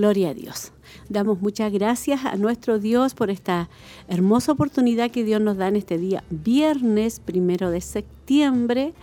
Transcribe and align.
Gloria 0.00 0.30
a 0.30 0.34
Dios. 0.34 0.72
Damos 1.10 1.42
muchas 1.42 1.70
gracias 1.70 2.24
a 2.24 2.36
nuestro 2.36 2.78
Dios 2.78 3.12
por 3.12 3.28
esta 3.28 3.68
hermosa 4.08 4.52
oportunidad 4.52 5.10
que 5.10 5.24
Dios 5.24 5.42
nos 5.42 5.58
da 5.58 5.68
en 5.68 5.76
este 5.76 5.98
día, 5.98 6.24
viernes 6.30 7.20
primero 7.20 7.70
de 7.70 7.82
septiembre, 7.82 8.94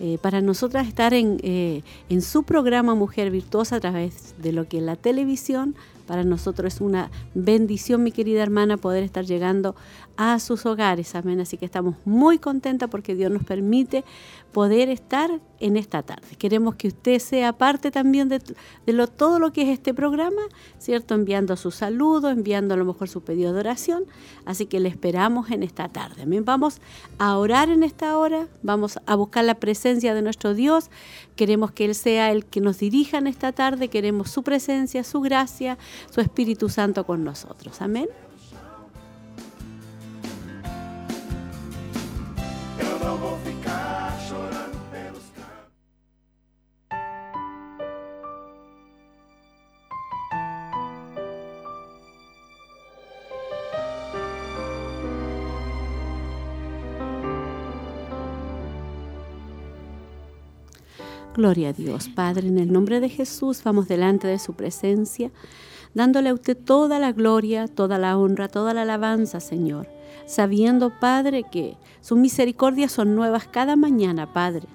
eh, 0.00 0.16
para 0.22 0.40
nosotras 0.40 0.88
estar 0.88 1.12
en, 1.12 1.36
eh, 1.42 1.82
en 2.08 2.22
su 2.22 2.42
programa 2.44 2.94
Mujer 2.94 3.30
Virtuosa 3.30 3.76
a 3.76 3.80
través 3.80 4.34
de 4.38 4.52
lo 4.52 4.66
que 4.66 4.78
es 4.78 4.82
la 4.82 4.96
televisión. 4.96 5.74
Para 6.06 6.24
nosotros 6.24 6.76
es 6.76 6.80
una 6.80 7.10
bendición, 7.34 8.02
mi 8.02 8.10
querida 8.10 8.42
hermana, 8.42 8.78
poder 8.78 9.02
estar 9.02 9.26
llegando 9.26 9.76
a 10.16 10.38
sus 10.38 10.66
hogares. 10.66 11.14
Amén. 11.14 11.40
Así 11.40 11.56
que 11.56 11.64
estamos 11.64 11.96
muy 12.04 12.38
contentas 12.38 12.88
porque 12.88 13.14
Dios 13.14 13.30
nos 13.30 13.44
permite 13.44 14.04
poder 14.52 14.88
estar 14.88 15.30
en 15.60 15.76
esta 15.76 16.02
tarde. 16.02 16.36
Queremos 16.38 16.76
que 16.76 16.88
usted 16.88 17.18
sea 17.18 17.52
parte 17.52 17.90
también 17.90 18.28
de, 18.28 18.40
lo, 18.86 19.06
todo 19.06 19.38
lo 19.38 19.52
que 19.52 19.62
es 19.62 19.68
este 19.68 19.92
programa, 19.92 20.40
¿cierto? 20.78 21.14
Enviando 21.14 21.56
su 21.56 21.70
saludo, 21.70 22.30
enviando 22.30 22.74
a 22.74 22.76
lo 22.76 22.84
mejor 22.84 23.08
su 23.08 23.22
pedido 23.22 23.52
de 23.52 23.60
oración. 23.60 24.04
Así 24.44 24.66
que 24.66 24.80
le 24.80 24.88
esperamos 24.88 25.50
en 25.50 25.62
esta 25.62 25.88
tarde. 25.88 26.22
Amén. 26.22 26.44
Vamos 26.44 26.80
a 27.18 27.36
orar 27.36 27.68
en 27.68 27.82
esta 27.82 28.16
hora, 28.16 28.46
vamos 28.62 28.98
a 29.04 29.14
buscar 29.14 29.44
la 29.44 29.56
presencia 29.56 30.14
de 30.14 30.22
nuestro 30.22 30.54
Dios. 30.54 30.90
Queremos 31.36 31.72
que 31.72 31.84
Él 31.84 31.94
sea 31.94 32.32
el 32.32 32.46
que 32.46 32.60
nos 32.60 32.78
dirija 32.78 33.18
en 33.18 33.26
esta 33.26 33.52
tarde. 33.52 33.88
Queremos 33.88 34.30
su 34.30 34.42
presencia, 34.42 35.04
su 35.04 35.20
gracia, 35.20 35.76
su 36.10 36.20
Espíritu 36.20 36.68
Santo 36.68 37.04
con 37.04 37.24
nosotros. 37.24 37.82
Amén. 37.82 38.08
Gloria 61.36 61.68
a 61.68 61.72
Dios, 61.74 62.08
Padre, 62.08 62.48
en 62.48 62.56
el 62.56 62.72
nombre 62.72 62.98
de 62.98 63.10
Jesús 63.10 63.62
vamos 63.62 63.88
delante 63.88 64.26
de 64.26 64.38
su 64.38 64.54
presencia, 64.54 65.30
dándole 65.92 66.30
a 66.30 66.32
usted 66.32 66.56
toda 66.56 66.98
la 66.98 67.12
gloria, 67.12 67.68
toda 67.68 67.98
la 67.98 68.16
honra, 68.16 68.48
toda 68.48 68.72
la 68.72 68.82
alabanza, 68.82 69.40
Señor, 69.40 69.86
sabiendo, 70.24 70.98
Padre, 70.98 71.44
que 71.52 71.76
sus 72.00 72.16
misericordias 72.16 72.90
son 72.90 73.14
nuevas 73.14 73.48
cada 73.48 73.76
mañana, 73.76 74.32
Padre. 74.32 74.66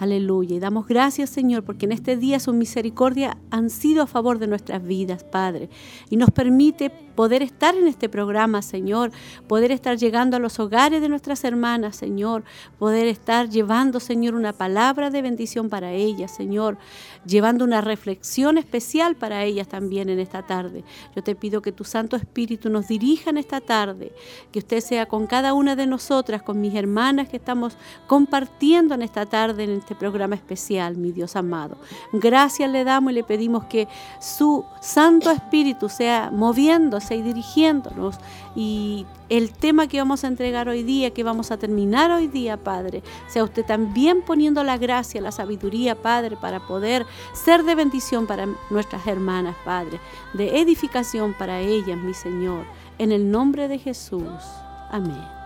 Aleluya. 0.00 0.56
Y 0.56 0.58
damos 0.58 0.88
gracias, 0.88 1.30
Señor, 1.30 1.62
porque 1.62 1.86
en 1.86 1.92
este 1.92 2.16
día 2.16 2.40
sus 2.40 2.54
misericordias 2.54 3.36
han 3.52 3.70
sido 3.70 4.02
a 4.02 4.08
favor 4.08 4.40
de 4.40 4.48
nuestras 4.48 4.82
vidas, 4.82 5.22
Padre. 5.22 5.70
Y 6.10 6.16
nos 6.16 6.32
permite 6.32 6.90
poder 7.14 7.42
estar 7.42 7.74
en 7.74 7.88
este 7.88 8.08
programa, 8.08 8.62
Señor, 8.62 9.12
poder 9.48 9.70
estar 9.72 9.96
llegando 9.96 10.36
a 10.36 10.40
los 10.40 10.58
hogares 10.58 11.00
de 11.00 11.08
nuestras 11.08 11.44
hermanas, 11.44 11.96
Señor, 11.96 12.44
poder 12.78 13.06
estar 13.06 13.48
llevando, 13.48 14.00
Señor, 14.00 14.34
una 14.34 14.52
palabra 14.52 15.10
de 15.10 15.22
bendición 15.22 15.68
para 15.68 15.92
ellas, 15.92 16.34
Señor, 16.34 16.78
llevando 17.24 17.64
una 17.64 17.80
reflexión 17.80 18.58
especial 18.58 19.16
para 19.16 19.44
ellas 19.44 19.68
también 19.68 20.08
en 20.08 20.18
esta 20.18 20.42
tarde. 20.42 20.84
Yo 21.14 21.22
te 21.22 21.34
pido 21.34 21.62
que 21.62 21.72
tu 21.72 21.84
Santo 21.84 22.16
Espíritu 22.16 22.70
nos 22.70 22.88
dirija 22.88 23.30
en 23.30 23.38
esta 23.38 23.60
tarde, 23.60 24.12
que 24.50 24.58
usted 24.58 24.80
sea 24.80 25.06
con 25.06 25.26
cada 25.26 25.54
una 25.54 25.76
de 25.76 25.86
nosotras, 25.86 26.42
con 26.42 26.60
mis 26.60 26.74
hermanas 26.74 27.28
que 27.28 27.36
estamos 27.36 27.76
compartiendo 28.06 28.94
en 28.94 29.02
esta 29.02 29.26
tarde 29.26 29.64
en 29.64 29.70
este 29.70 29.94
programa 29.94 30.34
especial, 30.34 30.96
mi 30.96 31.12
Dios 31.12 31.36
amado. 31.36 31.76
Gracias 32.12 32.70
le 32.70 32.84
damos 32.84 33.12
y 33.12 33.14
le 33.16 33.24
pedimos 33.24 33.64
que 33.64 33.88
su 34.20 34.64
Santo 34.80 35.30
Espíritu 35.30 35.88
sea 35.88 36.30
moviendo 36.32 37.00
y 37.10 37.22
dirigiéndonos. 37.22 38.16
Y 38.54 39.06
el 39.28 39.52
tema 39.52 39.86
que 39.86 39.98
vamos 39.98 40.24
a 40.24 40.28
entregar 40.28 40.68
hoy 40.68 40.82
día, 40.82 41.10
que 41.10 41.24
vamos 41.24 41.50
a 41.50 41.56
terminar 41.56 42.10
hoy 42.10 42.28
día, 42.28 42.56
Padre, 42.56 43.02
sea 43.28 43.44
usted 43.44 43.64
también 43.64 44.22
poniendo 44.22 44.62
la 44.64 44.78
gracia, 44.78 45.20
la 45.20 45.32
sabiduría, 45.32 46.00
Padre, 46.00 46.36
para 46.36 46.60
poder 46.60 47.06
ser 47.32 47.64
de 47.64 47.74
bendición 47.74 48.26
para 48.26 48.46
nuestras 48.70 49.06
hermanas, 49.06 49.56
Padre, 49.64 50.00
de 50.34 50.60
edificación 50.60 51.34
para 51.34 51.60
ellas, 51.60 51.98
mi 51.98 52.14
Señor. 52.14 52.64
En 52.98 53.12
el 53.12 53.30
nombre 53.30 53.68
de 53.68 53.78
Jesús. 53.78 54.42
Amén. 54.90 55.41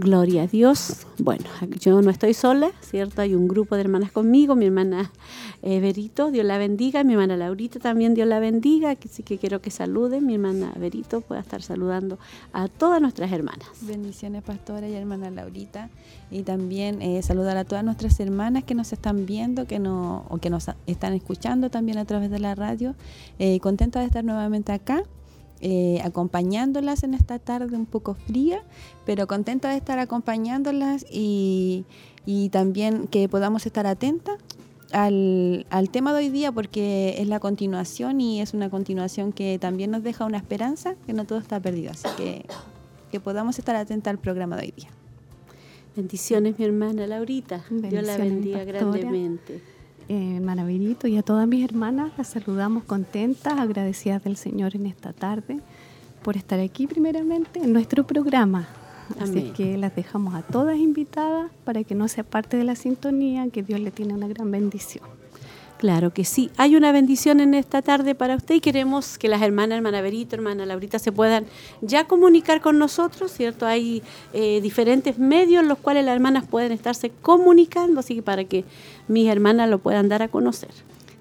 Gloria 0.00 0.44
a 0.44 0.46
Dios. 0.46 1.08
Bueno, 1.18 1.44
yo 1.80 2.00
no 2.02 2.10
estoy 2.10 2.32
sola, 2.32 2.70
¿cierto? 2.82 3.20
Hay 3.20 3.34
un 3.34 3.48
grupo 3.48 3.74
de 3.74 3.80
hermanas 3.80 4.12
conmigo, 4.12 4.54
mi 4.54 4.66
hermana 4.66 5.10
Verito, 5.60 6.30
Dios 6.30 6.46
la 6.46 6.56
bendiga, 6.56 7.02
mi 7.02 7.14
hermana 7.14 7.36
Laurita 7.36 7.80
también, 7.80 8.14
Dios 8.14 8.28
la 8.28 8.38
bendiga, 8.38 8.92
así 9.04 9.24
que 9.24 9.38
quiero 9.38 9.60
que 9.60 9.72
saluden, 9.72 10.24
mi 10.24 10.34
hermana 10.34 10.72
Verito 10.78 11.20
pueda 11.20 11.40
estar 11.40 11.62
saludando 11.62 12.16
a 12.52 12.68
todas 12.68 13.02
nuestras 13.02 13.32
hermanas. 13.32 13.66
Bendiciones, 13.80 14.44
pastora 14.44 14.88
y 14.88 14.94
hermana 14.94 15.32
Laurita, 15.32 15.90
y 16.30 16.42
también 16.42 17.02
eh, 17.02 17.20
saludar 17.24 17.56
a 17.56 17.64
todas 17.64 17.84
nuestras 17.84 18.20
hermanas 18.20 18.62
que 18.62 18.76
nos 18.76 18.92
están 18.92 19.26
viendo, 19.26 19.66
que 19.66 19.80
no, 19.80 20.26
o 20.28 20.38
que 20.38 20.48
nos 20.48 20.66
están 20.86 21.12
escuchando 21.12 21.70
también 21.70 21.98
a 21.98 22.04
través 22.04 22.30
de 22.30 22.38
la 22.38 22.54
radio. 22.54 22.94
Eh, 23.40 23.58
contenta 23.58 23.98
de 23.98 24.06
estar 24.06 24.22
nuevamente 24.22 24.70
acá 24.70 25.02
eh, 25.60 26.00
acompañándolas 26.04 27.02
en 27.02 27.14
esta 27.14 27.38
tarde 27.38 27.76
un 27.76 27.86
poco 27.86 28.14
fría, 28.14 28.62
pero 29.04 29.26
contenta 29.26 29.70
de 29.70 29.76
estar 29.76 29.98
acompañándolas 29.98 31.04
y, 31.10 31.84
también 32.52 33.06
que 33.06 33.28
podamos 33.28 33.64
estar 33.64 33.86
atentas 33.86 34.38
al, 34.92 35.64
tema 35.90 36.12
de 36.12 36.18
hoy 36.18 36.28
día 36.28 36.52
porque 36.52 37.16
es 37.18 37.26
la 37.26 37.40
continuación 37.40 38.20
y 38.20 38.40
es 38.40 38.52
una 38.52 38.68
continuación 38.68 39.32
que 39.32 39.58
también 39.58 39.90
nos 39.90 40.02
deja 40.02 40.26
una 40.26 40.36
esperanza 40.36 40.94
que 41.06 41.14
no 41.14 41.24
todo 41.24 41.38
está 41.38 41.58
perdido. 41.60 41.90
Así 41.92 42.08
que 42.16 42.44
que 43.10 43.20
podamos 43.20 43.58
estar 43.58 43.74
atentas 43.74 44.10
al 44.10 44.18
programa 44.18 44.56
de 44.56 44.66
hoy 44.66 44.74
día. 44.76 44.88
Bendiciones, 45.96 46.58
mi 46.58 46.64
hermana 46.66 47.06
Laurita. 47.06 47.64
Dios 47.70 48.04
la 48.04 48.18
bendiga 48.18 48.64
grandemente 48.64 49.62
eh, 50.08 50.40
y 51.04 51.16
a 51.16 51.22
todas 51.22 51.46
mis 51.46 51.64
hermanas 51.64 52.12
las 52.16 52.28
saludamos 52.28 52.84
contentas, 52.84 53.58
agradecidas 53.58 54.24
del 54.24 54.36
Señor 54.36 54.74
en 54.74 54.86
esta 54.86 55.12
tarde 55.12 55.60
por 56.22 56.36
estar 56.36 56.58
aquí 56.60 56.86
primeramente 56.86 57.60
en 57.60 57.72
nuestro 57.72 58.06
programa. 58.06 58.68
Así 59.20 59.52
que 59.56 59.78
las 59.78 59.94
dejamos 59.96 60.34
a 60.34 60.42
todas 60.42 60.76
invitadas 60.76 61.50
para 61.64 61.82
que 61.84 61.94
no 61.94 62.08
sea 62.08 62.24
parte 62.24 62.56
de 62.56 62.64
la 62.64 62.76
sintonía, 62.76 63.48
que 63.48 63.62
Dios 63.62 63.80
le 63.80 63.90
tiene 63.90 64.14
una 64.14 64.28
gran 64.28 64.50
bendición. 64.50 65.17
Claro 65.78 66.12
que 66.12 66.24
sí. 66.24 66.50
Hay 66.56 66.74
una 66.74 66.90
bendición 66.90 67.38
en 67.38 67.54
esta 67.54 67.82
tarde 67.82 68.16
para 68.16 68.34
usted 68.34 68.56
y 68.56 68.60
queremos 68.60 69.16
que 69.16 69.28
las 69.28 69.42
hermanas, 69.42 69.76
hermana 69.76 70.00
Berito, 70.00 70.34
hermana 70.34 70.66
Laurita, 70.66 70.98
se 70.98 71.12
puedan 71.12 71.46
ya 71.82 72.04
comunicar 72.04 72.60
con 72.60 72.78
nosotros, 72.78 73.30
¿cierto? 73.30 73.64
Hay 73.64 74.02
eh, 74.32 74.60
diferentes 74.60 75.20
medios 75.20 75.62
en 75.62 75.68
los 75.68 75.78
cuales 75.78 76.04
las 76.04 76.16
hermanas 76.16 76.44
pueden 76.48 76.72
estarse 76.72 77.10
comunicando, 77.10 78.00
así 78.00 78.16
que 78.16 78.22
para 78.22 78.42
que 78.42 78.64
mis 79.06 79.28
hermanas 79.28 79.70
lo 79.70 79.78
puedan 79.78 80.08
dar 80.08 80.20
a 80.20 80.26
conocer. 80.26 80.70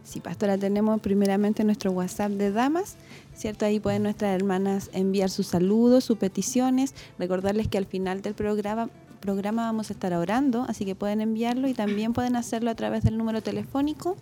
Sí, 0.04 0.22
pastora, 0.22 0.58
tenemos 0.58 1.02
primeramente 1.02 1.64
nuestro 1.64 1.92
WhatsApp 1.92 2.32
de 2.32 2.52
damas, 2.52 2.96
¿cierto? 3.36 3.66
Ahí 3.66 3.80
pueden 3.80 4.02
nuestras 4.02 4.34
hermanas 4.34 4.90
enviar 4.92 5.30
sus 5.30 5.46
saludos, 5.46 6.04
sus 6.04 6.18
peticiones. 6.18 6.96
Recordarles 7.20 7.68
que 7.68 7.78
al 7.78 7.86
final 7.86 8.24
del 8.24 8.34
programa 8.34 8.90
programa 9.20 9.64
vamos 9.64 9.90
a 9.90 9.94
estar 9.94 10.14
orando, 10.14 10.66
así 10.70 10.86
que 10.86 10.94
pueden 10.94 11.22
enviarlo 11.22 11.68
y 11.68 11.74
también 11.74 12.14
pueden 12.14 12.36
hacerlo 12.36 12.70
a 12.70 12.76
través 12.76 13.04
del 13.04 13.18
número 13.18 13.42
telefónico 13.42 14.16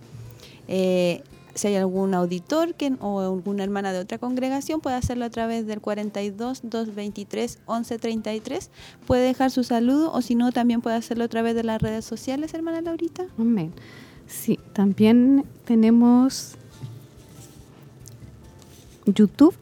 eh, 0.68 1.24
si 1.56 1.68
hay 1.68 1.76
algún 1.76 2.14
auditor 2.14 2.76
que, 2.76 2.94
o 3.00 3.22
alguna 3.22 3.64
hermana 3.64 3.94
de 3.94 4.00
otra 4.00 4.18
congregación, 4.18 4.82
puede 4.82 4.98
hacerlo 4.98 5.26
a 5.26 5.30
través 5.30 5.66
del 5.66 5.80
42 5.80 6.62
223 6.64 7.60
1133. 7.68 8.70
Puede 9.08 9.26
dejar 9.26 9.52
su 9.52 9.64
saludo 9.64 10.12
o 10.12 10.22
si 10.22 10.36
no, 10.36 10.52
también 10.52 10.82
puede 10.82 10.98
hacerlo 10.98 11.24
a 11.24 11.28
través 11.30 11.56
de 11.56 11.64
las 11.64 11.82
redes 11.82 12.06
sociales, 12.06 12.54
hermana 12.54 12.82
Laurita. 12.82 13.26
Amén. 13.40 13.72
Sí, 14.28 14.60
también 14.74 15.46
tenemos 15.64 16.56
YouTube, 19.06 19.56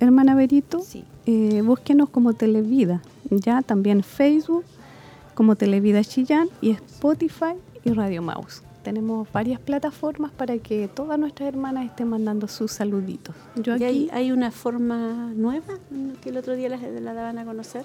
hermana 0.00 0.34
Berito. 0.34 0.80
Sí. 0.80 1.04
Eh, 1.26 1.62
búsquenos 1.62 2.08
como 2.08 2.32
Televida. 2.34 3.02
Ya 3.30 3.62
también 3.62 4.02
Facebook 4.02 4.64
como 5.34 5.54
Televida 5.54 6.02
Chillán 6.02 6.48
y 6.60 6.70
Spotify 6.70 7.54
y 7.84 7.90
Radio 7.90 8.22
Mouse 8.22 8.62
tenemos 8.86 9.26
varias 9.32 9.58
plataformas 9.58 10.30
para 10.30 10.58
que 10.58 10.86
todas 10.86 11.18
nuestras 11.18 11.48
hermanas 11.48 11.86
estén 11.86 12.06
mandando 12.06 12.46
sus 12.46 12.70
saluditos. 12.70 13.34
Yo 13.56 13.74
aquí 13.74 14.08
hay, 14.12 14.30
una 14.30 14.52
forma 14.52 15.32
nueva 15.34 15.74
que 16.22 16.28
el 16.28 16.36
otro 16.36 16.54
día 16.54 16.68
la, 16.68 16.76
la 16.76 17.12
daban 17.12 17.36
a 17.38 17.44
conocer. 17.44 17.84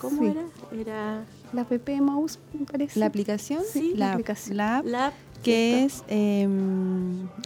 ¿Cómo 0.00 0.22
era? 0.22 0.44
Era 0.72 1.24
la 1.52 1.64
PP 1.64 2.00
Mouse, 2.00 2.38
me 2.58 2.64
parece. 2.64 2.98
¿La 2.98 3.04
aplicación? 3.04 3.60
Sí, 3.70 3.92
la, 3.96 4.14
aplicación. 4.14 4.56
La, 4.56 4.78
app, 4.78 5.14
que 5.42 5.84
es... 5.84 6.02
Eh, 6.08 6.48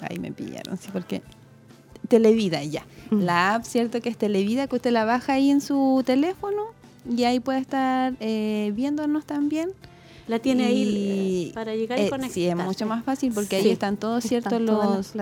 ahí 0.08 0.20
me 0.20 0.30
pillaron, 0.30 0.78
sí, 0.78 0.88
porque... 0.92 1.20
Televida, 2.06 2.62
ya. 2.62 2.86
Mm. 3.10 3.22
La 3.22 3.56
app, 3.56 3.64
¿cierto? 3.64 4.00
Que 4.00 4.08
es 4.08 4.16
Televida, 4.16 4.68
que 4.68 4.76
usted 4.76 4.92
la 4.92 5.04
baja 5.04 5.32
ahí 5.32 5.50
en 5.50 5.60
su 5.60 6.04
teléfono 6.06 6.62
y 7.10 7.24
ahí 7.24 7.40
puede 7.40 7.58
estar 7.58 8.14
eh, 8.20 8.70
viéndonos 8.76 9.24
también 9.26 9.72
la 10.28 10.38
tiene 10.38 10.66
ahí 10.66 11.48
eh, 11.48 11.54
para 11.54 11.74
llegar 11.74 11.98
y 11.98 12.08
conectar. 12.08 12.30
Eh, 12.30 12.32
sí, 12.32 12.46
es 12.46 12.56
mucho 12.56 12.86
más 12.86 13.04
fácil 13.04 13.32
porque 13.32 13.56
ahí 13.56 13.70
están 13.70 13.96
todos 13.96 14.24
ciertos 14.24 14.60
los 14.60 15.12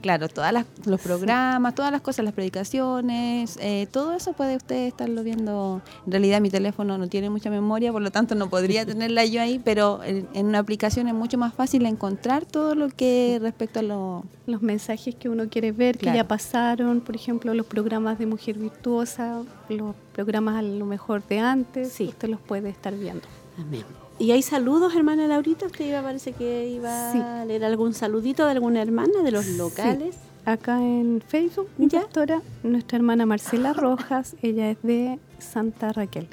claro, 0.00 0.28
todas 0.28 0.52
las, 0.52 0.66
los 0.84 1.00
programas, 1.00 1.74
todas 1.74 1.92
las 1.92 2.00
cosas, 2.00 2.24
las 2.24 2.32
predicaciones, 2.32 3.58
eh, 3.60 3.88
todo 3.90 4.14
eso 4.14 4.32
puede 4.32 4.56
usted 4.56 4.86
estarlo 4.86 5.22
viendo. 5.22 5.82
En 6.06 6.12
realidad 6.12 6.40
mi 6.40 6.50
teléfono 6.50 6.96
no 6.96 7.08
tiene 7.08 7.28
mucha 7.28 7.50
memoria, 7.50 7.92
por 7.92 8.02
lo 8.02 8.10
tanto 8.10 8.34
no 8.34 8.48
podría 8.48 8.86
tenerla 8.86 9.24
yo 9.24 9.40
ahí, 9.40 9.60
pero 9.62 10.00
en, 10.04 10.46
una 10.46 10.60
aplicación 10.60 11.08
es 11.08 11.14
mucho 11.14 11.38
más 11.38 11.54
fácil 11.54 11.84
encontrar 11.86 12.46
todo 12.46 12.74
lo 12.74 12.88
que 12.88 13.38
respecto 13.42 13.80
a 13.80 13.82
los 13.82 14.62
mensajes 14.62 15.14
que 15.14 15.28
uno 15.28 15.48
quiere 15.48 15.72
ver, 15.72 15.98
que 15.98 16.06
ya 16.06 16.26
pasaron, 16.26 17.00
por 17.00 17.16
ejemplo, 17.16 17.52
los 17.52 17.66
programas 17.66 18.18
de 18.18 18.26
Mujer 18.26 18.58
Virtuosa, 18.58 19.42
los 19.68 19.94
programas 20.12 20.56
a 20.56 20.62
lo 20.62 20.86
mejor 20.86 21.26
de 21.26 21.40
antes, 21.40 21.92
sí. 21.92 22.04
usted 22.04 22.28
los 22.28 22.40
puede 22.40 22.68
estar 22.68 22.94
viendo. 22.96 23.26
Amén. 23.58 24.05
¿Y 24.18 24.30
hay 24.30 24.40
saludos, 24.40 24.94
hermana 24.94 25.26
Laurita? 25.28 25.66
Usted 25.66 25.88
iba, 25.88 26.00
parece 26.00 26.32
que 26.32 26.70
iba 26.70 27.10
a 27.12 27.44
leer 27.44 27.64
algún 27.64 27.92
saludito 27.92 28.46
de 28.46 28.52
alguna 28.52 28.80
hermana 28.80 29.22
de 29.22 29.30
los 29.30 29.46
locales. 29.46 30.16
Acá 30.46 30.80
en 30.80 31.22
Facebook, 31.26 31.68
mi 31.76 31.88
pastora, 31.88 32.40
nuestra 32.62 32.96
hermana 32.96 33.26
Marcela 33.26 33.72
Rojas, 33.74 34.36
ella 34.40 34.70
es 34.70 34.78
de 34.82 35.18
Santa 35.38 35.92
Raquel. 35.92 36.28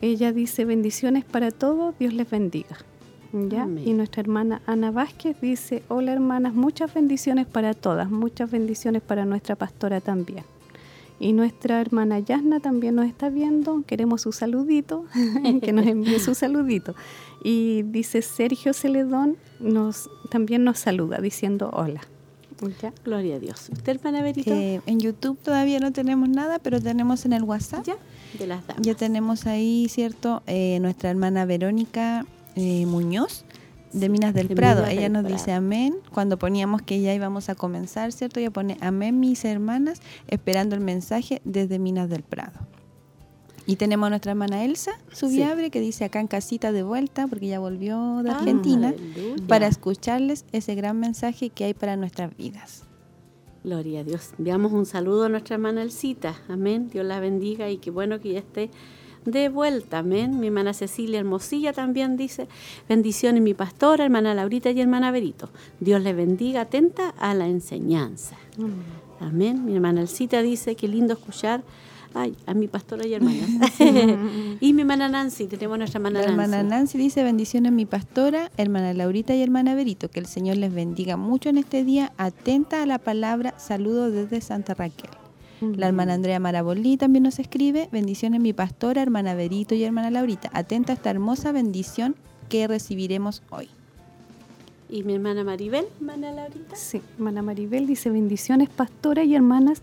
Ella 0.00 0.32
dice 0.32 0.64
bendiciones 0.64 1.24
para 1.24 1.52
todos, 1.52 1.96
Dios 1.98 2.14
les 2.14 2.28
bendiga. 2.28 2.78
¿Ya? 3.32 3.66
Y 3.84 3.92
nuestra 3.94 4.20
hermana 4.20 4.62
Ana 4.66 4.90
Vázquez 4.90 5.40
dice, 5.40 5.82
hola 5.88 6.12
hermanas, 6.12 6.54
muchas 6.54 6.94
bendiciones 6.94 7.46
para 7.46 7.74
todas, 7.74 8.10
muchas 8.10 8.50
bendiciones 8.50 9.02
para 9.02 9.24
nuestra 9.24 9.56
pastora 9.56 10.00
también. 10.00 10.44
Y 11.20 11.32
nuestra 11.32 11.80
hermana 11.80 12.18
Yasna 12.18 12.60
también 12.60 12.96
nos 12.96 13.06
está 13.06 13.30
viendo, 13.30 13.82
queremos 13.86 14.22
su 14.22 14.32
saludito, 14.32 15.04
que 15.62 15.72
nos 15.72 15.86
envíe 15.86 16.18
su 16.18 16.34
saludito. 16.34 16.94
Y 17.42 17.82
dice 17.82 18.22
Sergio 18.22 18.72
Celedón, 18.72 19.36
nos, 19.60 20.10
también 20.30 20.64
nos 20.64 20.78
saluda 20.78 21.18
diciendo 21.18 21.70
hola. 21.72 22.00
Gloria 23.04 23.36
a 23.36 23.38
Dios. 23.38 23.68
¿Usted, 23.72 23.96
hermana 23.96 24.22
Berito? 24.22 24.52
Eh, 24.52 24.80
en 24.86 25.00
YouTube 25.00 25.38
todavía 25.42 25.80
no 25.80 25.92
tenemos 25.92 26.28
nada, 26.28 26.58
pero 26.58 26.80
tenemos 26.80 27.26
en 27.26 27.32
el 27.34 27.42
WhatsApp. 27.42 27.84
Ya, 27.84 27.96
de 28.38 28.46
las 28.46 28.66
damas. 28.66 28.82
Ya 28.82 28.94
tenemos 28.94 29.46
ahí, 29.46 29.86
¿cierto? 29.90 30.42
Eh, 30.46 30.78
nuestra 30.80 31.10
hermana 31.10 31.44
Verónica 31.44 32.26
eh, 32.56 32.86
Muñoz 32.86 33.44
de 33.94 34.08
Minas 34.08 34.34
del 34.34 34.48
Prado. 34.48 34.84
ella 34.86 35.08
nos 35.08 35.24
dice 35.24 35.52
amén. 35.52 35.94
Cuando 36.12 36.38
poníamos 36.38 36.82
que 36.82 37.00
ya 37.00 37.14
íbamos 37.14 37.48
a 37.48 37.54
comenzar, 37.54 38.12
¿cierto? 38.12 38.40
Ella 38.40 38.50
pone 38.50 38.76
amén, 38.80 39.20
mis 39.20 39.44
hermanas, 39.44 40.00
esperando 40.28 40.74
el 40.74 40.82
mensaje 40.82 41.40
desde 41.44 41.78
Minas 41.78 42.10
del 42.10 42.22
Prado. 42.22 42.60
Y 43.66 43.76
tenemos 43.76 44.08
a 44.08 44.10
nuestra 44.10 44.32
hermana 44.32 44.62
Elsa 44.64 44.92
Subiabre 45.10 45.70
que 45.70 45.80
dice 45.80 46.04
acá 46.04 46.20
en 46.20 46.26
casita 46.26 46.70
de 46.70 46.82
vuelta, 46.82 47.26
porque 47.28 47.46
ya 47.46 47.60
volvió 47.60 48.22
de 48.22 48.30
ah, 48.30 48.38
Argentina, 48.38 48.92
para 49.48 49.66
escucharles 49.68 50.44
ese 50.52 50.74
gran 50.74 51.00
mensaje 51.00 51.48
que 51.48 51.64
hay 51.64 51.74
para 51.74 51.96
nuestras 51.96 52.36
vidas. 52.36 52.82
Gloria 53.62 54.00
a 54.00 54.04
Dios. 54.04 54.32
Enviamos 54.38 54.72
un 54.72 54.84
saludo 54.84 55.24
a 55.24 55.28
nuestra 55.30 55.54
hermana 55.54 55.80
Elcita. 55.80 56.34
Amén. 56.48 56.90
Dios 56.92 57.06
la 57.06 57.20
bendiga 57.20 57.70
y 57.70 57.78
qué 57.78 57.90
bueno 57.90 58.20
que 58.20 58.34
ya 58.34 58.40
esté 58.40 58.70
de 59.24 59.48
vuelta. 59.48 59.98
Amén. 59.98 60.38
Mi 60.40 60.48
hermana 60.48 60.74
Cecilia 60.74 61.18
Hermosilla 61.18 61.72
también 61.72 62.16
dice, 62.16 62.48
bendiciones 62.88 63.42
mi 63.42 63.54
pastora, 63.54 64.04
hermana 64.04 64.34
Laurita 64.34 64.70
y 64.70 64.80
hermana 64.80 65.10
Berito. 65.10 65.48
Dios 65.80 66.02
le 66.02 66.12
bendiga, 66.12 66.62
atenta 66.62 67.10
a 67.18 67.34
la 67.34 67.48
enseñanza. 67.48 68.36
Amén. 69.20 69.64
Mi 69.64 69.74
hermana 69.74 70.02
Alcita 70.02 70.42
dice, 70.42 70.76
qué 70.76 70.88
lindo 70.88 71.14
escuchar 71.14 71.62
ay, 72.14 72.36
a 72.46 72.54
mi 72.54 72.68
pastora 72.68 73.06
y 73.06 73.14
hermana. 73.14 73.46
y 74.60 74.72
mi 74.72 74.82
hermana 74.82 75.08
Nancy, 75.08 75.46
tenemos 75.46 75.78
nuestra 75.78 75.98
hermana 75.98 76.20
La 76.20 76.26
Nancy. 76.26 76.42
hermana 76.42 76.62
Nancy 76.62 76.98
dice, 76.98 77.22
bendiciones 77.24 77.72
mi 77.72 77.86
pastora, 77.86 78.50
hermana 78.56 78.94
Laurita 78.94 79.34
y 79.34 79.42
hermana 79.42 79.74
Berito, 79.74 80.08
que 80.08 80.20
el 80.20 80.26
Señor 80.26 80.56
les 80.56 80.72
bendiga 80.72 81.16
mucho 81.16 81.48
en 81.48 81.58
este 81.58 81.84
día, 81.84 82.12
atenta 82.16 82.82
a 82.82 82.86
la 82.86 82.98
palabra, 82.98 83.54
saludo 83.58 84.10
desde 84.10 84.40
Santa 84.40 84.74
Raquel. 84.74 85.10
La 85.60 85.86
hermana 85.86 86.14
Andrea 86.14 86.40
Marabolí 86.40 86.96
también 86.96 87.22
nos 87.22 87.38
escribe, 87.38 87.88
bendiciones 87.92 88.40
mi 88.40 88.52
pastora, 88.52 89.02
hermana 89.02 89.34
Berito 89.34 89.74
y 89.74 89.84
hermana 89.84 90.10
Laurita. 90.10 90.50
Atenta 90.52 90.92
a 90.92 90.96
esta 90.96 91.10
hermosa 91.10 91.52
bendición 91.52 92.16
que 92.48 92.66
recibiremos 92.66 93.42
hoy. 93.50 93.68
¿Y 94.90 95.02
mi 95.02 95.14
hermana 95.14 95.44
Maribel, 95.44 95.86
hermana 95.98 96.32
Laurita? 96.32 96.76
Sí, 96.76 97.00
hermana 97.16 97.42
Maribel 97.42 97.86
dice, 97.86 98.10
bendiciones 98.10 98.68
pastora 98.68 99.24
y 99.24 99.34
hermanas, 99.34 99.82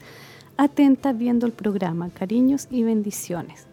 atentas 0.58 1.18
viendo 1.18 1.46
el 1.46 1.54
programa, 1.54 2.10
cariños 2.10 2.68
y 2.70 2.84
bendiciones. 2.84 3.66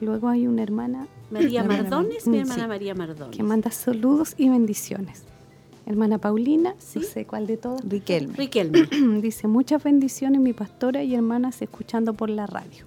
Luego 0.00 0.28
hay 0.28 0.46
una 0.46 0.62
hermana... 0.62 1.06
María 1.30 1.64
Mardones, 1.64 2.26
mi 2.26 2.38
hermana 2.38 2.68
María 2.68 2.94
Mardones. 2.94 3.36
Que 3.36 3.42
manda 3.42 3.70
saludos 3.70 4.34
y 4.36 4.48
bendiciones. 4.48 5.24
Hermana 5.86 6.18
Paulina, 6.18 6.74
no 6.94 7.02
sé 7.02 7.26
cuál 7.26 7.46
de 7.46 7.56
todas. 7.56 7.86
Riquelme. 7.86 8.34
Riquelme. 8.34 8.86
Dice, 9.20 9.48
muchas 9.48 9.82
bendiciones 9.82 10.40
mi 10.40 10.52
pastora 10.52 11.02
y 11.02 11.14
hermanas 11.14 11.60
escuchando 11.60 12.14
por 12.14 12.30
la 12.30 12.46
radio. 12.46 12.86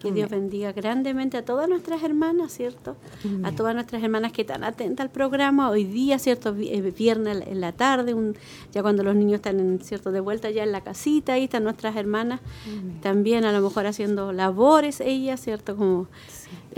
Que 0.00 0.12
Dios 0.12 0.30
bendiga 0.30 0.72
grandemente 0.72 1.38
a 1.38 1.44
todas 1.44 1.68
nuestras 1.68 2.02
hermanas, 2.02 2.52
¿cierto? 2.52 2.96
A 3.42 3.52
todas 3.52 3.74
nuestras 3.74 4.02
hermanas 4.02 4.30
que 4.30 4.42
están 4.42 4.62
atentas 4.62 5.04
al 5.04 5.10
programa. 5.10 5.70
Hoy 5.70 5.84
día, 5.84 6.18
¿cierto? 6.18 6.54
Eh, 6.58 6.92
viernes 6.96 7.42
en 7.46 7.60
la 7.60 7.72
tarde, 7.72 8.14
ya 8.72 8.82
cuando 8.82 9.02
los 9.02 9.16
niños 9.16 9.36
están, 9.36 9.80
¿cierto? 9.82 10.12
De 10.12 10.20
vuelta 10.20 10.50
ya 10.50 10.62
en 10.62 10.72
la 10.72 10.82
casita, 10.82 11.32
ahí 11.32 11.44
están 11.44 11.64
nuestras 11.64 11.96
hermanas 11.96 12.40
también 13.00 13.44
a 13.44 13.52
lo 13.52 13.60
mejor 13.62 13.86
haciendo 13.86 14.32
labores, 14.32 15.00
ellas, 15.00 15.40
¿cierto? 15.40 15.76
Como 15.76 16.08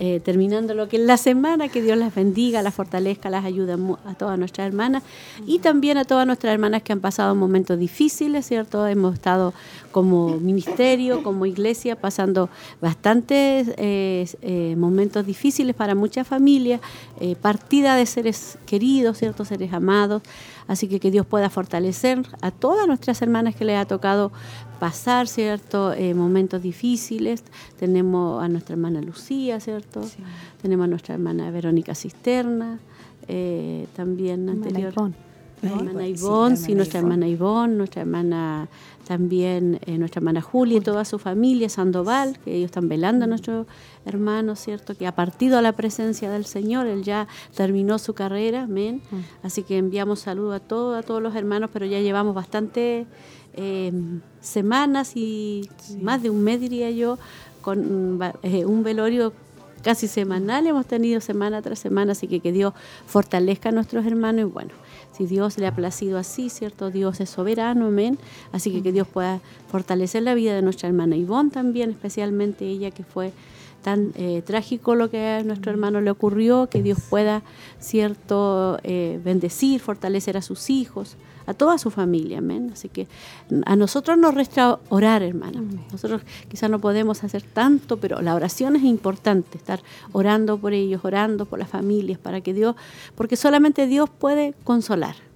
eh, 0.00 0.20
terminando 0.20 0.74
lo 0.74 0.88
que 0.88 0.96
es 0.96 1.02
la 1.02 1.16
semana, 1.16 1.68
que 1.68 1.82
Dios 1.82 1.98
las 1.98 2.14
bendiga, 2.14 2.62
las 2.62 2.72
fortalezca, 2.72 3.30
las 3.30 3.44
ayude 3.44 3.76
a 4.06 4.14
todas 4.14 4.38
nuestras 4.38 4.68
hermanas 4.68 5.02
y 5.44 5.58
también 5.58 5.98
a 5.98 6.04
todas 6.04 6.24
nuestras 6.24 6.52
hermanas 6.52 6.84
que 6.84 6.92
han 6.92 7.00
pasado 7.00 7.34
momentos 7.34 7.78
difíciles, 7.80 8.46
¿cierto? 8.46 8.86
Hemos 8.86 9.14
estado 9.14 9.54
como 9.90 10.38
ministerio, 10.38 11.24
como 11.24 11.46
iglesia, 11.46 11.96
pasando 11.96 12.48
bastantes 12.80 13.74
eh, 13.76 14.28
eh, 14.42 14.76
momentos 14.78 15.26
difíciles 15.26 15.74
para 15.74 15.96
muchas 15.96 16.28
familias, 16.28 16.80
partida 17.40 17.96
de 17.96 18.06
seres 18.06 18.56
queridos, 18.66 19.18
¿cierto? 19.18 19.44
Seres 19.44 19.72
amados. 19.72 20.22
Así 20.68 20.86
que 20.86 21.00
que 21.00 21.10
Dios 21.10 21.26
pueda 21.26 21.48
fortalecer 21.48 22.22
a 22.42 22.50
todas 22.50 22.86
nuestras 22.86 23.20
hermanas 23.22 23.56
que 23.56 23.64
les 23.64 23.78
ha 23.78 23.86
tocado 23.86 24.30
pasar, 24.78 25.28
¿cierto? 25.28 25.92
Eh, 25.92 26.14
momentos 26.14 26.62
difíciles. 26.62 27.44
Tenemos 27.78 28.42
a 28.42 28.48
nuestra 28.48 28.74
hermana 28.74 29.00
Lucía, 29.00 29.60
¿cierto? 29.60 30.00
Tenemos 30.62 30.84
a 30.84 30.88
nuestra 30.88 31.14
hermana 31.14 31.50
Verónica 31.50 31.94
Cisterna, 31.94 32.78
eh, 33.26 33.86
también 33.94 34.48
anterior. 34.48 34.94
hermana 35.62 36.06
Ivonne, 36.06 36.56
sí, 36.56 36.74
nuestra 36.74 37.00
hermana 37.00 37.26
Ivonne, 37.26 37.74
nuestra 37.76 38.02
hermana 38.02 38.68
también, 39.08 39.80
eh, 39.86 39.96
nuestra 39.96 40.20
hermana 40.20 40.42
Julia 40.42 40.76
y 40.76 40.80
toda 40.82 41.06
su 41.06 41.18
familia, 41.18 41.70
Sandoval, 41.70 42.38
que 42.44 42.54
ellos 42.54 42.66
están 42.66 42.88
velando 42.90 43.24
a 43.24 43.26
mm. 43.26 43.30
nuestro 43.30 43.66
hermano, 44.04 44.54
¿cierto? 44.54 44.94
Que 44.94 45.06
ha 45.06 45.14
partido 45.14 45.56
a 45.56 45.62
la 45.62 45.72
presencia 45.72 46.30
del 46.30 46.44
Señor, 46.44 46.86
él 46.86 47.02
ya 47.02 47.26
terminó 47.56 47.98
su 47.98 48.12
carrera, 48.12 48.64
amén. 48.64 49.00
Mm. 49.10 49.16
Así 49.42 49.62
que 49.62 49.78
enviamos 49.78 50.20
saludos 50.20 50.56
a 50.56 50.60
todos, 50.60 50.98
a 50.98 51.02
todos 51.02 51.22
los 51.22 51.34
hermanos, 51.34 51.70
pero 51.72 51.86
ya 51.86 52.00
llevamos 52.00 52.34
bastante 52.34 53.06
eh, 53.54 53.92
semanas 54.48 55.12
y 55.14 55.68
más 56.00 56.22
de 56.22 56.30
un 56.30 56.42
mes, 56.42 56.60
diría 56.60 56.90
yo, 56.90 57.18
con 57.60 58.20
eh, 58.42 58.64
un 58.64 58.82
velorio 58.82 59.32
casi 59.82 60.08
semanal, 60.08 60.66
hemos 60.66 60.86
tenido 60.86 61.20
semana 61.20 61.62
tras 61.62 61.78
semana, 61.78 62.12
así 62.12 62.26
que 62.26 62.40
que 62.40 62.52
Dios 62.52 62.74
fortalezca 63.06 63.68
a 63.68 63.72
nuestros 63.72 64.04
hermanos 64.06 64.42
y 64.42 64.44
bueno, 64.44 64.70
si 65.16 65.26
Dios 65.26 65.58
le 65.58 65.66
ha 65.66 65.74
placido 65.74 66.18
así, 66.18 66.50
¿cierto? 66.50 66.90
Dios 66.90 67.20
es 67.20 67.30
soberano, 67.30 67.86
amén. 67.86 68.18
Así 68.52 68.70
que 68.70 68.82
que 68.82 68.92
Dios 68.92 69.08
pueda 69.08 69.40
fortalecer 69.70 70.22
la 70.22 70.34
vida 70.34 70.54
de 70.54 70.62
nuestra 70.62 70.88
hermana 70.88 71.16
Ivonne 71.16 71.50
también, 71.50 71.90
especialmente 71.90 72.66
ella 72.66 72.90
que 72.90 73.02
fue 73.02 73.32
tan 73.82 74.12
eh, 74.16 74.42
trágico 74.44 74.94
lo 74.94 75.10
que 75.10 75.26
a 75.26 75.42
nuestro 75.42 75.70
hermano 75.70 76.00
le 76.00 76.10
ocurrió, 76.10 76.68
que 76.68 76.82
Dios 76.82 76.98
pueda, 77.08 77.42
cierto, 77.78 78.78
eh, 78.82 79.20
bendecir, 79.24 79.80
fortalecer 79.80 80.36
a 80.36 80.42
sus 80.42 80.70
hijos, 80.70 81.16
a 81.46 81.54
toda 81.54 81.78
su 81.78 81.90
familia, 81.90 82.38
amén. 82.38 82.70
Así 82.72 82.88
que 82.88 83.08
a 83.64 83.74
nosotros 83.76 84.18
nos 84.18 84.34
resta 84.34 84.78
orar, 84.90 85.22
hermana. 85.22 85.62
Nosotros 85.90 86.22
quizás 86.48 86.68
no 86.68 86.78
podemos 86.78 87.24
hacer 87.24 87.42
tanto, 87.42 87.96
pero 87.96 88.20
la 88.20 88.34
oración 88.34 88.76
es 88.76 88.82
importante, 88.82 89.56
estar 89.56 89.80
orando 90.12 90.58
por 90.58 90.74
ellos, 90.74 91.04
orando 91.04 91.46
por 91.46 91.58
las 91.58 91.68
familias, 91.68 92.18
para 92.18 92.42
que 92.42 92.52
Dios, 92.52 92.76
porque 93.14 93.36
solamente 93.36 93.86
Dios 93.86 94.10
puede 94.10 94.54
consolar. 94.64 95.27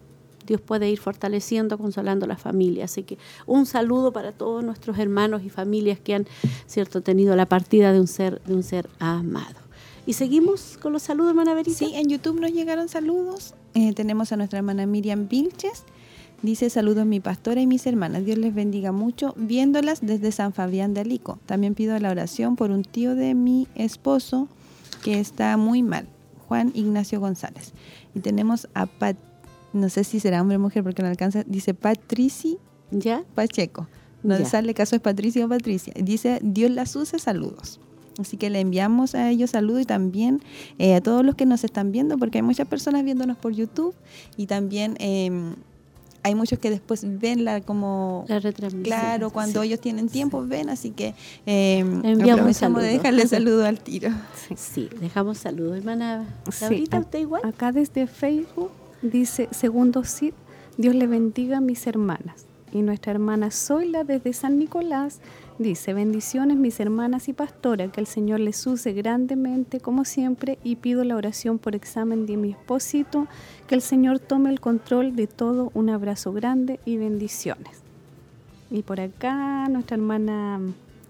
Dios 0.47 0.61
puede 0.61 0.91
ir 0.91 0.99
fortaleciendo, 0.99 1.79
consolando 1.79 2.25
a 2.25 2.29
la 2.29 2.37
familia. 2.37 2.85
Así 2.85 3.03
que 3.03 3.19
un 3.47 3.67
saludo 3.67 4.13
para 4.13 4.33
todos 4.33 4.65
nuestros 4.65 4.99
hermanos 4.99 5.43
y 5.45 5.51
familias 5.51 5.99
que 5.99 6.15
han 6.15 6.27
cierto 6.67 7.01
tenido 7.01 7.37
la 7.37 7.47
partida 7.47 7.93
de 7.93 8.01
un 8.01 8.07
ser, 8.07 8.41
de 8.43 8.55
un 8.55 8.63
ser 8.63 8.89
amado. 8.99 9.61
Y 10.05 10.15
seguimos 10.15 10.79
con 10.81 10.93
los 10.93 11.03
saludos, 11.03 11.31
hermana 11.31 11.55
Verita. 11.55 11.79
Sí, 11.79 11.93
en 11.95 12.09
YouTube 12.09 12.41
nos 12.41 12.53
llegaron 12.53 12.89
saludos. 12.89 13.55
Eh, 13.75 13.93
tenemos 13.95 14.33
a 14.33 14.37
nuestra 14.37 14.59
hermana 14.59 14.85
Miriam 14.87 15.29
Vilches. 15.29 15.85
Dice 16.43 16.71
saludos 16.71 17.07
mi 17.07 17.21
pastora 17.21 17.61
y 17.61 17.69
mis 17.69 17.87
hermanas. 17.87 18.25
Dios 18.25 18.37
les 18.37 18.53
bendiga 18.53 18.91
mucho 18.91 19.33
viéndolas 19.37 20.01
desde 20.03 20.33
San 20.33 20.53
Fabián 20.53 20.93
de 20.93 21.03
Alico. 21.03 21.39
También 21.47 21.77
pido 21.77 21.97
la 22.01 22.11
oración 22.11 22.57
por 22.57 22.73
un 22.73 22.83
tío 22.83 23.15
de 23.15 23.35
mi 23.35 23.69
esposo 23.77 24.49
que 25.05 25.21
está 25.21 25.57
muy 25.57 25.85
mal, 25.85 26.09
Juan 26.49 26.73
Ignacio 26.75 27.21
González. 27.21 27.73
Y 28.17 28.21
tenemos 28.21 28.67
a 28.75 28.87
Pat 28.87 29.17
no 29.73 29.89
sé 29.89 30.05
si 30.05 30.21
será 30.21 30.41
hombre 30.41 30.57
o 30.57 30.61
mujer 30.61 30.83
porque 30.83 31.03
no 31.03 31.09
alcanza, 31.09 31.45
dice 31.47 31.75
Patrici 31.75 32.59
¿Ya? 32.93 33.25
Pacheco. 33.35 33.89
No 34.23 34.45
sale 34.45 34.73
caso 34.75 34.95
es 34.95 35.03
Patricia 35.03 35.45
o 35.45 35.49
Patricia. 35.49 35.93
Dice, 35.97 36.39
Dios 36.43 36.71
las 36.71 36.95
use, 36.95 37.19
saludos. 37.19 37.81
Así 38.21 38.37
que 38.37 38.51
le 38.51 38.61
enviamos 38.61 39.15
a 39.15 39.31
ellos 39.31 39.51
saludos 39.51 39.83
y 39.83 39.85
también 39.85 40.43
eh, 40.79 40.95
a 40.95 41.01
todos 41.01 41.25
los 41.25 41.35
que 41.35 41.47
nos 41.47 41.65
están 41.65 41.91
viendo, 41.91 42.19
porque 42.19 42.39
hay 42.39 42.43
muchas 42.43 42.69
personas 42.69 43.03
viéndonos 43.05 43.37
por 43.39 43.53
YouTube 43.53 43.95
y 44.37 44.47
también 44.47 44.97
em, 45.01 45.57
hay 46.23 46.35
muchos 46.35 46.59
que 46.59 46.71
después 46.71 47.05
ven 47.19 47.45
la 47.45 47.63
como 47.63 48.27
la 48.29 48.39
retransmisión. 48.39 48.85
Claro, 48.85 49.31
cuando 49.31 49.63
ellos 49.63 49.81
tienen 49.81 50.09
tiempo 50.09 50.47
ven, 50.47 50.69
así 50.69 50.91
que 50.91 51.15
eh, 51.47 51.83
de 51.83 52.87
dejarle 52.87 53.27
saludo 53.27 53.65
al 53.65 53.81
tiro. 53.81 54.11
Sí, 54.55 54.91
dejamos 55.01 55.39
saludos, 55.39 55.79
hermana. 55.79 56.27
¿Ahorita 56.61 57.01
usted 57.01 57.19
igual? 57.19 57.43
Acá 57.45 57.73
desde 57.73 58.07
Facebook 58.07 58.71
dice, 59.03 59.49
segundo 59.51 60.05
Cid, 60.05 60.35
Dios 60.79 60.95
le 60.95 61.07
bendiga 61.07 61.59
a 61.59 61.61
mis 61.61 61.87
hermanas. 61.87 62.47
Y 62.73 62.81
nuestra 62.81 63.13
hermana 63.13 63.51
Zoila 63.51 64.03
desde 64.03 64.33
San 64.33 64.59
Nicolás 64.59 65.21
dice, 65.59 65.93
bendiciones 65.93 66.57
mis 66.57 66.81
hermanas 66.81 67.29
y 67.29 67.35
pastora, 67.35 67.89
que 67.89 68.01
el 68.01 68.07
Señor 68.07 68.41
les 68.41 68.67
use 68.67 68.95
grandemente 68.95 69.79
como 69.79 70.07
siempre 70.07 70.59
y 70.65 70.77
pido 70.77 71.05
la 71.05 71.17
oración 71.17 71.59
por 71.59 71.75
examen 71.75 72.25
de 72.25 72.39
mi 72.39 72.53
esposito, 72.53 73.27
que 73.67 73.75
el 73.75 73.83
Señor 73.83 74.21
tome 74.21 74.49
el 74.49 74.61
control 74.61 75.15
de 75.15 75.27
todo, 75.27 75.71
un 75.75 75.91
abrazo 75.91 76.33
grande 76.33 76.81
y 76.87 76.97
bendiciones. 76.97 77.83
Y 78.71 78.83
por 78.83 79.01
acá 79.01 79.69
nuestra 79.69 79.97
hermana 79.97 80.59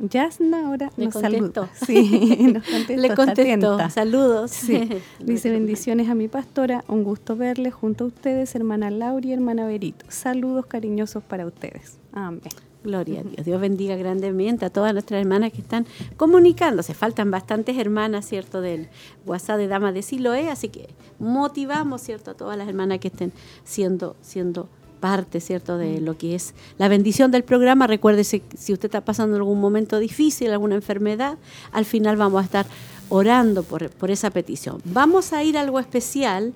Yasna 0.02 0.66
ahora 0.66 0.90
Le 0.97 1.04
nos 1.06 1.14
contestó. 1.14 1.66
saluda. 1.66 1.71
Sí, 1.87 2.52
nos 2.52 2.64
contestó, 2.66 2.97
Le 2.97 3.14
contestó. 3.14 3.90
Saludos. 3.90 4.50
Sí. 4.50 4.88
Dice 5.21 5.50
bendiciones 5.50 6.09
a 6.09 6.14
mi 6.14 6.26
pastora, 6.28 6.85
un 6.88 7.04
gusto 7.04 7.37
verle 7.37 7.71
junto 7.71 8.04
a 8.04 8.06
ustedes, 8.09 8.54
hermana 8.56 8.90
Laura 8.90 9.25
y 9.26 9.32
hermana 9.32 9.64
Berito. 9.64 10.04
Saludos 10.09 10.66
cariñosos 10.66 11.23
para 11.23 11.47
ustedes. 11.47 11.99
Amén. 12.12 12.40
Gloria 12.85 13.21
a 13.21 13.23
Dios. 13.23 13.44
Dios 13.47 13.61
bendiga 13.61 13.94
grandemente 13.94 14.64
a 14.64 14.71
todas 14.71 14.92
nuestras 14.92 15.21
hermanas 15.21 15.52
que 15.52 15.61
están 15.61 15.87
comunicándose. 16.16 16.94
Faltan 16.94 17.30
bastantes 17.30 17.78
hermanas, 17.78 18.26
¿cierto?, 18.26 18.61
del 18.61 18.88
WhatsApp 19.25 19.59
de 19.59 19.68
Damas 19.68 19.94
de 19.94 20.02
Siloé, 20.02 20.50
así 20.50 20.68
que 20.68 20.88
motivamos, 21.21 22.02
¿cierto?, 22.02 22.32
a 22.32 22.35
todas 22.35 22.59
las 22.59 22.66
hermanas 22.68 22.99
que 22.99 23.06
estén 23.06 23.32
siendo, 23.62 24.16
siendo 24.21 24.68
parte, 25.02 25.40
¿cierto?, 25.40 25.76
de 25.76 26.00
lo 26.00 26.16
que 26.16 26.35
es 26.35 26.54
la 26.78 26.88
bendición 26.88 27.30
del 27.30 27.42
programa. 27.42 27.87
Recuérdese, 27.87 28.40
si 28.56 28.73
usted 28.73 28.87
está 28.87 29.02
pasando 29.02 29.37
algún 29.37 29.61
momento 29.61 29.99
difícil, 29.99 30.50
alguna 30.50 30.76
enfermedad, 30.76 31.37
al 31.73 31.85
final 31.85 32.16
vamos 32.16 32.40
a 32.40 32.44
estar 32.44 32.66
orando 33.11 33.62
por, 33.64 33.90
por 33.90 34.11
esa 34.11 34.30
petición. 34.30 34.80
Vamos 34.85 35.32
a 35.32 35.42
ir 35.42 35.59
a 35.59 35.61
algo 35.61 35.78
especial, 35.78 36.54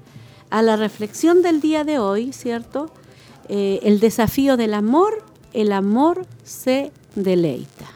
a 0.48 0.62
la 0.62 0.76
reflexión 0.76 1.42
del 1.42 1.60
día 1.60 1.84
de 1.84 1.98
hoy, 1.98 2.32
¿cierto?, 2.32 2.88
Eh, 3.48 3.78
el 3.84 4.00
desafío 4.00 4.56
del 4.56 4.74
amor, 4.74 5.22
el 5.52 5.70
amor 5.70 6.26
se 6.42 6.90
deleita. 7.14 7.86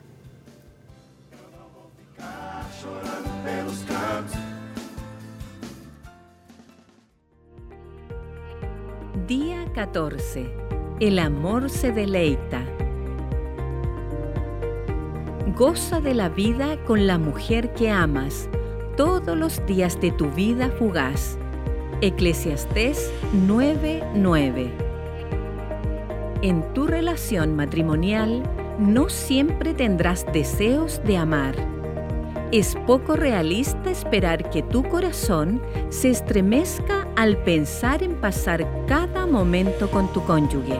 14. 9.74 10.50
El 10.98 11.18
amor 11.18 11.70
se 11.70 11.92
deleita. 11.92 12.62
Goza 15.56 16.00
de 16.00 16.14
la 16.14 16.28
vida 16.28 16.76
con 16.84 17.06
la 17.06 17.18
mujer 17.18 17.72
que 17.74 17.90
amas 17.90 18.48
todos 18.96 19.36
los 19.36 19.64
días 19.66 20.00
de 20.00 20.10
tu 20.10 20.26
vida 20.30 20.70
fugaz. 20.70 21.38
Eclesiastés 22.00 23.12
9:9. 23.46 24.70
En 26.42 26.62
tu 26.72 26.86
relación 26.86 27.54
matrimonial 27.54 28.42
no 28.78 29.08
siempre 29.08 29.74
tendrás 29.74 30.26
deseos 30.32 31.00
de 31.04 31.16
amar. 31.16 31.54
Es 32.52 32.76
poco 32.84 33.14
realista 33.14 33.92
esperar 33.92 34.50
que 34.50 34.64
tu 34.64 34.82
corazón 34.82 35.62
se 35.88 36.10
estremezca 36.10 37.06
al 37.14 37.36
pensar 37.36 38.02
en 38.02 38.16
pasar 38.16 38.66
cada 38.88 39.24
momento 39.24 39.88
con 39.88 40.12
tu 40.12 40.24
cónyuge. 40.24 40.76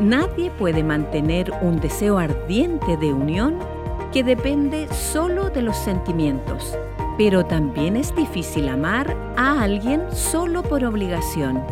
Nadie 0.00 0.50
puede 0.50 0.82
mantener 0.82 1.52
un 1.62 1.78
deseo 1.78 2.18
ardiente 2.18 2.96
de 2.96 3.12
unión 3.12 3.56
que 4.12 4.24
depende 4.24 4.92
solo 4.92 5.48
de 5.48 5.62
los 5.62 5.76
sentimientos, 5.76 6.76
pero 7.16 7.46
también 7.46 7.96
es 7.96 8.12
difícil 8.16 8.68
amar 8.68 9.16
a 9.36 9.62
alguien 9.62 10.02
solo 10.10 10.64
por 10.64 10.84
obligación. 10.84 11.62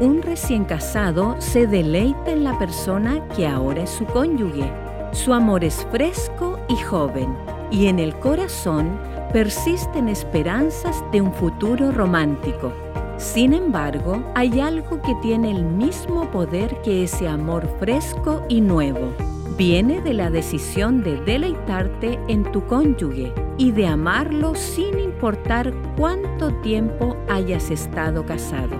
Un 0.00 0.22
recién 0.22 0.64
casado 0.64 1.36
se 1.40 1.66
deleita 1.66 2.30
en 2.30 2.44
la 2.44 2.58
persona 2.58 3.22
que 3.36 3.46
ahora 3.46 3.82
es 3.82 3.90
su 3.90 4.06
cónyuge. 4.06 4.72
Su 5.12 5.34
amor 5.34 5.62
es 5.62 5.86
fresco 5.90 6.58
y 6.70 6.76
joven, 6.76 7.36
y 7.70 7.86
en 7.86 7.98
el 7.98 8.14
corazón 8.14 8.98
persisten 9.32 10.08
esperanzas 10.08 11.02
de 11.12 11.20
un 11.20 11.32
futuro 11.32 11.92
romántico. 11.92 12.72
Sin 13.16 13.52
embargo, 13.52 14.24
hay 14.34 14.60
algo 14.60 15.00
que 15.02 15.14
tiene 15.22 15.50
el 15.50 15.62
mismo 15.62 16.30
poder 16.30 16.74
que 16.82 17.04
ese 17.04 17.28
amor 17.28 17.68
fresco 17.78 18.42
y 18.48 18.60
nuevo. 18.60 19.12
Viene 19.56 20.00
de 20.00 20.14
la 20.14 20.30
decisión 20.30 21.02
de 21.02 21.16
deleitarte 21.20 22.18
en 22.28 22.50
tu 22.50 22.64
cónyuge 22.64 23.32
y 23.58 23.72
de 23.72 23.86
amarlo 23.86 24.54
sin 24.54 24.98
importar 24.98 25.74
cuánto 25.98 26.50
tiempo 26.62 27.14
hayas 27.28 27.70
estado 27.70 28.24
casado. 28.24 28.74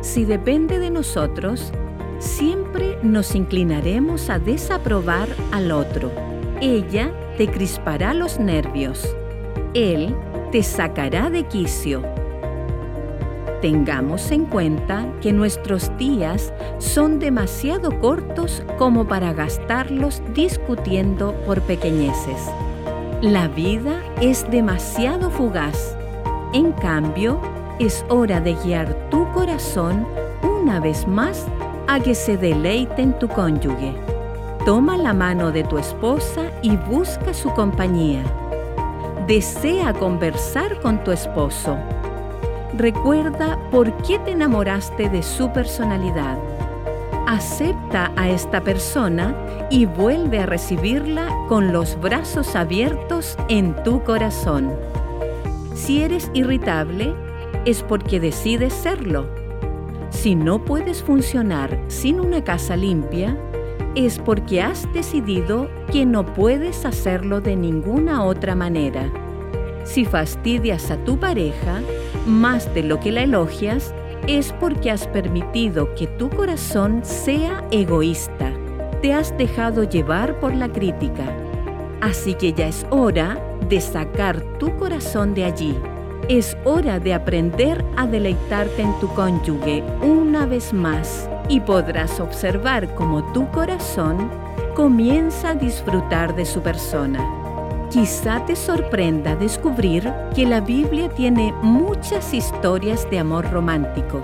Si 0.00 0.24
depende 0.24 0.78
de 0.78 0.90
nosotros, 0.90 1.72
siempre 2.20 2.98
nos 3.02 3.34
inclinaremos 3.34 4.30
a 4.30 4.38
desaprobar 4.38 5.28
al 5.50 5.72
otro. 5.72 6.12
Ella 6.60 7.10
te 7.38 7.48
crispará 7.48 8.12
los 8.12 8.38
nervios. 8.38 9.16
Él 9.72 10.14
te 10.52 10.62
sacará 10.62 11.30
de 11.30 11.44
quicio. 11.44 12.02
Tengamos 13.62 14.30
en 14.30 14.44
cuenta 14.44 15.06
que 15.22 15.32
nuestros 15.32 15.96
días 15.96 16.52
son 16.78 17.18
demasiado 17.18 17.98
cortos 18.00 18.62
como 18.78 19.08
para 19.08 19.32
gastarlos 19.32 20.22
discutiendo 20.34 21.32
por 21.46 21.62
pequeñeces. 21.62 22.50
La 23.22 23.48
vida 23.48 24.02
es 24.20 24.50
demasiado 24.50 25.30
fugaz. 25.30 25.96
En 26.52 26.72
cambio, 26.72 27.40
es 27.78 28.04
hora 28.10 28.40
de 28.40 28.54
guiar 28.54 29.08
tu 29.10 29.30
corazón 29.32 30.06
una 30.42 30.78
vez 30.78 31.06
más 31.06 31.46
a 31.86 32.00
que 32.00 32.14
se 32.14 32.36
deleite 32.36 33.00
en 33.00 33.18
tu 33.18 33.28
cónyuge. 33.28 33.94
Toma 34.66 34.98
la 34.98 35.14
mano 35.14 35.52
de 35.52 35.64
tu 35.64 35.78
esposa 35.78 36.49
y 36.62 36.76
busca 36.76 37.34
su 37.34 37.50
compañía. 37.50 38.22
Desea 39.26 39.92
conversar 39.94 40.80
con 40.80 41.02
tu 41.04 41.12
esposo. 41.12 41.76
Recuerda 42.76 43.58
por 43.70 43.96
qué 44.02 44.18
te 44.18 44.32
enamoraste 44.32 45.08
de 45.08 45.22
su 45.22 45.52
personalidad. 45.52 46.38
acepta 47.26 48.10
a 48.16 48.28
esta 48.28 48.60
persona 48.60 49.36
y 49.70 49.86
vuelve 49.86 50.40
a 50.40 50.46
recibirla 50.46 51.28
con 51.48 51.72
los 51.72 52.00
brazos 52.00 52.56
abiertos 52.56 53.36
en 53.48 53.80
tu 53.84 54.02
corazón. 54.02 54.72
Si 55.74 56.02
eres 56.02 56.28
irritable, 56.34 57.14
es 57.64 57.84
porque 57.84 58.18
decides 58.18 58.72
serlo. 58.72 59.26
Si 60.10 60.34
no 60.34 60.64
puedes 60.64 61.04
funcionar 61.04 61.78
sin 61.86 62.18
una 62.18 62.42
casa 62.42 62.74
limpia, 62.74 63.36
es 63.94 64.18
porque 64.18 64.62
has 64.62 64.90
decidido 64.92 65.68
que 65.92 66.06
no 66.06 66.24
puedes 66.24 66.84
hacerlo 66.84 67.40
de 67.40 67.56
ninguna 67.56 68.24
otra 68.24 68.54
manera. 68.54 69.10
Si 69.84 70.04
fastidias 70.04 70.90
a 70.90 70.96
tu 71.04 71.18
pareja 71.18 71.80
más 72.26 72.72
de 72.74 72.82
lo 72.82 73.00
que 73.00 73.10
la 73.10 73.22
elogias, 73.22 73.94
es 74.28 74.52
porque 74.52 74.90
has 74.90 75.06
permitido 75.08 75.94
que 75.94 76.06
tu 76.06 76.30
corazón 76.30 77.00
sea 77.02 77.64
egoísta. 77.70 78.52
Te 79.02 79.12
has 79.12 79.36
dejado 79.36 79.84
llevar 79.84 80.38
por 80.38 80.54
la 80.54 80.68
crítica. 80.68 81.24
Así 82.00 82.34
que 82.34 82.52
ya 82.52 82.68
es 82.68 82.86
hora 82.90 83.42
de 83.68 83.80
sacar 83.80 84.40
tu 84.58 84.76
corazón 84.76 85.34
de 85.34 85.44
allí. 85.44 85.74
Es 86.28 86.56
hora 86.64 87.00
de 87.00 87.14
aprender 87.14 87.84
a 87.96 88.06
deleitarte 88.06 88.82
en 88.82 88.98
tu 89.00 89.08
cónyuge 89.14 89.82
una 90.02 90.46
vez 90.46 90.72
más 90.72 91.28
y 91.50 91.58
podrás 91.60 92.20
observar 92.20 92.94
cómo 92.94 93.24
tu 93.32 93.50
corazón 93.50 94.30
comienza 94.74 95.50
a 95.50 95.54
disfrutar 95.54 96.34
de 96.36 96.46
su 96.46 96.62
persona. 96.62 97.28
Quizá 97.90 98.46
te 98.46 98.54
sorprenda 98.54 99.34
descubrir 99.34 100.10
que 100.34 100.46
la 100.46 100.60
Biblia 100.60 101.08
tiene 101.08 101.52
muchas 101.60 102.32
historias 102.32 103.10
de 103.10 103.18
amor 103.18 103.50
romántico 103.50 104.20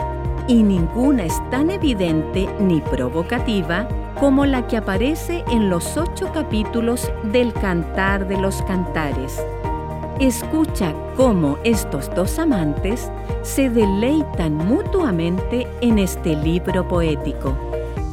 y 0.46 0.62
ninguna 0.62 1.24
es 1.24 1.50
tan 1.50 1.70
evidente 1.70 2.48
ni 2.60 2.80
provocativa 2.80 3.88
como 4.20 4.46
la 4.46 4.68
que 4.68 4.76
aparece 4.76 5.44
en 5.50 5.68
los 5.68 5.96
ocho 5.96 6.30
capítulos 6.32 7.10
del 7.24 7.52
Cantar 7.52 8.28
de 8.28 8.36
los 8.36 8.62
Cantares. 8.62 9.44
Escucha 10.20 10.94
cómo 11.14 11.58
estos 11.62 12.08
dos 12.14 12.38
amantes 12.38 13.10
se 13.42 13.68
deleitan 13.68 14.54
mutuamente 14.54 15.66
en 15.82 15.98
este 15.98 16.34
libro 16.34 16.88
poético. 16.88 17.54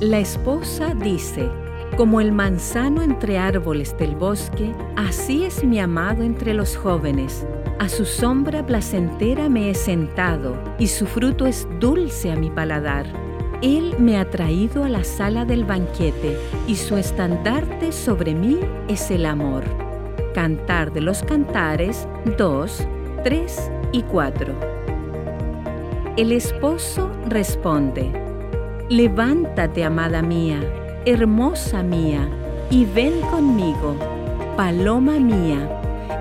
La 0.01 0.19
esposa 0.19 0.93
dice, 0.95 1.47
como 1.95 2.19
el 2.19 2.33
manzano 2.33 3.03
entre 3.03 3.37
árboles 3.37 3.97
del 3.97 4.17
bosque, 4.17 4.73
así 4.97 5.45
es 5.45 5.63
mi 5.63 5.79
amado 5.79 6.23
entre 6.23 6.53
los 6.53 6.75
jóvenes. 6.75 7.47
A 7.79 7.87
su 7.87 8.03
sombra 8.03 8.65
placentera 8.65 9.47
me 9.47 9.69
he 9.69 9.73
sentado, 9.73 10.57
y 10.77 10.87
su 10.87 11.05
fruto 11.05 11.45
es 11.45 11.65
dulce 11.79 12.33
a 12.33 12.35
mi 12.35 12.49
paladar. 12.49 13.05
Él 13.61 13.95
me 13.97 14.17
ha 14.17 14.29
traído 14.29 14.83
a 14.83 14.89
la 14.89 15.05
sala 15.05 15.45
del 15.45 15.63
banquete, 15.63 16.37
y 16.67 16.75
su 16.75 16.97
estandarte 16.97 17.93
sobre 17.93 18.35
mí 18.35 18.59
es 18.89 19.09
el 19.09 19.25
amor. 19.25 19.82
Cantar 20.33 20.91
de 20.91 21.01
los 21.01 21.23
Cantares 21.23 22.07
2, 22.37 22.87
3 23.23 23.71
y 23.91 24.01
4. 24.03 24.53
El 26.17 26.31
esposo 26.31 27.09
responde, 27.27 28.11
Levántate, 28.89 29.83
amada 29.83 30.21
mía 30.21 30.59
hermosa 31.05 31.83
mía, 31.83 32.29
y 32.69 32.85
ven 32.85 33.19
conmigo, 33.29 33.95
paloma 34.55 35.19
mía, 35.19 35.69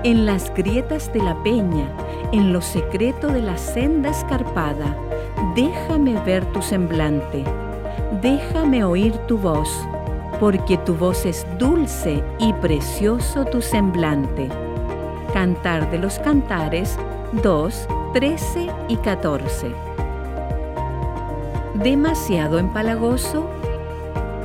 en 0.03 0.25
las 0.25 0.53
grietas 0.53 1.11
de 1.13 1.21
la 1.21 1.41
peña, 1.41 1.89
en 2.33 2.51
lo 2.51 2.61
secreto 2.61 3.27
de 3.27 3.41
la 3.41 3.57
senda 3.57 4.09
escarpada, 4.09 4.97
déjame 5.55 6.19
ver 6.25 6.45
tu 6.51 6.61
semblante, 6.61 7.45
déjame 8.21 8.83
oír 8.83 9.13
tu 9.27 9.37
voz, 9.37 9.69
porque 10.39 10.77
tu 10.77 10.95
voz 10.95 11.25
es 11.25 11.45
dulce 11.57 12.23
y 12.39 12.53
precioso 12.53 13.45
tu 13.45 13.61
semblante. 13.61 14.49
Cantar 15.33 15.89
de 15.91 15.99
los 15.99 16.19
Cantares 16.19 16.97
2, 17.41 17.87
13 18.13 18.67
y 18.87 18.97
14. 18.97 19.71
Demasiado 21.75 22.59
empalagoso 22.59 23.47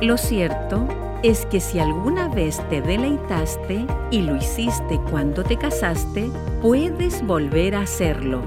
lo 0.01 0.17
cierto 0.17 0.87
es 1.23 1.45
que 1.47 1.59
si 1.59 1.77
alguna 1.77 2.29
vez 2.29 2.61
te 2.69 2.81
deleitaste 2.81 3.85
y 4.11 4.21
lo 4.21 4.37
hiciste 4.37 4.97
cuando 5.11 5.43
te 5.43 5.57
casaste, 5.57 6.29
puedes 6.61 7.25
volver 7.27 7.75
a 7.75 7.81
hacerlo. 7.81 8.41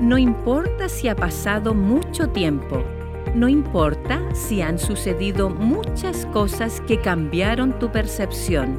No 0.00 0.16
importa 0.16 0.88
si 0.88 1.08
ha 1.08 1.14
pasado 1.14 1.74
mucho 1.74 2.30
tiempo, 2.30 2.82
no 3.34 3.48
importa 3.48 4.20
si 4.32 4.62
han 4.62 4.78
sucedido 4.78 5.50
muchas 5.50 6.26
cosas 6.26 6.80
que 6.86 7.00
cambiaron 7.00 7.78
tu 7.78 7.90
percepción. 7.90 8.78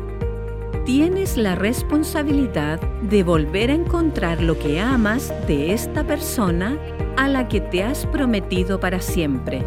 Tienes 0.85 1.35
la 1.35 1.55
responsabilidad 1.55 2.79
de 3.01 3.23
volver 3.23 3.71
a 3.71 3.73
encontrar 3.73 4.41
lo 4.41 4.57
que 4.57 4.79
amas 4.79 5.33
de 5.47 5.73
esta 5.73 6.03
persona 6.03 6.77
a 7.17 7.27
la 7.27 7.47
que 7.47 7.59
te 7.59 7.83
has 7.83 8.05
prometido 8.05 8.79
para 8.79 8.99
siempre. 8.99 9.65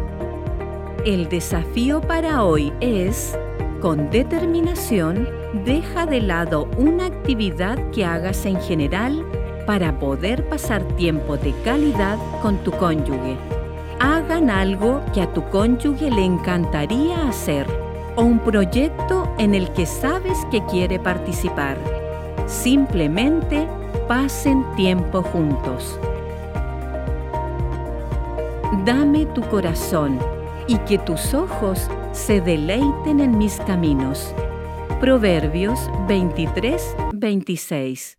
El 1.05 1.29
desafío 1.29 2.01
para 2.01 2.43
hoy 2.43 2.73
es, 2.79 3.37
con 3.81 4.09
determinación, 4.09 5.27
deja 5.65 6.05
de 6.05 6.21
lado 6.21 6.69
una 6.77 7.05
actividad 7.05 7.91
que 7.91 8.05
hagas 8.05 8.45
en 8.45 8.59
general 8.61 9.25
para 9.65 9.99
poder 9.99 10.47
pasar 10.47 10.83
tiempo 10.95 11.37
de 11.37 11.53
calidad 11.63 12.17
con 12.41 12.57
tu 12.63 12.71
cónyuge. 12.71 13.58
Hagan 13.99 14.49
algo 14.49 15.01
que 15.13 15.21
a 15.21 15.33
tu 15.33 15.43
cónyuge 15.49 16.09
le 16.09 16.23
encantaría 16.23 17.27
hacer 17.27 17.67
o 18.15 18.21
un 18.21 18.39
proyecto 18.39 19.33
en 19.37 19.53
el 19.53 19.71
que 19.73 19.85
sabes 19.85 20.37
que 20.51 20.63
quiere 20.67 20.99
participar. 20.99 21.77
Simplemente 22.47 23.67
pasen 24.07 24.63
tiempo 24.75 25.21
juntos. 25.21 25.99
Dame 28.85 29.25
tu 29.25 29.41
corazón 29.41 30.17
y 30.67 30.77
que 30.79 30.97
tus 30.97 31.33
ojos 31.33 31.89
se 32.13 32.39
deleiten 32.39 33.19
en 33.19 33.37
mis 33.37 33.57
caminos. 33.57 34.33
Proverbios 35.01 35.89
23, 36.07 36.95
26. 37.13 38.18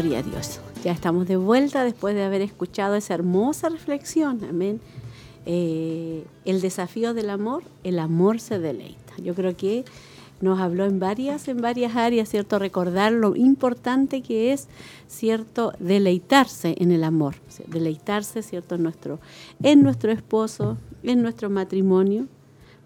Gloria 0.00 0.20
a 0.20 0.22
Dios. 0.22 0.60
Ya 0.84 0.92
estamos 0.92 1.26
de 1.26 1.36
vuelta 1.36 1.82
después 1.82 2.14
de 2.14 2.22
haber 2.22 2.40
escuchado 2.40 2.94
esa 2.94 3.14
hermosa 3.14 3.68
reflexión. 3.68 4.44
Amén. 4.48 4.80
Eh, 5.44 6.24
el 6.44 6.60
desafío 6.60 7.14
del 7.14 7.30
amor, 7.30 7.64
el 7.82 7.98
amor 7.98 8.38
se 8.38 8.60
deleita. 8.60 9.14
Yo 9.20 9.34
creo 9.34 9.56
que 9.56 9.84
nos 10.40 10.60
habló 10.60 10.84
en 10.84 11.00
varias, 11.00 11.48
en 11.48 11.60
varias 11.60 11.96
áreas, 11.96 12.28
¿cierto? 12.28 12.60
Recordar 12.60 13.10
lo 13.10 13.34
importante 13.34 14.22
que 14.22 14.52
es, 14.52 14.68
¿cierto? 15.08 15.72
Deleitarse 15.80 16.76
en 16.78 16.92
el 16.92 17.02
amor, 17.02 17.34
deleitarse, 17.66 18.44
¿cierto? 18.44 18.76
En 18.76 18.84
nuestro, 18.84 19.18
en 19.64 19.82
nuestro 19.82 20.12
esposo, 20.12 20.78
en 21.02 21.22
nuestro 21.22 21.50
matrimonio, 21.50 22.28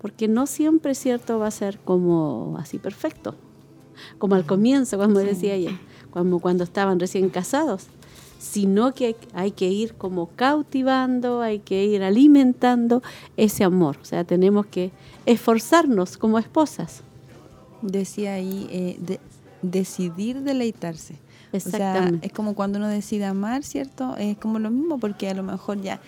porque 0.01 0.29
no 0.29 0.47
siempre, 0.47 0.95
¿cierto? 0.95 1.39
Va 1.39 1.49
a 1.49 1.51
ser 1.51 1.79
como 1.79 2.57
así 2.59 2.79
perfecto, 2.79 3.35
como 4.17 4.35
al 4.35 4.47
comienzo, 4.47 4.97
como 4.97 5.19
decía 5.19 5.53
ella 5.53 5.79
como 6.13 6.39
cuando 6.39 6.63
estaban 6.65 7.01
recién 7.01 7.29
casados, 7.31 7.87
sino 8.39 8.93
que 8.93 9.17
hay 9.35 9.53
que 9.53 9.69
ir 9.69 9.95
como 9.95 10.29
cautivando, 10.37 11.41
hay 11.41 11.59
que 11.61 11.85
ir 11.85 12.03
alimentando 12.03 13.03
ese 13.37 13.65
amor. 13.65 13.99
O 14.01 14.05
sea, 14.05 14.25
tenemos 14.25 14.67
que 14.67 14.91
esforzarnos 15.27 16.19
como 16.19 16.39
esposas. 16.39 17.03
Decía 17.83 18.35
ahí, 18.35 18.69
eh, 18.71 19.19
decidir 19.63 20.43
deleitarse. 20.43 21.17
Exactamente. 21.53 22.17
O 22.17 22.21
sea, 22.21 22.27
es 22.27 22.33
como 22.33 22.55
cuando 22.55 22.79
uno 22.79 22.89
decide 22.89 23.27
amar, 23.27 23.63
¿cierto? 23.63 24.17
Es 24.17 24.37
como 24.39 24.59
lo 24.59 24.71
mismo 24.71 24.99
porque 24.99 25.29
a 25.29 25.35
lo 25.35 25.43
mejor 25.43 25.81
ya, 25.81 26.01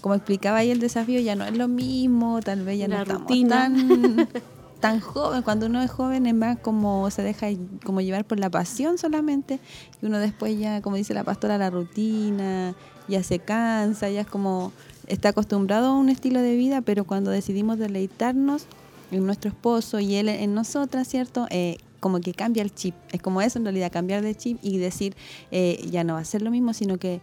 como 0.00 0.14
explicaba 0.14 0.58
ahí 0.58 0.70
el 0.70 0.80
desafío, 0.80 1.20
ya 1.20 1.36
no 1.36 1.44
es 1.44 1.56
lo 1.56 1.68
mismo, 1.68 2.40
tal 2.40 2.64
vez 2.64 2.78
ya 2.78 2.88
no 2.88 3.04
rutina. 3.04 3.66
estamos 3.66 4.28
tan 4.80 5.00
joven, 5.00 5.42
cuando 5.42 5.66
uno 5.66 5.82
es 5.82 5.90
joven 5.90 6.26
es 6.26 6.34
más 6.34 6.58
como 6.58 7.10
se 7.10 7.22
deja 7.22 7.48
como 7.84 8.00
llevar 8.00 8.24
por 8.24 8.38
la 8.38 8.50
pasión 8.50 8.98
solamente 8.98 9.58
y 10.00 10.06
uno 10.06 10.18
después 10.18 10.58
ya, 10.58 10.80
como 10.82 10.96
dice 10.96 11.14
la 11.14 11.24
pastora, 11.24 11.58
la 11.58 11.70
rutina, 11.70 12.74
ya 13.08 13.22
se 13.22 13.38
cansa, 13.38 14.08
ya 14.10 14.20
es 14.20 14.26
como 14.26 14.72
está 15.06 15.30
acostumbrado 15.30 15.88
a 15.88 15.94
un 15.94 16.08
estilo 16.08 16.40
de 16.40 16.56
vida, 16.56 16.80
pero 16.82 17.04
cuando 17.04 17.30
decidimos 17.30 17.78
deleitarnos 17.78 18.66
en 19.10 19.24
nuestro 19.24 19.50
esposo 19.50 20.00
y 20.00 20.14
él 20.16 20.28
en 20.28 20.54
nosotras, 20.54 21.08
¿cierto? 21.08 21.46
Eh, 21.50 21.78
como 22.00 22.20
que 22.20 22.32
cambia 22.32 22.62
el 22.62 22.72
chip, 22.72 22.94
es 23.10 23.20
como 23.20 23.42
eso 23.42 23.58
en 23.58 23.64
realidad, 23.64 23.90
cambiar 23.90 24.22
de 24.22 24.34
chip 24.34 24.58
y 24.62 24.78
decir, 24.78 25.16
eh, 25.50 25.84
ya 25.90 26.04
no 26.04 26.14
va 26.14 26.20
a 26.20 26.24
ser 26.24 26.42
lo 26.42 26.50
mismo, 26.50 26.72
sino 26.72 26.98
que 26.98 27.20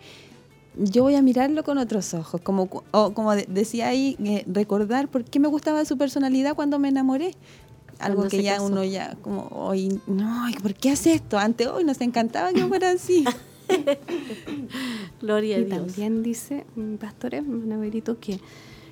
yo 0.78 1.04
voy 1.04 1.16
a 1.16 1.22
mirarlo 1.22 1.64
con 1.64 1.78
otros 1.78 2.14
ojos, 2.14 2.42
como, 2.42 2.68
como 2.68 3.36
decía 3.36 3.88
ahí, 3.88 4.18
eh, 4.24 4.44
recordar 4.48 5.08
por 5.08 5.24
qué 5.24 5.40
me 5.40 5.48
gustaba 5.48 5.86
su 5.86 5.98
personalidad 5.98 6.56
cuando 6.56 6.80
me 6.80 6.90
enamoré. 6.90 7.32
Algo 8.00 8.28
que 8.28 8.44
ya 8.44 8.62
uno 8.62 8.84
ya, 8.84 9.16
como, 9.22 9.48
hoy, 9.52 10.02
no, 10.06 10.48
¿por 10.62 10.74
qué 10.74 10.92
hace 10.92 11.14
esto? 11.14 11.38
Antes 11.38 11.68
hoy 11.68 11.86
nos 11.86 12.02
encantaba 12.02 12.52
que 12.52 12.66
fuera 12.66 12.92
así. 12.92 13.24
Gloria 15.22 15.56
a 15.56 15.60
y 15.60 15.66
Dios. 15.66 15.78
también 15.78 16.22
dice, 16.22 16.66
mm, 16.76 16.96
pastores, 16.96 17.48
Manaverito, 17.48 18.20
que 18.20 18.42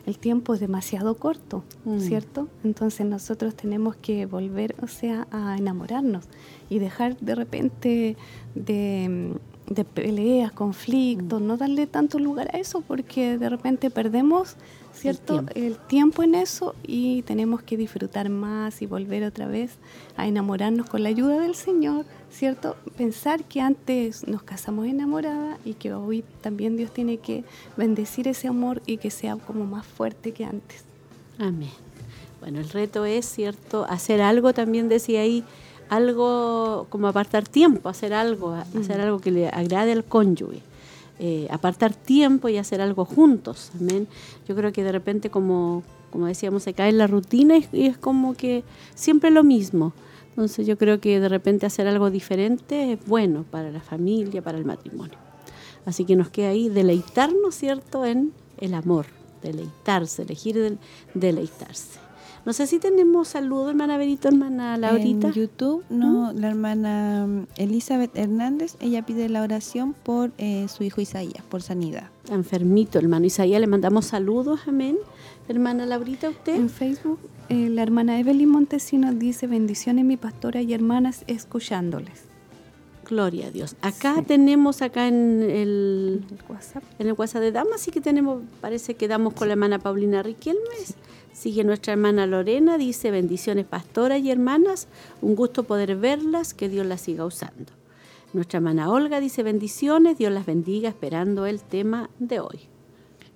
el 0.05 0.17
tiempo 0.17 0.53
es 0.53 0.61
demasiado 0.61 1.15
corto, 1.15 1.63
mm. 1.83 1.99
¿cierto? 1.99 2.47
Entonces 2.63 3.05
nosotros 3.05 3.55
tenemos 3.55 3.97
que 3.97 4.25
volver, 4.25 4.75
o 4.81 4.87
sea, 4.87 5.27
a 5.31 5.57
enamorarnos 5.57 6.25
y 6.69 6.79
dejar 6.79 7.17
de 7.17 7.35
repente 7.35 8.17
de 8.55 9.33
de 9.67 9.85
peleas, 9.85 10.51
conflictos, 10.51 11.41
mm. 11.41 11.47
no 11.47 11.57
darle 11.57 11.87
tanto 11.87 12.19
lugar 12.19 12.49
a 12.53 12.59
eso 12.59 12.81
porque 12.81 13.37
de 13.37 13.49
repente 13.49 13.89
perdemos 13.89 14.55
cierto 14.93 15.43
el 15.55 15.77
tiempo. 15.77 16.23
en 16.23 16.35
eso 16.35 16.75
y 16.83 17.23
tenemos 17.23 17.63
que 17.63 17.77
disfrutar 17.77 18.29
más 18.29 18.81
y 18.81 18.85
volver 18.85 19.23
otra 19.23 19.47
vez 19.47 19.71
a 20.17 20.27
enamorarnos 20.27 20.89
con 20.89 21.03
la 21.03 21.09
ayuda 21.09 21.39
del 21.39 21.55
Señor, 21.55 22.05
cierto, 22.31 22.75
pensar 22.95 23.43
que 23.43 23.61
antes 23.61 24.27
nos 24.27 24.43
casamos 24.43 24.87
enamorada 24.87 25.57
y 25.65 25.73
que 25.73 25.93
hoy 25.93 26.23
también 26.41 26.77
Dios 26.77 26.91
tiene 26.91 27.17
que 27.17 27.43
bendecir 27.75 28.27
ese 28.27 28.47
amor 28.47 28.81
y 28.85 28.97
que 28.97 29.11
sea 29.11 29.35
como 29.35 29.65
más 29.65 29.85
fuerte 29.85 30.31
que 30.31 30.45
antes. 30.45 30.83
Amén. 31.39 31.71
Bueno, 32.39 32.59
el 32.59 32.69
reto 32.69 33.05
es 33.05 33.25
cierto 33.25 33.85
hacer 33.89 34.21
algo 34.21 34.53
también 34.53 34.89
decía 34.89 35.21
ahí 35.21 35.43
algo 35.89 36.87
como 36.89 37.07
apartar 37.07 37.47
tiempo, 37.47 37.89
hacer 37.89 38.13
algo, 38.13 38.53
hacer 38.79 39.01
algo 39.01 39.19
que 39.19 39.31
le 39.31 39.49
agrade 39.49 39.91
al 39.91 40.03
cónyuge. 40.03 40.61
Eh, 41.19 41.47
apartar 41.51 41.93
tiempo 41.93 42.49
y 42.49 42.57
hacer 42.57 42.81
algo 42.81 43.05
juntos. 43.05 43.71
Amén. 43.79 44.07
Yo 44.47 44.55
creo 44.55 44.73
que 44.73 44.83
de 44.83 44.91
repente, 44.91 45.29
como, 45.29 45.83
como 46.11 46.25
decíamos, 46.25 46.63
se 46.63 46.73
cae 46.73 46.89
en 46.89 46.97
la 46.97 47.07
rutina 47.07 47.55
y, 47.57 47.87
es 47.87 47.97
como 47.97 48.33
que 48.33 48.63
siempre 48.95 49.29
lo 49.29 49.43
mismo. 49.43 49.93
Entonces 50.29 50.65
yo 50.65 50.77
creo 50.77 50.99
que 50.99 51.19
de 51.19 51.29
repente 51.29 51.67
hacer 51.67 51.87
algo 51.87 52.09
diferente 52.09 52.93
es 52.93 53.05
bueno 53.05 53.45
para 53.49 53.71
la 53.71 53.81
familia, 53.81 54.41
para 54.41 54.57
el 54.57 54.65
matrimonio. 54.65 55.17
Así 55.85 56.05
que 56.05 56.15
nos 56.15 56.29
queda 56.29 56.49
ahí 56.49 56.69
deleitarnos, 56.69 57.53
¿cierto?, 57.53 58.05
en 58.05 58.33
el 58.57 58.73
amor, 58.73 59.05
deleitarse, 59.43 60.23
elegir 60.23 60.77
deleitarse. 61.13 62.02
No 62.45 62.51
sé 62.51 62.67
si 62.67 62.77
tenemos 62.77 63.29
saludos, 63.29 63.69
hermana 63.69 63.97
Berito, 63.97 64.27
hermana 64.27 64.75
Laurita. 64.77 65.27
En 65.27 65.33
YouTube, 65.33 65.85
no, 65.89 66.33
¿Mm? 66.33 66.39
la 66.39 66.47
hermana 66.49 67.25
mm, 67.25 67.47
Elizabeth 67.55 68.11
Hernández, 68.17 68.75
ella 68.81 69.05
pide 69.05 69.29
la 69.29 69.43
oración 69.43 69.93
por 69.93 70.33
eh, 70.37 70.67
su 70.67 70.83
hijo 70.83 70.99
Isaías, 70.99 71.41
por 71.47 71.61
sanidad. 71.61 72.09
Está 72.23 72.35
enfermito, 72.35 72.99
hermano 72.99 73.25
Isaías, 73.25 73.61
le 73.61 73.67
mandamos 73.67 74.07
saludos, 74.07 74.59
amén. 74.67 74.97
Hermana 75.47 75.85
Laurita, 75.85 76.29
¿usted? 76.29 76.55
En 76.55 76.69
Facebook, 76.69 77.19
eh, 77.47 77.69
la 77.69 77.81
hermana 77.81 78.19
Evelyn 78.19 78.49
Montesinos 78.49 79.17
dice, 79.17 79.47
bendiciones 79.47 80.03
mi 80.03 80.17
pastora 80.17 80.61
y 80.61 80.73
hermanas 80.73 81.23
escuchándoles. 81.27 82.23
Gloria 83.05 83.47
a 83.47 83.51
Dios. 83.51 83.77
Acá 83.81 84.21
tenemos, 84.25 84.81
acá 84.81 85.07
en 85.07 85.41
el, 85.43 86.25
WhatsApp. 86.49 86.83
en 86.99 87.07
el 87.07 87.13
WhatsApp 87.13 87.41
de 87.41 87.51
Damas, 87.53 87.79
sí 87.81 87.91
que 87.91 88.01
tenemos, 88.01 88.41
parece 88.59 88.95
que 88.95 89.07
damos 89.07 89.33
con 89.33 89.47
la 89.47 89.53
hermana 89.53 89.79
Paulina 89.79 90.23
Riquelme. 90.23 90.59
Sigue 91.33 91.63
nuestra 91.63 91.93
hermana 91.93 92.27
Lorena, 92.27 92.77
dice 92.77 93.09
bendiciones 93.09 93.65
pastoras 93.65 94.21
y 94.21 94.29
hermanas, 94.29 94.87
un 95.21 95.35
gusto 95.35 95.63
poder 95.63 95.95
verlas, 95.95 96.53
que 96.53 96.69
Dios 96.69 96.85
las 96.85 97.01
siga 97.01 97.25
usando. 97.25 97.73
Nuestra 98.33 98.57
hermana 98.57 98.91
Olga 98.91 99.19
dice 99.19 99.41
bendiciones, 99.41 100.17
Dios 100.17 100.31
las 100.31 100.45
bendiga, 100.45 100.89
esperando 100.89 101.47
el 101.47 101.61
tema 101.61 102.09
de 102.19 102.39
hoy. 102.39 102.59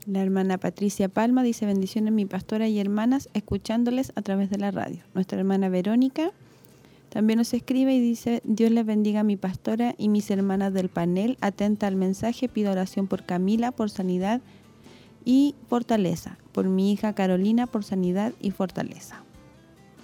La 0.06 0.22
hermana 0.22 0.58
Patricia 0.58 1.10
Palma 1.10 1.44
dice 1.44 1.66
bendiciones 1.66 2.14
mi 2.14 2.26
pastora 2.26 2.68
y 2.68 2.80
hermanas, 2.80 3.30
escuchándoles 3.34 4.14
a 4.16 4.22
través 4.22 4.50
de 4.52 4.60
la 4.60 4.72
radio. 4.72 5.04
Nuestra 5.16 5.40
hermana 5.40 5.68
Verónica 5.68 6.32
también 7.10 7.38
nos 7.38 7.54
escribe 7.54 7.94
y 7.94 8.00
dice, 8.00 8.42
Dios 8.44 8.72
les 8.72 8.86
bendiga 8.86 9.22
a 9.22 9.24
mi 9.24 9.38
pastora 9.38 9.96
y 9.98 10.10
mis 10.10 10.30
hermanas 10.30 10.72
del 10.72 10.90
panel, 10.90 11.38
atenta 11.42 11.88
al 11.88 11.96
mensaje, 11.96 12.48
pido 12.48 12.72
oración 12.72 13.08
por 13.08 13.26
Camila, 13.26 13.72
por 13.72 13.90
sanidad 13.90 14.42
y 15.28 15.56
fortaleza, 15.68 16.38
por 16.54 16.70
mi 16.70 16.94
hija 16.94 17.12
Carolina 17.12 17.68
por 17.68 17.84
sanidad 17.84 18.32
y 18.40 18.52
fortaleza. 18.52 19.26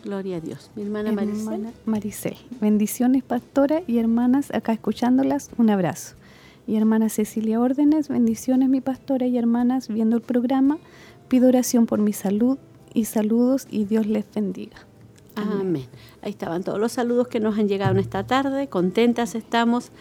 Gloria 0.03 0.35
a 0.35 0.41
Dios. 0.41 0.69
Mi 0.75 0.81
hermana 0.83 1.13
Maricel. 1.13 1.67
Maricel. 1.85 2.35
Bendiciones, 2.59 3.23
pastora 3.23 3.83
y 3.87 3.99
hermanas, 3.99 4.53
acá 4.53 4.73
escuchándolas, 4.73 5.49
un 5.57 5.69
abrazo. 5.69 6.15
Y 6.67 6.75
hermana 6.75 7.07
Cecilia 7.07 7.61
Órdenes, 7.61 8.09
bendiciones, 8.09 8.67
mi 8.67 8.81
pastora 8.81 9.25
y 9.25 9.37
hermanas, 9.37 9.87
viendo 9.87 10.17
el 10.17 10.21
programa. 10.21 10.77
Pido 11.29 11.47
oración 11.47 11.85
por 11.85 11.99
mi 11.99 12.11
salud 12.11 12.57
y 12.93 13.05
saludos 13.05 13.65
y 13.71 13.85
Dios 13.85 14.07
les 14.07 14.25
bendiga. 14.29 14.75
Amén. 15.35 15.85
Ahí 16.21 16.31
estaban 16.31 16.63
todos 16.63 16.79
los 16.79 16.91
saludos 16.91 17.29
que 17.29 17.39
nos 17.39 17.57
han 17.57 17.69
llegado 17.69 17.93
en 17.93 17.99
esta 17.99 18.27
tarde. 18.27 18.67
Contentas 18.67 19.35
estamos 19.35 19.91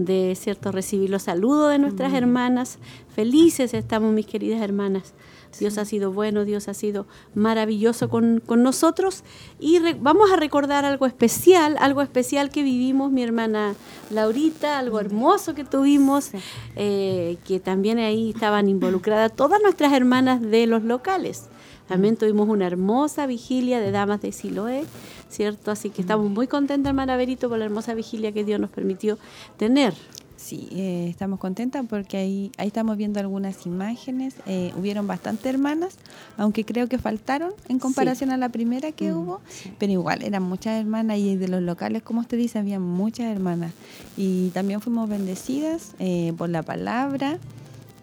de 0.00 0.34
cierto 0.34 0.72
recibir 0.72 1.10
los 1.10 1.24
saludos 1.24 1.70
de 1.70 1.78
nuestras 1.78 2.14
hermanas. 2.14 2.78
Felices 3.14 3.74
estamos, 3.74 4.12
mis 4.14 4.26
queridas 4.26 4.62
hermanas. 4.62 5.12
Dios 5.58 5.76
ha 5.76 5.84
sido 5.84 6.10
bueno, 6.10 6.44
Dios 6.46 6.68
ha 6.68 6.74
sido 6.74 7.06
maravilloso 7.34 8.08
con, 8.08 8.42
nosotros. 8.48 9.24
Y 9.58 9.78
vamos 10.00 10.30
a 10.32 10.36
recordar 10.36 10.86
algo 10.86 11.04
especial, 11.04 11.76
algo 11.80 12.00
especial 12.00 12.48
que 12.50 12.62
vivimos 12.62 13.12
mi 13.12 13.22
hermana 13.22 13.74
Laurita, 14.10 14.78
algo 14.78 15.00
hermoso 15.00 15.54
que 15.54 15.64
tuvimos, 15.64 16.30
eh, 16.76 17.36
que 17.44 17.60
también 17.60 17.98
ahí 17.98 18.30
estaban 18.30 18.68
involucradas 18.68 19.36
todas 19.36 19.60
nuestras 19.60 19.92
hermanas 19.92 20.40
de 20.40 20.66
los 20.66 20.82
locales. 20.82 21.50
También 21.90 22.16
tuvimos 22.16 22.48
una 22.48 22.68
hermosa 22.68 23.26
vigilia 23.26 23.80
de 23.80 23.90
damas 23.90 24.22
de 24.22 24.30
Siloé, 24.30 24.84
¿cierto? 25.28 25.72
Así 25.72 25.90
que 25.90 26.02
estamos 26.02 26.30
muy 26.30 26.46
contentas, 26.46 26.90
hermana 26.90 27.16
Berito, 27.16 27.48
por 27.48 27.58
la 27.58 27.64
hermosa 27.64 27.94
vigilia 27.94 28.30
que 28.30 28.44
Dios 28.44 28.60
nos 28.60 28.70
permitió 28.70 29.18
tener. 29.56 29.92
Sí, 30.36 30.68
eh, 30.70 31.08
estamos 31.10 31.40
contentas 31.40 31.84
porque 31.90 32.16
ahí, 32.16 32.52
ahí 32.58 32.68
estamos 32.68 32.96
viendo 32.96 33.18
algunas 33.18 33.66
imágenes. 33.66 34.36
Eh, 34.46 34.72
hubieron 34.78 35.08
bastantes 35.08 35.46
hermanas, 35.46 35.96
aunque 36.36 36.64
creo 36.64 36.86
que 36.86 36.96
faltaron 36.96 37.52
en 37.68 37.80
comparación 37.80 38.30
a 38.30 38.36
la 38.36 38.50
primera 38.50 38.92
que 38.92 39.10
mm, 39.10 39.16
hubo, 39.16 39.40
pero 39.80 39.90
igual 39.90 40.22
eran 40.22 40.44
muchas 40.44 40.80
hermanas 40.80 41.18
y 41.18 41.34
de 41.34 41.48
los 41.48 41.60
locales, 41.60 42.04
como 42.04 42.20
usted 42.20 42.38
dice, 42.38 42.60
había 42.60 42.78
muchas 42.78 43.26
hermanas. 43.26 43.72
Y 44.16 44.50
también 44.50 44.80
fuimos 44.80 45.08
bendecidas 45.08 45.96
eh, 45.98 46.32
por 46.38 46.50
la 46.50 46.62
palabra 46.62 47.40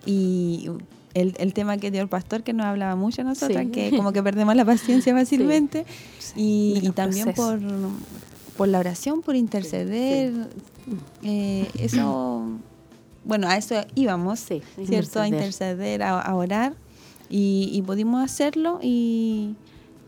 y 0.06 0.70
el, 1.22 1.54
tema 1.54 1.78
que 1.78 1.92
dio 1.92 2.02
el 2.02 2.08
pastor, 2.08 2.44
que 2.44 2.54
nos 2.54 2.66
hablaba 2.66 2.96
mucho 2.96 3.22
a 3.22 3.26
nosotras, 3.26 3.68
que 3.72 3.92
como 3.96 4.12
que 4.14 4.22
perdemos 4.22 4.56
la 4.56 4.66
paciencia 4.66 5.14
fácilmente, 5.18 5.86
y, 6.36 6.90
también 6.96 7.34
por, 7.34 7.60
por 8.56 8.68
la 8.68 8.80
oración, 8.80 9.22
por 9.22 9.36
interceder, 9.36 10.34
eh, 11.24 11.68
eso, 11.80 12.46
bueno, 13.24 13.48
a 13.48 13.58
eso 13.58 13.76
íbamos, 13.96 14.40
¿cierto? 14.86 15.22
A 15.22 15.28
interceder, 15.28 16.04
a, 16.04 16.36
orar, 16.36 16.74
y, 17.30 17.70
y 17.74 17.82
pudimos 17.82 18.24
hacerlo, 18.24 18.80
y 18.82 19.56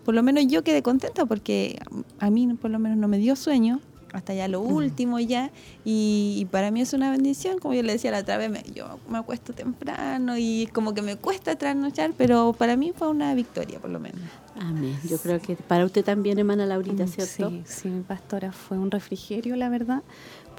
por 0.05 0.15
lo 0.15 0.23
menos 0.23 0.47
yo 0.47 0.63
quedé 0.63 0.81
contenta 0.81 1.25
porque 1.25 1.79
a 2.19 2.29
mí 2.29 2.47
por 2.55 2.71
lo 2.71 2.79
menos 2.79 2.97
no 2.97 3.07
me 3.07 3.17
dio 3.17 3.35
sueño, 3.35 3.79
hasta 4.13 4.33
ya 4.33 4.47
lo 4.47 4.61
último 4.61 5.19
ya 5.19 5.51
y, 5.85 6.47
para 6.51 6.71
mí 6.71 6.81
es 6.81 6.93
una 6.93 7.11
bendición 7.11 7.59
como 7.59 7.73
yo 7.73 7.83
le 7.83 7.93
decía 7.93 8.11
la 8.11 8.19
otra 8.19 8.37
vez 8.37 8.51
yo 8.73 8.99
me 9.09 9.17
acuesto 9.17 9.53
temprano 9.53 10.37
y 10.37 10.67
como 10.73 10.93
que 10.93 11.01
me 11.01 11.15
cuesta 11.15 11.55
trasnochar 11.55 12.13
pero 12.17 12.53
para 12.57 12.75
mí 12.75 12.93
fue 12.95 13.07
una 13.09 13.33
victoria 13.33 13.79
por 13.79 13.89
lo 13.89 13.99
menos. 13.99 14.21
Amén. 14.59 14.97
Yo 15.07 15.17
creo 15.19 15.39
que 15.39 15.55
para 15.55 15.85
usted 15.85 16.03
también 16.03 16.37
hermana 16.37 16.65
Laurita 16.65 17.05
mm, 17.05 17.07
cierto 17.07 17.49
sí 17.49 17.63
sí 17.65 18.03
pastora 18.07 18.51
fue 18.51 18.77
un 18.77 18.91
refrigerio 18.91 19.55
la 19.55 19.69
verdad 19.69 20.01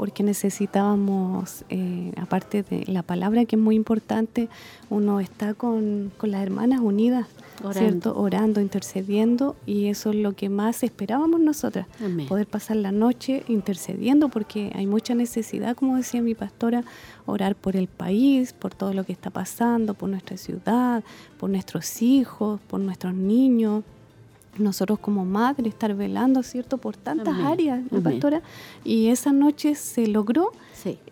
porque 0.00 0.22
necesitábamos, 0.22 1.62
eh, 1.68 2.12
aparte 2.16 2.62
de 2.62 2.86
la 2.86 3.02
palabra 3.02 3.44
que 3.44 3.56
es 3.56 3.60
muy 3.60 3.76
importante, 3.76 4.48
uno 4.88 5.20
está 5.20 5.52
con, 5.52 6.10
con 6.16 6.30
las 6.30 6.42
hermanas 6.42 6.80
unidas, 6.80 7.26
Orando. 7.62 8.16
Orando, 8.16 8.62
intercediendo, 8.62 9.56
y 9.66 9.88
eso 9.88 10.08
es 10.08 10.16
lo 10.16 10.32
que 10.32 10.48
más 10.48 10.84
esperábamos 10.84 11.38
nosotras, 11.40 11.86
poder 12.28 12.46
pasar 12.46 12.78
la 12.78 12.92
noche 12.92 13.42
intercediendo, 13.46 14.30
porque 14.30 14.72
hay 14.74 14.86
mucha 14.86 15.14
necesidad, 15.14 15.76
como 15.76 15.98
decía 15.98 16.22
mi 16.22 16.34
pastora, 16.34 16.82
orar 17.26 17.54
por 17.54 17.76
el 17.76 17.86
país, 17.86 18.54
por 18.54 18.74
todo 18.74 18.94
lo 18.94 19.04
que 19.04 19.12
está 19.12 19.28
pasando, 19.28 19.92
por 19.92 20.08
nuestra 20.08 20.38
ciudad, 20.38 21.04
por 21.38 21.50
nuestros 21.50 22.00
hijos, 22.00 22.58
por 22.68 22.80
nuestros 22.80 23.12
niños 23.12 23.84
nosotros 24.58 24.98
como 24.98 25.24
madre 25.24 25.68
estar 25.68 25.94
velando, 25.94 26.42
¿cierto?, 26.42 26.78
por 26.78 26.96
tantas 26.96 27.38
áreas, 27.38 27.80
pastora, 28.02 28.42
y 28.84 29.08
esa 29.08 29.32
noche 29.32 29.74
se 29.74 30.06
logró 30.06 30.52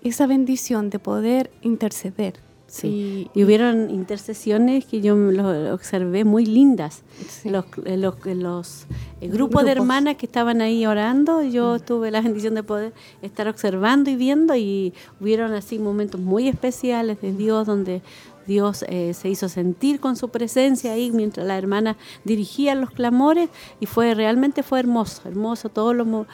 esa 0.02 0.26
bendición 0.26 0.90
de 0.90 0.98
poder 0.98 1.50
interceder, 1.62 2.34
Sí. 2.68 3.30
Y, 3.34 3.44
hubieron 3.44 3.88
intercesiones 3.90 4.84
que 4.84 5.00
yo 5.00 5.16
los 5.16 5.72
observé 5.72 6.24
muy 6.24 6.44
lindas. 6.44 7.02
Los, 7.44 7.64
eh, 7.86 7.96
los, 7.96 8.14
eh, 8.26 8.34
los 8.34 8.86
eh, 9.22 9.28
grupos, 9.28 9.64
de 9.64 9.72
hermanas 9.72 10.16
que 10.16 10.26
estaban 10.26 10.60
ahí 10.60 10.84
orando, 10.84 11.42
yo 11.42 11.76
mm. 11.76 11.80
tuve 11.80 12.10
la 12.10 12.20
bendición 12.20 12.54
de 12.54 12.62
poder 12.62 12.92
estar 13.22 13.48
observando 13.48 14.10
y 14.10 14.16
viendo 14.16 14.54
y 14.54 14.92
hubieron 15.18 15.54
así 15.54 15.78
momentos 15.78 16.20
muy 16.20 16.46
especiales 16.46 17.18
de 17.22 17.32
Dios 17.32 17.66
donde 17.66 18.02
Dios 18.48 18.84
eh, 18.88 19.12
se 19.14 19.28
hizo 19.28 19.48
sentir 19.48 20.00
con 20.00 20.16
su 20.16 20.30
presencia 20.30 20.92
ahí 20.92 21.12
mientras 21.12 21.46
la 21.46 21.58
hermana 21.58 21.96
dirigía 22.24 22.74
los 22.74 22.90
clamores 22.90 23.50
y 23.78 23.86
fue 23.86 24.14
realmente 24.14 24.62
fue 24.62 24.80
hermoso, 24.80 25.28
hermoso 25.28 25.68
todo 25.68 25.92
lo, 25.92 26.26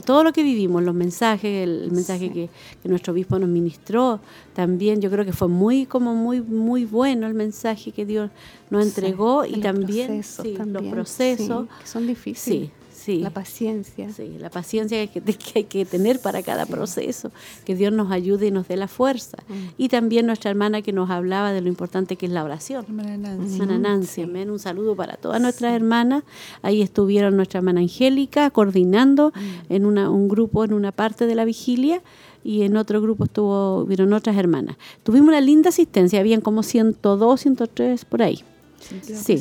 todo 0.00 0.24
lo 0.24 0.32
que 0.32 0.42
vivimos, 0.42 0.82
los 0.82 0.94
mensajes, 0.94 1.68
el, 1.68 1.92
mensaje 1.92 2.32
que, 2.32 2.48
nuestro 2.84 3.12
obispo 3.12 3.38
nos 3.38 3.50
ministró, 3.50 4.20
también 4.54 5.00
yo 5.00 5.10
creo 5.10 5.24
que 5.24 5.34
fue 5.34 5.48
muy 5.48 5.84
como 5.84 6.14
muy 6.14 6.40
muy 6.40 6.86
bueno 6.86 7.26
el 7.26 7.34
mensaje 7.34 7.92
que 7.92 8.06
Dios 8.06 8.30
nos 8.70 8.86
entregó 8.86 9.44
y 9.44 9.60
también, 9.60 10.22
los 10.66 10.82
procesos. 10.84 11.66
que 11.80 11.86
son 11.86 12.06
difíciles. 12.06 12.70
La 13.08 13.30
paciencia. 13.30 14.12
Sí, 14.12 14.36
la 14.38 14.50
paciencia 14.50 15.06
que, 15.06 15.22
hay 15.54 15.64
que 15.64 15.84
tener 15.84 16.20
para 16.20 16.42
cada 16.42 16.66
proceso. 16.66 17.30
Que 17.64 17.74
Dios 17.74 17.92
nos 17.92 18.10
ayude 18.10 18.48
y 18.48 18.50
nos 18.50 18.68
dé 18.68 18.76
la 18.76 18.88
fuerza. 18.88 19.38
Mm. 19.48 19.54
Y 19.78 19.88
también 19.88 20.26
nuestra 20.26 20.50
hermana 20.50 20.82
que 20.82 20.92
nos 20.92 21.10
hablaba 21.10 21.52
de 21.52 21.60
lo 21.60 21.68
importante 21.68 22.16
que 22.16 22.26
es 22.26 22.32
la 22.32 22.44
oración. 22.44 22.84
Hermana 22.84 23.16
Nancy. 23.16 23.54
Hermana 23.54 23.78
Nancy, 23.78 24.22
amén. 24.22 24.50
Un 24.50 24.58
saludo 24.58 24.94
para 24.96 25.16
todas 25.16 25.40
nuestras 25.40 25.74
hermanas. 25.74 26.24
Ahí 26.62 26.82
estuvieron 26.82 27.36
nuestra 27.36 27.58
hermana 27.58 27.80
Angélica 27.80 28.50
coordinando 28.50 29.32
mm. 29.34 29.72
en 29.72 29.86
una, 29.86 30.10
un 30.10 30.28
grupo, 30.28 30.64
en 30.64 30.72
una 30.72 30.92
parte 30.92 31.26
de 31.26 31.34
la 31.34 31.44
vigilia 31.44 32.02
y 32.42 32.62
en 32.62 32.76
otro 32.76 33.00
grupo 33.00 33.24
estuvo, 33.24 33.84
vieron 33.84 34.12
otras 34.12 34.36
hermanas. 34.36 34.76
Tuvimos 35.02 35.28
una 35.28 35.40
linda 35.40 35.68
asistencia, 35.68 36.20
habían 36.20 36.40
como 36.40 36.62
102, 36.62 37.40
103 37.40 38.04
por 38.04 38.22
ahí. 38.22 38.42
Sí, 38.80 39.38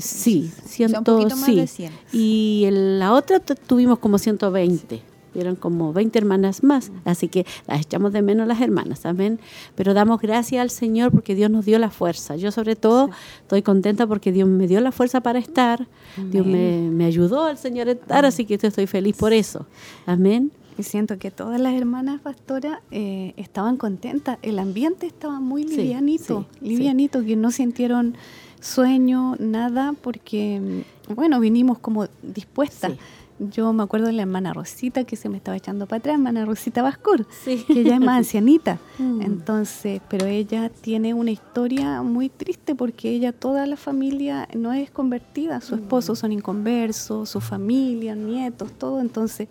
sí, 0.00 0.50
ciento, 0.64 1.28
sí. 1.30 1.88
Y 2.12 2.64
en 2.66 2.98
la 2.98 3.12
otra 3.12 3.40
tuvimos 3.40 3.98
como 3.98 4.18
120. 4.18 5.02
Eran 5.34 5.56
como 5.56 5.92
20 5.92 6.18
hermanas 6.18 6.62
más, 6.62 6.90
así 7.04 7.28
que 7.28 7.44
las 7.66 7.82
echamos 7.82 8.12
de 8.12 8.22
menos 8.22 8.48
las 8.48 8.60
hermanas, 8.60 9.04
amén. 9.04 9.38
Pero 9.74 9.92
damos 9.92 10.20
gracias 10.20 10.62
al 10.62 10.70
Señor 10.70 11.12
porque 11.12 11.34
Dios 11.34 11.50
nos 11.50 11.66
dio 11.66 11.78
la 11.78 11.90
fuerza. 11.90 12.36
Yo 12.36 12.50
sobre 12.50 12.74
todo 12.74 13.10
estoy 13.42 13.60
contenta 13.62 14.06
porque 14.06 14.32
Dios 14.32 14.48
me 14.48 14.66
dio 14.66 14.80
la 14.80 14.92
fuerza 14.92 15.20
para 15.20 15.38
estar, 15.38 15.86
Dios 16.30 16.46
me, 16.46 17.04
ayudó 17.04 17.44
al 17.44 17.58
Señor 17.58 17.88
a 17.88 17.92
estar, 17.92 18.24
así 18.24 18.46
que 18.46 18.54
estoy 18.54 18.86
feliz 18.86 19.16
por 19.16 19.32
eso. 19.32 19.66
Amén. 20.06 20.52
Y 20.78 20.82
siento 20.82 21.18
que 21.18 21.30
todas 21.30 21.60
las 21.60 21.74
hermanas 21.74 22.20
pastoras 22.20 22.80
eh, 22.90 23.32
estaban 23.36 23.76
contentas, 23.76 24.38
el 24.42 24.58
ambiente 24.58 25.06
estaba 25.06 25.40
muy 25.40 25.64
livianito, 25.64 26.46
livianito, 26.60 27.24
que 27.24 27.34
no 27.34 27.50
sintieron 27.50 28.16
sueño, 28.60 29.36
nada, 29.38 29.94
porque, 30.00 30.84
bueno, 31.14 31.40
vinimos 31.40 31.78
como 31.78 32.06
dispuestas. 32.22 32.92
Yo 33.38 33.74
me 33.74 33.82
acuerdo 33.82 34.06
de 34.06 34.14
la 34.14 34.22
hermana 34.22 34.54
Rosita 34.54 35.04
que 35.04 35.14
se 35.14 35.28
me 35.28 35.36
estaba 35.36 35.58
echando 35.58 35.86
para 35.86 35.98
atrás, 35.98 36.14
hermana 36.14 36.46
Rosita 36.46 36.80
Bascur, 36.82 37.26
que 37.44 37.80
ella 37.80 37.94
es 37.94 38.00
más 38.00 38.18
ancianita. 38.18 38.78
Mm. 38.98 39.20
Entonces, 39.20 40.00
pero 40.08 40.24
ella 40.24 40.70
tiene 40.70 41.12
una 41.12 41.30
historia 41.30 42.00
muy 42.00 42.30
triste 42.30 42.74
porque 42.74 43.10
ella, 43.10 43.32
toda 43.32 43.66
la 43.66 43.76
familia 43.76 44.48
no 44.54 44.72
es 44.72 44.90
convertida. 44.90 45.60
Su 45.60 45.74
esposo 45.74 46.14
mm. 46.14 46.16
son 46.16 46.32
inconversos, 46.32 47.28
su 47.28 47.42
familia, 47.42 48.14
nietos, 48.14 48.72
todo. 48.72 49.00
Entonces, 49.00 49.48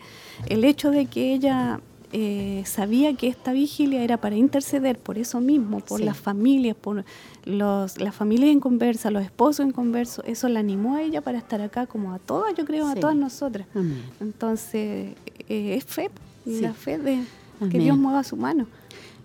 el 0.48 0.64
hecho 0.64 0.90
de 0.90 1.06
que 1.06 1.32
ella 1.36 1.80
eh, 2.12 2.64
sabía 2.66 3.16
que 3.16 3.28
esta 3.28 3.52
vigilia 3.52 4.04
era 4.04 4.18
para 4.18 4.36
interceder 4.36 4.98
por 4.98 5.18
eso 5.18 5.42
mismo, 5.42 5.80
por 5.80 6.02
las 6.02 6.18
familias, 6.18 6.76
por 6.76 7.04
los, 7.46 8.00
las 8.00 8.16
familias 8.16 8.52
en 8.52 8.60
conversa, 8.60 9.12
los 9.12 9.24
esposos 9.24 9.66
en 9.66 9.72
converso, 9.72 10.24
eso 10.26 10.48
la 10.50 10.60
animó 10.60 10.96
a 10.96 11.02
ella 11.02 11.22
para 11.22 11.38
estar 11.38 11.62
acá 11.62 11.88
como 11.88 12.14
a 12.14 12.20
todas, 12.20 12.54
yo 12.56 12.66
creo, 12.66 12.88
a 12.88 12.96
todas 12.96 13.16
nosotras. 13.16 13.68
Entonces, 14.20 15.14
eh, 15.50 15.76
es 15.76 15.86
fe, 15.86 16.10
la 16.46 16.74
fe 16.74 16.98
de 16.98 17.20
que 17.70 17.80
Dios 17.80 17.98
mueva 17.98 18.24
su 18.24 18.36
mano. 18.36 18.68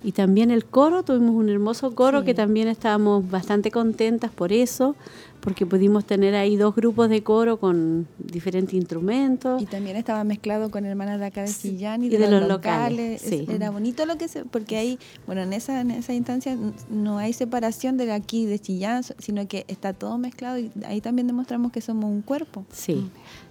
Y 0.03 0.13
también 0.13 0.51
el 0.51 0.65
coro, 0.65 1.03
tuvimos 1.03 1.35
un 1.35 1.51
hermoso 1.51 1.95
coro 1.95 2.25
que 2.25 2.33
también 2.33 2.69
estábamos 2.69 3.31
bastante 3.31 3.71
contentas 3.71 4.31
por 4.31 4.51
eso, 4.53 4.97
porque 5.41 5.67
pudimos 5.67 6.05
tener 6.05 6.35
ahí 6.35 6.57
dos 6.57 6.75
grupos 6.75 7.09
de 7.09 7.23
coro 7.23 7.59
con 7.59 8.07
diferentes 8.19 8.75
instrumentos. 8.75 9.61
Y 9.61 9.67
también 9.67 9.97
estaba 9.97 10.23
mezclado 10.25 10.71
con 10.71 10.85
hermanas 10.85 11.19
de 11.19 11.27
acá 11.27 11.43
de 11.43 11.49
Sillán 11.49 12.05
y, 12.05 12.09
de, 12.09 12.31
los, 12.31 12.47
locales. 12.47 13.23
Era 13.31 13.71
bonito 13.71 14.07
lo 14.07 14.17
que 14.19 14.29
se, 14.29 14.45
porque 14.45 14.77
ahí, 14.77 14.99
bueno, 15.27 15.43
en 15.43 15.53
esa, 15.53 15.81
en 15.81 15.91
esa 15.91 16.13
instancia 16.13 16.57
no 16.91 17.19
hay 17.19 17.33
separación 17.33 17.97
de 17.97 18.13
aquí 18.13 18.47
de 18.47 18.59
Chillán, 18.59 19.03
sino 19.19 19.47
que 19.49 19.65
está 19.69 19.93
todo 19.93 20.19
mezclado 20.19 20.59
y 20.59 20.71
ahí 20.85 21.01
también 21.01 21.27
demostramos 21.27 21.73
que 21.73 21.81
somos 21.81 22.11
un 22.11 22.23
cuerpo. 22.23 22.65
Sí. 22.73 23.11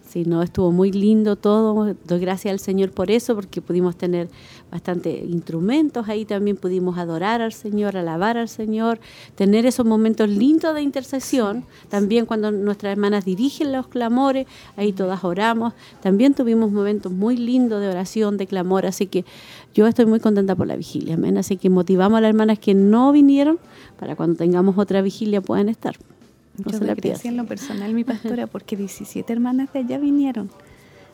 Sí, 0.09 0.23
no, 0.25 0.41
estuvo 0.41 0.71
muy 0.71 0.91
lindo 0.91 1.35
todo. 1.35 1.95
Doy 2.07 2.19
gracias 2.19 2.51
al 2.51 2.59
Señor 2.59 2.89
por 2.89 3.11
eso, 3.11 3.35
porque 3.35 3.61
pudimos 3.61 3.95
tener 3.95 4.27
bastante 4.71 5.23
instrumentos 5.23 6.09
ahí 6.09 6.25
también, 6.25 6.57
pudimos 6.57 6.97
adorar 6.97 7.43
al 7.43 7.53
Señor, 7.53 7.95
alabar 7.95 8.35
al 8.35 8.49
Señor, 8.49 8.99
tener 9.35 9.67
esos 9.67 9.85
momentos 9.85 10.27
lindos 10.27 10.73
de 10.73 10.81
intercesión. 10.81 11.63
También 11.89 12.25
cuando 12.25 12.49
nuestras 12.51 12.93
hermanas 12.93 13.23
dirigen 13.23 13.71
los 13.71 13.87
clamores, 13.87 14.47
ahí 14.77 14.93
todas 14.93 15.23
oramos. 15.23 15.73
También 16.01 16.33
tuvimos 16.33 16.71
momentos 16.71 17.11
muy 17.11 17.37
lindos 17.37 17.79
de 17.79 17.89
oración, 17.89 18.37
de 18.37 18.47
clamor, 18.47 18.87
así 18.87 19.05
que 19.05 19.25
yo 19.75 19.85
estoy 19.85 20.07
muy 20.07 20.19
contenta 20.19 20.55
por 20.55 20.65
la 20.65 20.75
vigilia, 20.75 21.13
amén. 21.13 21.37
Así 21.37 21.55
que 21.55 21.69
motivamos 21.69 22.17
a 22.17 22.21
las 22.21 22.29
hermanas 22.29 22.57
que 22.57 22.73
no 22.73 23.11
vinieron 23.11 23.59
para 23.99 24.15
cuando 24.15 24.37
tengamos 24.37 24.75
otra 24.79 25.03
vigilia 25.03 25.39
puedan 25.39 25.69
estar. 25.69 25.95
No 26.65 26.71
yo 26.71 27.15
se 27.15 27.27
en 27.27 27.37
lo 27.37 27.45
personal, 27.45 27.93
mi 27.93 28.03
pastora, 28.03 28.47
porque 28.47 28.75
17 28.75 29.31
hermanas 29.31 29.71
de 29.73 29.79
allá 29.79 29.97
vinieron. 29.97 30.49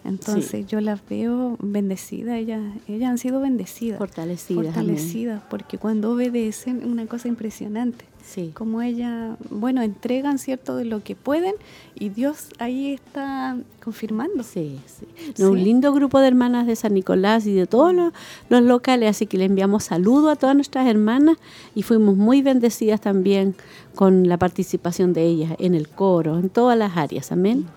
Entonces 0.04 0.68
yo 0.68 0.82
las 0.82 1.02
veo 1.10 1.58
bendecidas, 1.60 2.38
ellas, 2.38 2.62
ellas 2.88 3.10
han 3.10 3.18
sido 3.18 3.40
bendecidas. 3.40 3.98
Fortalecidas. 3.98 4.66
Fortalecidas, 4.66 5.42
porque 5.50 5.80
cuando 5.80 6.12
obedecen, 6.12 6.86
una 6.86 7.08
cosa 7.08 7.28
impresionante. 7.28 8.06
Sí. 8.26 8.52
Como 8.54 8.82
ellas, 8.82 9.38
bueno, 9.50 9.82
entregan 9.82 10.40
cierto 10.40 10.76
de 10.76 10.86
lo 10.86 11.04
que 11.04 11.16
pueden 11.16 11.54
y 11.94 12.10
Dios 12.10 12.50
ahí 12.60 12.94
está 12.94 13.56
confirmando. 13.84 14.44
Sí, 14.44 14.80
sí. 14.88 15.44
un 15.44 15.64
lindo 15.64 15.94
grupo 15.94 16.20
de 16.20 16.28
hermanas 16.28 16.66
de 16.66 16.76
San 16.76 16.96
Nicolás 16.96 17.46
y 17.46 17.54
de 17.54 17.68
todos 17.68 17.94
los, 17.94 18.14
los, 18.50 18.64
locales, 18.64 19.10
así 19.12 19.28
que 19.28 19.38
le 19.38 19.46
enviamos 19.46 19.86
saludos 19.86 20.34
a 20.34 20.36
todas 20.36 20.56
nuestras 20.56 20.88
hermanas 20.88 21.38
y 21.76 21.84
fuimos 21.84 22.18
muy 22.18 22.42
bendecidas 22.42 23.00
también 23.00 23.56
con 23.94 24.28
la 24.28 24.38
participación 24.38 25.14
de 25.14 25.24
ellas 25.24 25.54
en 25.60 25.76
el 25.76 25.88
coro, 25.88 26.40
en 26.40 26.50
todas 26.50 26.78
las 26.78 26.98
áreas. 26.98 27.32
Amén. 27.32 27.68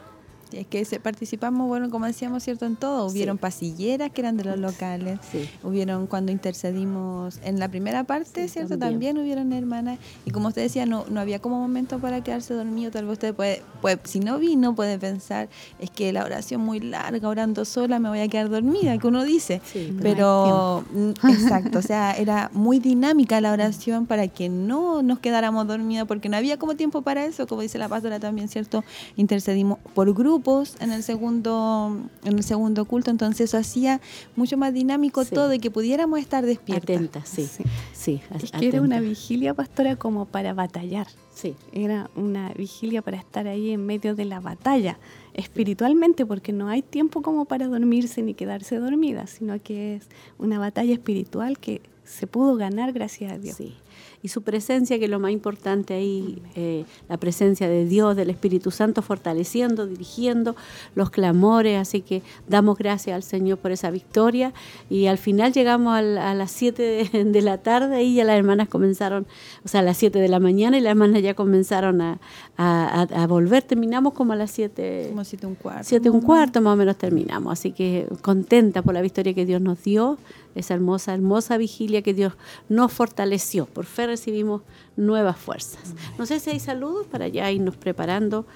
Es 0.52 0.66
que 0.66 0.84
participamos, 1.00 1.68
bueno, 1.68 1.90
como 1.90 2.06
decíamos, 2.06 2.42
¿cierto? 2.42 2.66
En 2.66 2.76
todo. 2.76 3.06
Hubieron 3.06 3.38
pasilleras 3.38 4.10
que 4.10 4.20
eran 4.20 4.36
de 4.36 4.44
los 4.44 4.58
locales. 4.58 5.18
Hubieron 5.62 6.06
cuando 6.06 6.32
intercedimos 6.32 7.38
en 7.44 7.58
la 7.58 7.68
primera 7.68 8.04
parte, 8.04 8.48
¿cierto? 8.48 8.78
También. 8.78 9.18
hubieron 9.18 9.52
hermanas. 9.52 9.98
Y 10.24 10.30
como 10.30 10.48
usted 10.48 10.62
decía, 10.62 10.86
no, 10.86 11.04
no 11.08 11.20
había 11.20 11.38
como 11.38 11.58
momento 11.58 11.98
para 11.98 12.22
quedarse 12.22 12.54
dormido. 12.54 12.90
Tal 12.90 13.04
vez 13.04 13.14
usted 13.14 13.34
puede, 13.34 13.62
puede, 13.80 13.98
si 14.04 14.20
no 14.20 14.38
vino, 14.38 14.74
puede 14.74 14.98
pensar, 14.98 15.48
es 15.78 15.90
que 15.90 16.12
la 16.12 16.24
oración 16.24 16.60
muy 16.60 16.80
larga, 16.80 17.28
orando 17.28 17.64
sola, 17.64 17.98
me 17.98 18.08
voy 18.08 18.20
a 18.20 18.28
quedar 18.28 18.48
dormida, 18.48 18.96
que 18.98 19.06
uno 19.06 19.24
dice. 19.24 19.60
Pero, 20.00 20.84
mm, 20.92 21.10
exacto, 21.28 21.78
o 21.78 21.82
sea, 21.82 22.12
era 22.12 22.50
muy 22.52 22.78
dinámica 22.78 23.40
la 23.40 23.52
oración 23.52 24.06
para 24.06 24.28
que 24.28 24.48
no 24.48 25.02
nos 25.02 25.18
quedáramos 25.18 25.66
dormidos, 25.66 26.08
porque 26.08 26.28
no 26.28 26.36
había 26.36 26.58
como 26.58 26.74
tiempo 26.76 27.02
para 27.02 27.24
eso, 27.24 27.46
como 27.46 27.62
dice 27.62 27.78
la 27.78 27.88
pastora 27.88 28.18
también, 28.20 28.48
¿cierto? 28.48 28.84
Intercedimos 29.16 29.78
por 29.94 30.12
grupo 30.14 30.37
en 30.80 30.92
el 30.92 31.02
segundo 31.02 31.96
en 32.24 32.38
el 32.38 32.42
segundo 32.42 32.84
culto, 32.84 33.10
entonces 33.10 33.50
eso 33.50 33.58
hacía 33.58 34.00
mucho 34.36 34.56
más 34.56 34.72
dinámico 34.72 35.24
todo 35.24 35.52
y 35.52 35.58
que 35.58 35.70
pudiéramos 35.70 36.20
estar 36.20 36.44
despiertas. 36.44 36.96
Atentas, 36.96 37.28
sí. 37.28 37.48
sí. 37.92 38.20
es 38.34 38.50
que 38.50 38.68
era 38.68 38.80
una 38.80 39.00
vigilia 39.00 39.54
pastora 39.54 39.96
como 39.96 40.26
para 40.26 40.54
batallar. 40.54 41.06
Sí. 41.34 41.54
Era 41.72 42.10
una 42.16 42.52
vigilia 42.54 43.02
para 43.02 43.16
estar 43.16 43.46
ahí 43.46 43.70
en 43.70 43.86
medio 43.86 44.14
de 44.14 44.24
la 44.24 44.40
batalla 44.40 44.98
espiritualmente, 45.34 46.26
porque 46.26 46.52
no 46.52 46.68
hay 46.68 46.82
tiempo 46.82 47.22
como 47.22 47.44
para 47.44 47.68
dormirse 47.68 48.22
ni 48.22 48.34
quedarse 48.34 48.76
dormida, 48.76 49.26
sino 49.26 49.62
que 49.62 49.96
es 49.96 50.08
una 50.38 50.58
batalla 50.58 50.92
espiritual 50.92 51.58
que 51.58 51.80
se 52.04 52.26
pudo 52.26 52.56
ganar 52.56 52.92
gracias 52.92 53.32
a 53.32 53.38
Dios. 53.38 53.56
Sí 53.56 53.76
y 54.22 54.28
su 54.28 54.42
presencia, 54.42 54.98
que 54.98 55.04
es 55.04 55.10
lo 55.10 55.20
más 55.20 55.30
importante 55.30 55.94
ahí, 55.94 56.42
eh, 56.56 56.84
la 57.08 57.18
presencia 57.18 57.68
de 57.68 57.84
Dios, 57.84 58.16
del 58.16 58.30
Espíritu 58.30 58.70
Santo, 58.70 59.00
fortaleciendo, 59.00 59.86
dirigiendo 59.86 60.56
los 60.94 61.10
clamores. 61.10 61.78
Así 61.78 62.00
que 62.00 62.22
damos 62.48 62.78
gracias 62.78 63.14
al 63.14 63.22
Señor 63.22 63.58
por 63.58 63.70
esa 63.70 63.90
victoria. 63.90 64.52
Y 64.90 65.06
al 65.06 65.18
final 65.18 65.52
llegamos 65.52 65.96
a, 65.96 66.02
las 66.02 66.50
7 66.50 67.10
de, 67.24 67.42
la 67.42 67.58
tarde 67.58 68.02
y 68.02 68.16
ya 68.16 68.24
las 68.24 68.36
hermanas 68.36 68.68
comenzaron, 68.68 69.26
o 69.64 69.68
sea, 69.68 69.80
a 69.80 69.84
las 69.84 69.96
7 69.96 70.18
de 70.18 70.28
la 70.28 70.40
mañana 70.40 70.76
y 70.78 70.80
las 70.80 70.90
hermanas 70.90 71.22
ya 71.22 71.34
comenzaron 71.34 72.00
a, 72.00 73.26
volver. 73.28 73.62
Terminamos 73.62 74.14
como 74.14 74.32
a 74.32 74.36
las 74.36 74.50
7. 74.50 75.06
Como 75.10 75.24
7 75.24 75.46
un 75.46 75.54
cuarto. 75.54 75.84
7 75.84 76.10
un 76.10 76.22
cuarto 76.22 76.60
más 76.60 76.72
o 76.72 76.76
menos 76.76 76.96
terminamos. 76.96 77.52
Así 77.52 77.70
que 77.72 78.08
contenta 78.20 78.82
por 78.82 78.94
la 78.94 79.00
victoria 79.00 79.32
que 79.32 79.46
Dios 79.46 79.60
nos 79.60 79.82
dio 79.84 80.18
esa 80.54 80.74
hermosa, 80.74 81.14
hermosa 81.14 81.56
vigilia 81.56 82.02
que 82.02 82.14
Dios 82.14 82.34
nos 82.68 82.92
fortaleció. 82.92 83.66
Por 83.66 83.84
fe 83.84 84.06
recibimos 84.06 84.62
nuevas 84.96 85.36
fuerzas. 85.36 85.94
No 86.18 86.26
sé 86.26 86.40
si 86.40 86.50
hay 86.50 86.60
saludos 86.60 87.06
para 87.06 87.28
ya 87.28 87.50
irnos 87.50 87.76
preparando 87.76 88.46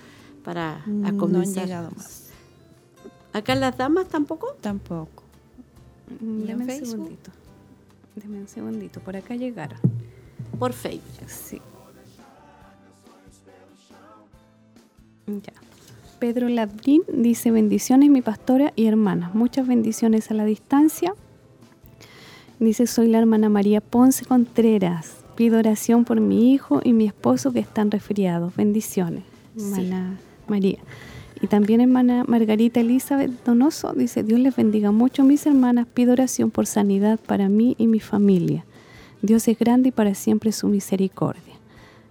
para 0.44 0.76
a 1.05 1.12
comenzar. 1.16 1.33
No 1.33 1.38
han 1.38 1.66
llegado 1.66 1.90
más. 1.96 2.31
¿Acá 3.33 3.55
las 3.55 3.76
damas 3.76 4.09
tampoco? 4.09 4.55
Tampoco. 4.61 5.22
Mm, 6.20 6.42
Deme 6.44 6.64
un 6.64 6.87
segundito. 6.87 7.31
Deme 8.14 8.38
un 8.40 8.48
segundito. 8.48 9.00
Por 9.00 9.16
acá 9.16 9.37
llegaron. 9.37 9.78
Por 10.59 10.72
Facebook. 10.72 11.28
Sí. 11.28 11.61
Ya. 15.26 15.52
Pedro 16.18 16.48
Labrín 16.48 17.02
dice 17.09 17.50
bendiciones 17.50 18.11
mi 18.11 18.22
pastora 18.22 18.72
y 18.76 18.87
hermana. 18.87 19.31
Muchas 19.35 19.66
bendiciones 19.66 20.31
a 20.31 20.35
la 20.35 20.44
distancia. 20.44 21.14
Dice 22.62 22.87
soy 22.87 23.09
la 23.09 23.18
hermana 23.18 23.48
María 23.48 23.81
Ponce 23.81 24.25
Contreras. 24.25 25.16
Pido 25.35 25.59
oración 25.59 26.05
por 26.05 26.20
mi 26.20 26.53
hijo 26.53 26.81
y 26.85 26.92
mi 26.92 27.07
esposo 27.07 27.53
que 27.53 27.59
están 27.59 27.90
resfriados. 27.90 28.55
Bendiciones, 28.55 29.25
hermana 29.57 30.20
María. 30.46 30.79
Y 31.40 31.48
también 31.48 31.81
hermana 31.81 32.22
Margarita 32.25 32.79
Elizabeth 32.79 33.33
Donoso 33.44 33.94
dice, 33.94 34.22
Dios 34.22 34.38
les 34.38 34.55
bendiga 34.55 34.92
mucho 34.92 35.25
mis 35.25 35.44
hermanas, 35.44 35.88
pido 35.92 36.12
oración 36.12 36.53
por 36.53 36.66
sanidad 36.66 37.18
para 37.18 37.48
mí 37.48 37.75
y 37.79 37.88
mi 37.88 37.98
familia. 37.98 38.64
Dios 39.22 39.48
es 39.48 39.59
grande 39.59 39.88
y 39.88 39.92
para 39.92 40.14
siempre 40.14 40.53
su 40.53 40.68
misericordia. 40.68 41.55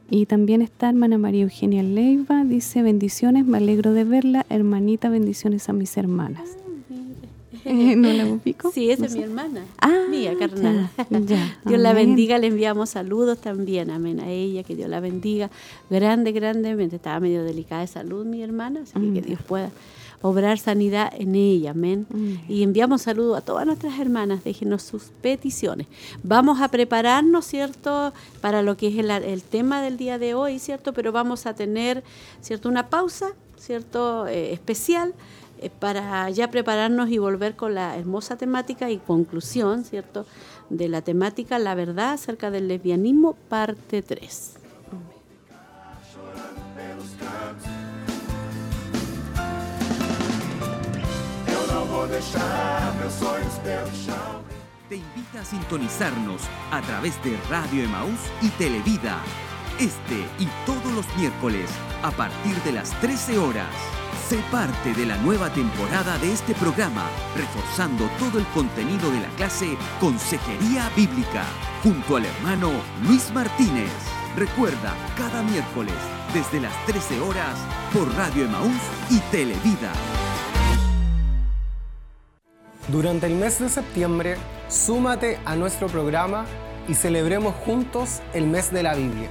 Y 0.10 0.26
también 0.26 0.62
está 0.62 0.90
hermana 0.90 1.18
María 1.18 1.44
Eugenia 1.44 1.82
Leiva, 1.82 2.44
dice, 2.44 2.82
bendiciones, 2.82 3.46
me 3.46 3.60
alegro 3.60 3.94
de 3.94 4.04
verla, 4.04 4.46
hermanita, 4.50 5.08
bendiciones 5.08 5.70
a 5.70 5.74
mis 5.74 5.96
hermanas. 5.96 6.58
¿No 7.96 8.10
la 8.12 8.26
ubico? 8.26 8.72
Sí, 8.72 8.90
esa 8.92 9.06
es 9.06 9.16
mi 9.16 9.24
hermana. 9.24 9.66
Ah, 9.80 10.06
mía, 10.10 10.36
carnal. 10.38 10.90
Dios 11.66 11.80
la 11.80 11.94
bendiga, 11.94 12.38
le 12.38 12.48
enviamos 12.48 12.92
saludos 12.92 13.40
también, 13.40 13.90
amén, 13.92 14.20
a 14.20 14.30
ella, 14.30 14.64
que 14.64 14.76
Dios 14.76 14.90
la 14.90 15.00
bendiga 15.00 15.50
grande, 15.90 16.32
grandemente. 16.32 16.96
Estaba 16.96 17.20
medio 17.20 17.44
delicada 17.44 17.82
de 17.82 17.88
salud 17.88 18.26
mi 18.26 18.42
hermana, 18.42 18.82
así 18.82 18.94
que, 18.94 19.14
que 19.14 19.22
Dios 19.22 19.42
pueda 19.42 19.72
obrar 20.22 20.60
sanidad 20.60 21.12
en 21.18 21.36
ella, 21.36 21.72
amén. 21.72 22.06
Y 22.48 22.64
enviamos 22.64 23.04
saludos 23.04 23.38
a 23.38 23.42
todas 23.42 23.66
nuestras 23.66 24.00
hermanas, 24.00 24.44
déjenos 24.44 24.84
sus 24.84 25.06
peticiones. 25.22 25.88
Vamos 26.24 26.62
a 26.62 26.68
prepararnos, 26.70 27.46
¿cierto?, 27.46 28.14
para 28.40 28.62
lo 28.62 28.78
que 28.78 28.88
es 28.88 28.98
el, 28.98 29.44
tema 29.44 29.82
del 29.82 29.98
día 29.98 30.20
de 30.20 30.34
hoy, 30.34 30.60
¿cierto? 30.60 30.94
Pero 30.94 31.12
vamos 31.12 31.46
a 31.46 31.56
tener, 31.56 32.04
¿cierto?, 32.42 32.70
una 32.70 32.90
pausa, 32.90 33.32
¿cierto?, 33.58 34.28
eh, 34.28 34.54
especial 34.54 35.14
para 35.70 36.30
ya 36.30 36.50
prepararnos 36.50 37.10
y 37.10 37.18
volver 37.18 37.56
con 37.56 37.76
la 37.76 37.98
hermosa 37.98 38.38
temática 38.38 38.90
y 38.90 38.98
conclusión, 38.98 39.84
¿cierto?, 39.84 40.26
de 40.70 40.88
la 40.88 41.02
temática 41.02 41.60
La 41.60 41.76
verdad 41.76 42.14
acerca 42.14 42.50
del 42.50 42.68
lesbianismo, 42.68 43.34
parte 43.50 44.02
3. 44.02 44.58
Te 54.90 54.96
invita 54.96 55.42
a 55.42 55.46
sintonizarnos 55.46 56.42
a 56.72 56.82
través 56.82 57.22
de 57.24 57.38
Radio 57.50 57.84
Emaús 57.84 58.20
y 58.42 58.50
Televida, 58.50 59.20
este 59.80 60.26
y 60.40 60.48
todos 60.66 60.92
los 60.94 61.06
miércoles 61.18 61.70
a 62.04 62.12
partir 62.12 62.56
de 62.64 62.74
las 62.74 62.92
13 63.02 63.38
horas. 63.38 64.01
Sé 64.32 64.40
parte 64.50 64.94
de 64.94 65.06
la 65.06 65.18
nueva 65.18 65.52
temporada 65.52 66.18
de 66.20 66.32
este 66.32 66.54
programa, 66.54 67.04
reforzando 67.36 68.10
todo 68.18 68.40
el 68.40 68.46
contenido 68.54 69.12
de 69.12 69.20
la 69.20 69.28
clase 69.36 69.78
Consejería 70.00 70.90
Bíblica, 70.96 71.44
junto 71.84 72.16
al 72.16 72.24
hermano 72.24 72.72
Luis 73.06 73.30
Martínez. 73.34 73.92
Recuerda, 74.38 74.96
cada 75.18 75.44
miércoles, 75.44 75.96
desde 76.34 76.62
las 76.62 76.74
13 76.86 77.20
horas, 77.20 77.60
por 77.92 78.08
Radio 78.16 78.46
Emaús 78.46 78.82
y 79.10 79.20
Televida. 79.32 79.92
Durante 82.88 83.28
el 83.28 83.36
mes 83.36 83.60
de 83.60 83.68
septiembre, 83.68 84.38
súmate 84.70 85.40
a 85.44 85.58
nuestro 85.58 85.88
programa 85.88 86.46
y 86.88 86.94
celebremos 86.94 87.54
juntos 87.66 88.22
el 88.34 88.48
mes 88.48 88.72
de 88.72 88.84
la 88.84 88.96
Biblia. 88.96 89.30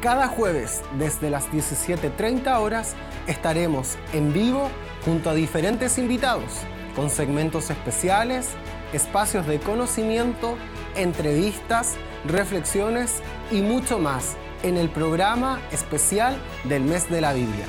Cada 0.00 0.28
jueves, 0.28 0.82
desde 0.96 1.28
las 1.28 1.50
17.30 1.50 2.60
horas, 2.60 2.94
estaremos 3.26 3.96
en 4.12 4.32
vivo 4.32 4.70
junto 5.04 5.30
a 5.30 5.34
diferentes 5.34 5.98
invitados, 5.98 6.52
con 6.94 7.10
segmentos 7.10 7.70
especiales, 7.70 8.50
espacios 8.92 9.48
de 9.48 9.58
conocimiento, 9.58 10.56
entrevistas, 10.94 11.96
reflexiones 12.24 13.22
y 13.50 13.60
mucho 13.60 13.98
más 13.98 14.36
en 14.62 14.76
el 14.76 14.88
programa 14.88 15.60
especial 15.72 16.36
del 16.62 16.84
mes 16.84 17.10
de 17.10 17.20
la 17.20 17.32
Biblia. 17.32 17.66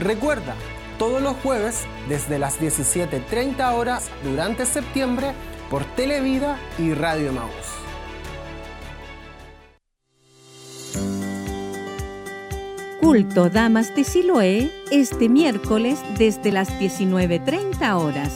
Recuerda, 0.00 0.56
todos 0.98 1.22
los 1.22 1.34
jueves 1.36 1.86
desde 2.10 2.38
las 2.38 2.60
17.30 2.60 3.72
horas 3.72 4.10
durante 4.22 4.66
septiembre 4.66 5.32
por 5.70 5.82
Televida 5.96 6.58
y 6.78 6.92
Radio 6.92 7.32
Maús. 7.32 7.79
Culto 13.10 13.50
Damas 13.50 13.92
de 13.96 14.04
Siloé 14.04 14.70
este 14.92 15.28
miércoles 15.28 15.98
desde 16.16 16.52
las 16.52 16.70
19.30 16.78 18.00
horas. 18.00 18.32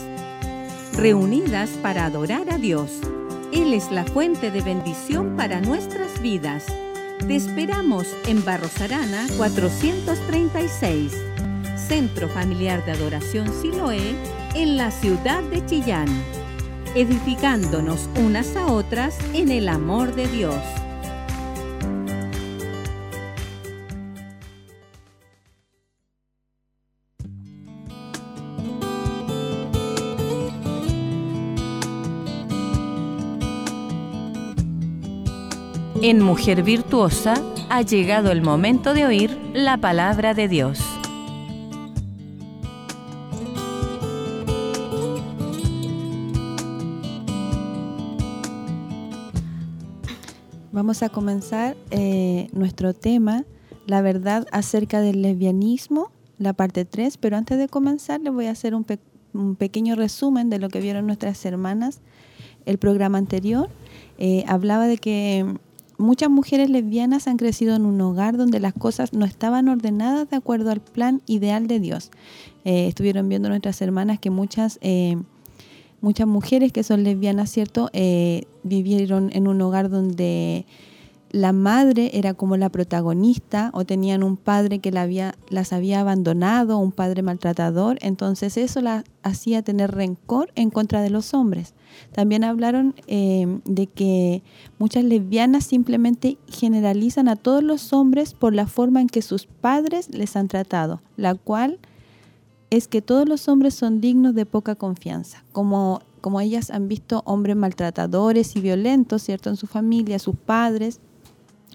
Reunidas 0.97 1.69
para 1.81 2.03
adorar 2.03 2.49
a 2.51 2.57
Dios. 2.57 2.91
Él 3.53 3.73
es 3.73 3.89
la 3.89 4.03
fuente 4.03 4.51
de 4.51 4.59
bendición 4.59 5.37
para 5.37 5.61
nuestras 5.61 6.21
vidas. 6.21 6.65
Te 7.25 7.37
esperamos 7.37 8.05
en 8.27 8.43
Barros 8.43 8.81
Arana 8.81 9.27
436, 9.37 11.13
Centro 11.77 12.27
Familiar 12.27 12.83
de 12.83 12.91
Adoración 12.91 13.47
Siloé, 13.61 14.13
en 14.55 14.75
la 14.75 14.91
ciudad 14.91 15.41
de 15.43 15.65
Chillán, 15.65 16.09
edificándonos 16.95 18.09
unas 18.21 18.57
a 18.57 18.67
otras 18.67 19.17
en 19.33 19.51
el 19.51 19.69
amor 19.69 20.13
de 20.15 20.27
Dios. 20.27 20.61
En 36.01 36.21
Mujer 36.21 36.61
Virtuosa 36.61 37.35
ha 37.69 37.81
llegado 37.81 38.29
el 38.31 38.41
momento 38.41 38.93
de 38.93 39.05
oír 39.05 39.39
la 39.53 39.77
palabra 39.77 40.33
de 40.33 40.49
Dios. 40.49 40.79
Vamos 50.73 51.01
a 51.01 51.09
comenzar 51.09 51.77
eh, 51.91 52.49
nuestro 52.51 52.93
tema, 52.93 53.45
la 53.87 54.01
verdad 54.01 54.45
acerca 54.51 54.99
del 54.99 55.21
lesbianismo, 55.21 56.11
la 56.37 56.51
parte 56.51 56.83
3, 56.83 57.17
pero 57.17 57.37
antes 57.37 57.57
de 57.57 57.69
comenzar 57.69 58.19
les 58.19 58.33
voy 58.33 58.47
a 58.47 58.51
hacer 58.51 58.75
un, 58.75 58.85
un 59.33 59.55
pequeño 59.55 59.95
resumen 59.95 60.49
de 60.49 60.59
lo 60.59 60.67
que 60.67 60.81
vieron 60.81 61.07
nuestras 61.07 61.45
hermanas 61.45 62.01
el 62.65 62.77
programa 62.77 63.17
anterior. 63.17 63.69
Eh, 64.17 64.43
hablaba 64.47 64.87
de 64.87 64.97
que 64.97 65.45
muchas 65.97 66.29
mujeres 66.29 66.69
lesbianas 66.69 67.27
han 67.27 67.37
crecido 67.37 67.75
en 67.75 67.85
un 67.85 67.99
hogar 68.01 68.37
donde 68.37 68.59
las 68.59 68.73
cosas 68.73 69.13
no 69.13 69.25
estaban 69.25 69.67
ordenadas 69.69 70.29
de 70.29 70.37
acuerdo 70.37 70.71
al 70.71 70.81
plan 70.81 71.21
ideal 71.25 71.67
de 71.67 71.79
Dios. 71.79 72.11
Eh, 72.63 72.87
estuvieron 72.87 73.29
viendo 73.29 73.49
nuestras 73.49 73.81
hermanas 73.81 74.19
que 74.19 74.29
muchas, 74.29 74.79
eh, 74.81 75.17
muchas 76.01 76.27
mujeres 76.27 76.71
que 76.71 76.83
son 76.83 77.03
lesbianas, 77.03 77.51
¿cierto? 77.51 77.89
Eh, 77.93 78.45
vivieron 78.63 79.29
en 79.33 79.47
un 79.47 79.61
hogar 79.61 79.89
donde 79.89 80.65
la 81.31 81.51
madre 81.51 82.11
era 82.13 82.33
como 82.33 82.55
la 82.55 82.69
protagonista 82.69 83.69
o 83.73 83.83
tenían 83.83 84.23
un 84.23 84.37
padre 84.37 84.79
que 84.79 84.91
la 84.91 85.01
había, 85.01 85.35
las 85.49 85.73
había 85.73 85.99
abandonado, 85.99 86.77
un 86.77 86.93
padre 86.93 87.23
maltratador, 87.23 87.97
entonces 88.01 88.55
eso 88.55 88.79
la 88.79 89.03
hacía 89.21 89.61
tener 89.61 89.91
rencor 89.91 90.51
en 90.55 90.69
contra 90.69 91.01
de 91.01 91.09
los 91.09 91.33
hombres. 91.33 91.73
También 92.11 92.43
hablaron 92.43 92.95
eh, 93.07 93.59
de 93.65 93.87
que 93.87 94.43
muchas 94.79 95.03
lesbianas 95.03 95.65
simplemente 95.65 96.37
generalizan 96.47 97.27
a 97.27 97.35
todos 97.35 97.63
los 97.63 97.93
hombres 97.93 98.33
por 98.33 98.53
la 98.53 98.67
forma 98.67 99.01
en 99.01 99.07
que 99.07 99.21
sus 99.21 99.45
padres 99.45 100.09
les 100.09 100.35
han 100.35 100.47
tratado, 100.47 101.01
la 101.17 101.35
cual 101.35 101.79
es 102.69 102.87
que 102.87 103.01
todos 103.01 103.27
los 103.27 103.47
hombres 103.47 103.73
son 103.73 104.01
dignos 104.01 104.35
de 104.35 104.45
poca 104.45 104.75
confianza, 104.75 105.43
como, 105.51 106.01
como 106.21 106.41
ellas 106.41 106.71
han 106.71 106.87
visto 106.87 107.21
hombres 107.25 107.55
maltratadores 107.55 108.55
y 108.55 108.61
violentos, 108.61 109.23
¿cierto? 109.23 109.49
En 109.49 109.55
su 109.55 109.67
familia, 109.67 110.19
sus 110.19 110.35
padres, 110.35 110.99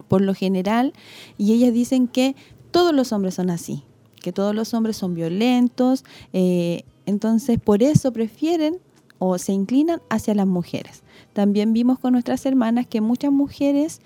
por 0.08 0.20
lo 0.20 0.34
general, 0.34 0.92
y 1.38 1.52
ellas 1.52 1.72
dicen 1.72 2.08
que 2.08 2.34
todos 2.70 2.94
los 2.94 3.12
hombres 3.12 3.34
son 3.34 3.50
así, 3.50 3.84
que 4.22 4.32
todos 4.32 4.54
los 4.54 4.74
hombres 4.74 4.96
son 4.96 5.14
violentos, 5.14 6.04
eh, 6.32 6.84
entonces 7.06 7.58
por 7.58 7.82
eso 7.82 8.12
prefieren 8.12 8.78
o 9.20 9.38
se 9.38 9.52
inclinan 9.52 10.02
hacia 10.08 10.34
las 10.34 10.48
mujeres. 10.48 11.04
También 11.32 11.72
vimos 11.72 12.00
con 12.00 12.14
nuestras 12.14 12.44
hermanas 12.44 12.88
que 12.88 13.00
muchas 13.00 13.30
mujeres 13.30 14.00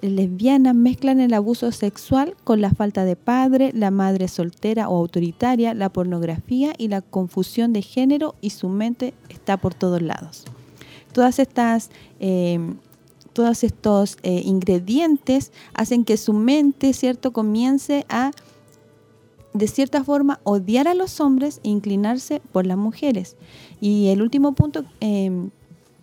lesbianas 0.00 0.74
mezclan 0.74 1.20
el 1.20 1.34
abuso 1.34 1.72
sexual 1.72 2.34
con 2.44 2.62
la 2.62 2.70
falta 2.70 3.04
de 3.04 3.16
padre, 3.16 3.72
la 3.74 3.90
madre 3.90 4.28
soltera 4.28 4.88
o 4.88 4.96
autoritaria, 4.96 5.74
la 5.74 5.90
pornografía 5.90 6.72
y 6.78 6.88
la 6.88 7.02
confusión 7.02 7.74
de 7.74 7.82
género 7.82 8.34
y 8.40 8.50
su 8.50 8.68
mente 8.68 9.12
está 9.28 9.58
por 9.58 9.74
todos 9.74 10.00
lados. 10.00 10.44
Todas 11.12 11.38
estas... 11.38 11.90
Eh, 12.18 12.58
todos 13.32 13.62
estos 13.62 14.18
eh, 14.24 14.42
ingredientes 14.44 15.52
hacen 15.72 16.04
que 16.04 16.16
su 16.16 16.32
mente, 16.32 16.92
¿cierto?, 16.92 17.32
comience 17.32 18.04
a, 18.08 18.32
de 19.54 19.68
cierta 19.68 20.02
forma, 20.02 20.40
odiar 20.42 20.88
a 20.88 20.94
los 20.94 21.20
hombres 21.20 21.60
e 21.62 21.68
inclinarse 21.68 22.42
por 22.52 22.66
las 22.66 22.76
mujeres. 22.76 23.36
Y 23.80 24.08
el 24.08 24.22
último 24.22 24.52
punto, 24.52 24.84
em, 25.00 25.50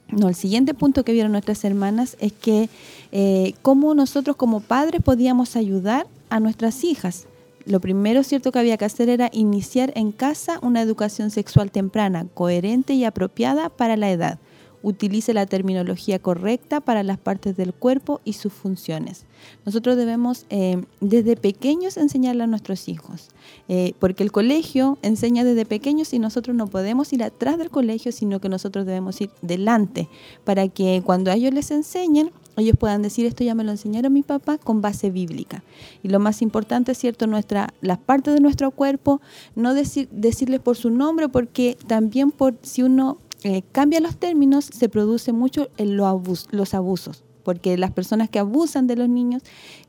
no, 0.09 0.30
el 0.30 0.36
siguiente 0.36 0.73
punto 0.73 1.03
que 1.03 1.13
vieron 1.13 1.32
nuestras 1.32 1.63
hermanas 1.63 2.17
es 2.19 2.34
que 2.34 2.69
eh, 3.11 3.53
cómo 3.61 3.93
nosotros 3.93 4.36
como 4.36 4.61
padres 4.61 5.01
podíamos 5.03 5.55
ayudar 5.55 6.07
a 6.30 6.39
nuestras 6.39 6.84
hijas. 6.84 7.28
Lo 7.65 7.80
primero 7.82 8.23
cierto 8.23 8.51
que 8.51 8.59
había 8.59 8.78
que 8.78 8.86
hacer 8.86 9.09
era 9.09 9.30
iniciar 9.34 9.91
en 9.95 10.11
casa 10.11 10.59
una 10.61 10.82
educación 10.82 11.32
sexual 11.32 11.69
temprana, 11.69 12.25
coherente 12.34 12.93
y 12.93 13.03
apropiada 13.03 13.69
para 13.69 13.97
la 13.97 14.09
edad 14.09 14.39
utilice 14.84 15.34
la 15.34 15.45
terminología 15.45 16.19
correcta 16.19 16.82
para 16.82 17.03
las 17.03 17.17
partes 17.17 17.57
del 17.57 17.73
cuerpo 17.73 18.21
y 18.23 18.34
sus 18.34 18.53
funciones. 18.53 19.25
Nosotros 19.65 19.97
debemos 19.97 20.45
eh, 20.49 20.84
desde 21.01 21.36
pequeños 21.36 21.97
enseñarle 21.97 22.43
a 22.43 22.47
nuestros 22.47 22.88
hijos, 22.88 23.30
eh, 23.67 23.93
porque 23.99 24.23
el 24.23 24.32
colegio 24.32 24.97
enseña 25.01 25.43
desde 25.43 25.65
pequeños 25.65 26.13
y 26.13 26.19
nosotros 26.19 26.55
no 26.55 26.67
podemos 26.67 27.11
ir 27.13 27.23
atrás 27.23 27.57
del 27.57 27.69
colegio, 27.69 28.11
sino 28.11 28.39
que 28.39 28.49
nosotros 28.49 28.86
debemos 28.86 29.19
ir 29.21 29.30
delante, 29.41 30.09
para 30.43 30.67
que 30.67 31.01
cuando 31.05 31.32
a 31.32 31.36
ellos 31.36 31.53
les 31.53 31.71
enseñen, 31.71 32.32
ellos 32.57 32.75
puedan 32.80 33.03
decir 33.03 33.28
esto 33.28 33.43
ya 33.43 33.53
me 33.53 33.63
lo 33.63 33.71
enseñaron 33.71 34.11
mi 34.11 34.23
papá 34.23 34.57
con 34.57 34.82
base 34.82 35.11
bíblica. 35.11 35.63
Y 36.01 36.09
lo 36.09 36.19
más 36.19 36.41
importante 36.41 36.95
cierto, 36.95 37.28
nuestra, 37.28 37.73
las 37.82 37.99
partes 37.99 38.34
de 38.34 38.39
nuestro 38.39 38.71
cuerpo, 38.71 39.21
no 39.55 39.75
decir, 39.75 40.09
decirles 40.11 40.59
por 40.59 40.75
su 40.75 40.89
nombre, 40.89 41.30
porque 41.30 41.78
también 41.86 42.32
por 42.32 42.55
si 42.63 42.82
uno 42.82 43.19
eh, 43.49 43.63
cambia 43.71 44.01
los 44.01 44.17
términos, 44.17 44.65
se 44.65 44.89
produce 44.89 45.31
mucho 45.31 45.69
los 45.77 46.73
abusos, 46.73 47.23
porque 47.43 47.77
las 47.77 47.91
personas 47.91 48.29
que 48.29 48.39
abusan 48.39 48.87
de 48.87 48.97
los 48.97 49.07
niños 49.07 49.41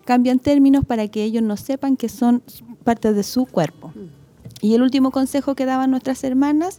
cambian 0.05 0.39
términos 0.39 0.85
para 0.85 1.09
que 1.09 1.25
ellos 1.25 1.43
no 1.43 1.57
sepan 1.57 1.97
que 1.97 2.09
son 2.09 2.41
parte 2.85 3.13
de 3.13 3.25
su 3.25 3.47
cuerpo. 3.47 3.93
Y 4.61 4.75
el 4.75 4.83
último 4.83 5.11
consejo 5.11 5.57
que 5.57 5.67
daban 5.67 5.91
nuestras 5.91 6.23
hermanas, 6.23 6.79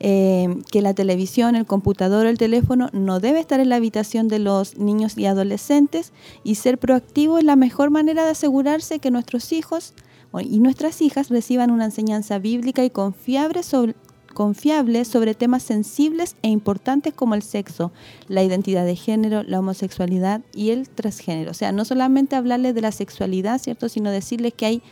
eh, 0.00 0.62
que 0.72 0.80
la 0.80 0.94
televisión, 0.94 1.56
el 1.56 1.66
computador, 1.66 2.24
el 2.24 2.38
teléfono 2.38 2.88
no 2.94 3.20
debe 3.20 3.38
estar 3.38 3.60
en 3.60 3.68
la 3.68 3.76
habitación 3.76 4.26
de 4.28 4.38
los 4.38 4.78
niños 4.78 5.18
y 5.18 5.26
adolescentes 5.26 6.14
y 6.42 6.54
ser 6.54 6.78
proactivo 6.78 7.36
es 7.36 7.44
la 7.44 7.56
mejor 7.56 7.90
manera 7.90 8.24
de 8.24 8.30
asegurarse 8.30 8.98
que 8.98 9.10
nuestros 9.10 9.52
hijos 9.52 9.92
y 10.40 10.58
nuestras 10.60 11.02
hijas 11.02 11.28
reciban 11.28 11.70
una 11.70 11.84
enseñanza 11.84 12.38
bíblica 12.38 12.82
y 12.82 12.88
confiable 12.88 13.62
sobre, 13.62 13.94
confiable 14.34 15.04
sobre 15.04 15.34
temas 15.34 15.62
sensibles 15.62 16.36
e 16.42 16.48
importantes 16.48 17.14
como 17.14 17.34
el 17.34 17.42
sexo, 17.42 17.92
la 18.28 18.42
identidad 18.42 18.84
de 18.84 18.96
género, 18.96 19.42
la 19.42 19.60
homosexualidad 19.60 20.42
y 20.52 20.70
el 20.70 20.88
transgénero. 20.88 21.50
O 21.50 21.54
sea, 21.54 21.72
no 21.72 21.84
solamente 21.84 22.36
hablarles 22.36 22.74
de 22.74 22.82
la 22.82 22.92
sexualidad, 22.92 23.60
¿cierto? 23.60 23.88
Sino 23.88 24.10
decirles 24.10 24.52
que 24.54 24.66
hay 24.66 24.82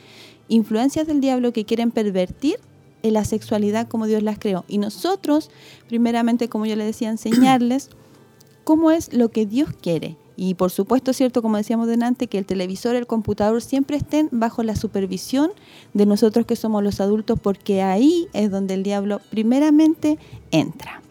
influencias 0.48 1.06
del 1.06 1.20
diablo 1.20 1.52
que 1.52 1.64
quieren 1.64 1.90
pervertir 1.90 2.58
la 3.02 3.24
sexualidad 3.24 3.88
como 3.88 4.06
Dios 4.06 4.22
las 4.22 4.38
creó. 4.38 4.64
Y 4.68 4.78
nosotros, 4.78 5.50
primeramente, 5.88 6.48
como 6.48 6.66
yo 6.66 6.76
les 6.76 6.86
decía, 6.86 7.10
enseñarles 7.10 7.90
cómo 8.64 8.90
es 8.90 9.12
lo 9.12 9.30
que 9.30 9.46
Dios 9.46 9.70
quiere. 9.80 10.16
Y 10.36 10.54
por 10.54 10.70
supuesto, 10.70 11.12
cierto, 11.12 11.42
como 11.42 11.56
decíamos 11.56 11.88
delante, 11.88 12.26
que 12.26 12.38
el 12.38 12.46
televisor, 12.46 12.96
el 12.96 13.06
computador 13.06 13.60
siempre 13.62 13.96
estén 13.96 14.28
bajo 14.32 14.62
la 14.62 14.76
supervisión 14.76 15.50
de 15.92 16.06
nosotros 16.06 16.46
que 16.46 16.56
somos 16.56 16.82
los 16.82 17.00
adultos, 17.00 17.38
porque 17.40 17.82
ahí 17.82 18.28
es 18.32 18.50
donde 18.50 18.74
el 18.74 18.82
diablo 18.82 19.20
primeramente 19.30 20.18
entra. 20.50 21.02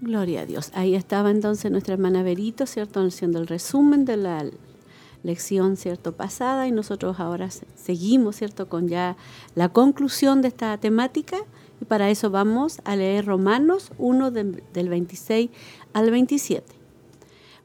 Gloria 0.00 0.42
a 0.42 0.46
Dios. 0.46 0.70
Ahí 0.74 0.94
estaba 0.94 1.30
entonces 1.30 1.70
nuestra 1.70 1.94
hermana 1.94 2.22
Berito, 2.22 2.66
¿cierto? 2.66 3.00
Haciendo 3.00 3.38
el 3.38 3.46
resumen 3.46 4.04
de 4.04 4.16
la 4.16 4.44
lección, 5.22 5.76
¿cierto? 5.76 6.12
Pasada 6.12 6.68
y 6.68 6.72
nosotros 6.72 7.18
ahora 7.18 7.48
seguimos, 7.50 8.36
¿cierto? 8.36 8.68
Con 8.68 8.88
ya 8.88 9.16
la 9.54 9.70
conclusión 9.70 10.42
de 10.42 10.48
esta 10.48 10.76
temática 10.78 11.38
y 11.80 11.86
para 11.86 12.10
eso 12.10 12.30
vamos 12.30 12.80
a 12.84 12.96
leer 12.96 13.24
Romanos 13.24 13.92
1 13.98 14.30
del 14.30 14.88
26 14.88 15.50
al 15.94 16.10
27. 16.10 16.83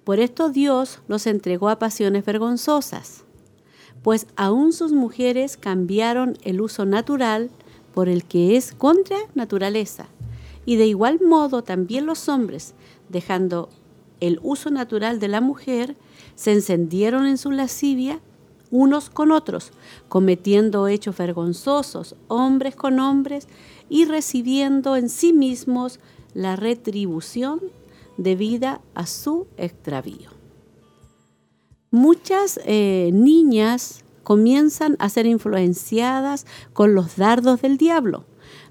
Por 0.10 0.20
esto 0.20 0.50
Dios 0.50 1.02
los 1.08 1.28
entregó 1.28 1.70
a 1.70 1.78
pasiones 1.78 2.26
vergonzosas, 2.26 3.26
pues 4.02 4.26
aún 4.36 4.74
sus 4.74 4.92
mujeres 4.92 5.56
cambiaron 5.56 6.36
el 6.42 6.62
uso 6.62 6.84
natural 6.84 7.52
por 7.94 8.10
el 8.10 8.24
que 8.24 8.58
es 8.58 8.74
contra 8.74 9.18
naturaleza, 9.36 10.08
y 10.66 10.78
de 10.78 10.88
igual 10.88 11.20
modo 11.24 11.62
también 11.62 12.08
los 12.08 12.28
hombres, 12.28 12.74
dejando 13.10 13.70
el 14.20 14.40
uso 14.42 14.72
natural 14.72 15.20
de 15.20 15.28
la 15.28 15.42
mujer, 15.42 15.96
se 16.34 16.54
encendieron 16.54 17.28
en 17.28 17.38
su 17.38 17.52
lascivia 17.52 18.20
unos 18.72 19.12
con 19.12 19.32
otros, 19.32 19.74
cometiendo 20.08 20.88
hechos 20.88 21.18
vergonzosos, 21.18 22.16
hombres 22.30 22.76
con 22.76 23.00
hombres, 23.00 23.48
y 23.90 24.06
recibiendo 24.06 24.96
en 24.96 25.08
sí 25.08 25.34
mismos 25.34 26.00
la 26.34 26.56
retribución 26.56 27.62
debida 28.20 28.82
a 28.94 29.06
su 29.06 29.48
extravío. 29.58 30.30
Muchas 31.90 32.60
eh, 32.66 33.10
niñas 33.14 34.04
comienzan 34.24 34.96
a 35.00 35.10
ser 35.10 35.26
influenciadas 35.26 36.46
con 36.74 36.94
los 36.94 37.16
dardos 37.16 37.62
del 37.62 37.78
diablo. 37.78 38.26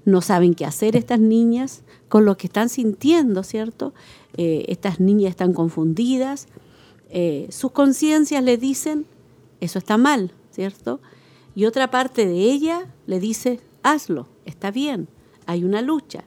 No 0.05 0.21
saben 0.21 0.53
qué 0.53 0.65
hacer 0.65 0.95
estas 0.95 1.19
niñas 1.19 1.83
con 2.07 2.25
lo 2.25 2.37
que 2.37 2.47
están 2.47 2.69
sintiendo, 2.69 3.43
¿cierto? 3.43 3.93
Eh, 4.37 4.65
estas 4.69 4.99
niñas 4.99 5.31
están 5.31 5.53
confundidas. 5.53 6.47
Eh, 7.09 7.47
sus 7.49 7.71
conciencias 7.71 8.43
le 8.43 8.57
dicen, 8.57 9.05
eso 9.59 9.79
está 9.79 9.97
mal, 9.97 10.31
¿cierto? 10.51 11.01
Y 11.55 11.65
otra 11.65 11.91
parte 11.91 12.25
de 12.25 12.39
ella 12.39 12.87
le 13.07 13.19
dice, 13.19 13.59
hazlo, 13.83 14.27
está 14.45 14.71
bien, 14.71 15.09
hay 15.45 15.63
una 15.63 15.81
lucha 15.81 16.23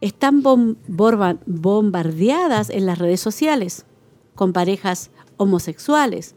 están 0.00 0.42
bombardeadas 0.42 2.70
en 2.70 2.86
las 2.86 2.98
redes 2.98 3.20
sociales 3.20 3.86
con 4.34 4.52
parejas 4.52 5.10
homosexuales. 5.36 6.34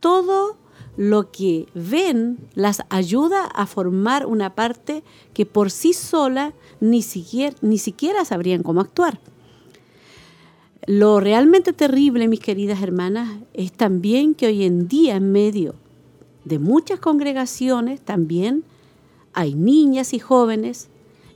Todo 0.00 0.58
lo 0.96 1.30
que 1.30 1.66
ven 1.74 2.38
las 2.54 2.82
ayuda 2.88 3.44
a 3.44 3.66
formar 3.66 4.26
una 4.26 4.54
parte 4.54 5.02
que 5.34 5.44
por 5.44 5.70
sí 5.70 5.92
sola 5.92 6.54
ni 6.80 7.02
siquiera, 7.02 7.54
ni 7.60 7.78
siquiera 7.78 8.24
sabrían 8.24 8.62
cómo 8.62 8.80
actuar. 8.80 9.20
Lo 10.86 11.20
realmente 11.20 11.72
terrible, 11.72 12.28
mis 12.28 12.40
queridas 12.40 12.80
hermanas, 12.80 13.40
es 13.52 13.72
también 13.72 14.34
que 14.34 14.46
hoy 14.46 14.64
en 14.64 14.88
día 14.88 15.16
en 15.16 15.32
medio 15.32 15.74
de 16.44 16.60
muchas 16.60 17.00
congregaciones 17.00 18.00
también 18.00 18.62
hay 19.32 19.54
niñas 19.54 20.14
y 20.14 20.20
jóvenes 20.20 20.88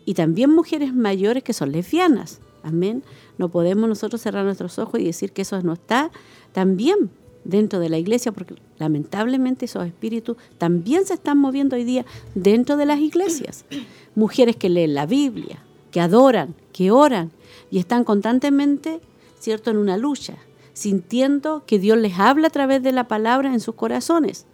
y 0.05 0.15
también 0.15 0.51
mujeres 0.51 0.95
mayores 0.95 1.43
que 1.43 1.53
son 1.53 1.73
lesbianas. 1.73 2.41
Amén. 2.63 3.03
No 3.39 3.49
podemos 3.49 3.89
nosotros 3.89 4.21
cerrar 4.21 4.45
nuestros 4.45 4.79
ojos 4.79 5.01
y 5.01 5.05
decir 5.05 5.33
que 5.33 5.43
eso 5.43 5.61
no 5.63 5.73
está 5.73 6.11
también 6.53 7.11
dentro 7.45 7.81
de 7.81 7.89
la 7.89 7.99
iglesia, 7.99 8.33
porque 8.33 8.55
lamentablemente 8.79 9.65
esos 9.65 9.87
espíritus 9.87 10.37
también 10.59 11.07
se 11.07 11.15
están 11.15 11.39
moviendo 11.39 11.77
hoy 11.77 11.85
día 11.85 12.05
dentro 12.35 12.77
de 12.77 12.87
las 12.87 13.01
iglesias. 13.01 13.65
Mujeres 14.15 14.57
que 14.57 14.69
leen 14.69 14.95
la 14.95 15.07
Biblia, 15.07 15.63
que 15.91 16.01
adoran, 16.01 16.55
que 16.73 16.91
oran 16.91 17.31
y 17.71 17.79
están 17.79 18.05
constantemente, 18.05 19.01
¿cierto?, 19.39 19.71
en 19.71 19.79
una 19.79 19.97
lucha, 19.97 20.37
sintiendo 20.73 21.65
que 21.67 21.79
Dios 21.79 21.99
les 21.99 22.19
habla 22.19 22.49
a 22.49 22.51
través 22.51 22.83
de 22.83 22.93
la 22.93 23.09
palabra 23.09 23.53
en 23.53 23.61
sus 23.61 23.75
corazones. 23.75 24.47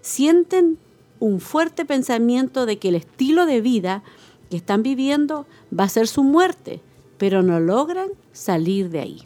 Sienten 0.00 0.78
un 1.18 1.40
fuerte 1.40 1.84
pensamiento 1.84 2.64
de 2.64 2.78
que 2.78 2.88
el 2.88 2.94
estilo 2.94 3.44
de 3.44 3.60
vida 3.60 4.02
que 4.50 4.56
están 4.56 4.82
viviendo 4.82 5.46
va 5.76 5.84
a 5.84 5.88
ser 5.88 6.06
su 6.08 6.22
muerte, 6.22 6.80
pero 7.18 7.42
no 7.42 7.60
logran 7.60 8.08
salir 8.32 8.90
de 8.90 9.00
ahí. 9.00 9.22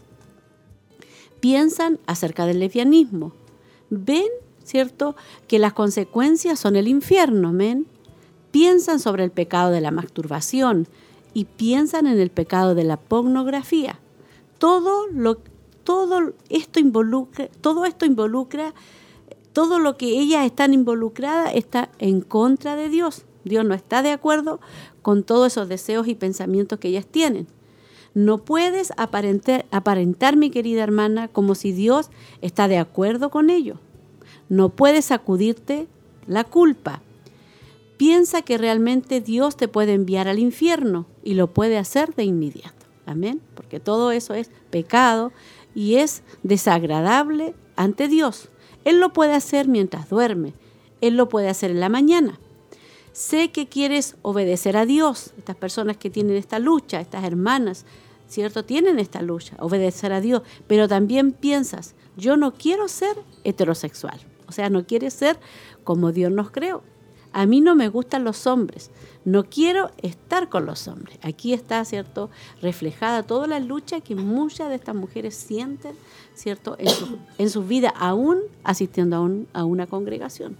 Piensan 1.41 1.99
acerca 2.07 2.47
del 2.47 2.61
lesbianismo. 2.61 3.33
Ven, 3.91 4.29
¿cierto?, 4.63 5.17
que 5.49 5.59
las 5.59 5.73
consecuencias 5.73 6.59
son 6.59 6.77
el 6.77 6.89
infierno, 6.89 7.53
¿men? 7.53 7.87
Piensan 8.51 9.01
sobre 9.01 9.25
el 9.25 9.31
pecado 9.31 9.71
de 9.71 9.81
la 9.81 9.91
masturbación 9.91 10.87
y 11.33 11.47
piensan 11.47 12.07
en 12.07 12.21
el 12.21 12.31
pecado 12.31 12.75
de 12.75 12.85
la 12.85 12.97
pornografía. 12.97 13.99
Todo 14.59 15.09
lo 15.09 15.39
todo 15.83 16.33
esto 16.49 16.81
involucra, 16.81 17.49
todo 17.61 17.85
esto 17.85 18.07
involucra 18.07 18.73
todo 19.55 19.79
lo 19.79 19.97
que 19.97 20.19
ellas 20.19 20.45
están 20.45 20.75
involucradas 20.75 21.53
está 21.55 21.89
en 22.01 22.21
contra 22.21 22.75
de 22.75 22.89
Dios. 22.89 23.25
Dios 23.45 23.65
no 23.65 23.75
está 23.75 24.03
de 24.03 24.13
acuerdo 24.13 24.61
con 25.03 25.23
todos 25.23 25.53
esos 25.53 25.69
deseos 25.69 26.09
y 26.09 26.15
pensamientos 26.15 26.79
que 26.79 26.89
ellas 26.89 27.07
tienen. 27.07 27.47
No 28.15 28.39
puedes 28.39 28.93
aparentar, 28.97 29.67
aparentar, 29.71 30.37
mi 30.37 30.51
querida 30.51 30.83
hermana, 30.83 31.29
como 31.29 31.55
si 31.55 31.73
Dios 31.73 32.11
está 32.43 32.69
de 32.69 32.79
acuerdo 32.79 33.31
con 33.31 33.51
ello. 33.51 33.81
No 34.49 34.69
puedes 34.69 35.07
sacudirte 35.07 35.89
la 36.27 36.45
culpa. 36.45 37.03
Piensa 37.97 38.43
que 38.43 38.59
realmente 38.59 39.21
Dios 39.21 39.57
te 39.57 39.69
puede 39.69 39.95
enviar 39.95 40.29
al 40.29 40.39
infierno 40.39 41.07
y 41.23 41.35
lo 41.35 41.53
puede 41.53 41.79
hacer 41.79 42.15
de 42.15 42.25
inmediato. 42.25 42.87
Amén. 43.07 43.41
Porque 43.55 43.81
todo 43.81 44.13
eso 44.13 44.35
es 44.35 44.51
pecado 44.71 45.33
y 45.75 45.97
es 45.97 46.23
desagradable 46.43 47.55
ante 47.77 48.09
Dios. 48.09 48.49
Él 48.85 49.01
lo 49.01 49.13
puede 49.13 49.35
hacer 49.35 49.69
mientras 49.69 50.09
duerme. 50.09 50.55
Él 51.01 51.17
lo 51.17 51.29
puede 51.29 51.49
hacer 51.49 51.71
en 51.71 51.81
la 51.81 51.89
mañana. 51.89 52.39
Sé 53.15 53.53
que 53.53 53.69
quieres 53.69 54.17
obedecer 54.23 54.77
a 54.77 54.87
Dios. 54.87 55.35
Estas 55.39 55.55
personas 55.55 55.97
que 55.97 56.11
tienen 56.11 56.37
esta 56.37 56.59
lucha, 56.59 57.01
estas 57.01 57.23
hermanas, 57.23 57.87
¿cierto? 58.27 58.65
Tienen 58.65 58.99
esta 58.99 59.23
lucha, 59.23 59.55
obedecer 59.61 60.13
a 60.13 60.21
Dios. 60.21 60.43
Pero 60.67 60.89
también 60.89 61.31
piensas, 61.31 61.95
yo 62.17 62.37
no 62.37 62.55
quiero 62.55 62.89
ser 62.89 63.17
heterosexual. 63.45 64.21
O 64.49 64.53
sea, 64.53 64.69
no 64.69 64.85
quieres 64.85 65.15
ser 65.15 65.39
como 65.85 66.11
Dios 66.11 66.33
nos 66.33 66.51
creó. 66.51 66.83
A 67.33 67.47
mí 67.47 67.61
no 67.61 67.77
me 67.77 67.89
gustan 67.89 68.25
los 68.25 68.49
hombres, 68.49 68.91
no 69.25 69.45
quiero 69.45 69.93
estar 70.03 70.49
con 70.49 70.67
los 70.67 70.89
hombres. 70.89 71.19
Aquí 71.23 71.53
está, 71.53 71.85
¿cierto?, 71.85 72.31
reflejada 72.63 73.23
toda 73.23 73.47
la 73.47 73.61
lucha 73.61 74.01
que 74.01 74.17
muchas 74.17 74.71
de 74.71 74.75
estas 74.75 74.97
mujeres 74.97 75.37
sienten, 75.37 75.97
¿cierto?, 76.35 76.75
en 76.79 76.89
su, 76.89 77.19
en 77.39 77.51
su 77.51 77.63
vida, 77.63 77.95
aún 77.97 78.41
asistiendo 78.65 79.17
a, 79.53 79.61
a 79.61 79.65
una 79.65 79.87
congregación. 79.87 80.57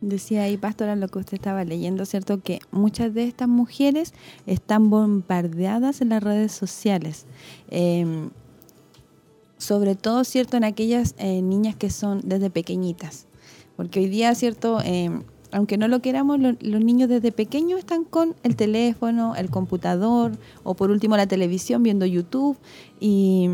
Decía 0.00 0.42
ahí, 0.42 0.58
pastora, 0.58 0.94
lo 0.94 1.08
que 1.08 1.18
usted 1.18 1.34
estaba 1.34 1.64
leyendo, 1.64 2.04
¿cierto? 2.04 2.42
Que 2.42 2.60
muchas 2.70 3.14
de 3.14 3.24
estas 3.24 3.48
mujeres 3.48 4.12
están 4.46 4.90
bombardeadas 4.90 6.02
en 6.02 6.10
las 6.10 6.22
redes 6.22 6.52
sociales. 6.52 7.24
Em, 7.70 8.30
sobre 9.56 9.94
todo, 9.94 10.24
¿cierto? 10.24 10.58
En 10.58 10.64
aquellas 10.64 11.14
eh, 11.18 11.40
niñas 11.40 11.76
que 11.76 11.88
son 11.88 12.20
desde 12.24 12.50
pequeñitas. 12.50 13.26
Porque 13.76 14.00
hoy 14.00 14.08
día, 14.08 14.34
¿cierto? 14.34 14.80
Em, 14.84 15.22
aunque 15.50 15.78
no 15.78 15.88
lo 15.88 16.00
queramos, 16.02 16.38
los 16.40 16.84
niños 16.84 17.08
desde 17.08 17.32
pequeños 17.32 17.78
están 17.78 18.04
con 18.04 18.34
el 18.42 18.56
teléfono, 18.56 19.34
el 19.36 19.48
computador 19.48 20.32
o 20.64 20.74
por 20.74 20.90
último 20.90 21.16
la 21.16 21.26
televisión 21.26 21.82
viendo 21.82 22.04
YouTube 22.04 22.58
y, 23.00 23.48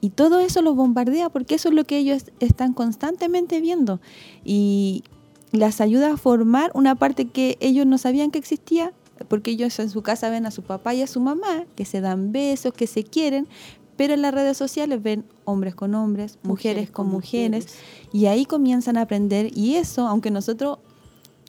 y 0.00 0.10
todo 0.10 0.38
eso 0.38 0.62
los 0.62 0.76
bombardea 0.76 1.28
porque 1.28 1.56
eso 1.56 1.68
es 1.68 1.74
lo 1.74 1.84
que 1.84 1.98
ellos 1.98 2.24
están 2.40 2.72
constantemente 2.72 3.60
viendo 3.60 4.00
y 4.44 5.02
las 5.56 5.80
ayuda 5.80 6.12
a 6.12 6.16
formar 6.16 6.70
una 6.74 6.94
parte 6.94 7.26
que 7.26 7.56
ellos 7.60 7.86
no 7.86 7.98
sabían 7.98 8.30
que 8.30 8.38
existía 8.38 8.92
porque 9.28 9.50
ellos 9.52 9.78
en 9.78 9.90
su 9.90 10.02
casa 10.02 10.28
ven 10.28 10.46
a 10.46 10.50
su 10.50 10.62
papá 10.62 10.94
y 10.94 11.02
a 11.02 11.06
su 11.06 11.20
mamá 11.20 11.64
que 11.74 11.84
se 11.84 12.00
dan 12.00 12.32
besos, 12.32 12.72
que 12.72 12.86
se 12.86 13.04
quieren, 13.04 13.48
pero 13.96 14.14
en 14.14 14.22
las 14.22 14.34
redes 14.34 14.56
sociales 14.56 15.02
ven 15.02 15.24
hombres 15.44 15.74
con 15.74 15.94
hombres, 15.94 16.38
mujeres, 16.42 16.90
con, 16.90 17.08
mujeres, 17.08 17.66
y 18.12 18.26
ahí 18.26 18.44
comienzan 18.44 18.96
a 18.98 19.02
aprender 19.02 19.56
y 19.56 19.76
eso, 19.76 20.06
aunque 20.06 20.30
nosotros 20.30 20.78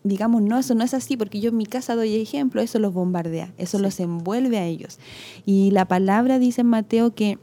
digamos, 0.03 0.41
no, 0.41 0.57
eso 0.57 0.73
no 0.73 0.85
es 0.85 0.93
así, 0.93 1.17
porque 1.17 1.41
yo 1.41 1.49
en 1.49 1.57
mi 1.57 1.65
casa 1.65 1.95
doy 1.95 2.15
ejemplo, 2.15 2.61
eso 2.61 2.79
los 2.79 2.93
bombardea, 2.93 3.53
eso 3.57 3.77
los 3.77 3.99
envuelve 3.99 4.57
a 4.57 4.65
ellos. 4.65 4.99
Y 5.45 5.71
la 5.71 5.85
palabra 5.85 6.39
dice 6.39 6.61
en 6.61 6.67
Mateo 6.67 7.13
que 7.13 7.37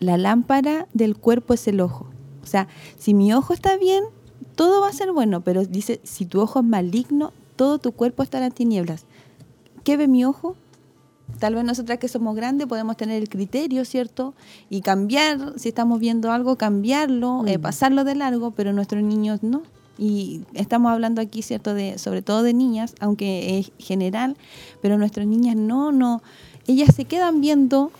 la 0.00 0.16
lámpara 0.16 0.88
del 0.94 1.14
cuerpo 1.16 1.52
es 1.52 1.68
el 1.68 1.82
ojo. 1.82 2.08
O 2.42 2.46
sea, 2.46 2.68
si 2.96 3.12
mi 3.12 3.34
ojo 3.34 3.52
está 3.52 3.76
bien, 3.76 4.02
todo 4.54 4.80
va 4.80 4.88
a 4.88 4.92
ser 4.92 5.12
bueno, 5.12 5.40
pero 5.40 5.64
dice, 5.64 6.00
si 6.04 6.26
tu 6.26 6.40
ojo 6.40 6.60
es 6.60 6.64
maligno, 6.64 7.32
todo 7.56 7.78
tu 7.78 7.92
cuerpo 7.92 8.22
estará 8.22 8.46
en 8.46 8.52
tinieblas. 8.52 9.04
¿Qué 9.84 9.96
ve 9.96 10.08
mi 10.08 10.24
ojo? 10.24 10.56
Tal 11.38 11.54
vez 11.54 11.64
nosotras 11.64 11.98
que 11.98 12.08
somos 12.08 12.36
grandes 12.36 12.66
podemos 12.66 12.96
tener 12.96 13.20
el 13.20 13.28
criterio, 13.28 13.84
¿cierto? 13.84 14.34
Y 14.70 14.82
cambiar, 14.82 15.54
si 15.58 15.68
estamos 15.68 15.98
viendo 16.00 16.32
algo, 16.32 16.56
cambiarlo, 16.56 17.44
eh, 17.46 17.58
pasarlo 17.58 18.04
de 18.04 18.14
largo, 18.14 18.50
pero 18.52 18.72
nuestros 18.72 19.02
niños 19.02 19.42
no. 19.42 19.62
Y 19.96 20.42
estamos 20.54 20.92
hablando 20.92 21.20
aquí, 21.20 21.42
¿cierto? 21.42 21.74
De, 21.74 21.98
sobre 21.98 22.22
todo 22.22 22.42
de 22.42 22.52
niñas, 22.52 22.94
aunque 23.00 23.58
es 23.58 23.72
general, 23.78 24.36
pero 24.82 24.98
nuestras 24.98 25.26
niñas 25.26 25.56
no, 25.56 25.92
no. 25.92 26.22
Ellas 26.66 26.94
se 26.94 27.04
quedan 27.04 27.40
viendo 27.40 27.90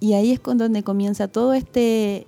y 0.00 0.14
ahí 0.14 0.32
es 0.32 0.40
con 0.40 0.58
donde 0.58 0.82
comienza 0.82 1.28
todo 1.28 1.54
este 1.54 2.26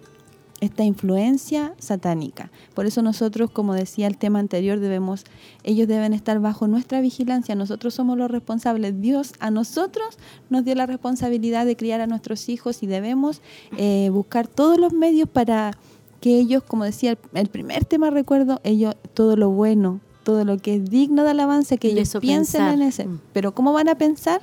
esta 0.64 0.84
influencia 0.84 1.74
satánica. 1.78 2.50
Por 2.74 2.86
eso 2.86 3.02
nosotros, 3.02 3.50
como 3.50 3.74
decía 3.74 4.06
el 4.06 4.16
tema 4.16 4.38
anterior, 4.38 4.80
debemos, 4.80 5.24
ellos 5.62 5.86
deben 5.88 6.12
estar 6.12 6.40
bajo 6.40 6.66
nuestra 6.66 7.00
vigilancia. 7.00 7.54
Nosotros 7.54 7.94
somos 7.94 8.18
los 8.18 8.30
responsables. 8.30 9.00
Dios 9.00 9.32
a 9.40 9.50
nosotros 9.50 10.18
nos 10.50 10.64
dio 10.64 10.74
la 10.74 10.86
responsabilidad 10.86 11.66
de 11.66 11.76
criar 11.76 12.00
a 12.00 12.06
nuestros 12.06 12.48
hijos 12.48 12.82
y 12.82 12.86
debemos 12.86 13.42
eh, 13.76 14.10
buscar 14.12 14.48
todos 14.48 14.78
los 14.78 14.92
medios 14.92 15.28
para 15.28 15.72
que 16.20 16.38
ellos, 16.38 16.62
como 16.62 16.84
decía 16.84 17.18
el, 17.34 17.48
primer 17.48 17.84
tema, 17.84 18.10
recuerdo, 18.10 18.60
ellos 18.64 18.96
todo 19.12 19.36
lo 19.36 19.50
bueno, 19.50 20.00
todo 20.22 20.44
lo 20.44 20.56
que 20.56 20.76
es 20.76 20.90
digno 20.90 21.22
de 21.22 21.30
alabanza, 21.30 21.76
que 21.76 21.88
ellos 21.88 22.16
piensen 22.20 22.62
en 22.62 22.82
ese. 22.82 23.06
Mm. 23.06 23.20
Pero 23.34 23.54
¿cómo 23.54 23.72
van 23.74 23.88
a 23.88 23.94
pensar? 23.96 24.40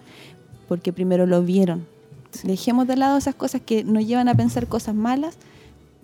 Porque 0.67 0.93
primero 0.93 1.26
lo 1.26 1.41
vieron. 1.41 1.88
Dejemos 2.43 2.88
de 2.88 2.95
lado 2.95 3.17
esas 3.17 3.36
cosas 3.36 3.61
que 3.65 3.84
nos 3.84 4.05
llevan 4.05 4.30
a 4.30 4.36
pensar 4.36 4.67
cosas 4.67 4.95
malas 4.95 5.38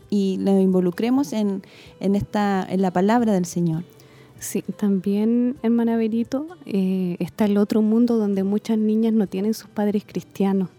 y 0.09 0.37
lo 0.39 0.59
involucremos 0.59 1.33
en, 1.33 1.63
en, 1.99 2.15
esta, 2.15 2.65
en 2.69 2.81
la 2.81 2.91
palabra 2.91 3.33
del 3.33 3.45
Señor. 3.45 3.83
Sí, 4.39 4.63
también, 4.77 5.57
hermana 5.63 5.97
Berito, 5.97 6.47
eh, 6.65 7.15
está 7.19 7.45
el 7.45 7.57
otro 7.57 7.81
mundo 7.81 8.17
donde 8.17 8.43
muchas 8.43 8.77
niñas 8.77 9.13
no 9.13 9.25
tienen 9.27 9.53
sus 9.55 9.67
padres 9.67 10.03
cristianos 10.05 10.69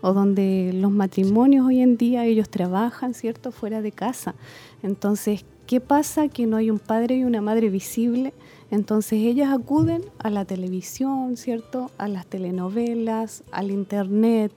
o 0.00 0.12
donde 0.12 0.72
los 0.74 0.90
matrimonios 0.90 1.64
hoy 1.64 1.80
en 1.80 1.96
día 1.96 2.26
ellos 2.26 2.50
trabajan, 2.50 3.14
¿cierto?, 3.14 3.52
fuera 3.52 3.80
de 3.80 3.92
casa. 3.92 4.34
Entonces, 4.82 5.44
¿qué 5.66 5.80
pasa? 5.80 6.28
Que 6.28 6.46
no 6.46 6.56
hay 6.56 6.70
un 6.70 6.78
padre 6.78 7.16
y 7.16 7.24
una 7.24 7.40
madre 7.40 7.70
visible. 7.70 8.34
Entonces 8.70 9.20
ellas 9.20 9.50
acuden 9.52 10.02
a 10.18 10.28
la 10.28 10.44
televisión, 10.44 11.36
¿cierto?, 11.36 11.90
a 11.96 12.08
las 12.08 12.26
telenovelas, 12.26 13.44
al 13.52 13.70
internet, 13.70 14.52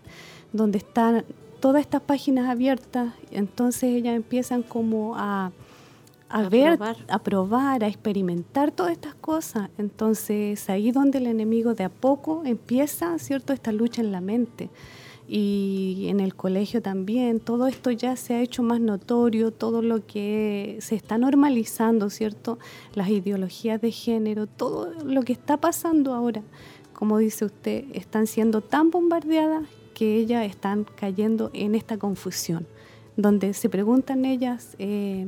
donde 0.52 0.80
están 0.80 1.24
todas 1.60 1.82
estas 1.82 2.02
páginas 2.02 2.50
abiertas, 2.50 3.14
entonces 3.32 3.96
ellas 3.96 4.16
empiezan 4.16 4.64
como 4.64 5.16
a, 5.16 5.52
ver, 6.50 6.80
a 7.08 7.20
probar, 7.20 7.84
a 7.84 7.88
experimentar 7.88 8.72
todas 8.72 8.92
estas 8.94 9.16
cosas. 9.16 9.70
Entonces 9.78 10.70
ahí 10.70 10.92
donde 10.92 11.18
el 11.20 11.28
enemigo 11.28 11.74
de 11.74 11.86
a 11.86 11.90
poco 11.90 12.44
empieza, 12.46 13.18
¿cierto?, 13.20 13.54
esta 13.54 13.72
lucha 13.72 14.02
en 14.02 14.12
la 14.12 14.22
mente. 14.22 14.70
Y 15.30 16.06
en 16.08 16.22
el 16.22 16.36
colegio 16.36 16.82
también, 16.82 17.42
todo 17.42 17.68
esto 17.68 17.92
ya 17.92 18.16
se 18.16 18.36
ha 18.36 18.42
hecho 18.42 18.64
más 18.64 18.80
notorio, 18.80 19.52
todo 19.52 19.82
lo 19.82 20.06
que 20.06 20.78
se 20.80 20.96
está 20.96 21.18
normalizando, 21.18 22.10
¿cierto? 22.10 22.60
Las 22.96 23.10
ideologías 23.10 23.82
de 23.82 23.92
género, 23.92 24.48
todo 24.48 24.94
lo 25.04 25.24
que 25.24 25.34
está 25.34 25.58
pasando 25.58 26.14
ahora, 26.14 26.44
como 26.94 27.18
dice 27.18 27.44
usted, 27.44 27.84
están 27.94 28.26
siendo 28.26 28.62
tan 28.62 28.90
bombardeadas 28.90 29.64
que 29.98 30.18
ellas 30.18 30.46
están 30.46 30.86
cayendo 30.96 31.50
en 31.56 31.74
esta 31.74 31.98
confusión, 31.98 32.68
donde 33.16 33.56
se 33.56 33.68
preguntan 33.68 34.26
ellas 34.26 34.76
eh, 34.78 35.26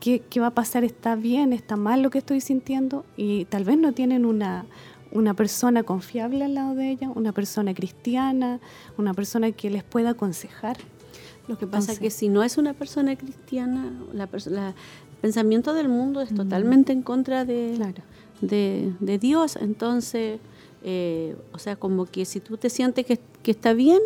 ¿qué, 0.00 0.22
va 0.38 0.48
a 0.48 0.50
pasar, 0.50 0.84
está 0.84 1.16
bien, 1.16 1.54
está 1.54 1.76
mal 1.76 2.02
lo 2.02 2.10
que 2.10 2.18
estoy 2.18 2.42
sintiendo, 2.42 3.06
y 3.16 3.46
tal 3.46 3.64
vez 3.64 3.78
no 3.78 3.92
tienen 3.94 4.26
una, 4.26 4.66
una 5.12 5.32
persona 5.32 5.82
confiable 5.82 6.44
al 6.44 6.52
lado 6.56 6.74
de 6.74 6.90
ellas, 6.90 7.10
una 7.14 7.32
persona 7.32 7.72
cristiana, 7.72 8.60
una 8.98 9.14
persona 9.14 9.50
que 9.50 9.70
les 9.70 9.82
pueda 9.82 10.10
aconsejar. 10.10 10.76
Lo 11.48 11.56
que 11.56 11.66
pasa 11.66 11.92
es 11.92 12.00
que 12.00 12.10
si 12.10 12.28
no 12.28 12.42
es 12.42 12.58
una 12.58 12.74
persona 12.74 13.16
cristiana, 13.16 13.94
la, 14.12 14.24
el 14.24 14.74
pensamiento 15.22 15.72
del 15.72 15.88
mundo 15.88 16.20
es 16.20 16.34
totalmente 16.34 16.92
en 16.92 17.00
contra 17.00 17.46
de, 17.46 17.78
de, 18.42 18.92
de 19.00 19.18
Dios, 19.18 19.56
entonces 19.56 20.38
eh, 20.82 21.36
o 21.52 21.58
sea, 21.58 21.76
como 21.76 22.06
que 22.06 22.24
si 22.24 22.40
tú 22.40 22.56
te 22.56 22.70
sientes 22.70 23.06
que, 23.06 23.18
está 23.50 23.72
bien, 23.72 24.00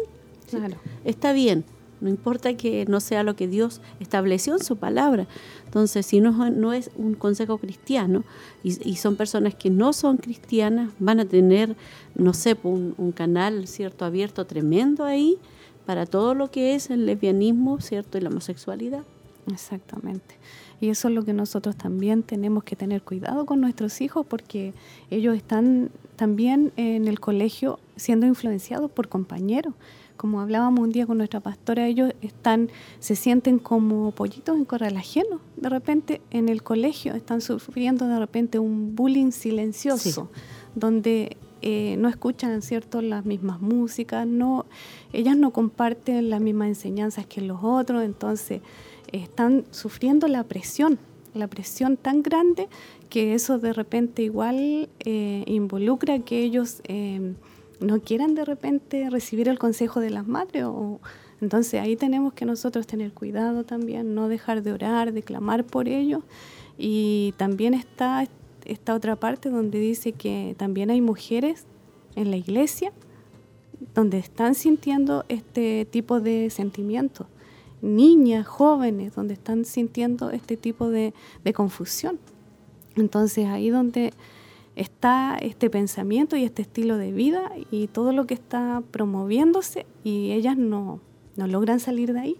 está 1.04 1.32
bien. 1.32 1.64
No 2.00 2.10
importa 2.10 2.54
que 2.54 2.84
no 2.86 3.00
sea 3.00 3.22
lo 3.22 3.34
que 3.34 3.48
Dios 3.48 3.80
estableció 3.98 4.52
en 4.54 4.62
su 4.62 4.76
palabra. 4.76 5.26
Entonces, 5.64 6.04
si 6.04 6.20
no, 6.20 6.50
no 6.50 6.72
es 6.72 6.90
un 6.96 7.14
consejo 7.14 7.56
cristiano 7.58 8.24
y, 8.62 8.96
son 8.96 9.16
personas 9.16 9.54
que 9.54 9.70
no 9.70 9.92
son 9.92 10.18
cristianas, 10.18 10.90
van 10.98 11.20
a 11.20 11.24
tener, 11.24 11.76
no 12.14 12.34
sé, 12.34 12.56
un, 12.62 12.94
un, 12.98 13.12
canal 13.12 13.66
cierto 13.66 14.04
abierto 14.04 14.44
tremendo 14.44 15.04
ahí 15.04 15.38
para 15.86 16.04
todo 16.04 16.34
lo 16.34 16.50
que 16.50 16.74
es 16.74 16.90
el 16.90 17.06
lesbianismo, 17.06 17.80
cierto, 17.80 18.18
y 18.18 18.20
la 18.20 18.28
homosexualidad. 18.28 19.04
Exactamente. 19.52 20.36
Y 20.80 20.88
eso 20.88 21.08
es 21.08 21.14
lo 21.14 21.24
que 21.24 21.32
nosotros 21.32 21.76
también 21.76 22.22
tenemos 22.22 22.64
que 22.64 22.76
tener 22.76 23.02
cuidado 23.02 23.46
con 23.46 23.60
nuestros 23.60 24.00
hijos 24.00 24.26
porque 24.26 24.74
ellos 25.10 25.36
están 25.36 25.90
también 26.16 26.72
en 26.76 27.08
el 27.08 27.20
colegio 27.20 27.78
siendo 27.96 28.26
influenciados 28.26 28.90
por 28.90 29.08
compañeros. 29.08 29.74
Como 30.16 30.40
hablábamos 30.40 30.80
un 30.80 30.92
día 30.92 31.06
con 31.06 31.18
nuestra 31.18 31.40
pastora, 31.40 31.86
ellos 31.86 32.12
están, 32.22 32.70
se 33.00 33.16
sienten 33.16 33.58
como 33.58 34.12
pollitos 34.12 34.56
en 34.56 34.64
corral 34.64 34.96
ajeno. 34.96 35.40
De 35.56 35.68
repente 35.68 36.20
en 36.30 36.48
el 36.48 36.62
colegio 36.62 37.14
están 37.14 37.40
sufriendo 37.40 38.06
de 38.06 38.18
repente 38.18 38.58
un 38.58 38.94
bullying 38.94 39.32
silencioso, 39.32 40.30
donde 40.76 41.36
eh, 41.62 41.96
no 41.98 42.08
escuchan 42.08 42.60
cierto 42.62 43.00
las 43.00 43.24
mismas 43.24 43.60
músicas, 43.60 44.26
no, 44.26 44.66
ellas 45.14 45.36
no 45.36 45.50
comparten 45.50 46.28
las 46.28 46.40
mismas 46.40 46.68
enseñanzas 46.68 47.26
que 47.26 47.40
los 47.40 47.60
otros, 47.62 48.04
entonces 48.04 48.60
están 49.22 49.64
sufriendo 49.70 50.26
la 50.28 50.44
presión, 50.44 50.98
la 51.34 51.46
presión 51.46 51.96
tan 51.96 52.22
grande 52.22 52.68
que 53.08 53.34
eso 53.34 53.58
de 53.58 53.72
repente 53.72 54.22
igual 54.22 54.88
eh, 55.00 55.44
involucra 55.46 56.18
que 56.20 56.42
ellos 56.42 56.80
eh, 56.84 57.34
no 57.80 58.00
quieran 58.00 58.34
de 58.34 58.44
repente 58.44 59.08
recibir 59.10 59.48
el 59.48 59.58
consejo 59.58 60.00
de 60.00 60.10
las 60.10 60.26
madres. 60.26 60.64
O, 60.64 61.00
entonces 61.40 61.80
ahí 61.80 61.96
tenemos 61.96 62.32
que 62.32 62.44
nosotros 62.44 62.86
tener 62.86 63.12
cuidado 63.12 63.64
también, 63.64 64.14
no 64.14 64.28
dejar 64.28 64.62
de 64.62 64.72
orar, 64.72 65.12
de 65.12 65.22
clamar 65.22 65.64
por 65.64 65.88
ellos. 65.88 66.22
Y 66.76 67.34
también 67.36 67.74
está 67.74 68.26
esta 68.64 68.94
otra 68.94 69.16
parte 69.16 69.50
donde 69.50 69.78
dice 69.78 70.12
que 70.12 70.54
también 70.58 70.90
hay 70.90 71.00
mujeres 71.00 71.66
en 72.16 72.30
la 72.30 72.36
iglesia 72.36 72.92
donde 73.94 74.18
están 74.18 74.54
sintiendo 74.54 75.24
este 75.28 75.84
tipo 75.84 76.20
de 76.20 76.48
sentimientos 76.48 77.26
niñas, 77.84 78.46
jóvenes, 78.46 79.14
donde 79.14 79.34
están 79.34 79.64
sintiendo 79.64 80.30
este 80.30 80.56
tipo 80.56 80.88
de, 80.88 81.12
confusión. 81.54 82.18
Entonces 82.96 83.46
ahí 83.46 83.70
donde 83.70 84.12
está 84.76 85.36
este 85.40 85.70
pensamiento 85.70 86.36
y 86.36 86.44
este 86.44 86.62
estilo 86.62 86.96
de 86.96 87.12
vida 87.12 87.52
y 87.70 87.86
todo 87.86 88.12
lo 88.12 88.26
que 88.26 88.34
está 88.34 88.82
promoviéndose 88.90 89.86
y 90.02 90.32
ellas 90.32 90.56
no, 90.56 91.00
logran 91.36 91.80
salir 91.80 92.12
de 92.12 92.20
ahí. 92.20 92.36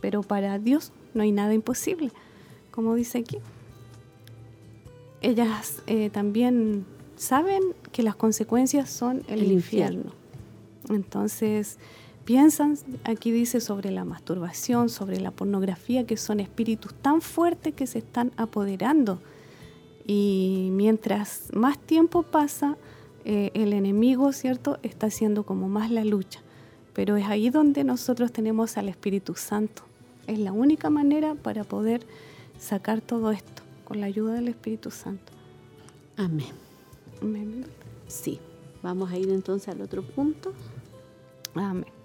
Pero 0.00 0.22
para 0.22 0.58
Dios 0.58 0.92
no 1.14 1.22
hay 1.22 1.30
nada 1.30 1.54
imposible, 1.54 2.10
como 2.70 2.94
dice 2.94 3.18
aquí. 3.18 3.38
Ellas 5.20 5.82
eh, 5.86 6.10
también 6.10 6.84
saben 7.16 7.62
que 7.92 8.02
las 8.02 8.16
consecuencias 8.16 8.90
son 8.90 9.22
el, 9.28 9.52
infierno. 9.52 10.12
Entonces, 10.88 11.78
piensan, 12.24 12.78
aquí 13.04 13.30
dice 13.30 13.60
sobre 13.60 13.90
la 13.90 14.04
masturbación, 14.04 14.88
sobre 14.88 15.20
la 15.20 15.30
pornografía, 15.30 16.06
que 16.06 16.16
son 16.16 16.40
espíritus 16.40 16.94
tan 16.94 17.20
fuertes 17.20 17.74
que 17.74 17.86
se 17.86 17.98
están 17.98 18.32
apoderando. 18.36 19.20
Y 20.06 20.68
mientras 20.72 21.48
más 21.52 21.78
tiempo 21.78 22.22
pasa, 22.22 22.76
eh, 23.24 23.50
el 23.54 23.72
enemigo, 23.72 24.32
¿cierto?, 24.32 24.78
está 24.82 25.06
haciendo 25.06 25.44
como 25.44 25.68
más 25.68 25.90
la 25.90 26.04
lucha. 26.04 26.40
Pero 26.92 27.16
es 27.16 27.26
ahí 27.26 27.50
donde 27.50 27.84
nosotros 27.84 28.32
tenemos 28.32 28.76
al 28.76 28.88
Espíritu 28.88 29.34
Santo. 29.34 29.82
Es 30.26 30.38
la 30.38 30.52
única 30.52 30.90
manera 30.90 31.34
para 31.34 31.64
poder 31.64 32.04
sacar 32.58 33.00
todo 33.00 33.30
esto, 33.30 33.62
con 33.84 34.00
la 34.00 34.06
ayuda 34.06 34.34
del 34.34 34.48
Espíritu 34.48 34.90
Santo. 34.90 35.32
Amén. 36.16 36.52
Amén. 37.20 37.64
Sí. 38.08 38.38
Vamos 38.82 39.10
a 39.12 39.16
ir 39.16 39.30
entonces 39.30 39.68
al 39.68 39.80
otro 39.80 40.02
punto. 40.02 40.52
Amén. 41.54 42.01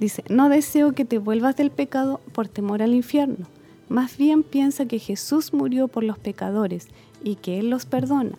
Dice, 0.00 0.22
no 0.28 0.48
deseo 0.48 0.92
que 0.92 1.04
te 1.04 1.18
vuelvas 1.18 1.56
del 1.56 1.70
pecado 1.70 2.20
por 2.32 2.48
temor 2.48 2.82
al 2.82 2.94
infierno. 2.94 3.46
Más 3.88 4.16
bien 4.16 4.42
piensa 4.42 4.86
que 4.86 4.98
Jesús 4.98 5.52
murió 5.52 5.88
por 5.88 6.04
los 6.04 6.18
pecadores 6.18 6.88
y 7.24 7.36
que 7.36 7.58
Él 7.58 7.70
los 7.70 7.86
perdona. 7.86 8.38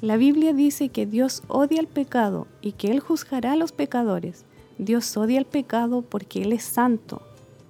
La 0.00 0.16
Biblia 0.16 0.52
dice 0.52 0.88
que 0.88 1.06
Dios 1.06 1.42
odia 1.48 1.80
el 1.80 1.88
pecado 1.88 2.46
y 2.62 2.72
que 2.72 2.90
Él 2.90 3.00
juzgará 3.00 3.52
a 3.52 3.56
los 3.56 3.72
pecadores. 3.72 4.44
Dios 4.78 5.16
odia 5.16 5.38
el 5.38 5.44
pecado 5.44 6.02
porque 6.02 6.42
Él 6.42 6.52
es 6.52 6.64
santo. 6.64 7.22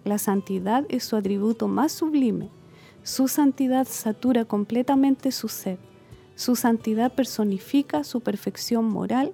La 0.04 0.18
santidad 0.18 0.84
es 0.88 1.04
su 1.04 1.16
atributo 1.16 1.68
más 1.68 1.92
sublime. 1.92 2.50
Su 3.02 3.28
santidad 3.28 3.86
satura 3.88 4.44
completamente 4.44 5.32
su 5.32 5.48
ser. 5.48 5.78
Su 6.36 6.54
santidad 6.54 7.12
personifica 7.12 8.04
su 8.04 8.20
perfección 8.20 8.84
moral 8.84 9.32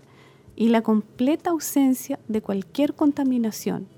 y 0.57 0.68
la 0.68 0.82
completa 0.82 1.50
ausencia 1.50 2.18
de 2.28 2.42
cualquier 2.42 2.94
contaminación. 2.94 3.88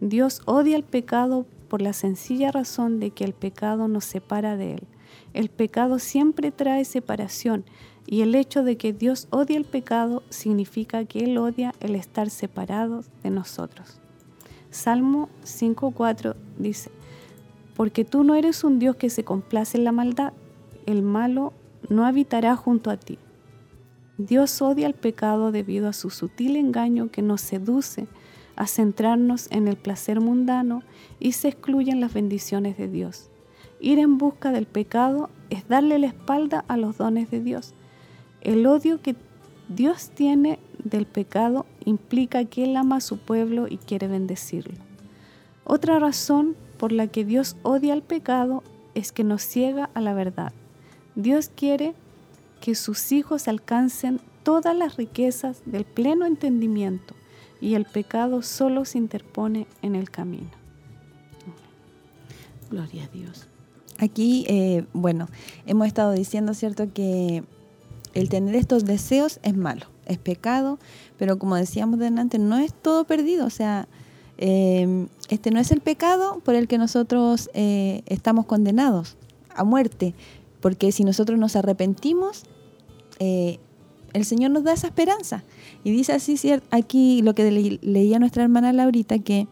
Dios 0.00 0.42
odia 0.46 0.76
el 0.76 0.82
pecado 0.82 1.46
por 1.68 1.82
la 1.82 1.92
sencilla 1.92 2.50
razón 2.50 3.00
de 3.00 3.10
que 3.10 3.24
el 3.24 3.32
pecado 3.32 3.86
nos 3.86 4.04
separa 4.04 4.56
de 4.56 4.74
Él. 4.74 4.82
El 5.34 5.48
pecado 5.48 5.98
siempre 5.98 6.50
trae 6.50 6.84
separación 6.84 7.64
y 8.06 8.22
el 8.22 8.34
hecho 8.34 8.64
de 8.64 8.76
que 8.76 8.92
Dios 8.92 9.28
odia 9.30 9.56
el 9.56 9.64
pecado 9.64 10.22
significa 10.30 11.04
que 11.04 11.20
Él 11.20 11.38
odia 11.38 11.74
el 11.80 11.94
estar 11.94 12.30
separados 12.30 13.06
de 13.22 13.30
nosotros. 13.30 14.00
Salmo 14.70 15.28
5.4 15.44 16.34
dice, 16.58 16.90
porque 17.76 18.04
tú 18.04 18.24
no 18.24 18.34
eres 18.34 18.64
un 18.64 18.78
Dios 18.78 18.96
que 18.96 19.10
se 19.10 19.24
complace 19.24 19.78
en 19.78 19.84
la 19.84 19.92
maldad, 19.92 20.32
el 20.86 21.02
malo 21.02 21.52
no 21.88 22.04
habitará 22.04 22.56
junto 22.56 22.90
a 22.90 22.96
ti. 22.96 23.18
Dios 24.26 24.60
odia 24.60 24.86
el 24.86 24.92
pecado 24.92 25.50
debido 25.50 25.88
a 25.88 25.94
su 25.94 26.10
sutil 26.10 26.56
engaño 26.56 27.10
que 27.10 27.22
nos 27.22 27.40
seduce 27.40 28.06
a 28.54 28.66
centrarnos 28.66 29.48
en 29.50 29.66
el 29.66 29.76
placer 29.76 30.20
mundano 30.20 30.82
y 31.18 31.32
se 31.32 31.48
excluyen 31.48 32.02
las 32.02 32.12
bendiciones 32.12 32.76
de 32.76 32.86
Dios. 32.88 33.30
Ir 33.80 33.98
en 33.98 34.18
busca 34.18 34.52
del 34.52 34.66
pecado 34.66 35.30
es 35.48 35.66
darle 35.68 35.98
la 35.98 36.08
espalda 36.08 36.66
a 36.68 36.76
los 36.76 36.98
dones 36.98 37.30
de 37.30 37.40
Dios. 37.40 37.72
El 38.42 38.66
odio 38.66 39.00
que 39.00 39.16
Dios 39.70 40.10
tiene 40.10 40.58
del 40.84 41.06
pecado 41.06 41.64
implica 41.86 42.44
que 42.44 42.64
Él 42.64 42.76
ama 42.76 42.96
a 42.96 43.00
su 43.00 43.16
pueblo 43.16 43.68
y 43.68 43.78
quiere 43.78 44.06
bendecirlo. 44.06 44.76
Otra 45.64 45.98
razón 45.98 46.56
por 46.76 46.92
la 46.92 47.06
que 47.06 47.24
Dios 47.24 47.56
odia 47.62 47.94
el 47.94 48.02
pecado 48.02 48.62
es 48.94 49.12
que 49.12 49.24
nos 49.24 49.40
ciega 49.40 49.88
a 49.94 50.02
la 50.02 50.12
verdad. 50.12 50.52
Dios 51.14 51.50
quiere 51.54 51.94
que 52.60 52.74
sus 52.74 53.12
hijos 53.12 53.48
alcancen 53.48 54.20
todas 54.42 54.76
las 54.76 54.96
riquezas 54.96 55.62
del 55.66 55.84
pleno 55.84 56.26
entendimiento 56.26 57.14
y 57.60 57.74
el 57.74 57.84
pecado 57.84 58.42
solo 58.42 58.84
se 58.84 58.98
interpone 58.98 59.66
en 59.82 59.94
el 59.94 60.10
camino. 60.10 60.50
Gloria 62.70 63.04
a 63.04 63.08
Dios. 63.08 63.48
Aquí, 63.98 64.46
eh, 64.48 64.86
bueno, 64.92 65.28
hemos 65.66 65.86
estado 65.86 66.12
diciendo, 66.12 66.54
¿cierto?, 66.54 66.92
que 66.92 67.44
el 68.14 68.28
tener 68.28 68.54
estos 68.54 68.84
deseos 68.84 69.40
es 69.42 69.56
malo, 69.56 69.86
es 70.06 70.18
pecado, 70.18 70.78
pero 71.18 71.38
como 71.38 71.56
decíamos 71.56 71.98
delante, 71.98 72.38
no 72.38 72.58
es 72.58 72.72
todo 72.72 73.04
perdido, 73.04 73.46
o 73.46 73.50
sea, 73.50 73.88
eh, 74.38 75.06
este 75.28 75.50
no 75.50 75.60
es 75.60 75.70
el 75.70 75.80
pecado 75.80 76.40
por 76.44 76.54
el 76.54 76.66
que 76.66 76.78
nosotros 76.78 77.50
eh, 77.52 78.02
estamos 78.06 78.46
condenados 78.46 79.16
a 79.54 79.64
muerte, 79.64 80.14
porque 80.60 80.92
si 80.92 81.04
nosotros 81.04 81.38
nos 81.38 81.56
arrepentimos, 81.56 82.44
eh, 83.18 83.58
el 84.12 84.24
Señor 84.24 84.50
nos 84.50 84.64
da 84.64 84.72
esa 84.72 84.88
esperanza. 84.88 85.44
Y 85.84 85.90
dice 85.90 86.12
así 86.12 86.36
aquí 86.70 87.22
lo 87.22 87.34
que 87.34 87.78
leía 87.82 88.18
nuestra 88.18 88.42
hermana 88.42 88.72
Laurita, 88.72 89.18
que 89.18 89.46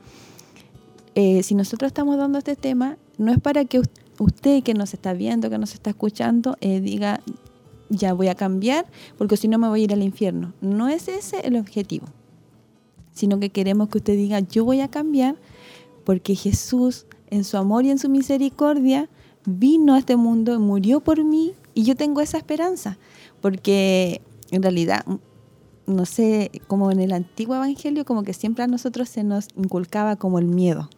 eh, 1.15 1.43
si 1.43 1.55
nosotros 1.55 1.89
estamos 1.89 2.17
dando 2.17 2.39
este 2.39 2.57
tema, 2.57 2.97
no 3.17 3.33
es 3.33 3.41
para 3.41 3.65
que 3.65 3.81
usted 4.19 4.63
que 4.63 4.75
nos 4.75 4.95
está 4.95 5.13
viendo, 5.13 5.51
que 5.51 5.59
nos 5.59 5.75
está 5.75 5.91
escuchando, 5.91 6.57
eh, 6.61 6.81
diga, 6.81 7.21
ya 7.89 8.13
voy 8.13 8.29
a 8.29 8.35
cambiar, 8.35 8.87
porque 9.17 9.37
si 9.37 9.49
no 9.49 9.59
me 9.59 9.69
voy 9.69 9.81
a 9.81 9.85
ir 9.85 9.93
al 9.93 10.03
infierno. 10.03 10.53
No 10.61 10.89
es 10.89 11.09
ese 11.09 11.41
el 11.41 11.57
objetivo, 11.57 12.07
sino 13.13 13.41
que 13.41 13.51
queremos 13.51 13.89
que 13.89 13.99
usted 13.99 14.17
diga, 14.17 14.41
yo 14.41 14.65
voy 14.65 14.81
a 14.81 14.89
cambiar, 14.89 15.37
porque 16.05 16.35
Jesús, 16.35 17.07
en 17.31 17.45
su 17.45 17.57
amor 17.57 17.85
y 17.85 17.91
en 17.91 17.99
su 17.99 18.09
misericordia, 18.09 19.09
vino 19.49 19.95
a 19.95 19.99
este 19.99 20.17
mundo, 20.17 20.59
murió 20.61 21.01
por 21.01 21.25
mí, 21.25 21.55
y 21.75 21.85
yo 21.85 21.97
tengo 21.97 22.21
esa 22.21 22.39
esperanza, 22.39 22.99
porque 23.41 24.21
en 24.51 24.63
realidad, 24.63 25.05
no 25.87 26.05
sé, 26.07 26.51
como 26.67 26.91
en 26.91 27.01
el 27.01 27.13
antiguo 27.13 27.55
evangelio, 27.57 28.05
como 28.05 28.23
que 28.23 28.33
siempre 28.33 28.65
a 28.65 28.67
nosotros 28.67 29.09
se 29.09 29.25
nos 29.25 29.49
inculcaba 29.57 30.17
como 30.17 30.39
el 30.39 30.47
miedo. 30.47 30.91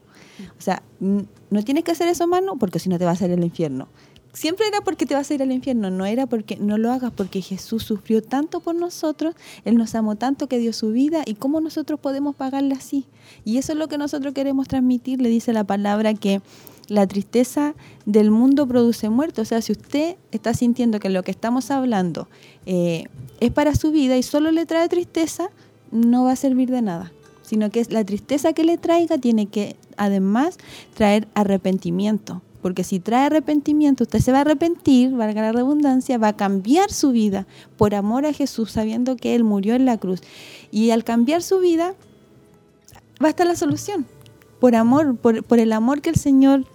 O 0.58 0.62
sea, 0.62 0.82
no 1.00 1.62
tienes 1.64 1.84
que 1.84 1.92
hacer 1.92 2.08
eso, 2.08 2.26
mano, 2.26 2.56
porque 2.56 2.78
si 2.78 2.88
no 2.88 2.98
te 2.98 3.04
vas 3.04 3.20
a 3.20 3.26
ir 3.26 3.32
al 3.32 3.44
infierno. 3.44 3.88
Siempre 4.32 4.68
era 4.68 4.80
porque 4.80 5.06
te 5.06 5.14
vas 5.14 5.28
a 5.30 5.34
ir 5.34 5.42
al 5.42 5.50
infierno, 5.50 5.90
no 5.90 6.06
era 6.06 6.26
porque 6.26 6.56
no 6.56 6.78
lo 6.78 6.92
hagas, 6.92 7.12
porque 7.12 7.42
Jesús 7.42 7.82
sufrió 7.82 8.22
tanto 8.22 8.60
por 8.60 8.76
nosotros, 8.76 9.34
Él 9.64 9.76
nos 9.76 9.94
amó 9.96 10.14
tanto 10.14 10.46
que 10.46 10.58
dio 10.58 10.72
su 10.72 10.92
vida 10.92 11.24
y 11.26 11.34
cómo 11.34 11.60
nosotros 11.60 11.98
podemos 11.98 12.36
pagarle 12.36 12.74
así. 12.74 13.06
Y 13.44 13.58
eso 13.58 13.72
es 13.72 13.78
lo 13.78 13.88
que 13.88 13.98
nosotros 13.98 14.32
queremos 14.32 14.68
transmitir, 14.68 15.20
le 15.20 15.28
dice 15.28 15.52
la 15.52 15.64
palabra 15.64 16.14
que 16.14 16.40
la 16.90 17.06
tristeza 17.06 17.74
del 18.04 18.30
mundo 18.30 18.66
produce 18.66 19.08
muerte. 19.08 19.40
O 19.40 19.44
sea, 19.44 19.62
si 19.62 19.72
usted 19.72 20.16
está 20.32 20.52
sintiendo 20.54 20.98
que 20.98 21.08
lo 21.08 21.22
que 21.22 21.30
estamos 21.30 21.70
hablando 21.70 22.28
eh, 22.66 23.04
es 23.38 23.52
para 23.52 23.76
su 23.76 23.92
vida 23.92 24.16
y 24.16 24.24
solo 24.24 24.50
le 24.50 24.66
trae 24.66 24.88
tristeza, 24.88 25.50
no 25.92 26.24
va 26.24 26.32
a 26.32 26.36
servir 26.36 26.68
de 26.70 26.82
nada. 26.82 27.12
Sino 27.42 27.70
que 27.70 27.84
la 27.90 28.04
tristeza 28.04 28.52
que 28.52 28.64
le 28.64 28.76
traiga 28.76 29.18
tiene 29.18 29.46
que 29.46 29.76
además 29.96 30.58
traer 30.94 31.28
arrepentimiento. 31.34 32.42
Porque 32.60 32.82
si 32.82 32.98
trae 32.98 33.26
arrepentimiento, 33.26 34.02
usted 34.02 34.18
se 34.18 34.32
va 34.32 34.38
a 34.38 34.40
arrepentir, 34.42 35.12
valga 35.12 35.42
la 35.42 35.52
redundancia, 35.52 36.18
va 36.18 36.28
a 36.28 36.36
cambiar 36.36 36.90
su 36.90 37.12
vida 37.12 37.46
por 37.76 37.94
amor 37.94 38.26
a 38.26 38.32
Jesús, 38.32 38.72
sabiendo 38.72 39.16
que 39.16 39.36
Él 39.36 39.44
murió 39.44 39.76
en 39.76 39.86
la 39.86 39.96
cruz. 39.96 40.22
Y 40.72 40.90
al 40.90 41.04
cambiar 41.04 41.40
su 41.42 41.60
vida, 41.60 41.94
va 43.22 43.28
a 43.28 43.30
estar 43.30 43.46
la 43.46 43.56
solución. 43.56 44.06
Por 44.58 44.74
amor, 44.74 45.16
por, 45.16 45.44
por 45.44 45.60
el 45.60 45.72
amor 45.72 46.02
que 46.02 46.10
el 46.10 46.16
Señor 46.16 46.66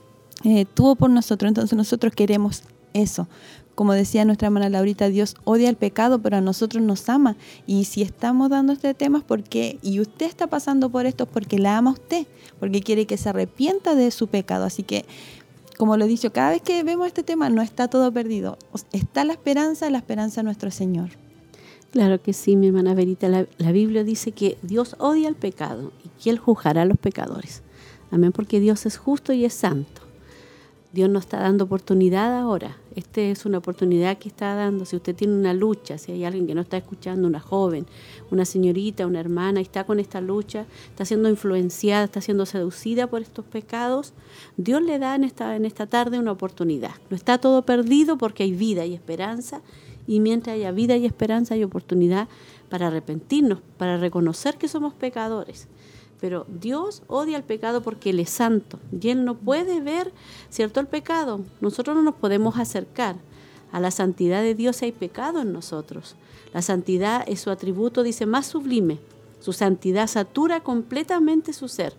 eh, 0.43 0.65
tuvo 0.65 0.95
por 0.95 1.09
nosotros. 1.09 1.49
Entonces 1.49 1.77
nosotros 1.77 2.13
queremos 2.13 2.63
eso, 2.93 3.27
como 3.75 3.91
decía 3.93 4.23
nuestra 4.23 4.47
hermana 4.47 4.69
Laurita, 4.69 5.09
Dios 5.09 5.35
odia 5.43 5.69
el 5.69 5.75
pecado, 5.75 6.19
pero 6.19 6.37
a 6.37 6.41
nosotros 6.41 6.81
nos 6.81 7.07
ama. 7.09 7.35
Y 7.67 7.83
si 7.83 8.01
estamos 8.01 8.49
dando 8.49 8.71
este 8.71 8.93
tema 8.93 9.19
es 9.19 9.23
porque, 9.25 9.77
y 9.81 9.99
usted 9.99 10.25
está 10.25 10.47
pasando 10.47 10.89
por 10.89 11.05
esto, 11.05 11.25
es 11.25 11.29
porque 11.29 11.59
la 11.59 11.77
ama 11.77 11.91
usted, 11.91 12.25
porque 12.59 12.81
quiere 12.81 13.05
que 13.05 13.17
se 13.17 13.29
arrepienta 13.29 13.93
de 13.93 14.09
su 14.11 14.27
pecado. 14.27 14.63
Así 14.63 14.83
que, 14.83 15.05
como 15.77 15.97
lo 15.97 16.05
he 16.05 16.07
dicho, 16.07 16.31
cada 16.31 16.51
vez 16.51 16.61
que 16.61 16.83
vemos 16.83 17.05
este 17.07 17.23
tema 17.23 17.49
no 17.49 17.61
está 17.61 17.89
todo 17.89 18.11
perdido. 18.13 18.57
Está 18.93 19.25
la 19.25 19.33
esperanza, 19.33 19.89
la 19.89 19.97
esperanza 19.97 20.39
de 20.39 20.45
nuestro 20.45 20.71
Señor. 20.71 21.09
Claro 21.91 22.21
que 22.21 22.31
sí, 22.31 22.55
mi 22.55 22.67
hermana 22.67 22.93
Verita. 22.93 23.27
La, 23.27 23.45
la 23.57 23.71
Biblia 23.73 24.05
dice 24.05 24.31
que 24.31 24.57
Dios 24.61 24.95
odia 24.99 25.27
el 25.27 25.35
pecado 25.35 25.91
y 26.03 26.09
que 26.21 26.29
Él 26.29 26.39
juzgará 26.39 26.83
a 26.83 26.85
los 26.85 26.97
pecadores. 26.97 27.61
Amén, 28.09 28.31
porque 28.31 28.61
Dios 28.61 28.85
es 28.85 28.97
justo 28.97 29.33
y 29.33 29.43
es 29.43 29.53
santo. 29.53 30.04
Dios 30.95 31.09
nos 31.09 31.25
está 31.25 31.41
dando 31.41 31.65
oportunidad 31.65 32.33
ahora. 32.39 32.77
Esta 32.95 33.19
es 33.19 33.45
una 33.45 33.57
oportunidad 33.57 34.17
que 34.17 34.29
está 34.29 34.55
dando. 34.55 34.85
Si 34.85 34.95
usted 34.95 35.13
tiene 35.13 35.33
una 35.33 35.53
lucha, 35.53 35.97
si 35.97 36.13
hay 36.13 36.23
alguien 36.23 36.47
que 36.47 36.55
no 36.55 36.61
está 36.61 36.77
escuchando, 36.77 37.27
una 37.27 37.41
joven, 37.41 37.85
una 38.31 38.45
señorita, 38.45 39.05
una 39.05 39.19
hermana, 39.19 39.59
y 39.59 39.63
está 39.63 39.83
con 39.83 39.99
esta 39.99 40.21
lucha, 40.21 40.65
está 40.87 41.03
siendo 41.03 41.27
influenciada, 41.27 42.05
está 42.05 42.21
siendo 42.21 42.45
seducida 42.45 43.07
por 43.07 43.21
estos 43.21 43.43
pecados, 43.43 44.13
Dios 44.55 44.81
le 44.81 44.97
da 44.97 45.15
en 45.15 45.25
esta, 45.25 45.57
en 45.57 45.65
esta 45.65 45.85
tarde 45.85 46.17
una 46.17 46.31
oportunidad. 46.31 46.91
No 47.09 47.17
está 47.17 47.39
todo 47.39 47.63
perdido 47.63 48.17
porque 48.17 48.43
hay 48.43 48.53
vida 48.53 48.85
y 48.85 48.93
esperanza. 48.93 49.61
Y 50.07 50.21
mientras 50.21 50.53
haya 50.53 50.71
vida 50.71 50.95
y 50.95 51.05
esperanza, 51.05 51.55
hay 51.55 51.65
oportunidad 51.65 52.29
para 52.69 52.87
arrepentirnos, 52.87 53.59
para 53.77 53.97
reconocer 53.97 54.55
que 54.57 54.69
somos 54.69 54.93
pecadores 54.93 55.67
pero 56.25 56.47
Dios 56.49 57.03
odia 57.05 57.37
el 57.37 57.43
pecado 57.43 57.83
porque 57.83 58.09
Él 58.09 58.19
es 58.19 58.31
santo 58.31 58.79
y 58.99 59.09
Él 59.09 59.25
no 59.25 59.35
puede 59.37 59.79
ver, 59.79 60.11
¿cierto?, 60.49 60.79
el 60.79 60.87
pecado. 60.87 61.41
Nosotros 61.61 61.95
no 61.95 62.01
nos 62.01 62.15
podemos 62.15 62.57
acercar. 62.57 63.17
A 63.71 63.79
la 63.79 63.91
santidad 63.91 64.41
de 64.41 64.55
Dios 64.55 64.81
hay 64.81 64.91
pecado 64.91 65.41
en 65.41 65.53
nosotros. 65.53 66.15
La 66.51 66.63
santidad 66.63 67.23
es 67.27 67.41
su 67.41 67.51
atributo, 67.51 68.01
dice, 68.01 68.25
más 68.25 68.47
sublime. 68.47 68.97
Su 69.39 69.53
santidad 69.53 70.07
satura 70.07 70.61
completamente 70.61 71.53
su 71.53 71.67
ser. 71.67 71.93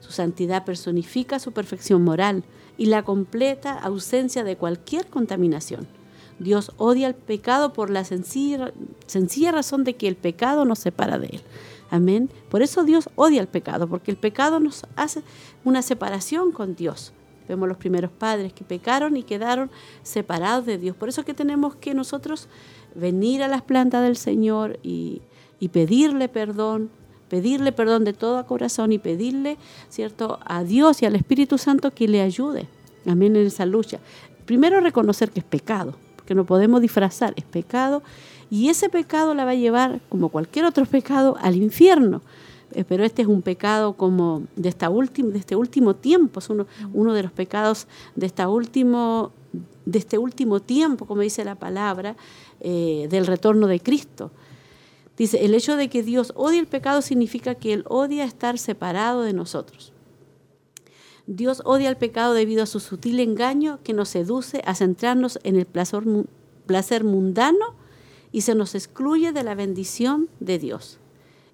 Su 0.00 0.12
santidad 0.12 0.66
personifica 0.66 1.38
su 1.38 1.52
perfección 1.52 2.04
moral 2.04 2.44
y 2.76 2.86
la 2.86 3.04
completa 3.04 3.72
ausencia 3.72 4.44
de 4.44 4.58
cualquier 4.58 5.06
contaminación. 5.06 5.88
Dios 6.38 6.72
odia 6.76 7.06
el 7.06 7.14
pecado 7.14 7.72
por 7.72 7.88
la 7.88 8.04
sencilla, 8.04 8.70
sencilla 9.06 9.50
razón 9.50 9.82
de 9.82 9.96
que 9.96 10.08
el 10.08 10.16
pecado 10.16 10.66
nos 10.66 10.80
separa 10.80 11.18
de 11.18 11.28
Él. 11.28 11.42
Amén. 11.92 12.30
Por 12.48 12.62
eso 12.62 12.84
Dios 12.84 13.10
odia 13.16 13.42
el 13.42 13.48
pecado, 13.48 13.86
porque 13.86 14.10
el 14.10 14.16
pecado 14.16 14.60
nos 14.60 14.86
hace 14.96 15.22
una 15.62 15.82
separación 15.82 16.50
con 16.50 16.74
Dios. 16.74 17.12
Vemos 17.46 17.68
los 17.68 17.76
primeros 17.76 18.10
padres 18.10 18.54
que 18.54 18.64
pecaron 18.64 19.14
y 19.18 19.22
quedaron 19.22 19.70
separados 20.02 20.64
de 20.64 20.78
Dios. 20.78 20.96
Por 20.96 21.10
eso 21.10 21.22
que 21.22 21.34
tenemos 21.34 21.74
que 21.74 21.92
nosotros 21.92 22.48
venir 22.94 23.42
a 23.42 23.48
las 23.48 23.60
plantas 23.60 24.02
del 24.04 24.16
Señor 24.16 24.78
y, 24.82 25.20
pedirle 25.70 26.30
perdón, 26.30 26.88
pedirle 27.28 27.72
perdón 27.72 28.04
de 28.04 28.14
todo 28.14 28.46
corazón 28.46 28.92
y 28.92 28.98
pedirle, 28.98 29.58
¿cierto?, 29.90 30.38
a 30.46 30.64
Dios 30.64 31.02
y 31.02 31.04
al 31.04 31.14
Espíritu 31.14 31.58
Santo 31.58 31.90
que 31.90 32.08
le 32.08 32.22
ayude. 32.22 32.68
Amén 33.06 33.36
en 33.36 33.46
esa 33.46 33.66
lucha. 33.66 33.98
Primero 34.46 34.80
reconocer 34.80 35.30
que 35.30 35.40
es 35.40 35.44
pecado, 35.44 35.94
porque 36.16 36.34
no 36.34 36.46
podemos 36.46 36.80
disfrazar, 36.80 37.34
es 37.36 37.44
pecado 37.44 38.02
y 38.52 38.68
ese 38.68 38.90
pecado 38.90 39.34
la 39.34 39.46
va 39.46 39.52
a 39.52 39.54
llevar, 39.54 40.02
como 40.10 40.28
cualquier 40.28 40.66
otro 40.66 40.84
pecado, 40.84 41.38
al 41.40 41.56
infierno. 41.56 42.20
Eh, 42.72 42.84
pero 42.86 43.02
este 43.02 43.22
es 43.22 43.28
un 43.28 43.40
pecado 43.40 43.94
como 43.94 44.42
de, 44.56 44.68
esta 44.68 44.90
de 44.90 45.38
este 45.38 45.56
último 45.56 45.96
tiempo, 45.96 46.38
es 46.38 46.50
uno, 46.50 46.66
uno 46.92 47.14
de 47.14 47.22
los 47.22 47.32
pecados 47.32 47.86
de, 48.14 48.26
esta 48.26 48.50
último, 48.50 49.32
de 49.86 49.98
este 49.98 50.18
último 50.18 50.60
tiempo, 50.60 51.06
como 51.06 51.22
dice 51.22 51.46
la 51.46 51.54
palabra, 51.54 52.14
eh, 52.60 53.06
del 53.08 53.26
retorno 53.26 53.68
de 53.68 53.80
Cristo. 53.80 54.30
Dice, 55.16 55.46
el 55.46 55.54
hecho 55.54 55.76
de 55.76 55.88
que 55.88 56.02
Dios 56.02 56.34
odie 56.36 56.58
el 56.58 56.66
pecado 56.66 57.00
significa 57.00 57.54
que 57.54 57.72
Él 57.72 57.84
odia 57.88 58.24
estar 58.24 58.58
separado 58.58 59.22
de 59.22 59.32
nosotros. 59.32 59.94
Dios 61.26 61.62
odia 61.64 61.88
el 61.88 61.96
pecado 61.96 62.34
debido 62.34 62.64
a 62.64 62.66
su 62.66 62.80
sutil 62.80 63.18
engaño 63.20 63.78
que 63.82 63.94
nos 63.94 64.10
seduce 64.10 64.60
a 64.66 64.74
centrarnos 64.74 65.38
en 65.42 65.56
el 65.56 65.64
placer, 65.64 66.02
placer 66.66 67.02
mundano 67.02 67.80
y 68.32 68.40
se 68.40 68.54
nos 68.54 68.74
excluye 68.74 69.32
de 69.32 69.44
la 69.44 69.54
bendición 69.54 70.28
de 70.40 70.58
Dios. 70.58 70.98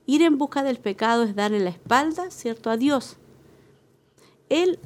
Ir 0.07 0.23
en 0.23 0.39
busca 0.39 0.63
del 0.63 0.79
pecado 0.79 1.25
es 1.25 1.35
darle 1.35 1.61
la 1.61 1.71
espalda, 1.71 2.31
¿cierto?, 2.31 2.71
a 2.71 2.77
Dios. 2.77 3.17
Él, 4.49 4.79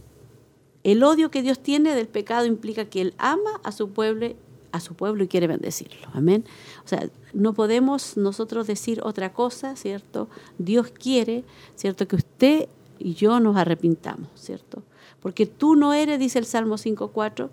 el 0.82 1.04
odio 1.04 1.30
que 1.30 1.42
Dios 1.42 1.60
tiene 1.60 1.94
del 1.94 2.08
pecado 2.08 2.46
implica 2.46 2.86
que 2.86 3.02
Él 3.02 3.14
ama 3.18 3.60
a 3.62 3.70
su 3.70 3.90
pueblo, 3.90 4.34
a 4.72 4.80
su 4.80 4.94
pueblo 4.94 5.22
y 5.22 5.28
quiere 5.28 5.46
bendecirlo. 5.46 6.08
Amén. 6.12 6.44
O 6.84 6.88
sea, 6.88 7.08
no 7.34 7.52
podemos 7.52 8.16
nosotros 8.16 8.66
decir 8.66 9.00
otra 9.04 9.32
cosa, 9.32 9.76
¿cierto? 9.76 10.28
Dios 10.58 10.90
quiere, 10.90 11.44
¿cierto?, 11.76 12.08
que 12.08 12.16
usted 12.16 12.68
y 12.98 13.14
yo 13.14 13.38
nos 13.38 13.56
arrepintamos, 13.56 14.28
¿cierto? 14.34 14.82
Porque 15.20 15.46
tú 15.46 15.76
no 15.76 15.92
eres, 15.92 16.18
dice 16.18 16.38
el 16.38 16.46
Salmo 16.46 16.76
5.4, 16.76 17.50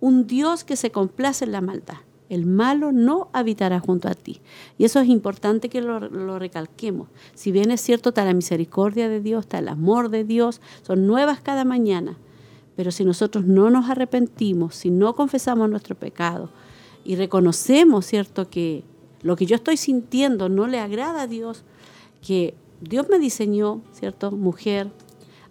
un 0.00 0.26
Dios 0.26 0.64
que 0.64 0.76
se 0.76 0.90
complace 0.90 1.44
en 1.44 1.52
la 1.52 1.60
maldad. 1.60 1.98
El 2.28 2.46
malo 2.46 2.92
no 2.92 3.28
habitará 3.32 3.80
junto 3.80 4.08
a 4.08 4.14
ti. 4.14 4.40
Y 4.76 4.84
eso 4.84 5.00
es 5.00 5.08
importante 5.08 5.68
que 5.68 5.80
lo, 5.80 6.38
recalquemos. 6.38 7.08
Si 7.34 7.52
bien 7.52 7.70
es 7.70 7.80
cierto, 7.80 8.10
está 8.10 8.24
la 8.24 8.34
misericordia 8.34 9.08
de 9.08 9.20
Dios, 9.20 9.44
está 9.44 9.58
el 9.58 9.68
amor 9.68 10.10
de 10.10 10.24
Dios, 10.24 10.60
son 10.82 11.06
nuevas 11.06 11.40
cada 11.40 11.64
mañana. 11.64 12.16
Pero 12.76 12.90
si 12.90 13.04
nosotros 13.04 13.44
no 13.44 13.70
nos 13.70 13.88
arrepentimos, 13.90 14.74
si 14.74 14.90
no 14.90 15.14
confesamos 15.16 15.68
nuestro 15.70 15.94
pecado 15.94 16.50
y 17.04 17.16
reconocemos, 17.16 18.06
¿cierto?, 18.06 18.50
que 18.50 18.84
lo 19.22 19.34
que 19.34 19.46
yo 19.46 19.56
estoy 19.56 19.76
sintiendo 19.76 20.48
no 20.48 20.66
le 20.66 20.78
agrada 20.78 21.22
a 21.22 21.26
Dios, 21.26 21.64
que 22.24 22.54
Dios 22.80 23.08
me 23.08 23.18
diseñó, 23.18 23.80
¿cierto?, 23.92 24.30
mujer, 24.30 24.90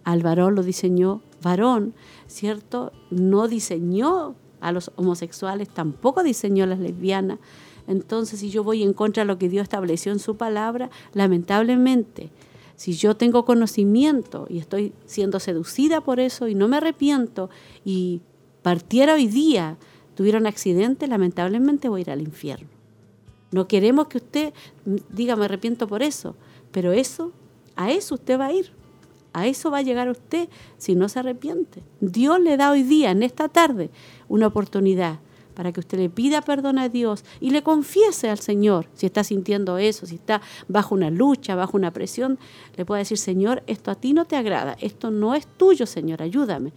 al 0.04 0.24
varón 0.24 0.56
lo 0.56 0.64
diseñó 0.64 1.22
varón, 1.42 1.94
¿cierto? 2.28 2.92
No 3.10 3.48
diseñó 3.48 4.36
a 4.60 4.72
los 4.72 4.92
homosexuales, 4.96 5.70
tampoco 5.70 6.24
diseñó 6.24 6.66
las 6.66 6.80
lesbianas. 6.80 7.40
Entonces, 7.88 8.40
si 8.40 8.50
yo 8.50 8.64
voy 8.64 8.84
en 8.84 8.94
contra 8.94 9.24
de 9.24 9.28
lo 9.28 9.38
que 9.38 9.50
Dios 9.50 9.64
estableció 9.64 10.12
en 10.12 10.20
su 10.20 10.36
palabra, 10.36 10.90
lamentablemente, 11.14 12.32
si 12.76 12.94
yo 12.94 13.16
tengo 13.16 13.46
conocimiento 13.46 14.46
y 14.50 14.60
estoy 14.60 14.94
siendo 15.06 15.40
seducida 15.40 16.02
por 16.02 16.20
eso 16.20 16.48
y 16.48 16.56
no 16.56 16.68
me 16.68 16.78
arrepiento 16.78 17.50
y 17.84 18.22
partiera 18.62 19.16
hoy 19.16 19.28
día, 19.28 19.78
tuviera 20.16 20.38
un 20.38 20.48
accidente, 20.48 21.08
lamentablemente 21.08 21.90
voy 21.90 22.02
a 22.02 22.04
ir 22.04 22.12
al 22.12 22.22
infierno. 22.22 22.68
No 23.52 23.68
queremos 23.68 24.08
que 24.08 24.18
usted 24.18 24.54
diga 25.10 25.36
me 25.36 25.46
arrepiento 25.46 25.88
por 25.88 26.04
eso, 26.04 26.36
pero 26.72 26.92
eso, 26.92 27.32
a 27.76 27.92
eso 27.92 28.16
usted 28.16 28.40
va 28.40 28.48
a 28.48 28.54
ir. 28.54 28.72
A 29.38 29.46
eso 29.46 29.70
va 29.70 29.78
a 29.78 29.82
llegar 29.84 30.10
usted 30.10 30.50
si 30.80 30.96
no 30.96 31.08
se 31.10 31.20
arrepiente. 31.20 31.84
Dios 32.02 32.40
le 32.40 32.58
da 32.58 32.72
hoy 32.72 32.82
día, 32.82 33.12
en 33.12 33.22
esta 33.22 33.50
tarde, 33.50 33.92
una 34.28 34.48
oportunidad 34.48 35.20
para 35.54 35.72
que 35.72 35.80
usted 35.80 36.00
le 36.00 36.10
pida 36.10 36.42
perdón 36.42 36.80
a 36.80 36.90
Dios 36.90 37.24
y 37.40 37.52
le 37.52 37.62
confiese 37.62 38.32
al 38.32 38.40
Señor 38.40 38.88
si 38.96 39.06
está 39.06 39.24
sintiendo 39.24 39.78
eso, 39.78 40.08
si 40.08 40.16
está 40.16 40.42
bajo 40.68 40.96
una 40.96 41.12
lucha, 41.12 41.54
bajo 41.54 41.78
una 41.78 41.94
presión, 41.94 42.40
le 42.76 42.84
puede 42.84 43.02
decir, 43.02 43.20
Señor, 43.20 43.62
esto 43.68 43.92
a 43.92 43.96
ti 43.96 44.14
no 44.14 44.26
te 44.26 44.38
agrada, 44.38 44.76
esto 44.82 45.12
no 45.12 45.36
es 45.36 45.46
tuyo, 45.46 45.86
Señor, 45.86 46.24
ayúdame. 46.24 46.74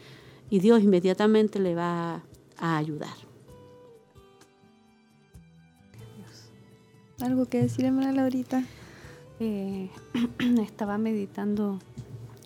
Y 0.51 0.59
Dios 0.59 0.83
inmediatamente 0.83 1.61
le 1.61 1.75
va 1.75 2.23
a 2.59 2.77
ayudar. 2.77 3.15
¿Algo 7.23 7.47
que 7.47 7.63
decir, 7.63 7.87
hermana 7.87 8.13
Laurita? 8.13 8.65
Eh, 9.39 9.89
estaba 10.61 10.99
meditando 10.99 11.79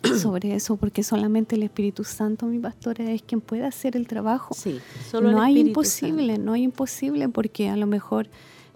sobre 0.19 0.55
eso, 0.55 0.75
porque 0.77 1.03
solamente 1.03 1.55
el 1.55 1.63
Espíritu 1.63 2.03
Santo, 2.03 2.45
mi 2.45 2.59
pastora, 2.59 3.11
es 3.11 3.21
quien 3.21 3.41
puede 3.41 3.65
hacer 3.65 3.95
el 3.95 4.07
trabajo. 4.07 4.53
Sí, 4.53 4.79
solo 5.09 5.31
no 5.31 5.41
hay 5.41 5.59
imposible, 5.59 6.37
no 6.37 6.53
hay 6.53 6.63
imposible, 6.63 7.29
porque 7.29 7.69
a 7.69 7.75
lo 7.75 7.87
mejor 7.87 8.27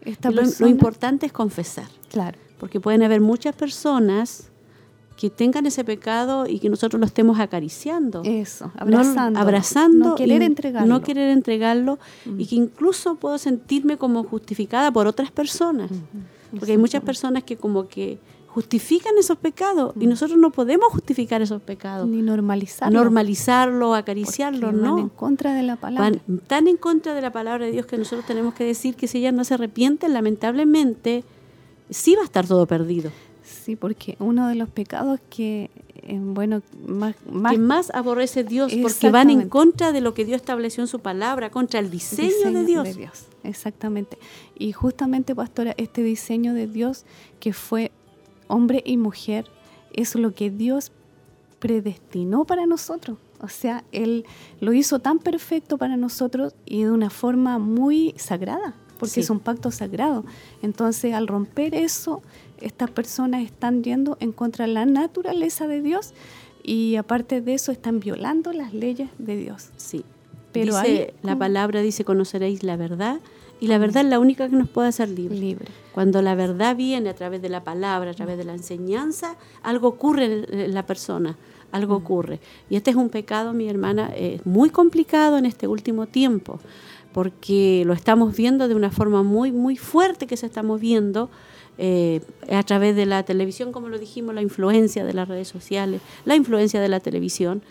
esta 0.06 0.32
lo, 0.32 0.42
lo 0.60 0.68
importante 0.68 1.26
es 1.26 1.32
confesar. 1.32 1.88
Claro. 2.10 2.38
Porque 2.60 2.80
pueden 2.80 3.04
haber 3.04 3.22
muchas 3.22 3.56
personas 3.56 4.50
que 5.20 5.30
tengan 5.30 5.66
ese 5.66 5.84
pecado 5.84 6.46
y 6.48 6.60
que 6.60 6.70
nosotros 6.70 6.98
lo 6.98 7.06
estemos 7.06 7.42
acariciando. 7.42 8.22
Eso, 8.24 8.72
abrazando. 8.78 9.32
No, 9.32 9.40
abrazando. 9.40 10.06
No 10.10 10.16
querer 10.16 10.42
entregarlo. 10.42 10.88
No 10.88 11.02
querer 11.02 11.30
entregarlo 11.32 12.00
y 12.38 12.46
que 12.46 12.56
incluso 12.56 13.16
puedo 13.16 13.38
sentirme 13.38 13.98
como 13.98 14.24
justificada 14.24 14.94
por 14.94 15.08
otras 15.08 15.30
personas. 15.30 15.92
Porque 16.52 16.72
hay 16.72 16.78
muchas 16.78 17.04
personas 17.04 17.44
que 17.44 17.58
como 17.58 17.90
que 17.90 18.18
justifican 18.50 19.18
esos 19.18 19.38
pecados 19.38 19.94
y 20.00 20.06
mm. 20.06 20.10
nosotros 20.10 20.38
no 20.38 20.52
podemos 20.52 20.90
justificar 20.90 21.42
esos 21.42 21.62
pecados. 21.62 22.08
Ni 22.08 22.22
normalizarlo. 22.22 23.00
Normalizarlo, 23.00 23.94
acariciarlo, 23.94 24.72
no. 24.72 24.96
Van 24.96 25.04
en 25.04 25.10
contra 25.10 25.54
de 25.54 25.64
la 25.64 25.76
palabra. 25.76 26.20
Van 26.28 26.40
tan 26.40 26.68
en 26.68 26.78
contra 26.78 27.14
de 27.14 27.22
la 27.22 27.32
palabra 27.32 27.66
de 27.66 27.72
Dios 27.72 27.86
que 27.86 27.98
nosotros 27.98 28.26
tenemos 28.26 28.54
que 28.56 28.64
decir 28.64 28.96
que 28.96 29.08
si 29.08 29.20
ella 29.20 29.32
no 29.32 29.44
se 29.44 29.54
arrepiente, 29.54 30.10
lamentablemente 30.10 31.24
sí 31.90 32.16
va 32.16 32.22
a 32.22 32.26
estar 32.26 32.48
todo 32.48 32.66
perdido. 32.66 33.12
Sí, 33.44 33.76
porque 33.76 34.16
uno 34.20 34.48
de 34.48 34.56
los 34.56 34.70
pecados 34.70 35.20
que 35.30 35.70
bueno, 36.18 36.62
más, 36.88 37.16
más, 37.30 37.54
que 37.54 37.60
más 37.60 37.92
aborrece 37.94 38.44
Dios 38.44 38.74
porque 38.82 39.10
van 39.10 39.30
en 39.30 39.50
contra 39.50 39.92
de 39.92 40.02
lo 40.02 40.14
que 40.14 40.26
Dios 40.26 40.38
estableció 40.38 40.84
en 40.84 40.88
su 40.88 41.00
palabra, 41.00 41.50
contra 41.52 41.80
el 41.80 41.92
diseño, 41.92 42.52
de, 42.52 42.66
Dios. 42.66 42.84
de 42.86 42.94
Dios. 42.94 43.26
Exactamente. 43.44 44.18
Y 44.58 44.72
justamente, 44.72 45.36
pastora, 45.36 45.74
este 45.78 46.04
diseño 46.04 46.54
de 46.54 46.68
Dios 46.68 47.06
que 47.40 47.54
fue 47.54 47.92
hombre 48.50 48.84
y 48.86 48.98
mujer 48.98 49.46
es 49.94 50.16
lo 50.16 50.34
que 50.34 50.50
Dios 50.50 50.92
predestinó 51.60 52.46
para 52.46 52.66
nosotros. 52.66 53.18
O 53.42 53.48
sea, 53.48 53.84
Él 53.92 54.26
lo 54.60 54.74
hizo 54.74 55.00
tan 55.00 55.20
perfecto 55.20 55.78
para 55.78 55.96
nosotros 55.96 56.56
y 56.66 56.84
de 56.84 56.92
una 56.92 57.10
forma 57.10 57.58
muy 57.58 58.14
sagrada, 58.18 58.76
porque 58.98 59.22
es 59.22 59.30
un 59.30 59.40
pacto 59.40 59.72
sagrado. 59.72 60.26
Entonces, 60.62 61.14
al 61.14 61.28
romper 61.28 61.74
eso, 61.74 62.22
estas 62.60 62.92
personas 62.92 63.44
están 63.44 63.84
yendo 63.84 64.18
en 64.20 64.34
contra 64.34 64.66
de 64.66 64.74
la 64.74 64.86
naturaleza 64.86 65.68
de 65.68 65.82
Dios 65.82 66.14
y 66.64 66.98
aparte 66.98 67.40
de 67.40 67.54
eso 67.54 67.72
están 67.72 68.00
violando 68.02 68.52
las 68.52 68.74
leyes 68.74 69.10
de 69.18 69.38
Dios. 69.38 69.70
Sí. 69.78 70.04
Pero 70.52 70.74
la 71.22 71.38
palabra 71.38 71.82
dice 71.82 72.04
conoceréis 72.04 72.64
la 72.64 72.76
verdad 72.76 73.20
y 73.60 73.68
la 73.68 73.78
verdad 73.78 74.04
es 74.04 74.10
la 74.10 74.20
única 74.20 74.50
que 74.50 74.56
nos 74.56 74.70
puede 74.70 74.88
hacer 74.88 75.10
libres. 75.10 75.40
Libre. 75.40 75.68
Cuando 75.94 76.22
la 76.22 76.36
verdad 76.36 76.76
viene 76.76 77.10
a 77.10 77.16
través 77.16 77.42
de 77.42 77.50
la 77.50 77.64
palabra, 77.64 78.12
a 78.12 78.14
través 78.14 78.38
de 78.38 78.46
la 78.46 78.54
enseñanza, 78.54 79.36
algo 79.64 79.90
ocurre 79.90 80.46
en 80.50 80.74
la 80.74 80.86
persona, 80.86 81.38
algo 81.72 81.96
ocurre. 81.96 82.40
Y 82.70 82.76
este 82.76 82.92
es 82.92 82.96
un 82.96 83.10
pecado, 83.10 83.54
mi 83.54 83.68
hermana, 83.68 84.12
es 84.16 84.46
muy 84.46 84.70
complicado 84.70 85.38
en 85.38 85.46
este 85.46 85.68
último 85.68 86.06
tiempo, 86.06 86.60
porque 87.12 87.84
lo 87.86 87.94
estamos 87.94 88.36
viendo 88.36 88.68
de 88.68 88.76
una 88.76 88.92
forma 88.92 89.24
muy, 89.24 89.52
muy 89.52 89.76
fuerte 89.76 90.26
que 90.28 90.38
se 90.38 90.46
está 90.46 90.64
moviendo 90.64 91.30
eh, 91.78 92.22
a 92.52 92.64
través 92.64 92.96
de 92.96 93.06
la 93.06 93.24
televisión, 93.24 93.72
como 93.72 93.90
lo 93.90 93.98
dijimos, 93.98 94.36
la 94.36 94.42
influencia 94.42 95.06
de 95.06 95.14
las 95.14 95.28
redes 95.28 95.48
sociales, 95.48 96.02
la 96.26 96.36
influencia 96.36 96.82
de 96.82 96.90
la 96.90 97.00
televisión. 97.00 97.62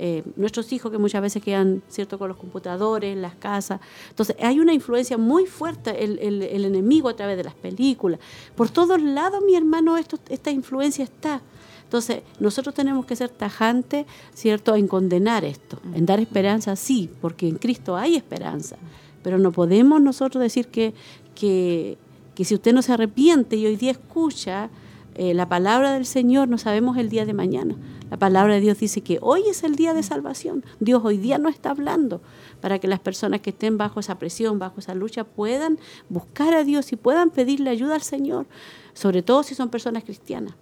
Eh, 0.00 0.22
nuestros 0.36 0.72
hijos 0.72 0.92
que 0.92 0.98
muchas 0.98 1.20
veces 1.20 1.42
quedan 1.42 1.82
cierto 1.88 2.18
con 2.18 2.28
los 2.28 2.36
computadores, 2.36 3.16
las 3.16 3.34
casas. 3.34 3.80
Entonces 4.10 4.36
hay 4.40 4.60
una 4.60 4.72
influencia 4.72 5.18
muy 5.18 5.46
fuerte, 5.46 6.04
el, 6.04 6.18
el, 6.20 6.64
enemigo 6.64 7.08
a 7.08 7.16
través 7.16 7.36
de 7.36 7.44
las 7.44 7.54
películas. 7.54 8.20
Por 8.54 8.70
todos 8.70 9.02
lados, 9.02 9.42
mi 9.44 9.56
hermano, 9.56 9.96
esto, 9.96 10.18
esta 10.28 10.50
influencia 10.50 11.04
está. 11.04 11.40
Entonces, 11.82 12.22
nosotros 12.38 12.74
tenemos 12.74 13.06
que 13.06 13.16
ser 13.16 13.30
tajantes, 13.30 14.06
¿cierto?, 14.34 14.76
en 14.76 14.86
condenar 14.86 15.44
esto, 15.44 15.80
en 15.94 16.06
dar 16.06 16.20
esperanza, 16.20 16.76
sí, 16.76 17.10
porque 17.20 17.48
en 17.48 17.56
Cristo 17.56 17.96
hay 17.96 18.14
esperanza, 18.14 18.76
pero 19.22 19.38
no 19.38 19.52
podemos 19.52 20.00
nosotros 20.00 20.42
decir 20.42 20.68
que, 20.68 20.92
que 21.34 21.96
que 22.38 22.44
si 22.44 22.54
usted 22.54 22.72
no 22.72 22.82
se 22.82 22.92
arrepiente 22.92 23.56
y 23.56 23.66
hoy 23.66 23.74
día 23.74 23.90
escucha 23.90 24.70
eh, 25.16 25.34
la 25.34 25.48
palabra 25.48 25.94
del 25.94 26.06
Señor, 26.06 26.46
no 26.46 26.56
sabemos 26.56 26.96
el 26.96 27.08
día 27.08 27.26
de 27.26 27.32
mañana. 27.32 27.74
La 28.10 28.16
palabra 28.16 28.54
de 28.54 28.60
Dios 28.60 28.78
dice 28.78 29.02
que 29.02 29.18
hoy 29.20 29.42
es 29.48 29.62
el 29.62 29.76
día 29.76 29.94
de 29.94 30.02
salvación. 30.02 30.64
Dios 30.80 31.02
hoy 31.04 31.18
día 31.18 31.38
no 31.38 31.48
está 31.48 31.70
hablando 31.70 32.20
para 32.60 32.78
que 32.78 32.88
las 32.88 33.00
personas 33.00 33.40
que 33.40 33.50
estén 33.50 33.76
bajo 33.78 34.00
esa 34.00 34.18
presión, 34.18 34.58
bajo 34.58 34.80
esa 34.80 34.94
lucha, 34.94 35.24
puedan 35.24 35.78
buscar 36.08 36.54
a 36.54 36.64
Dios 36.64 36.92
y 36.92 36.96
puedan 36.96 37.30
pedirle 37.30 37.70
ayuda 37.70 37.94
al 37.94 38.02
Señor, 38.02 38.46
sobre 38.94 39.22
todo 39.22 39.42
si 39.42 39.54
son 39.54 39.68
personas 39.68 40.04
cristianas 40.04 40.54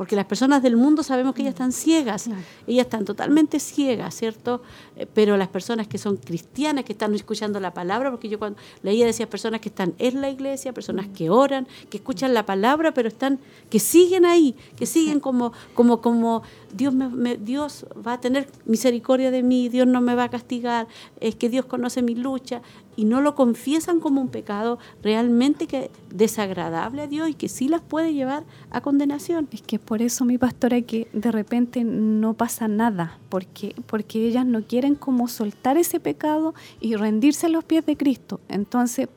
porque 0.00 0.16
las 0.16 0.24
personas 0.24 0.62
del 0.62 0.78
mundo 0.78 1.02
sabemos 1.02 1.34
que 1.34 1.42
ellas 1.42 1.52
están 1.52 1.72
ciegas, 1.72 2.30
ellas 2.66 2.86
están 2.86 3.04
totalmente 3.04 3.60
ciegas, 3.60 4.14
¿cierto? 4.14 4.62
Eh, 4.96 5.06
pero 5.12 5.36
las 5.36 5.48
personas 5.48 5.88
que 5.88 5.98
son 5.98 6.16
cristianas, 6.16 6.86
que 6.86 6.92
están 6.92 7.14
escuchando 7.14 7.60
la 7.60 7.74
palabra, 7.74 8.10
porque 8.10 8.30
yo 8.30 8.38
cuando 8.38 8.58
leía 8.82 9.04
decía 9.04 9.28
personas 9.28 9.60
que 9.60 9.68
están 9.68 9.92
en 9.98 10.22
la 10.22 10.30
iglesia, 10.30 10.72
personas 10.72 11.06
que 11.08 11.28
oran, 11.28 11.68
que 11.90 11.98
escuchan 11.98 12.32
la 12.32 12.46
palabra, 12.46 12.94
pero 12.94 13.08
están, 13.08 13.40
que 13.68 13.78
siguen 13.78 14.24
ahí, 14.24 14.56
que 14.74 14.86
siguen 14.86 15.20
como, 15.20 15.52
como, 15.74 16.00
como 16.00 16.44
Dios, 16.72 16.94
me, 16.94 17.36
Dios 17.36 17.84
va 17.94 18.14
a 18.14 18.20
tener 18.22 18.48
misericordia 18.64 19.30
de 19.30 19.42
mí, 19.42 19.68
Dios 19.68 19.86
no 19.86 20.00
me 20.00 20.14
va 20.14 20.24
a 20.24 20.30
castigar, 20.30 20.88
es 21.20 21.34
que 21.34 21.50
Dios 21.50 21.66
conoce 21.66 22.00
mi 22.00 22.14
lucha 22.14 22.62
y 22.96 23.04
no 23.04 23.20
lo 23.20 23.34
confiesan 23.34 24.00
como 24.00 24.20
un 24.20 24.28
pecado 24.28 24.78
realmente 25.02 25.66
que 25.66 25.90
desagradable 26.12 27.02
a 27.02 27.06
Dios 27.06 27.28
y 27.28 27.34
que 27.34 27.48
sí 27.48 27.68
las 27.68 27.80
puede 27.80 28.12
llevar 28.12 28.44
a 28.70 28.80
condenación. 28.80 29.48
Es 29.52 29.62
que 29.62 29.78
por 29.78 30.02
eso 30.02 30.24
mi 30.24 30.38
pastora 30.38 30.80
que 30.82 31.08
de 31.12 31.32
repente 31.32 31.84
no 31.84 32.34
pasa 32.34 32.68
nada, 32.68 33.18
porque 33.28 33.74
porque 33.86 34.26
ellas 34.26 34.46
no 34.46 34.62
quieren 34.62 34.94
como 34.94 35.28
soltar 35.28 35.76
ese 35.76 36.00
pecado 36.00 36.54
y 36.80 36.96
rendirse 36.96 37.46
a 37.46 37.50
los 37.50 37.64
pies 37.64 37.86
de 37.86 37.96
Cristo. 37.96 38.40
Entonces, 38.48 39.08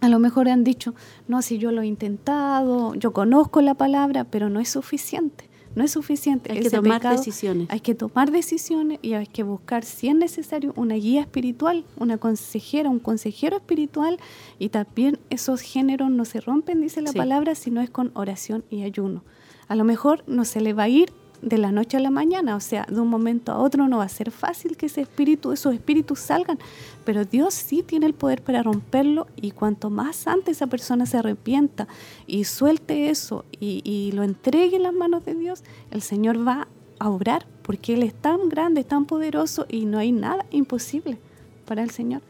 a 0.00 0.08
lo 0.08 0.18
mejor 0.18 0.48
han 0.48 0.64
dicho, 0.64 0.94
no, 1.28 1.40
si 1.40 1.58
yo 1.58 1.72
lo 1.72 1.82
he 1.82 1.86
intentado, 1.86 2.94
yo 2.94 3.12
conozco 3.12 3.62
la 3.62 3.74
palabra, 3.74 4.24
pero 4.24 4.50
no 4.50 4.60
es 4.60 4.68
suficiente 4.68 5.48
no 5.74 5.84
es 5.84 5.90
suficiente. 5.92 6.52
Hay 6.52 6.60
que 6.60 6.70
tomar 6.70 7.02
decisiones. 7.02 7.68
Hay 7.70 7.80
que 7.80 7.94
tomar 7.94 8.30
decisiones 8.30 8.98
y 9.02 9.14
hay 9.14 9.26
que 9.26 9.42
buscar, 9.42 9.84
si 9.84 10.08
es 10.08 10.14
necesario, 10.14 10.72
una 10.76 10.94
guía 10.94 11.20
espiritual, 11.20 11.84
una 11.96 12.18
consejera, 12.18 12.88
un 12.88 13.00
consejero 13.00 13.56
espiritual. 13.56 14.18
Y 14.58 14.68
también 14.68 15.18
esos 15.30 15.60
géneros 15.60 16.10
no 16.10 16.24
se 16.24 16.40
rompen, 16.40 16.80
dice 16.80 17.02
la 17.02 17.12
palabra, 17.12 17.54
si 17.54 17.70
no 17.70 17.80
es 17.80 17.90
con 17.90 18.10
oración 18.14 18.64
y 18.70 18.82
ayuno. 18.82 19.22
A 19.68 19.76
lo 19.76 19.84
mejor 19.84 20.24
no 20.26 20.44
se 20.44 20.60
le 20.60 20.72
va 20.72 20.84
a 20.84 20.88
ir 20.88 21.12
de 21.44 21.58
la 21.58 21.70
noche 21.70 21.96
a 21.96 22.00
la 22.00 22.10
mañana, 22.10 22.56
o 22.56 22.60
sea, 22.60 22.86
de 22.88 23.00
un 23.00 23.08
momento 23.08 23.52
a 23.52 23.58
otro 23.58 23.86
no 23.86 23.98
va 23.98 24.04
a 24.04 24.08
ser 24.08 24.30
fácil 24.30 24.76
que 24.76 24.86
ese 24.86 25.02
espíritu, 25.02 25.52
esos 25.52 25.74
espíritus 25.74 26.18
salgan, 26.18 26.58
pero 27.04 27.24
Dios 27.24 27.54
sí 27.54 27.82
tiene 27.82 28.06
el 28.06 28.14
poder 28.14 28.42
para 28.42 28.62
romperlo 28.62 29.26
y 29.36 29.50
cuanto 29.50 29.90
más 29.90 30.26
antes 30.26 30.56
esa 30.56 30.66
persona 30.66 31.06
se 31.06 31.18
arrepienta 31.18 31.86
y 32.26 32.44
suelte 32.44 33.10
eso 33.10 33.44
y, 33.60 33.82
y 33.84 34.12
lo 34.12 34.22
entregue 34.22 34.76
en 34.76 34.84
las 34.84 34.94
manos 34.94 35.24
de 35.24 35.34
Dios, 35.34 35.62
el 35.90 36.02
Señor 36.02 36.46
va 36.46 36.68
a 36.98 37.10
obrar 37.10 37.46
porque 37.62 37.94
Él 37.94 38.02
es 38.02 38.14
tan 38.14 38.48
grande, 38.48 38.84
tan 38.84 39.04
poderoso 39.04 39.66
y 39.68 39.84
no 39.84 39.98
hay 39.98 40.12
nada 40.12 40.46
imposible 40.50 41.18
para 41.66 41.82
el 41.82 41.90
Señor. 41.90 42.22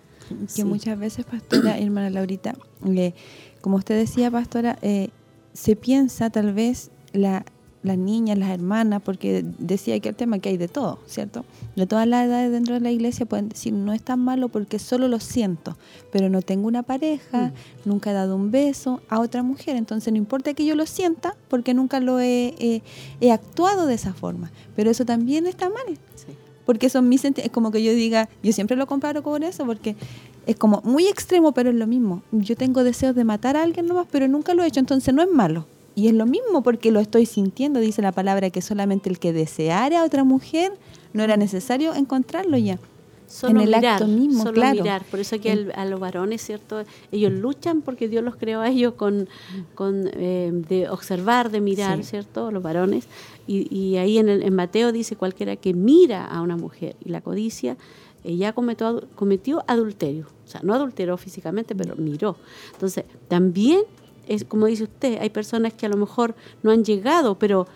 Que 0.54 0.64
muchas 0.64 0.98
veces, 0.98 1.24
pastora, 1.24 1.78
hermana 1.78 2.10
Laurita, 2.10 2.54
eh, 2.86 3.14
como 3.60 3.76
usted 3.76 3.96
decía, 3.96 4.30
pastora, 4.30 4.78
eh, 4.82 5.10
se 5.52 5.76
piensa 5.76 6.30
tal 6.30 6.52
vez 6.52 6.90
la 7.12 7.44
las 7.84 7.98
niñas, 7.98 8.38
las 8.38 8.48
hermanas, 8.48 9.02
porque 9.04 9.44
decía 9.58 10.00
que 10.00 10.08
el 10.08 10.14
tema 10.16 10.38
que 10.38 10.48
hay 10.48 10.56
de 10.56 10.68
todo, 10.68 10.98
¿cierto? 11.06 11.44
De 11.76 11.86
todas 11.86 12.08
las 12.08 12.26
edades 12.26 12.50
dentro 12.50 12.74
de 12.74 12.80
la 12.80 12.90
iglesia 12.90 13.26
pueden 13.26 13.50
decir, 13.50 13.74
no 13.74 13.92
es 13.92 14.02
tan 14.02 14.20
malo 14.20 14.48
porque 14.48 14.78
solo 14.78 15.06
lo 15.06 15.20
siento, 15.20 15.76
pero 16.10 16.30
no 16.30 16.40
tengo 16.40 16.66
una 16.66 16.82
pareja, 16.82 17.48
mm. 17.48 17.88
nunca 17.88 18.10
he 18.10 18.14
dado 18.14 18.36
un 18.36 18.50
beso 18.50 19.02
a 19.08 19.20
otra 19.20 19.42
mujer, 19.42 19.76
entonces 19.76 20.12
no 20.12 20.16
importa 20.16 20.54
que 20.54 20.64
yo 20.64 20.74
lo 20.74 20.86
sienta 20.86 21.36
porque 21.48 21.74
nunca 21.74 22.00
lo 22.00 22.20
he, 22.20 22.82
he, 23.20 23.30
actuado 23.30 23.86
de 23.86 23.94
esa 23.94 24.14
forma, 24.14 24.50
pero 24.74 24.90
eso 24.90 25.04
también 25.04 25.46
está 25.46 25.68
mal. 25.68 25.98
Porque 26.64 26.88
son 26.88 27.10
mis 27.10 27.22
es 27.26 27.50
como 27.50 27.70
que 27.70 27.82
yo 27.82 27.92
diga, 27.92 28.30
yo 28.42 28.50
siempre 28.54 28.74
lo 28.74 28.86
comparo 28.86 29.22
con 29.22 29.42
eso 29.42 29.66
porque 29.66 29.96
es 30.46 30.56
como 30.56 30.80
muy 30.82 31.06
extremo, 31.08 31.52
pero 31.52 31.68
es 31.68 31.76
lo 31.76 31.86
mismo. 31.86 32.22
Yo 32.32 32.56
tengo 32.56 32.84
deseos 32.84 33.14
de 33.14 33.24
matar 33.24 33.58
a 33.58 33.62
alguien 33.62 33.86
nomás, 33.86 34.06
pero 34.10 34.28
nunca 34.28 34.54
lo 34.54 34.62
he 34.62 34.66
hecho, 34.68 34.80
entonces 34.80 35.12
no 35.12 35.22
es 35.22 35.30
malo. 35.30 35.66
Y 35.94 36.08
es 36.08 36.14
lo 36.14 36.26
mismo 36.26 36.62
porque 36.62 36.90
lo 36.90 37.00
estoy 37.00 37.26
sintiendo, 37.26 37.80
dice 37.80 38.02
la 38.02 38.12
palabra, 38.12 38.50
que 38.50 38.62
solamente 38.62 39.08
el 39.08 39.18
que 39.18 39.32
deseara 39.32 40.00
a 40.00 40.04
otra 40.04 40.24
mujer 40.24 40.72
no 41.12 41.22
era 41.22 41.36
necesario 41.36 41.94
encontrarlo 41.94 42.56
ya. 42.58 42.78
Solo 43.26 43.60
en 43.62 43.68
el 43.68 43.74
acto 43.74 44.06
mismo, 44.06 44.42
solo 44.44 44.62
mirar. 44.70 45.04
Por 45.04 45.18
eso 45.18 45.40
que 45.40 45.72
a 45.74 45.84
los 45.86 45.98
varones, 45.98 46.42
¿cierto? 46.42 46.84
Ellos 47.10 47.32
luchan 47.32 47.80
porque 47.80 48.08
Dios 48.08 48.22
los 48.22 48.36
creó 48.36 48.60
a 48.60 48.68
ellos 48.68 48.94
con, 48.94 49.28
con 49.74 50.08
eh, 50.12 50.50
de 50.52 50.88
observar, 50.88 51.50
de 51.50 51.60
mirar, 51.60 52.04
¿cierto? 52.04 52.50
Los 52.50 52.62
varones. 52.62 53.06
Y, 53.46 53.74
y 53.74 53.96
ahí 53.96 54.18
en, 54.18 54.28
el, 54.28 54.42
en 54.42 54.54
Mateo 54.54 54.92
dice 54.92 55.16
cualquiera 55.16 55.56
que 55.56 55.74
mira 55.74 56.24
a 56.24 56.42
una 56.42 56.56
mujer 56.56 56.96
y 57.04 57.08
la 57.08 57.22
codicia, 57.22 57.76
ella 58.24 58.52
cometió, 58.52 59.04
cometió 59.14 59.64
adulterio. 59.66 60.26
O 60.44 60.48
sea, 60.48 60.60
no 60.62 60.74
adulteró 60.74 61.16
físicamente, 61.16 61.74
pero 61.74 61.96
miró. 61.96 62.36
Entonces, 62.72 63.04
también 63.28 63.80
es 64.28 64.44
como 64.44 64.66
dice 64.66 64.84
usted, 64.84 65.18
hay 65.20 65.30
personas 65.30 65.72
que 65.72 65.86
a 65.86 65.88
lo 65.88 65.96
mejor 65.96 66.34
no 66.62 66.70
han 66.70 66.84
llegado, 66.84 67.38
pero 67.38 67.66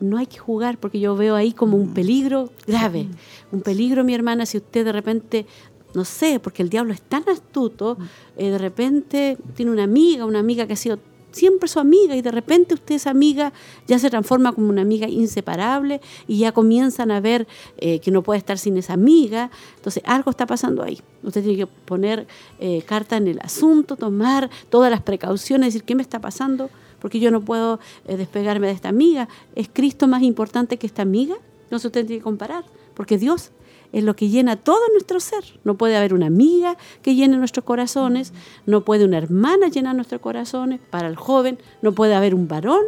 no 0.00 0.18
hay 0.18 0.26
que 0.26 0.38
jugar 0.38 0.78
porque 0.78 1.00
yo 1.00 1.16
veo 1.16 1.34
ahí 1.34 1.52
como 1.52 1.76
un 1.76 1.90
mm. 1.90 1.94
peligro 1.94 2.50
grave, 2.66 3.08
un 3.52 3.62
peligro, 3.62 4.04
mi 4.04 4.14
hermana, 4.14 4.46
si 4.46 4.58
usted 4.58 4.84
de 4.84 4.92
repente, 4.92 5.46
no 5.94 6.04
sé, 6.04 6.40
porque 6.40 6.62
el 6.62 6.68
diablo 6.68 6.92
es 6.92 7.02
tan 7.02 7.28
astuto, 7.28 7.96
mm. 7.98 8.04
eh, 8.38 8.50
de 8.50 8.58
repente 8.58 9.38
tiene 9.54 9.70
una 9.70 9.84
amiga, 9.84 10.26
una 10.26 10.40
amiga 10.40 10.66
que 10.66 10.72
ha 10.72 10.76
sido 10.76 10.98
siempre 11.32 11.68
su 11.68 11.80
amiga 11.80 12.14
y 12.16 12.22
de 12.22 12.30
repente 12.30 12.74
usted 12.74 12.94
esa 12.94 13.10
amiga 13.10 13.52
ya 13.86 13.98
se 13.98 14.10
transforma 14.10 14.52
como 14.52 14.68
una 14.68 14.82
amiga 14.82 15.08
inseparable 15.08 16.00
y 16.28 16.38
ya 16.38 16.52
comienzan 16.52 17.10
a 17.10 17.20
ver 17.20 17.46
eh, 17.78 18.00
que 18.00 18.10
no 18.10 18.22
puede 18.22 18.38
estar 18.38 18.58
sin 18.58 18.76
esa 18.76 18.92
amiga. 18.92 19.50
Entonces 19.76 20.02
algo 20.06 20.30
está 20.30 20.46
pasando 20.46 20.82
ahí. 20.82 21.00
Usted 21.22 21.42
tiene 21.42 21.58
que 21.58 21.66
poner 21.66 22.26
eh, 22.60 22.82
carta 22.86 23.16
en 23.16 23.28
el 23.28 23.40
asunto, 23.40 23.96
tomar 23.96 24.50
todas 24.70 24.90
las 24.90 25.02
precauciones, 25.02 25.68
decir 25.68 25.84
qué 25.84 25.94
me 25.94 26.02
está 26.02 26.20
pasando, 26.20 26.70
porque 27.00 27.18
yo 27.18 27.30
no 27.30 27.40
puedo 27.40 27.80
eh, 28.06 28.16
despegarme 28.16 28.68
de 28.68 28.72
esta 28.74 28.88
amiga. 28.88 29.28
¿Es 29.54 29.68
Cristo 29.72 30.06
más 30.06 30.22
importante 30.22 30.76
que 30.76 30.86
esta 30.86 31.02
amiga? 31.02 31.36
No 31.70 31.78
se 31.78 31.88
usted 31.88 32.06
tiene 32.06 32.20
que 32.20 32.24
comparar, 32.24 32.64
porque 32.94 33.18
Dios 33.18 33.50
es 33.92 34.04
lo 34.04 34.16
que 34.16 34.28
llena 34.28 34.56
todo 34.56 34.80
nuestro 34.92 35.20
ser. 35.20 35.44
No 35.64 35.76
puede 35.76 35.96
haber 35.96 36.14
una 36.14 36.26
amiga 36.26 36.76
que 37.02 37.14
llene 37.14 37.36
nuestros 37.36 37.64
corazones, 37.64 38.32
no 38.66 38.84
puede 38.84 39.04
una 39.04 39.18
hermana 39.18 39.68
llenar 39.68 39.94
nuestros 39.94 40.20
corazones, 40.20 40.80
para 40.90 41.08
el 41.08 41.16
joven 41.16 41.58
no 41.82 41.92
puede 41.92 42.14
haber 42.14 42.34
un 42.34 42.48
varón 42.48 42.84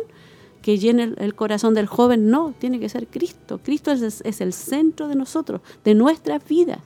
que 0.62 0.78
llene 0.78 1.14
el, 1.18 1.34
corazón 1.34 1.74
del 1.74 1.86
joven, 1.86 2.30
no, 2.30 2.54
tiene 2.58 2.80
que 2.80 2.88
ser 2.88 3.06
Cristo. 3.06 3.60
Cristo 3.62 3.92
es, 3.92 4.22
es 4.24 4.40
el 4.40 4.54
centro 4.54 5.08
de 5.08 5.14
nosotros, 5.14 5.60
de 5.84 5.94
nuestra 5.94 6.38
vida. 6.38 6.80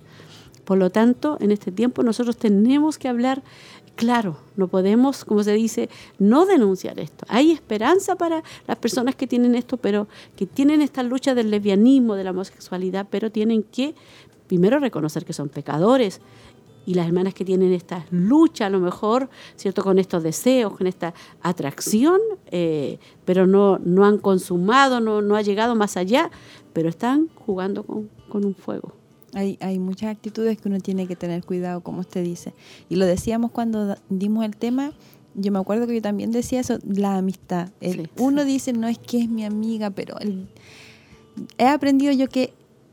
Por 0.65 0.79
lo 0.79 0.91
tanto, 0.91 1.39
en 1.41 1.53
este 1.53 1.71
tiempo 1.71 2.03
nosotros 2.03 2.37
tenemos 2.37 2.99
que 2.99 3.09
hablar 3.09 3.43
claro, 3.99 4.37
no 4.55 4.69
podemos, 4.69 5.25
como 5.25 5.43
se 5.43 5.53
dice, 5.55 5.91
no 6.21 6.47
denunciar 6.47 7.01
esto. 7.01 7.27
Hay 7.29 7.51
esperanza 7.51 8.15
para 8.15 8.45
las 8.69 8.79
personas 8.79 9.17
que 9.17 9.27
tienen 9.27 9.57
esto, 9.57 9.77
pero 9.77 10.07
que 10.37 10.47
tienen 10.47 10.83
esta 10.83 11.03
lucha 11.03 11.35
del 11.35 11.51
lesbianismo, 11.51 12.15
de 12.15 12.23
la 12.23 12.31
homosexualidad, 12.31 13.09
pero 13.11 13.33
tienen 13.33 13.65
que 13.65 13.97
primero 14.47 14.79
reconocer 14.79 15.25
que 15.25 15.33
son 15.33 15.49
pecadores 15.49 16.21
y 16.87 16.95
las 16.95 17.09
hermanas 17.09 17.35
que 17.35 17.45
tienen 17.45 17.73
esta 17.73 18.07
lucha 18.13 18.67
a 18.67 18.71
lo 18.71 18.79
mejor, 18.79 19.29
¿cierto? 19.57 19.83
Con 19.83 19.99
estos 19.99 20.23
deseos, 20.23 20.77
con 20.77 20.87
esta 20.87 21.13
atracción, 21.43 22.21
eh, 22.53 23.01
pero 23.25 23.49
no, 23.49 23.81
no 23.81 24.07
han 24.07 24.19
consumado, 24.19 25.01
no, 25.01 25.23
no 25.23 25.35
ha 25.35 25.43
llegado 25.43 25.75
más 25.75 25.97
allá, 25.97 26.31
pero 26.73 26.89
están 26.89 27.29
jugando 27.35 27.83
con 27.83 28.45
un 28.45 28.55
fuego. 28.55 28.98
Hay, 29.35 29.59
hay 29.61 29.79
muchas 29.79 30.11
actitudes 30.11 30.59
que 30.59 30.69
uno 30.69 30.81
tiene 30.81 31.07
que 31.07 31.17
tener 31.17 31.45
cuidado, 31.45 31.83
como 31.83 32.01
usted 32.01 32.25
dice. 32.25 32.55
Y 32.89 32.97
lo 32.97 33.07
decíamos 33.07 33.51
cuando 33.51 33.97
dimos 34.09 34.45
el 34.45 34.57
tema, 34.57 34.93
yo 35.35 35.53
me 35.53 35.59
acuerdo 35.59 35.87
que 35.87 35.95
yo 35.95 36.03
también 36.03 36.33
decía 36.33 36.61
eso, 36.61 36.79
la 36.85 37.17
amistad. 37.17 37.69
uno 38.17 38.45
dice, 38.45 38.73
no 38.73 38.89
es 38.89 38.99
que 38.99 39.19
es 39.19 39.29
mi 39.29 39.45
amiga, 39.45 39.91
pero 39.91 40.17
he 41.59 41.67
aprendido 41.67 42.13
yo 42.13 42.29
que 42.29 42.53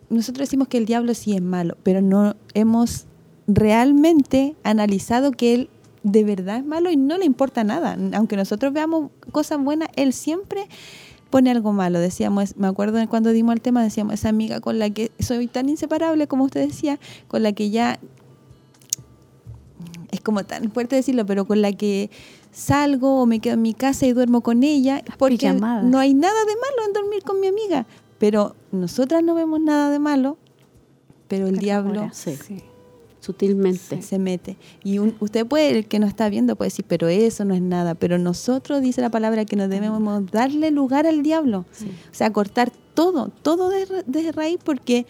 nosotros 0.09 0.47
decimos 0.47 0.67
que 0.67 0.77
el 0.77 0.85
diablo 0.85 1.13
sí 1.13 1.35
es 1.35 1.41
malo, 1.41 1.77
pero 1.83 2.01
no 2.01 2.35
hemos 2.53 3.05
realmente 3.47 4.55
analizado 4.63 5.31
que 5.31 5.53
él 5.53 5.69
de 6.03 6.23
verdad 6.23 6.57
es 6.57 6.65
malo 6.65 6.91
y 6.91 6.97
no 6.97 7.17
le 7.17 7.25
importa 7.25 7.63
nada. 7.63 7.97
Aunque 8.13 8.35
nosotros 8.35 8.71
veamos 8.71 9.09
cosas 9.31 9.59
buenas, 9.59 9.89
él 9.95 10.13
siempre 10.13 10.67
pone 11.29 11.51
algo 11.51 11.73
malo. 11.73 11.99
Decíamos, 11.99 12.55
me 12.57 12.67
acuerdo 12.67 13.05
cuando 13.09 13.31
dimos 13.31 13.53
el 13.53 13.61
tema, 13.61 13.83
decíamos, 13.83 14.13
esa 14.15 14.29
amiga 14.29 14.59
con 14.59 14.79
la 14.79 14.89
que 14.89 15.11
soy 15.19 15.47
tan 15.47 15.69
inseparable, 15.69 16.27
como 16.27 16.45
usted 16.45 16.67
decía, 16.67 16.99
con 17.27 17.43
la 17.43 17.51
que 17.51 17.69
ya, 17.69 17.99
es 20.11 20.21
como 20.21 20.43
tan 20.43 20.71
fuerte 20.71 20.95
decirlo, 20.95 21.25
pero 21.25 21.45
con 21.45 21.61
la 21.61 21.71
que 21.73 22.09
salgo 22.51 23.21
o 23.21 23.25
me 23.25 23.39
quedo 23.39 23.55
en 23.55 23.61
mi 23.61 23.73
casa 23.73 24.05
y 24.05 24.13
duermo 24.13 24.41
con 24.41 24.63
ella, 24.63 25.03
porque 25.17 25.51
no 25.51 25.99
hay 25.99 26.13
nada 26.13 26.39
de 26.45 26.55
malo 26.55 26.87
en 26.87 26.93
dormir 26.93 27.23
con 27.23 27.39
mi 27.39 27.47
amiga. 27.47 27.85
Pero 28.17 28.55
nosotras 28.71 29.23
no 29.23 29.35
vemos 29.35 29.59
nada 29.59 29.89
de 29.89 29.99
malo, 29.99 30.37
pero 31.27 31.47
el 31.47 31.57
diablo... 31.57 32.09
sí 32.13 32.37
sutilmente. 33.25 34.01
Se, 34.01 34.19
mete. 34.19 34.57
Y 34.83 34.99
usted 34.99 35.45
puede, 35.45 35.71
el 35.71 35.87
que 35.87 35.99
no 35.99 36.07
está 36.07 36.29
viendo, 36.29 36.55
puede 36.55 36.67
decir, 36.67 36.85
pero 36.87 37.07
eso 37.07 37.43
no 37.45 37.53
es 37.55 37.61
nada. 37.61 37.95
Pero 37.95 38.17
nosotros, 38.17 38.81
dice 38.81 39.01
la 39.01 39.09
palabra, 39.09 39.45
que 39.45 39.55
nos 39.55 39.69
debemos 39.69 40.31
darle 40.31 40.71
lugar 40.71 41.07
al 41.07 41.23
diablo. 41.23 41.65
O 41.81 42.13
sea, 42.13 42.31
cortar 42.31 42.71
todo, 42.93 43.29
todo 43.41 43.69
desde 43.69 44.31
raíz, 44.31 44.59
porque 44.63 45.05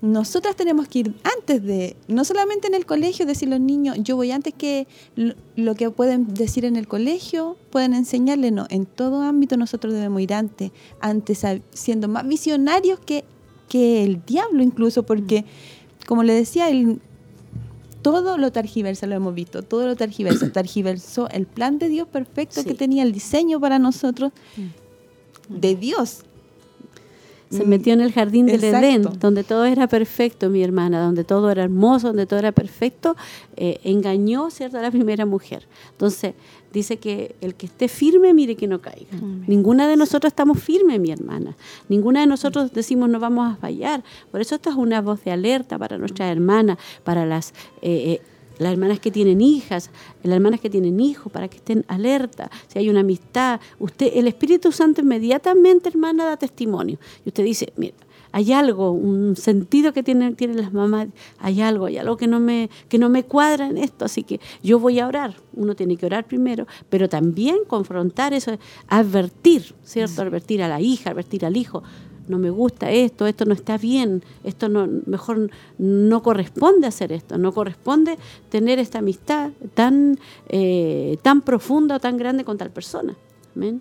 nosotras 0.00 0.54
tenemos 0.54 0.86
que 0.86 1.00
ir 1.00 1.14
antes 1.24 1.62
de, 1.62 1.96
no 2.06 2.24
solamente 2.24 2.68
en 2.68 2.74
el 2.74 2.86
colegio, 2.86 3.26
decir 3.26 3.48
los 3.48 3.58
niños, 3.58 3.96
yo 4.00 4.14
voy 4.14 4.30
antes 4.30 4.54
que 4.54 4.86
lo, 5.16 5.74
que 5.74 5.90
pueden 5.90 6.32
decir 6.34 6.64
en 6.64 6.76
el 6.76 6.86
colegio, 6.86 7.56
pueden 7.70 7.94
enseñarle, 7.94 8.52
no, 8.52 8.66
en 8.70 8.86
todo 8.86 9.22
ámbito 9.22 9.56
nosotros 9.56 9.92
debemos 9.92 10.22
ir 10.22 10.34
antes, 10.34 10.70
antes 11.00 11.44
siendo 11.72 12.06
más 12.06 12.28
visionarios 12.28 13.00
que, 13.00 13.24
que 13.68 14.04
el 14.04 14.24
diablo 14.24 14.62
incluso, 14.62 15.02
porque, 15.02 15.44
como 16.06 16.22
le 16.22 16.32
decía, 16.32 16.68
el, 16.68 17.00
todo 18.02 18.38
lo 18.38 18.52
tergiversa, 18.52 19.06
lo 19.06 19.14
hemos 19.14 19.34
visto, 19.34 19.62
todo 19.62 19.86
lo 19.86 19.96
tergiversa. 19.96 20.50
Tergiversó 20.52 21.28
el 21.30 21.46
plan 21.46 21.78
de 21.78 21.88
Dios 21.88 22.08
perfecto 22.08 22.64
que 22.64 22.74
tenía 22.74 23.02
el 23.02 23.12
diseño 23.12 23.60
para 23.60 23.78
nosotros 23.78 24.32
mm. 24.56 25.54
de 25.60 25.76
Dios. 25.76 26.24
Se 27.50 27.64
metió 27.64 27.94
en 27.94 28.00
el 28.00 28.12
jardín 28.12 28.46
del 28.46 28.62
Edén, 28.62 29.02
donde 29.02 29.42
todo 29.42 29.64
era 29.64 29.86
perfecto, 29.86 30.50
mi 30.50 30.62
hermana, 30.62 31.00
donde 31.00 31.24
todo 31.24 31.50
era 31.50 31.64
hermoso, 31.64 32.08
donde 32.08 32.26
todo 32.26 32.38
era 32.38 32.52
perfecto, 32.52 33.16
eh, 33.56 33.80
engañó, 33.84 34.50
¿cierto?, 34.50 34.78
a 34.78 34.82
la 34.82 34.90
primera 34.90 35.24
mujer. 35.24 35.66
Entonces, 35.92 36.34
dice 36.72 36.98
que 36.98 37.34
el 37.40 37.54
que 37.54 37.66
esté 37.66 37.88
firme, 37.88 38.34
mire 38.34 38.54
que 38.54 38.66
no 38.66 38.80
caiga. 38.80 39.16
Ninguna 39.46 39.88
de 39.88 39.96
nosotros 39.96 40.30
estamos 40.30 40.60
firmes, 40.62 41.00
mi 41.00 41.10
hermana. 41.10 41.56
Ninguna 41.88 42.20
de 42.20 42.26
nosotros 42.26 42.72
decimos 42.72 43.08
no 43.08 43.18
vamos 43.18 43.52
a 43.52 43.56
fallar. 43.56 44.04
Por 44.30 44.40
eso 44.40 44.54
esto 44.54 44.70
es 44.70 44.76
una 44.76 45.00
voz 45.00 45.24
de 45.24 45.32
alerta 45.32 45.78
para 45.78 45.98
nuestras 45.98 46.30
hermanas, 46.30 46.78
para 47.04 47.24
las... 47.24 47.54
Eh, 47.82 48.20
eh, 48.20 48.20
las 48.58 48.72
hermanas 48.72 49.00
que 49.00 49.10
tienen 49.10 49.40
hijas, 49.40 49.90
las 50.22 50.34
hermanas 50.34 50.60
que 50.60 50.70
tienen 50.70 51.00
hijos, 51.00 51.32
para 51.32 51.48
que 51.48 51.56
estén 51.58 51.84
alerta, 51.88 52.50
si 52.66 52.78
hay 52.78 52.88
una 52.88 53.00
amistad, 53.00 53.60
usted, 53.78 54.10
el 54.14 54.28
Espíritu 54.28 54.72
Santo 54.72 55.00
inmediatamente, 55.00 55.88
hermana, 55.88 56.24
da 56.24 56.36
testimonio. 56.36 56.98
Y 57.24 57.28
usted 57.28 57.44
dice, 57.44 57.72
mira, 57.76 57.94
hay 58.32 58.52
algo, 58.52 58.92
un 58.92 59.36
sentido 59.36 59.92
que 59.92 60.02
tienen, 60.02 60.36
tienen 60.36 60.58
las 60.58 60.72
mamás, 60.72 61.08
hay 61.38 61.60
algo, 61.62 61.86
hay 61.86 61.96
algo 61.96 62.16
que 62.16 62.26
no, 62.26 62.40
me, 62.40 62.68
que 62.88 62.98
no 62.98 63.08
me 63.08 63.24
cuadra 63.24 63.66
en 63.66 63.78
esto, 63.78 64.04
así 64.04 64.22
que 64.22 64.40
yo 64.62 64.78
voy 64.78 64.98
a 65.00 65.06
orar. 65.06 65.36
Uno 65.54 65.74
tiene 65.74 65.96
que 65.96 66.06
orar 66.06 66.26
primero, 66.26 66.66
pero 66.90 67.08
también 67.08 67.58
confrontar 67.66 68.34
eso, 68.34 68.58
advertir, 68.88 69.74
¿cierto? 69.82 70.22
Advertir 70.22 70.62
a 70.62 70.68
la 70.68 70.80
hija, 70.80 71.10
advertir 71.10 71.44
al 71.46 71.56
hijo. 71.56 71.82
No 72.28 72.38
me 72.38 72.50
gusta 72.50 72.90
esto, 72.90 73.26
esto 73.26 73.44
no 73.44 73.54
está 73.54 73.78
bien, 73.78 74.22
esto 74.44 74.68
no, 74.68 74.86
mejor 75.06 75.50
no 75.78 76.22
corresponde 76.22 76.86
hacer 76.86 77.12
esto, 77.12 77.38
no 77.38 77.52
corresponde 77.52 78.18
tener 78.50 78.78
esta 78.78 78.98
amistad 78.98 79.50
tan, 79.74 80.18
eh, 80.48 81.18
tan 81.22 81.42
profunda 81.42 81.96
o 81.96 82.00
tan 82.00 82.16
grande 82.16 82.44
con 82.44 82.58
tal 82.58 82.70
persona. 82.70 83.16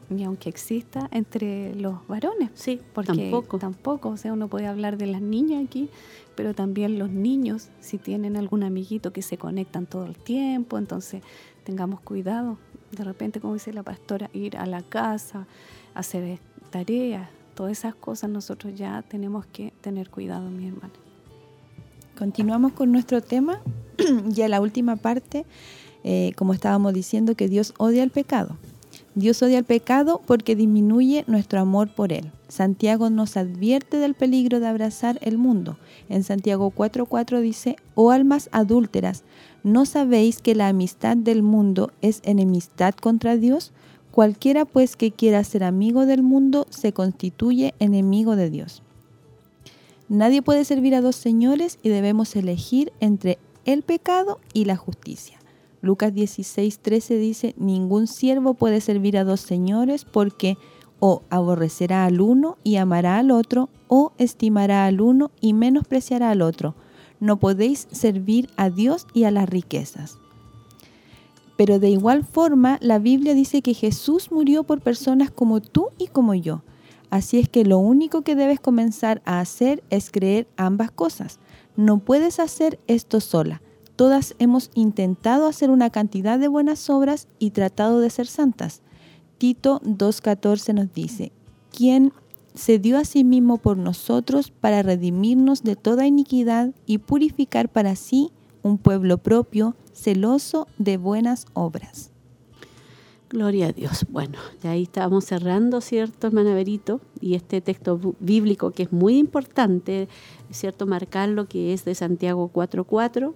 Y 0.10 0.24
aunque 0.24 0.50
exista 0.50 1.08
entre 1.12 1.76
los 1.76 2.08
varones, 2.08 2.50
sí, 2.56 2.82
porque 2.94 3.14
tampoco. 3.14 3.60
tampoco, 3.60 4.10
o 4.10 4.18
sea, 4.18 4.34
uno 4.34 4.48
puede 4.48 4.66
hablar 4.66 4.98
de 4.98 5.06
las 5.06 5.22
niñas 5.22 5.64
aquí, 5.64 5.90
pero 6.36 6.56
también 6.56 6.98
los 6.98 7.12
niños, 7.12 7.70
si 7.80 7.98
tienen 7.98 8.38
algún 8.38 8.64
amiguito 8.64 9.14
que 9.14 9.22
se 9.22 9.38
conectan 9.38 9.86
todo 9.86 10.06
el 10.06 10.18
tiempo, 10.18 10.78
entonces 10.78 11.22
tengamos 11.64 12.00
cuidado. 12.00 12.58
De 12.92 13.04
repente, 13.04 13.40
como 13.40 13.54
dice 13.54 13.72
la 13.72 13.84
pastora, 13.84 14.30
ir 14.34 14.58
a 14.58 14.66
la 14.66 14.82
casa, 14.82 15.46
hacer 15.94 16.40
tareas, 16.72 17.30
todas 17.58 17.80
esas 17.80 17.96
cosas 17.96 18.30
nosotros 18.30 18.76
ya 18.76 19.02
tenemos 19.02 19.48
que 19.48 19.74
tener 19.82 20.12
cuidado, 20.12 20.48
mi 20.52 20.68
hermana. 20.68 20.94
Continuamos 22.16 22.74
con 22.74 22.92
nuestro 22.92 23.22
tema, 23.22 23.60
ya 24.28 24.48
la 24.48 24.62
última 24.62 24.96
parte, 24.96 25.44
eh, 26.04 26.34
como 26.36 26.54
estábamos 26.54 26.94
diciendo, 26.94 27.34
que 27.34 27.50
Dios 27.50 27.74
odia 27.80 28.04
el 28.04 28.12
pecado. 28.12 28.58
Dios 29.16 29.42
odia 29.42 29.58
el 29.58 29.64
pecado 29.64 30.22
porque 30.28 30.56
disminuye 30.56 31.24
nuestro 31.26 31.60
amor 31.60 31.90
por 31.90 32.14
él. 32.14 32.32
Santiago 32.48 33.10
nos 33.10 33.38
advierte 33.38 33.98
del 33.98 34.14
peligro 34.14 34.60
de 34.60 34.68
abrazar 34.68 35.18
el 35.24 35.40
mundo. 35.40 35.80
En 36.10 36.24
Santiago 36.24 36.70
4:4 36.70 37.42
dice, 37.42 37.78
oh 37.96 38.12
almas 38.12 38.50
adúlteras, 38.52 39.24
¿no 39.64 39.88
sabéis 39.88 40.44
que 40.44 40.54
la 40.54 40.68
amistad 40.68 41.18
del 41.18 41.42
mundo 41.42 41.92
es 42.04 42.22
enemistad 42.24 42.94
contra 42.94 43.36
Dios? 43.36 43.74
Cualquiera 44.18 44.66
pues 44.66 44.96
que 44.96 45.12
quiera 45.12 45.44
ser 45.44 45.64
amigo 45.64 46.08
del 46.08 46.24
mundo 46.24 46.66
se 46.72 46.92
constituye 46.92 47.76
enemigo 47.78 48.36
de 48.36 48.50
Dios. 48.50 48.82
Nadie 50.10 50.42
puede 50.42 50.66
servir 50.66 50.96
a 50.96 51.02
dos 51.02 51.16
señores 51.16 51.78
y 51.84 51.90
debemos 51.90 52.36
elegir 52.36 52.92
entre 53.00 53.38
el 53.66 53.84
pecado 53.84 54.40
y 54.54 54.66
la 54.66 54.76
justicia. 54.76 55.38
Lucas 55.84 56.16
16, 56.16 56.80
13 56.80 57.18
dice, 57.20 57.54
ningún 57.60 58.08
siervo 58.08 58.56
puede 58.56 58.82
servir 58.82 59.20
a 59.20 59.24
dos 59.24 59.40
señores 59.40 60.04
porque 60.04 60.58
o 61.00 61.22
aborrecerá 61.30 62.06
al 62.06 62.20
uno 62.20 62.58
y 62.64 62.78
amará 62.78 63.20
al 63.20 63.30
otro, 63.30 63.70
o 63.88 64.14
estimará 64.18 64.88
al 64.88 65.00
uno 65.00 65.30
y 65.42 65.54
menospreciará 65.54 66.32
al 66.32 66.42
otro. 66.42 66.74
No 67.20 67.38
podéis 67.38 67.88
servir 67.92 68.50
a 68.58 68.72
Dios 68.72 69.06
y 69.14 69.26
a 69.26 69.32
las 69.32 69.48
riquezas. 69.48 70.18
Pero 71.58 71.80
de 71.80 71.90
igual 71.90 72.24
forma, 72.24 72.78
la 72.82 73.00
Biblia 73.00 73.34
dice 73.34 73.62
que 73.62 73.74
Jesús 73.74 74.32
murió 74.32 74.64
por 74.64 74.80
personas 74.80 75.32
como 75.32 75.60
tú 75.60 75.90
y 75.98 76.08
como 76.08 76.34
yo. 76.36 76.64
Así 77.10 77.40
es 77.40 77.50
que 77.50 77.66
lo 77.66 77.80
único 77.80 78.22
que 78.22 78.36
debes 78.36 78.60
comenzar 78.60 79.22
a 79.26 79.40
hacer 79.40 79.84
es 79.90 80.12
creer 80.12 80.48
ambas 80.56 80.92
cosas. 80.92 81.40
No 81.76 82.00
puedes 82.00 82.40
hacer 82.40 82.80
esto 82.88 83.20
sola. 83.20 83.62
Todas 83.96 84.36
hemos 84.40 84.70
intentado 84.76 85.48
hacer 85.48 85.72
una 85.72 85.90
cantidad 85.90 86.38
de 86.38 86.48
buenas 86.48 86.90
obras 86.90 87.28
y 87.40 87.52
tratado 87.52 88.00
de 88.00 88.12
ser 88.12 88.28
santas. 88.28 88.82
Tito 89.38 89.82
2.14 89.82 90.74
nos 90.74 90.94
dice, 90.94 91.32
quien 91.72 92.14
se 92.54 92.80
dio 92.80 92.98
a 92.98 93.06
sí 93.06 93.24
mismo 93.24 93.58
por 93.58 93.78
nosotros 93.78 94.52
para 94.52 94.84
redimirnos 94.84 95.64
de 95.64 95.76
toda 95.76 96.08
iniquidad 96.08 96.74
y 96.86 96.98
purificar 97.00 97.70
para 97.70 97.96
sí 97.96 98.32
un 98.64 98.78
pueblo 98.78 99.18
propio, 99.20 99.76
celoso 99.98 100.68
de 100.78 100.98
buenas 100.98 101.46
obras. 101.54 102.12
Gloria 103.30 103.68
a 103.68 103.72
Dios. 103.74 104.06
Bueno, 104.10 104.38
ya 104.64 104.72
ahí 104.72 104.84
estábamos 104.84 105.26
cerrando, 105.26 105.82
¿cierto, 105.82 106.28
hermana 106.28 106.54
Berito? 106.54 107.02
Y 107.20 107.36
este 107.36 107.60
texto 107.60 108.00
bíblico 108.20 108.72
que 108.72 108.84
es 108.84 108.94
muy 108.94 109.18
importante, 109.18 110.08
¿cierto? 110.50 110.86
Marcar 110.86 111.30
lo 111.30 111.46
que 111.48 111.74
es 111.74 111.84
de 111.84 111.94
Santiago 111.96 112.50
4.4 112.54 113.34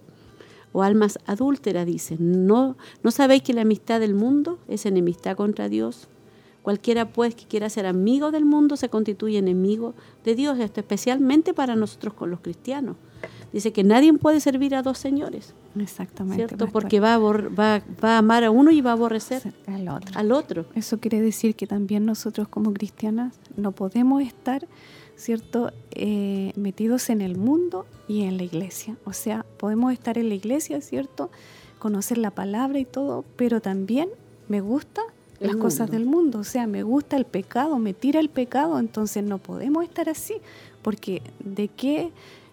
o 0.72 0.82
almas 0.82 1.18
adúlteras, 1.26 1.84
dicen. 1.84 2.46
¿No, 2.46 2.76
¿No 3.02 3.10
sabéis 3.10 3.42
que 3.42 3.52
la 3.52 3.62
amistad 3.62 4.00
del 4.00 4.14
mundo 4.14 4.58
es 4.66 4.86
enemistad 4.86 5.36
contra 5.36 5.68
Dios? 5.68 6.08
Cualquiera 6.62 7.12
pues 7.12 7.34
que 7.34 7.44
quiera 7.44 7.68
ser 7.68 7.84
amigo 7.86 8.30
del 8.30 8.44
mundo 8.44 8.76
se 8.76 8.88
constituye 8.88 9.36
enemigo 9.36 9.94
de 10.24 10.36
Dios, 10.36 10.58
esto 10.58 10.80
especialmente 10.80 11.52
para 11.52 11.76
nosotros 11.76 12.14
con 12.14 12.30
los 12.30 12.40
cristianos. 12.40 12.96
Dice 13.52 13.72
que 13.72 13.84
nadie 13.84 14.12
puede 14.14 14.40
servir 14.40 14.74
a 14.74 14.82
dos 14.82 14.98
señores. 14.98 15.54
Exactamente. 15.78 16.46
¿Cierto? 16.48 16.68
Porque 16.68 17.00
va 17.00 17.14
a, 17.14 17.18
va, 17.18 17.82
va 18.02 18.14
a 18.14 18.18
amar 18.18 18.44
a 18.44 18.50
uno 18.50 18.70
y 18.70 18.80
va 18.80 18.90
a 18.90 18.92
aborrecer 18.94 19.52
al 19.66 19.88
otro. 19.88 20.18
al 20.18 20.32
otro. 20.32 20.66
Eso 20.74 20.98
quiere 21.00 21.20
decir 21.20 21.54
que 21.54 21.66
también 21.66 22.06
nosotros 22.06 22.48
como 22.48 22.72
cristianas 22.72 23.34
no 23.56 23.72
podemos 23.72 24.22
estar, 24.22 24.66
¿cierto?, 25.16 25.70
eh, 25.90 26.52
metidos 26.56 27.10
en 27.10 27.20
el 27.20 27.36
mundo 27.36 27.86
y 28.08 28.22
en 28.22 28.38
la 28.38 28.44
iglesia. 28.44 28.96
O 29.04 29.12
sea, 29.12 29.44
podemos 29.58 29.92
estar 29.92 30.16
en 30.16 30.30
la 30.30 30.34
iglesia, 30.34 30.80
¿cierto?, 30.80 31.30
conocer 31.78 32.16
la 32.16 32.30
palabra 32.30 32.78
y 32.78 32.84
todo, 32.84 33.24
pero 33.36 33.60
también 33.60 34.08
me 34.48 34.60
gusta 34.60 35.02
las 35.40 35.56
cosas 35.56 35.90
del 35.90 36.06
mundo, 36.06 36.38
o 36.38 36.44
sea, 36.44 36.68
me 36.68 36.84
gusta 36.84 37.16
el 37.16 37.24
pecado, 37.24 37.80
me 37.80 37.94
tira 37.94 38.20
el 38.20 38.28
pecado, 38.28 38.78
entonces 38.78 39.24
no 39.24 39.38
podemos 39.38 39.82
estar 39.82 40.08
así, 40.08 40.34
porque 40.82 41.22
¿de 41.40 41.66
qué 41.66 42.12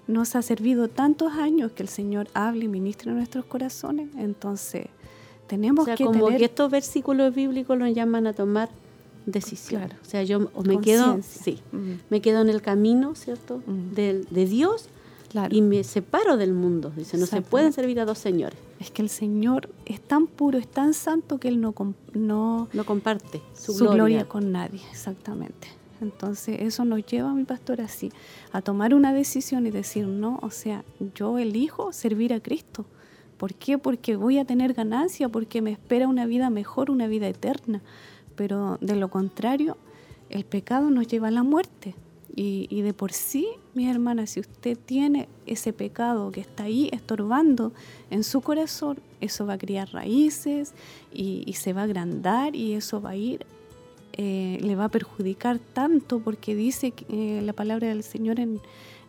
nos 0.09 0.35
ha 0.35 0.41
servido 0.41 0.87
tantos 0.87 1.33
años 1.33 1.71
que 1.71 1.83
el 1.83 1.89
Señor 1.89 2.27
hable 2.33 2.65
y 2.65 2.67
ministre 2.67 3.11
en 3.11 3.17
nuestros 3.17 3.45
corazones? 3.45 4.09
Entonces, 4.17 4.87
tenemos 5.47 5.83
o 5.83 5.85
sea, 5.85 5.95
que 5.95 6.03
como 6.05 6.25
tener 6.25 6.39
que 6.39 6.45
estos 6.45 6.69
versículos 6.71 7.33
bíblicos 7.33 7.77
nos 7.77 7.93
llaman 7.93 8.27
a 8.27 8.33
tomar 8.33 8.69
decisión. 9.25 9.81
Claro. 9.83 9.95
O 10.01 10.05
sea, 10.05 10.23
yo 10.23 10.49
o 10.53 10.63
me 10.63 10.79
quedo, 10.81 11.19
sí, 11.21 11.59
Mm. 11.71 11.91
me 12.09 12.21
quedo 12.21 12.41
en 12.41 12.49
el 12.49 12.61
camino, 12.61 13.15
¿cierto? 13.15 13.61
Mm. 13.67 13.93
Del- 13.93 14.25
de 14.31 14.45
Dios 14.45 14.89
Claro. 15.29 15.55
y 15.55 15.61
me 15.61 15.83
separo 15.83 16.37
del 16.37 16.53
mundo. 16.53 16.91
Dice, 16.95 17.17
no 17.17 17.27
se 17.27 17.41
pueden 17.43 17.71
servir 17.73 17.99
a 17.99 18.05
dos 18.05 18.17
señores. 18.17 18.57
Es 18.79 18.89
que 18.89 19.01
el 19.03 19.09
Señor 19.09 19.69
es 19.85 20.01
tan 20.01 20.25
puro, 20.25 20.57
es 20.57 20.67
tan 20.67 20.93
santo 20.95 21.37
que 21.39 21.49
Él 21.49 21.61
no, 21.61 21.75
no 22.13 22.67
No 22.73 22.85
comparte 22.85 23.41
su, 23.53 23.73
su, 23.73 23.79
gloria. 23.83 23.93
gloria. 23.95 24.25
con 24.27 24.51
nadie, 24.51 24.81
exactamente. 24.91 25.67
Entonces 26.01 26.57
eso 26.61 26.85
nos 26.85 27.05
lleva, 27.05 27.33
mi 27.33 27.43
pastor, 27.43 27.81
así, 27.81 28.11
a 28.51 28.61
tomar 28.61 28.93
una 28.93 29.13
decisión 29.13 29.67
y 29.67 29.71
decir, 29.71 30.07
no, 30.07 30.39
o 30.41 30.49
sea, 30.49 30.83
yo 31.15 31.37
elijo 31.37 31.91
servir 31.93 32.33
a 32.33 32.39
Cristo. 32.39 32.85
¿Por 33.37 33.53
qué? 33.53 33.77
Porque 33.77 34.15
voy 34.15 34.37
a 34.37 34.45
tener 34.45 34.73
ganancia, 34.73 35.29
porque 35.29 35.61
me 35.61 35.71
espera 35.71 36.07
una 36.07 36.25
vida 36.25 36.49
mejor, 36.49 36.91
una 36.91 37.07
vida 37.07 37.27
eterna. 37.27 37.81
Pero 38.35 38.77
de 38.81 38.95
lo 38.95 39.09
contrario, 39.09 39.77
el 40.29 40.45
pecado 40.45 40.89
nos 40.89 41.07
lleva 41.07 41.29
a 41.29 41.31
la 41.31 41.43
muerte. 41.43 41.95
Y, 42.41 42.83
de 42.83 42.93
por 42.93 43.11
sí, 43.11 43.47
mi 43.73 43.89
hermana, 43.89 44.25
si 44.25 44.39
usted 44.39 44.77
tiene 44.77 45.27
ese 45.45 45.73
pecado 45.73 46.31
que 46.31 46.39
está 46.39 46.63
ahí 46.63 46.89
estorbando 46.93 47.73
en 48.11 48.23
su 48.23 48.39
corazón, 48.39 48.99
eso 49.19 49.45
va 49.45 49.53
a 49.53 49.57
criar 49.57 49.89
raíces 49.91 50.73
y 51.11 51.51
se 51.53 51.73
va 51.73 51.81
a 51.81 51.83
agrandar 51.83 52.55
y 52.55 52.75
eso 52.75 53.01
va 53.01 53.09
a 53.09 53.15
ir, 53.17 53.45
eh, 54.21 54.57
le 54.61 54.75
va 54.75 54.85
a 54.85 54.89
perjudicar 54.89 55.59
tanto 55.59 56.19
porque 56.19 56.53
dice 56.53 56.93
eh, 57.09 57.41
la 57.41 57.53
palabra 57.53 57.87
del 57.87 58.03
Señor 58.03 58.41
en, 58.41 58.59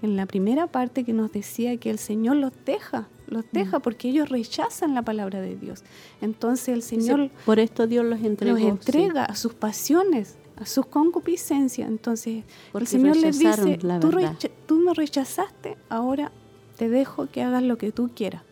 en 0.03 0.15
la 0.17 0.25
primera 0.27 0.69
parte 0.69 1.03
que 1.03 1.13
nos 1.13 1.33
decía 1.33 1.77
que 1.79 1.91
el 1.91 1.99
Señor 1.99 2.37
los 2.37 2.53
deja, 2.65 3.09
los 3.27 3.45
deja 3.51 3.81
porque 3.81 4.09
ellos 4.11 4.29
rechazan 4.29 4.95
la 4.95 5.03
palabra 5.03 5.41
de 5.41 5.57
Dios. 5.57 5.83
Entonces 6.21 6.69
el 6.69 6.83
Señor 6.83 7.29
por 7.45 7.59
esto 7.59 7.89
Dios 7.89 8.05
los 8.05 8.21
entregó. 8.23 8.57
los 8.59 8.69
entrega 8.69 9.25
a 9.25 9.35
sus 9.35 9.53
pasiones, 9.55 10.37
a 10.57 10.65
sus 10.67 10.87
concupiscencias. 10.87 11.89
Entonces 11.89 12.45
Porque 12.71 12.85
el 12.85 12.89
Señor 12.89 13.17
les 13.17 13.39
dice, 13.39 13.79
tú, 13.79 13.89
verdad". 13.89 14.33
recha- 14.39 14.51
tú 14.67 14.77
me 14.79 14.95
rechazaste, 14.95 15.77
ahora 15.89 16.31
te 16.79 16.89
dejo 16.89 17.27
que 17.27 17.43
hagas 17.43 17.65
lo 17.65 17.77
que 17.79 17.91
tú 17.91 18.11
quieras. 18.15 18.43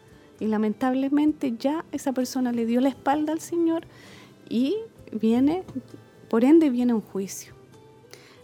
Y 0.40 0.46
lamentablemente 0.48 1.54
ya 1.58 1.84
esa 1.92 2.12
persona 2.12 2.50
le 2.50 2.66
dio 2.66 2.80
la 2.80 2.88
espalda 2.88 3.32
al 3.32 3.40
Señor 3.40 3.84
y 4.48 4.74
viene, 5.12 5.62
por 6.28 6.44
ende 6.44 6.70
viene 6.70 6.94
un 6.94 7.00
juicio. 7.00 7.54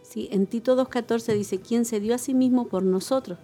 Sí, 0.03 0.28
en 0.30 0.47
Tito 0.47 0.76
2.14 0.76 1.35
dice, 1.35 1.59
quien 1.59 1.85
se 1.85 2.01
dio 2.01 2.14
a 2.14 2.18
sí 2.18 2.35
mismo 2.35 2.68
por 2.68 2.82
nosotros, 2.82 3.39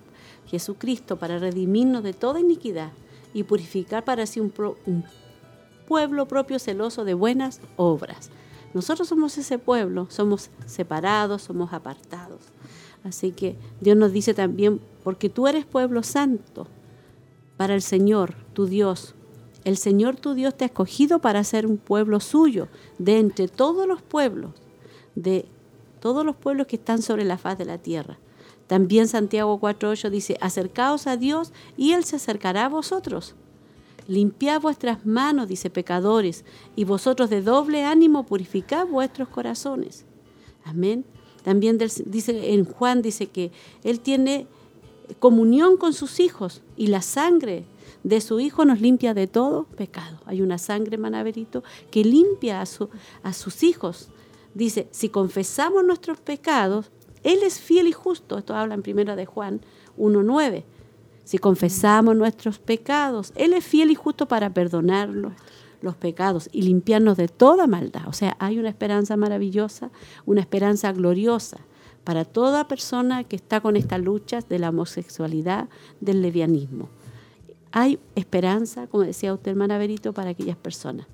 Jesucristo, 0.47 1.19
para 1.19 1.39
redimirnos 1.39 2.03
de 2.03 2.13
toda 2.13 2.41
iniquidad 2.41 2.93
y 3.35 3.43
purificar 3.45 4.05
para 4.05 4.27
sí 4.27 4.41
un, 4.41 4.53
un 4.87 5.05
pueblo 5.87 6.27
propio 6.29 6.59
celoso 6.59 7.05
de 7.05 7.15
buenas 7.15 7.61
obras. 7.77 8.31
Nosotros 8.73 9.09
somos 9.09 9.37
ese 9.39 9.59
pueblo, 9.59 10.07
somos 10.11 10.51
separados, 10.67 11.43
somos 11.43 11.73
apartados. 11.73 12.41
Así 13.03 13.33
que 13.33 13.57
Dios 13.81 13.97
nos 13.97 14.13
dice 14.13 14.35
también, 14.35 14.81
porque 15.03 15.29
tú 15.29 15.49
eres 15.49 15.65
pueblo 15.65 16.03
santo 16.03 16.67
para 17.57 17.75
el 17.75 17.83
Señor, 17.83 18.35
tu 18.53 18.67
Dios. 18.67 19.15
El 19.65 19.77
Señor 19.77 20.17
tu 20.17 20.35
Dios 20.35 20.57
te 20.57 20.65
ha 20.65 20.67
escogido 20.67 21.21
para 21.21 21.45
ser 21.45 21.67
un 21.67 21.77
pueblo 21.77 22.21
suyo, 22.21 22.69
de 22.99 23.19
entre 23.19 23.49
todos 23.49 23.87
los 23.87 24.03
pueblos, 24.03 24.53
de 25.15 25.47
todos 26.01 26.25
los 26.25 26.37
pueblos 26.37 26.67
que 26.67 26.77
están 26.77 27.03
sobre 27.03 27.25
la 27.25 27.39
faz 27.39 27.59
de 27.59 27.67
la 27.67 27.79
tierra. 27.79 28.19
También 28.67 29.09
Santiago 29.09 29.61
4.8 29.61 30.11
dice, 30.11 30.39
acercaos 30.41 31.07
a 31.07 31.17
Dios 31.17 31.53
y 31.77 31.93
Él 31.93 32.05
se 32.05 32.17
acercará 32.17 32.67
a 32.67 32.69
vosotros. 32.69 33.35
Limpiad 34.07 34.61
vuestras 34.61 35.05
manos, 35.05 35.49
dice 35.49 35.71
pecadores, 35.71 36.45
y 36.77 36.85
vosotros 36.85 37.31
de 37.31 37.43
doble 37.43 37.85
ánimo 37.85 38.25
purificad 38.25 38.87
vuestros 38.87 39.29
corazones. 39.29 40.05
Amén. 40.65 41.05
También 41.43 41.79
dice 41.79 42.53
en 42.53 42.65
Juan 42.65 43.03
dice 43.03 43.27
que 43.27 43.51
Él 43.83 44.01
tiene 44.01 44.47
comunión 45.19 45.77
con 45.77 45.93
sus 45.93 46.21
hijos 46.21 46.63
y 46.77 46.89
la 46.89 47.03
sangre 47.03 47.65
de 48.03 48.21
su 48.21 48.41
hijo 48.41 48.65
nos 48.65 48.81
limpia 48.81 49.15
de 49.15 49.27
todo 49.27 49.65
pecado. 49.65 50.19
Hay 50.27 50.43
una 50.43 50.59
sangre, 50.59 50.97
manaverito, 50.99 51.63
que 51.91 52.05
limpia 52.05 52.61
a, 52.61 52.67
su- 52.67 52.89
a 53.23 53.33
sus 53.33 53.63
hijos. 53.63 54.09
Dice, 54.55 54.89
si 54.91 55.09
confesamos 55.11 55.85
nuestros 55.85 56.21
pecados, 56.21 56.91
Él 57.23 57.41
es 57.43 57.61
fiel 57.61 57.87
y 57.87 57.93
justo. 57.93 58.39
Esto 58.39 58.55
habla 58.55 58.75
en 58.75 58.83
primera 58.83 59.17
de 59.17 59.27
Juan 59.27 59.61
1.9. 59.99 60.65
Si 61.25 61.39
confesamos 61.39 62.17
nuestros 62.17 62.59
pecados, 62.59 63.33
Él 63.37 63.53
es 63.53 63.65
fiel 63.65 63.91
y 63.91 63.95
justo 63.95 64.27
para 64.27 64.53
perdonarnos 64.55 65.35
los 65.83 65.95
pecados 65.97 66.49
y 66.53 66.63
limpiarnos 66.63 67.17
de 67.17 67.29
toda 67.29 67.67
maldad. 67.67 68.09
O 68.09 68.13
sea, 68.13 68.37
hay 68.39 68.59
una 68.59 68.69
esperanza 68.71 69.17
maravillosa, 69.17 69.91
una 70.27 70.41
esperanza 70.41 70.93
gloriosa 70.93 71.59
para 72.05 72.25
toda 72.25 72.67
persona 72.67 73.25
que 73.25 73.37
está 73.37 73.61
con 73.61 73.77
estas 73.77 74.01
luchas 74.01 74.49
de 74.49 74.59
la 74.59 74.71
homosexualidad, 74.71 75.69
del 76.01 76.23
levianismo. 76.23 76.89
Hay 77.73 77.99
esperanza, 78.17 78.87
como 78.87 79.05
decía 79.05 79.33
usted, 79.33 79.53
hermana 79.53 79.79
Berito, 79.79 80.13
para 80.13 80.31
aquellas 80.31 80.57
personas. 80.57 81.07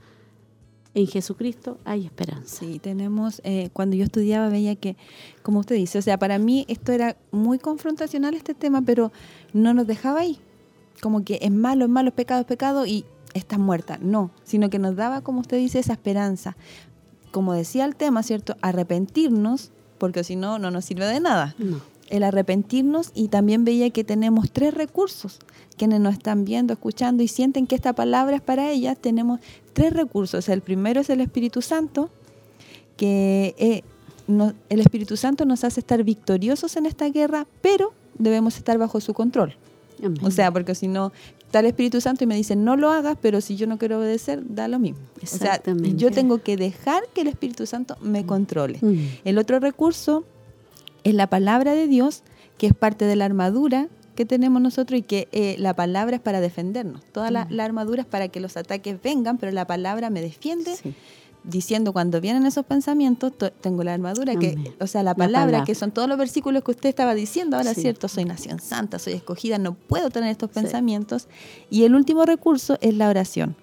En 0.94 1.06
Jesucristo 1.06 1.76
hay 1.84 2.06
esperanza. 2.06 2.60
Sí, 2.60 2.78
tenemos, 2.78 3.42
eh, 3.44 3.68
cuando 3.74 3.96
yo 3.96 4.04
estudiaba 4.04 4.48
veía 4.48 4.76
que, 4.76 4.96
como 5.42 5.60
usted 5.60 5.76
dice, 5.76 5.98
o 5.98 6.02
sea, 6.02 6.18
para 6.18 6.38
mí 6.38 6.64
esto 6.68 6.90
era 6.90 7.18
muy 7.30 7.58
confrontacional 7.58 8.34
este 8.34 8.54
tema, 8.54 8.80
pero 8.80 9.12
no 9.52 9.74
nos 9.74 9.86
dejaba 9.86 10.20
ahí. 10.20 10.38
Como 11.02 11.22
que 11.22 11.38
es 11.42 11.50
malo, 11.50 11.84
es 11.84 11.90
malo, 11.90 12.08
es 12.08 12.14
pecado, 12.14 12.40
es 12.40 12.46
pecado 12.46 12.86
y 12.86 13.04
estás 13.34 13.58
muerta. 13.58 13.98
No, 14.00 14.30
sino 14.42 14.70
que 14.70 14.78
nos 14.78 14.96
daba, 14.96 15.20
como 15.20 15.40
usted 15.40 15.58
dice, 15.58 15.78
esa 15.78 15.92
esperanza. 15.92 16.56
Como 17.30 17.52
decía 17.52 17.84
el 17.84 17.94
tema, 17.94 18.22
¿cierto? 18.22 18.56
Arrepentirnos, 18.62 19.72
porque 19.98 20.24
si 20.24 20.34
no, 20.34 20.58
no 20.58 20.70
nos 20.70 20.86
sirve 20.86 21.04
de 21.04 21.20
nada. 21.20 21.54
No. 21.58 21.82
El 22.08 22.22
arrepentirnos 22.22 23.10
y 23.14 23.28
también 23.28 23.64
veía 23.64 23.90
que 23.90 24.04
tenemos 24.04 24.50
tres 24.52 24.74
recursos. 24.74 25.38
Quienes 25.76 26.00
nos 26.00 26.14
están 26.14 26.44
viendo, 26.44 26.72
escuchando 26.72 27.22
y 27.22 27.28
sienten 27.28 27.66
que 27.66 27.74
esta 27.74 27.92
palabra 27.94 28.36
es 28.36 28.42
para 28.42 28.70
ellas, 28.70 28.96
tenemos 29.00 29.40
tres 29.72 29.92
recursos. 29.92 30.48
El 30.48 30.60
primero 30.62 31.00
es 31.00 31.10
el 31.10 31.20
Espíritu 31.20 31.62
Santo, 31.62 32.08
que 32.96 33.54
eh, 33.58 33.82
no- 34.26 34.54
el 34.68 34.80
Espíritu 34.80 35.16
Santo 35.16 35.44
nos 35.44 35.64
hace 35.64 35.80
estar 35.80 36.02
victoriosos 36.04 36.76
en 36.76 36.86
esta 36.86 37.08
guerra, 37.10 37.46
pero 37.60 37.92
debemos 38.18 38.56
estar 38.56 38.78
bajo 38.78 39.00
su 39.00 39.12
control. 39.12 39.54
Amén. 39.98 40.18
O 40.22 40.30
sea, 40.30 40.50
porque 40.52 40.74
si 40.74 40.88
no, 40.88 41.12
está 41.40 41.60
el 41.60 41.66
Espíritu 41.66 42.00
Santo 42.00 42.24
y 42.24 42.26
me 42.26 42.36
dice 42.36 42.54
no 42.56 42.76
lo 42.76 42.90
hagas, 42.90 43.16
pero 43.20 43.40
si 43.40 43.56
yo 43.56 43.66
no 43.66 43.78
quiero 43.78 43.98
obedecer, 43.98 44.42
da 44.46 44.68
lo 44.68 44.78
mismo. 44.78 44.98
O 45.22 45.26
sea, 45.26 45.60
yo 45.96 46.10
tengo 46.10 46.38
que 46.42 46.56
dejar 46.56 47.02
que 47.14 47.22
el 47.22 47.28
Espíritu 47.28 47.66
Santo 47.66 47.96
me 48.00 48.24
controle. 48.26 48.78
Mm. 48.80 48.98
El 49.24 49.38
otro 49.38 49.58
recurso 49.58 50.24
es 51.08 51.14
la 51.14 51.26
palabra 51.28 51.72
de 51.74 51.86
Dios, 51.86 52.22
que 52.58 52.66
es 52.66 52.74
parte 52.74 53.04
de 53.04 53.16
la 53.16 53.24
armadura 53.24 53.88
que 54.14 54.24
tenemos 54.24 54.62
nosotros 54.62 54.98
y 55.00 55.02
que 55.02 55.28
eh, 55.32 55.56
la 55.58 55.74
palabra 55.74 56.16
es 56.16 56.22
para 56.22 56.40
defendernos. 56.40 57.02
Toda 57.12 57.30
la, 57.30 57.46
la 57.50 57.64
armadura 57.64 58.02
es 58.02 58.06
para 58.08 58.28
que 58.28 58.40
los 58.40 58.56
ataques 58.56 59.00
vengan, 59.02 59.36
pero 59.38 59.52
la 59.52 59.66
palabra 59.66 60.08
me 60.10 60.22
defiende 60.22 60.74
Sí. 60.74 60.94
diciendo 61.44 61.92
cuando 61.92 62.20
vienen 62.20 62.46
esos 62.46 62.64
pensamientos, 62.64 63.36
to- 63.36 63.52
tengo 63.52 63.84
la 63.84 63.92
armadura, 63.94 64.34
que, 64.36 64.56
o 64.80 64.86
sea, 64.86 65.02
la 65.02 65.10
La 65.10 65.14
palabra, 65.16 65.64
que 65.64 65.74
son 65.74 65.92
todos 65.92 66.08
los 66.08 66.16
versículos 66.18 66.64
que 66.64 66.70
usted 66.72 66.88
estaba 66.88 67.14
diciendo 67.14 67.56
ahora, 67.58 67.74
Sí. 67.74 67.82
¿cierto? 67.82 68.08
Soy 68.08 68.24
nación 68.24 68.58
santa, 68.58 68.98
soy 68.98 69.12
escogida, 69.12 69.58
no 69.58 69.74
puedo 69.74 70.08
tener 70.10 70.30
estos 70.30 70.50
Sí. 70.50 70.60
pensamientos. 70.60 71.28
Y 71.70 71.84
el 71.84 71.94
último 71.94 72.24
recurso 72.24 72.78
es 72.80 72.94
la 72.94 73.08
oración. 73.10 73.54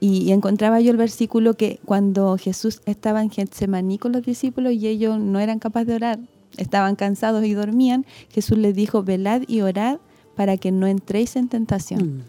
Y, 0.00 0.18
y 0.22 0.32
encontraba 0.32 0.80
yo 0.80 0.90
el 0.90 0.96
versículo 0.96 1.54
que 1.54 1.80
cuando 1.84 2.36
Jesús 2.36 2.82
estaba 2.84 3.22
en 3.22 3.30
Getsemaní 3.30 3.98
con 3.98 4.12
los 4.12 4.22
discípulos 4.22 4.72
y 4.74 4.86
ellos 4.86 5.18
no 5.18 5.40
eran 5.40 5.58
capaces 5.60 5.86
de 5.88 5.94
orar, 5.94 6.18
estaban 6.58 6.96
cansados 6.96 7.44
y 7.44 7.54
dormían, 7.54 8.04
Jesús 8.30 8.58
les 8.58 8.74
dijo, 8.74 9.02
velad 9.02 9.42
y 9.46 9.62
orad 9.62 9.98
para 10.36 10.56
que 10.56 10.70
no 10.70 10.86
entréis 10.86 11.36
en 11.36 11.48
tentación. 11.48 12.18
Mm. 12.18 12.22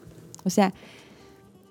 O 0.46 0.50
sea, 0.50 0.74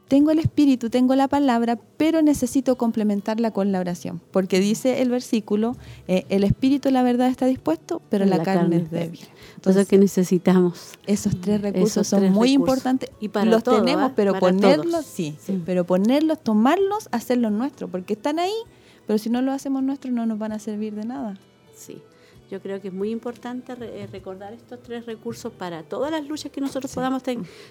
tengo 0.08 0.30
el 0.30 0.38
espíritu, 0.38 0.88
tengo 0.88 1.14
la 1.14 1.28
palabra, 1.28 1.78
pero 1.98 2.22
necesito 2.22 2.76
complementarla 2.76 3.50
con 3.50 3.72
la 3.72 3.80
oración, 3.80 4.20
porque 4.32 4.58
dice 4.58 5.02
el 5.02 5.10
versículo, 5.10 5.76
eh, 6.08 6.24
el 6.30 6.44
espíritu 6.44 6.90
la 6.90 7.02
verdad 7.02 7.28
está 7.28 7.46
dispuesto, 7.46 8.00
pero 8.08 8.24
la, 8.24 8.42
carne, 8.42 8.76
es 8.76 8.90
débil. 8.90 9.20
Entonces, 9.56 9.86
que 9.86 9.98
necesitamos. 9.98 10.92
Esos 11.06 11.38
tres 11.40 11.60
recursos 11.60 12.06
son 12.06 12.32
muy 12.32 12.52
importantes 12.52 13.10
y 13.20 13.28
para 13.28 13.50
los 13.50 13.62
tenemos, 13.62 14.10
¿eh? 14.10 14.14
pero 14.16 14.38
ponerlos, 14.38 15.04
sí, 15.04 15.36
sí, 15.38 15.62
pero 15.64 15.84
ponerlos, 15.84 16.42
tomarlos, 16.42 17.08
hacerlos 17.12 17.52
nuestros, 17.52 17.90
porque 17.90 18.14
están 18.14 18.38
ahí, 18.38 18.54
pero 19.06 19.18
si 19.18 19.28
no 19.28 19.42
lo 19.42 19.52
hacemos 19.52 19.82
nuestros 19.82 20.12
no 20.12 20.24
nos 20.24 20.38
van 20.38 20.52
a 20.52 20.58
servir 20.58 20.94
de 20.94 21.04
nada. 21.04 21.38
Sí. 21.76 22.00
Yo 22.50 22.62
creo 22.62 22.80
que 22.80 22.88
es 22.88 22.94
muy 22.94 23.10
importante 23.10 23.74
eh, 23.78 24.08
recordar 24.10 24.54
estos 24.54 24.82
tres 24.82 25.04
recursos 25.04 25.52
para 25.52 25.82
todas 25.82 26.10
las 26.10 26.26
luchas 26.26 26.50
que 26.50 26.62
nosotros 26.62 26.94
podamos 26.94 27.22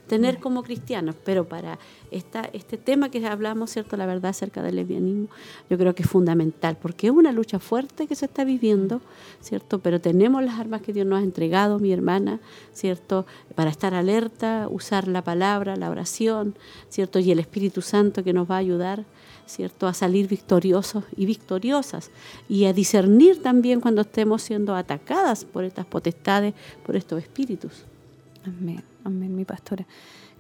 tener 0.08 0.40
como 0.40 0.62
cristianos, 0.62 1.16
pero 1.26 1.48
para 1.48 1.80
esta, 2.12 2.48
este 2.54 2.78
tema 2.78 3.10
que 3.10 3.26
hablamos, 3.26 3.72
¿cierto? 3.72 3.98
La 3.98 4.06
verdad 4.06 4.30
acerca 4.30 4.62
del 4.62 4.76
lesbianismo, 4.76 5.30
yo 5.70 5.78
creo 5.80 5.96
que 5.96 6.04
es 6.04 6.10
fundamental, 6.10 6.78
porque 6.80 7.08
es 7.08 7.14
una 7.14 7.32
lucha 7.32 7.58
fuerte 7.58 8.06
que 8.06 8.14
se 8.14 8.26
está 8.26 8.44
viviendo, 8.44 9.02
¿cierto? 9.42 9.80
Pero 9.80 10.00
tenemos 10.00 10.44
las 10.44 10.60
armas 10.60 10.84
que 10.84 10.94
Dios 10.94 11.08
nos 11.08 11.22
ha 11.22 11.24
entregado, 11.24 11.80
mi 11.80 11.92
hermana, 11.92 12.40
¿cierto? 12.72 13.26
Para 13.56 13.72
estar 13.72 13.96
alerta, 13.96 14.68
usar 14.70 15.08
la 15.08 15.24
palabra, 15.24 15.76
la 15.76 15.90
oración, 15.90 16.56
¿cierto? 16.90 17.18
Y 17.18 17.32
el 17.32 17.40
Espíritu 17.40 17.82
Santo 17.82 18.24
que 18.24 18.34
nos 18.34 18.50
va 18.50 18.56
a 18.56 18.60
ayudar 18.60 19.06
¿cierto? 19.48 19.88
A 19.88 19.94
salir 19.94 20.28
victoriosos 20.28 21.04
y 21.16 21.26
victoriosas 21.26 22.12
y 22.48 22.66
a 22.66 22.74
discernir 22.74 23.42
también 23.42 23.82
cuando 23.82 24.02
estemos 24.02 24.42
siendo 24.42 24.76
atacadas 24.76 25.46
por 25.46 25.64
estas 25.64 25.86
potestades, 25.86 26.54
por 26.86 26.96
estos 26.96 27.22
espíritus. 27.22 27.86
Amén, 28.46 28.84
amén, 29.04 29.36
mi 29.36 29.46
pastora. 29.46 29.86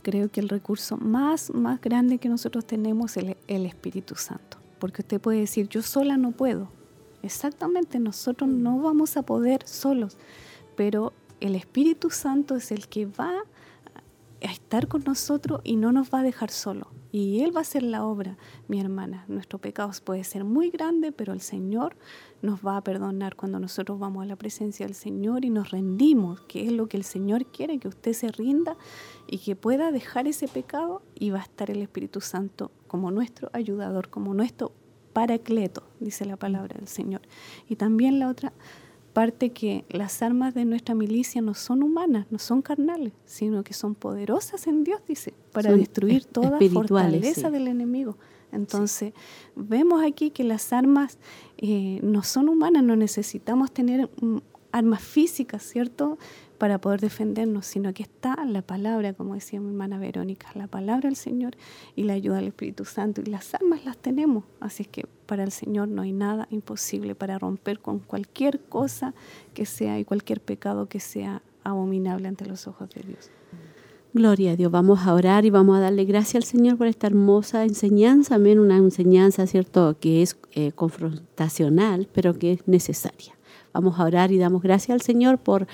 Creo 0.01 0.29
que 0.29 0.39
el 0.39 0.49
recurso 0.49 0.97
más, 0.97 1.53
más 1.53 1.81
grande 1.81 2.17
que 2.17 2.29
nosotros 2.29 2.65
tenemos 2.65 3.17
es 3.17 3.35
el, 3.47 3.65
Espíritu 3.65 4.15
Santo, 4.15 4.57
porque 4.79 5.01
usted 5.01 5.19
puede 5.19 5.39
decir, 5.39 5.67
yo 5.67 5.81
sola 5.81 6.17
no 6.17 6.31
puedo. 6.31 6.69
Exactamente, 7.23 7.99
nosotros 7.99 8.49
no 8.49 8.79
vamos 8.79 9.17
a 9.17 9.23
poder 9.23 9.67
solos, 9.67 10.17
pero 10.75 11.11
el 11.41 11.55
Espíritu 11.55 12.09
Santo 12.09 12.55
es 12.55 12.71
el 12.71 12.88
que 12.88 13.05
va 13.05 13.34
a 14.41 14.51
estar 14.51 14.88
con 14.88 15.03
nosotros 15.03 15.61
y 15.63 15.75
no 15.75 15.91
nos 15.91 16.13
va 16.13 16.19
a 16.19 16.23
dejar 16.23 16.51
solos. 16.51 16.88
Y 17.11 17.41
Él 17.41 17.55
va 17.55 17.59
a 17.59 17.61
hacer 17.61 17.84
la 17.84 18.05
obra, 18.05 18.38
mi 18.67 18.79
hermana. 18.79 19.25
Nuestro 19.27 19.59
pecado 19.59 19.91
puede 20.03 20.23
ser 20.23 20.43
muy 20.43 20.69
grande, 20.69 21.11
pero 21.11 21.34
el 21.34 21.41
Señor 21.41 21.95
nos 22.41 22.65
va 22.65 22.77
a 22.77 22.84
perdonar 22.84 23.35
cuando 23.35 23.59
nosotros 23.59 23.97
vamos 23.99 24.23
a 24.23 24.25
la 24.25 24.35
presencia 24.35 24.85
del 24.85 24.95
Señor 24.95 25.45
y 25.45 25.49
nos 25.49 25.71
rendimos, 25.71 26.41
que 26.41 26.65
es 26.65 26.71
lo 26.71 26.88
que 26.88 26.97
el 26.97 27.03
Señor 27.03 27.45
quiere, 27.45 27.79
que 27.79 27.88
usted 27.88 28.13
se 28.13 28.29
rinda 28.29 28.77
y 29.27 29.39
que 29.39 29.55
pueda 29.55 29.91
dejar 29.91 30.27
ese 30.27 30.47
pecado 30.47 31.01
y 31.15 31.29
va 31.29 31.39
a 31.39 31.43
estar 31.43 31.71
el 31.71 31.81
Espíritu 31.81 32.21
Santo 32.21 32.71
como 32.88 33.11
nuestro 33.11 33.49
ayudador, 33.53 34.09
como 34.09 34.34
nuestro 34.34 34.73
paracleto, 35.13 35.84
dice 35.99 36.25
la 36.25 36.38
palabra 36.38 36.75
del 36.77 36.88
Señor. 36.88 37.21
Y 37.67 37.75
también 37.75 38.19
la 38.19 38.29
otra 38.29 38.53
parte 39.18 39.49
que 39.49 39.84
las 39.89 40.22
armas 40.22 40.53
de 40.53 40.64
nuestra 40.64 40.94
milicia 40.94 41.41
no 41.41 41.56
son 41.56 41.81
humanas, 41.81 42.27
no 42.30 42.38
son 42.38 42.61
carnales, 42.61 43.14
sino 43.26 43.64
que 43.64 43.73
son 43.73 43.95
poderosas 43.95 44.68
en 44.68 44.84
Dios, 44.84 45.02
dice, 45.07 45.34
para 45.52 45.72
destruir 45.72 46.26
toda 46.26 46.60
fortaleza 46.72 47.49
del 47.49 47.68
enemigo. 47.68 48.15
Entonces, 48.52 49.14
vemos 49.56 50.03
aquí 50.06 50.30
que 50.30 50.44
las 50.44 50.72
armas 50.72 51.18
eh, 51.57 51.99
no 52.03 52.22
son 52.22 52.48
humanas, 52.48 52.84
no 52.84 52.95
necesitamos 52.95 53.72
tener 53.72 54.07
mm, 54.22 54.38
armas 54.72 55.02
físicas, 55.02 55.64
¿cierto? 55.64 56.19
Para 56.57 56.79
poder 56.79 56.99
defendernos, 56.99 57.65
sino 57.67 57.93
que 57.93 58.03
está 58.03 58.43
la 58.45 58.61
palabra, 58.61 59.13
como 59.13 59.35
decía 59.35 59.59
mi 59.59 59.69
hermana 59.69 59.99
Verónica, 59.99 60.49
la 60.55 60.67
palabra 60.67 61.07
del 61.07 61.15
Señor 61.15 61.55
y 61.95 62.03
la 62.03 62.13
ayuda 62.13 62.38
del 62.38 62.47
Espíritu 62.47 62.84
Santo. 62.84 63.21
Y 63.21 63.25
las 63.25 63.53
armas 63.53 63.85
las 63.85 63.97
tenemos, 63.97 64.43
así 64.59 64.84
es 64.84 64.89
que 64.89 65.05
para 65.27 65.43
el 65.43 65.51
Señor 65.51 65.88
no 65.88 66.01
hay 66.01 66.11
nada 66.11 66.47
imposible 66.49 67.13
para 67.13 67.38
romper 67.38 67.79
con 67.79 67.99
cualquier 67.99 68.59
cosa 68.61 69.13
que 69.53 69.65
sea 69.65 69.99
y 69.99 70.05
cualquier 70.05 70.41
pecado 70.41 70.88
que 70.88 70.99
sea 70.99 71.41
abominable 71.63 72.27
ante 72.27 72.45
los 72.45 72.67
ojos 72.67 72.89
de 72.89 73.01
Dios. 73.01 73.29
Gloria 74.13 74.53
a 74.53 74.55
Dios. 74.55 74.71
Vamos 74.71 75.01
a 75.05 75.13
orar 75.13 75.45
y 75.45 75.51
vamos 75.51 75.77
a 75.77 75.81
darle 75.81 76.05
gracias 76.05 76.35
al 76.35 76.43
Señor 76.43 76.77
por 76.77 76.88
esta 76.88 77.07
hermosa 77.07 77.65
enseñanza, 77.65 78.35
amén, 78.35 78.57
una 78.57 78.77
enseñanza, 78.77 79.45
¿cierto?, 79.45 79.97
que 79.99 80.23
es 80.23 80.38
eh, 80.53 80.71
confrontacional, 80.71 82.07
pero 82.13 82.34
que 82.34 82.53
es 82.53 82.67
necesaria. 82.67 83.38
Vamos 83.73 83.99
a 83.99 84.05
orar 84.05 84.31
y 84.31 84.39
damos 84.39 84.63
gracias 84.63 84.95
al 84.95 85.01
Señor 85.01 85.38
por 85.38 85.67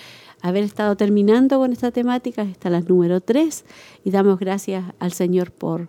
haber 0.44 0.66
estado 0.66 0.98
terminando 0.98 1.58
con 1.58 1.72
esta 1.72 1.92
temática, 1.92 2.44
es 2.44 2.58
la 2.66 2.82
número 2.82 3.22
3, 3.22 3.66
y 4.04 4.12
damos 4.12 4.38
gracias 4.38 4.84
al 5.00 5.14
Señor 5.14 5.52
por, 5.52 5.88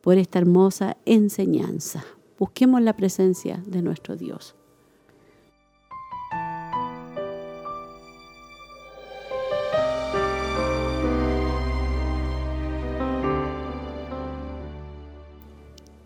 por 0.00 0.16
esta 0.16 0.38
hermosa 0.38 0.96
enseñanza. 1.04 2.02
Busquemos 2.38 2.80
la 2.80 2.96
presencia 2.96 3.62
de 3.66 3.82
nuestro 3.82 4.16
Dios. 4.16 4.56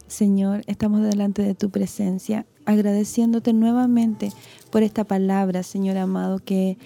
Señor, 0.09 0.63
estamos 0.67 1.03
delante 1.03 1.43
de 1.43 1.55
tu 1.55 1.71
presencia, 1.71 2.47
agradeciéndote 2.65 3.53
nuevamente 3.53 4.33
por 4.71 4.83
esta 4.83 5.05
palabra, 5.05 5.63
Señor 5.63 5.99
amado, 5.99 6.41
que 6.41 6.79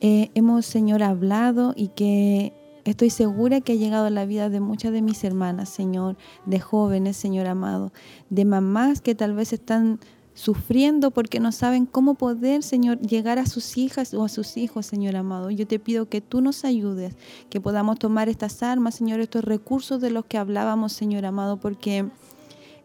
eh, 0.00 0.30
hemos, 0.34 0.66
Señor, 0.66 1.02
hablado 1.02 1.74
y 1.76 1.88
que 1.88 2.52
estoy 2.84 3.10
segura 3.10 3.60
que 3.60 3.72
ha 3.72 3.76
llegado 3.76 4.06
a 4.06 4.10
la 4.10 4.26
vida 4.26 4.48
de 4.48 4.60
muchas 4.60 4.92
de 4.92 5.02
mis 5.02 5.24
hermanas, 5.24 5.68
Señor, 5.68 6.16
de 6.46 6.60
jóvenes, 6.60 7.16
Señor 7.16 7.46
amado, 7.46 7.92
de 8.30 8.44
mamás 8.44 9.00
que 9.00 9.14
tal 9.14 9.34
vez 9.34 9.52
están 9.52 10.00
sufriendo 10.38 11.10
porque 11.10 11.40
no 11.40 11.50
saben 11.50 11.84
cómo 11.84 12.14
poder, 12.14 12.62
Señor, 12.62 13.00
llegar 13.00 13.40
a 13.40 13.46
sus 13.46 13.76
hijas 13.76 14.14
o 14.14 14.24
a 14.24 14.28
sus 14.28 14.56
hijos, 14.56 14.86
Señor 14.86 15.16
amado. 15.16 15.50
Yo 15.50 15.66
te 15.66 15.80
pido 15.80 16.08
que 16.08 16.20
tú 16.20 16.40
nos 16.40 16.64
ayudes, 16.64 17.16
que 17.50 17.60
podamos 17.60 17.98
tomar 17.98 18.28
estas 18.28 18.62
armas, 18.62 18.94
Señor, 18.94 19.18
estos 19.18 19.44
recursos 19.44 20.00
de 20.00 20.12
los 20.12 20.26
que 20.26 20.38
hablábamos, 20.38 20.92
Señor 20.92 21.26
amado, 21.26 21.58
porque 21.58 22.08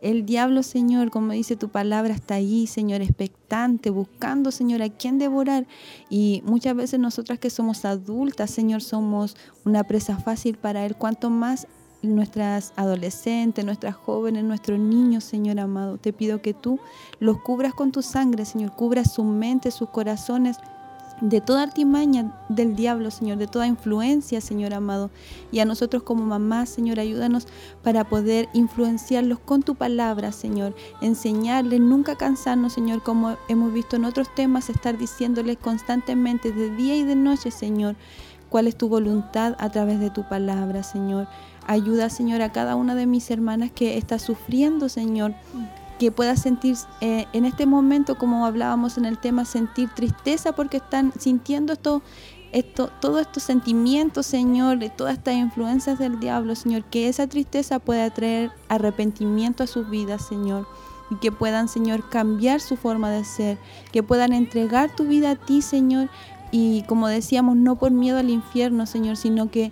el 0.04 0.26
diablo, 0.26 0.64
Señor, 0.64 1.10
como 1.10 1.32
dice 1.32 1.56
tu 1.56 1.70
palabra, 1.70 2.14
está 2.14 2.36
ahí, 2.36 2.68
Señor, 2.68 3.02
expectante, 3.02 3.90
buscando, 3.90 4.52
Señor, 4.52 4.82
a 4.82 4.90
quién 4.90 5.18
devorar. 5.18 5.66
Y 6.10 6.44
muchas 6.46 6.76
veces 6.76 7.00
nosotras 7.00 7.40
que 7.40 7.50
somos 7.50 7.86
adultas, 7.86 8.52
Señor, 8.52 8.82
somos 8.82 9.38
una 9.64 9.86
presa 9.86 10.18
fácil 10.18 10.58
para 10.58 10.86
Él. 10.86 10.96
Cuanto 10.96 11.30
más 11.30 11.68
nuestras 12.02 12.74
adolescentes, 12.76 13.64
nuestras 13.64 13.96
jóvenes, 13.96 14.44
nuestros 14.44 14.78
niños, 14.78 15.24
Señor 15.24 15.60
amado, 15.60 15.98
te 15.98 16.12
pido 16.12 16.42
que 16.42 16.54
tú 16.54 16.80
los 17.20 17.42
cubras 17.42 17.74
con 17.74 17.94
tu 17.94 18.02
sangre, 18.02 18.44
Señor, 18.44 18.76
cubras 18.76 19.14
su 19.14 19.24
mente, 19.24 19.72
sus 19.72 19.90
corazones 19.90 20.58
de 21.22 21.41
toda 21.41 21.64
artimaña 21.64 22.34
del 22.49 22.76
diablo, 22.76 23.11
Señor, 23.11 23.38
de 23.38 23.48
toda 23.48 23.68
influencia, 23.68 24.41
Señor 24.41 24.73
amado. 24.73 25.10
Y 25.52 25.60
a 25.60 25.65
nosotros 25.65 26.03
como 26.03 26.23
mamás, 26.23 26.69
Señor, 26.69 26.99
ayúdanos 26.99 27.48
para 27.84 28.03
poder 28.03 28.49
influenciarlos 28.53 29.40
con 29.40 29.64
tu 29.64 29.76
palabra, 29.76 30.31
Señor. 30.31 30.76
Enseñarles, 31.02 31.80
nunca 31.80 32.15
cansarnos, 32.15 32.73
Señor, 32.73 33.03
como 33.03 33.38
hemos 33.48 33.73
visto 33.73 33.95
en 33.95 34.06
otros 34.06 34.34
temas, 34.35 34.69
estar 34.69 34.98
diciéndoles 34.98 35.57
constantemente 35.57 36.52
de 36.52 36.76
día 36.76 36.95
y 36.95 37.03
de 37.03 37.15
noche, 37.15 37.52
Señor, 37.52 37.95
cuál 38.49 38.68
es 38.68 38.76
tu 38.77 38.90
voluntad 38.90 39.56
a 39.60 39.69
través 39.69 39.99
de 39.99 40.10
tu 40.10 40.27
palabra, 40.27 40.84
Señor. 40.84 41.27
Ayuda, 41.65 42.10
Señor, 42.10 42.41
a 42.41 42.52
cada 42.52 42.76
una 42.76 42.95
de 42.95 43.06
mis 43.06 43.31
hermanas 43.31 43.72
que 43.72 43.98
está 43.98 44.19
sufriendo, 44.19 44.90
Señor 44.90 45.34
que 46.04 46.12
puedas 46.12 46.42
sentir 46.42 46.76
eh, 47.00 47.28
en 47.32 47.46
este 47.46 47.66
momento, 47.66 48.18
como 48.18 48.46
hablábamos 48.46 48.98
en 48.98 49.06
el 49.06 49.18
tema, 49.18 49.46
sentir 49.46 49.90
tristeza 49.90 50.52
porque 50.52 50.78
están 50.78 51.14
sintiendo 51.18 51.72
esto, 51.72 52.02
esto, 52.52 52.92
todos 53.00 53.22
estos 53.22 53.44
sentimientos, 53.44 54.26
Señor, 54.26 54.80
de 54.80 54.90
todas 54.90 55.14
estas 55.14 55.36
influencias 55.36 55.98
del 56.00 56.20
diablo, 56.20 56.56
Señor, 56.56 56.84
que 56.84 57.08
esa 57.08 57.28
tristeza 57.28 57.80
pueda 57.80 58.10
traer 58.10 58.52
arrepentimiento 58.68 59.64
a 59.64 59.68
sus 59.68 59.90
vidas, 59.90 60.28
Señor, 60.28 60.68
y 61.10 61.16
que 61.16 61.32
puedan, 61.32 61.70
Señor, 61.70 62.10
cambiar 62.10 62.60
su 62.60 62.76
forma 62.76 63.10
de 63.10 63.24
ser, 63.24 63.58
que 63.94 64.04
puedan 64.04 64.34
entregar 64.34 64.94
tu 64.94 65.06
vida 65.06 65.32
a 65.32 65.36
ti, 65.38 65.62
Señor, 65.62 66.10
y 66.52 66.84
como 66.84 67.08
decíamos, 67.08 67.56
no 67.56 67.78
por 67.78 67.92
miedo 67.92 68.18
al 68.18 68.30
infierno, 68.30 68.88
Señor, 68.88 69.16
sino 69.16 69.50
que 69.50 69.72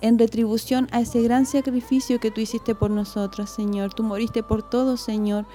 en 0.00 0.18
retribución 0.18 0.88
a 0.92 1.00
ese 1.00 1.22
gran 1.22 1.46
sacrificio 1.46 2.20
que 2.20 2.30
tú 2.30 2.40
hiciste 2.40 2.74
por 2.74 2.90
nosotros, 2.90 3.50
Señor. 3.50 3.94
Tú 3.94 4.02
moriste 4.02 4.42
por 4.42 4.68
todos, 4.68 5.00
Señor, 5.00 5.46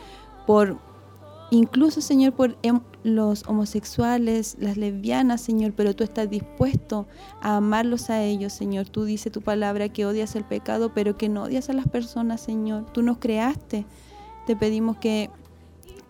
por 0.45 0.77
incluso, 1.51 2.01
Señor, 2.01 2.33
por 2.33 2.57
em, 2.61 2.79
los 3.03 3.47
homosexuales, 3.47 4.57
las 4.59 4.77
lesbianas, 4.77 5.41
Señor, 5.41 5.73
pero 5.73 5.95
tú 5.95 6.03
estás 6.03 6.29
dispuesto 6.29 7.07
a 7.41 7.57
amarlos 7.57 8.09
a 8.09 8.23
ellos, 8.23 8.53
Señor. 8.53 8.89
Tú 8.89 9.05
dices 9.05 9.31
tu 9.31 9.41
palabra 9.41 9.89
que 9.89 10.05
odias 10.05 10.35
el 10.35 10.43
pecado, 10.43 10.91
pero 10.93 11.17
que 11.17 11.29
no 11.29 11.43
odias 11.43 11.69
a 11.69 11.73
las 11.73 11.87
personas, 11.87 12.41
Señor. 12.41 12.85
Tú 12.91 13.01
nos 13.01 13.17
creaste. 13.17 13.85
Te 14.47 14.55
pedimos 14.55 14.97
que 14.97 15.29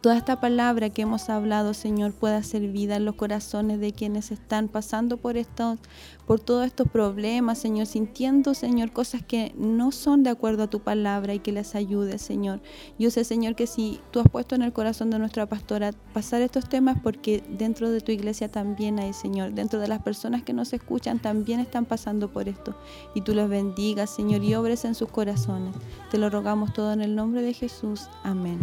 toda 0.06 0.18
esta 0.18 0.40
palabra 0.40 0.91
que 0.91 1.02
hemos 1.02 1.32
hablado, 1.32 1.73
Señor, 1.73 2.14
pueda 2.14 2.44
ser 2.44 2.68
vida 2.68 2.98
en 2.98 3.06
los 3.06 3.15
corazones 3.15 3.80
de 3.80 3.91
quienes 3.91 4.30
están 4.30 4.68
pasando 4.68 5.18
por 5.18 5.36
estos, 5.36 5.80
por 6.27 6.40
todos 6.40 6.68
estos 6.68 6.88
problemas, 6.88 7.57
Señor, 7.57 7.88
sintiendo, 7.88 8.53
Señor, 8.53 8.91
cosas 8.91 9.23
que 9.23 9.56
no 9.57 9.91
son 9.91 10.22
de 10.22 10.30
acuerdo 10.30 10.61
a 10.61 10.69
tu 10.69 10.82
palabra 10.82 11.34
y 11.34 11.40
que 11.40 11.52
les 11.52 11.73
ayude, 11.73 12.19
Señor. 12.19 12.61
Yo 12.99 13.10
sé, 13.10 13.23
Señor, 13.23 13.56
que 13.56 13.65
si 13.65 13.99
tú 14.11 14.19
has 14.19 14.30
puesto 14.30 14.53
en 14.53 14.61
el 14.61 14.73
corazón 14.73 15.10
de 15.10 15.18
nuestra 15.18 15.48
pastora 15.48 15.90
pasar 16.14 16.44
estos 16.44 16.69
temas, 16.69 16.99
porque 17.02 17.44
dentro 17.49 17.90
de 17.90 17.99
tu 17.99 18.11
iglesia 18.11 18.48
también 18.48 18.99
hay, 18.99 19.11
Señor, 19.11 19.53
dentro 19.53 19.80
de 19.80 19.88
las 19.88 20.03
personas 20.03 20.44
que 20.44 20.53
nos 20.53 20.72
escuchan 20.72 21.18
también 21.18 21.60
están 21.60 21.86
pasando 21.86 22.32
por 22.32 22.48
esto. 22.48 22.77
Y 23.15 23.22
tú 23.22 23.34
los 23.34 23.49
bendigas, 23.49 24.11
Señor, 24.11 24.44
y 24.44 24.53
obres 24.53 24.86
en 24.86 24.94
sus 24.94 25.10
corazones. 25.10 25.73
Te 26.11 26.19
lo 26.19 26.30
rogamos 26.30 26.73
todo 26.73 26.94
en 26.94 27.02
el 27.02 27.15
nombre 27.15 27.41
de 27.41 27.53
Jesús. 27.53 28.02
Amén. 28.22 28.60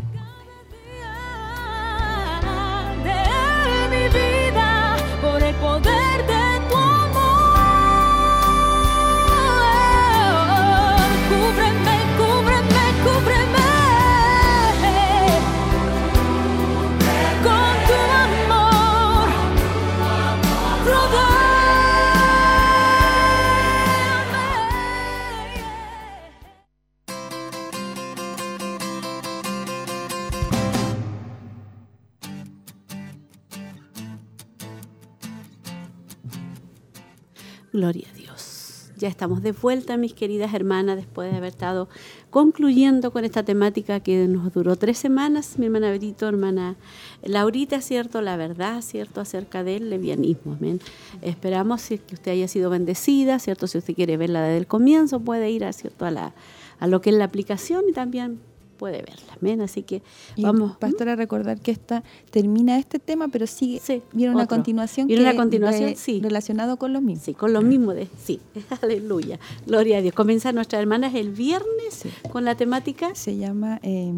Gloria 37.83 38.07
a 38.13 38.15
Dios. 38.15 38.93
Ya 38.97 39.09
estamos 39.09 39.43
de 39.43 39.51
vuelta, 39.51 39.97
mis 39.97 40.15
queridas 40.15 40.55
hermanas, 40.55 40.95
después 40.95 41.29
de 41.29 41.37
haber 41.37 41.51
estado 41.51 41.89
concluyendo 42.31 43.11
con 43.11 43.25
esta 43.25 43.43
temática 43.43 43.99
que 43.99 44.29
nos 44.29 44.53
duró 44.53 44.77
tres 44.77 44.99
semanas. 44.99 45.59
Mi 45.59 45.67
hermana 45.67 45.91
Berito, 45.91 46.29
hermana 46.29 46.77
Laurita, 47.25 47.81
¿cierto? 47.81 48.23
La 48.23 48.37
verdad, 48.37 48.83
¿cierto? 48.83 49.21
Acerca 49.21 49.65
del 49.65 49.91
levianismo. 49.91 50.53
Amén. 50.53 50.79
Esperamos 51.23 51.89
que 51.89 52.15
usted 52.15 52.31
haya 52.31 52.47
sido 52.47 52.71
bendecida, 52.71 53.41
¿cierto? 53.41 53.67
Si 53.67 53.79
usted 53.79 53.97
quiere 53.97 54.17
verla 54.17 54.43
desde 54.43 54.59
el 54.59 54.69
comienzo, 54.69 55.19
puede 55.19 55.51
ir, 55.51 55.65
¿cierto? 55.73 56.07
A, 56.07 56.13
la, 56.13 56.35
a 56.79 56.87
lo 56.87 57.01
que 57.01 57.11
es 57.11 57.17
la 57.17 57.25
aplicación 57.25 57.83
y 57.89 57.93
también 57.93 58.39
puede 58.83 59.01
verla. 59.01 59.33
Amén. 59.41 59.61
Así 59.61 59.85
que 59.85 60.03
vamos. 60.39 60.77
Pastora, 60.77 61.15
recordar 61.15 61.61
que 61.61 61.71
esta 61.71 62.03
termina 62.33 62.81
este 62.81 62.99
tema, 62.99 63.29
pero 63.29 63.47
sigue. 63.47 63.79
Sí, 63.79 64.03
viene 64.13 64.35
una 64.35 64.49
continuación. 64.49 65.07
Viene 65.07 65.23
una 65.23 65.37
continuación, 65.37 65.95
sí. 65.95 66.21
Relacionado 66.21 66.79
con 66.79 66.93
lo 66.93 67.01
mismo. 67.01 67.23
Sí, 67.25 67.33
con 67.33 67.53
lo 67.53 67.63
mismo 67.63 67.95
de. 67.95 68.09
Sí, 68.21 68.41
aleluya. 68.83 69.39
Gloria 69.69 69.99
a 69.99 70.01
Dios. 70.01 70.15
Comienza 70.15 70.51
nuestra 70.51 70.81
hermana 70.81 71.13
el 71.15 71.31
viernes 71.31 72.07
con 72.33 72.45
la 72.45 72.57
temática. 72.57 73.15
Se 73.15 73.37
llama 73.37 73.79
eh, 73.85 74.13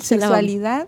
Sexualidad 0.00 0.86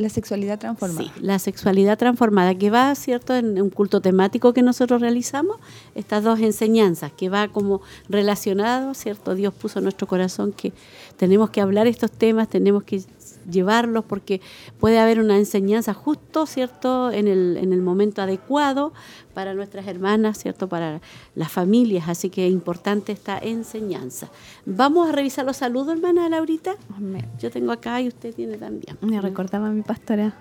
la 0.00 0.08
sexualidad 0.08 0.58
transformada. 0.58 1.12
Sí, 1.14 1.20
la 1.20 1.38
sexualidad 1.38 1.98
transformada, 1.98 2.54
que 2.54 2.70
va, 2.70 2.94
¿cierto?, 2.94 3.34
en 3.36 3.60
un 3.60 3.70
culto 3.70 4.00
temático 4.00 4.52
que 4.52 4.62
nosotros 4.62 5.00
realizamos, 5.00 5.58
estas 5.94 6.24
dos 6.24 6.40
enseñanzas, 6.40 7.12
que 7.12 7.28
va 7.28 7.48
como 7.48 7.82
relacionado, 8.08 8.94
¿cierto? 8.94 9.34
Dios 9.34 9.54
puso 9.54 9.78
en 9.78 9.84
nuestro 9.84 10.06
corazón 10.06 10.52
que 10.52 10.72
tenemos 11.20 11.50
que 11.50 11.60
hablar 11.60 11.86
estos 11.86 12.10
temas, 12.10 12.48
tenemos 12.48 12.82
que 12.82 13.02
llevarlos 13.50 14.06
porque 14.06 14.40
puede 14.78 14.98
haber 14.98 15.20
una 15.20 15.36
enseñanza 15.36 15.92
justo, 15.92 16.46
¿cierto?, 16.46 17.10
en 17.10 17.28
el, 17.28 17.58
en 17.58 17.74
el 17.74 17.82
momento 17.82 18.22
adecuado 18.22 18.94
para 19.34 19.52
nuestras 19.52 19.86
hermanas, 19.86 20.38
¿cierto?, 20.38 20.66
para 20.70 21.02
las 21.34 21.52
familias, 21.52 22.08
así 22.08 22.30
que 22.30 22.46
es 22.46 22.52
importante 22.54 23.12
esta 23.12 23.38
enseñanza. 23.38 24.30
Vamos 24.64 25.10
a 25.10 25.12
revisar 25.12 25.44
los 25.44 25.58
saludos, 25.58 25.94
hermana 25.94 26.26
Laurita. 26.30 26.76
Yo 27.38 27.50
tengo 27.50 27.72
acá 27.72 28.00
y 28.00 28.08
usted 28.08 28.34
tiene 28.34 28.56
también. 28.56 28.96
Me 29.02 29.20
recordaba 29.20 29.66
a 29.66 29.72
mi 29.72 29.82
pastora, 29.82 30.32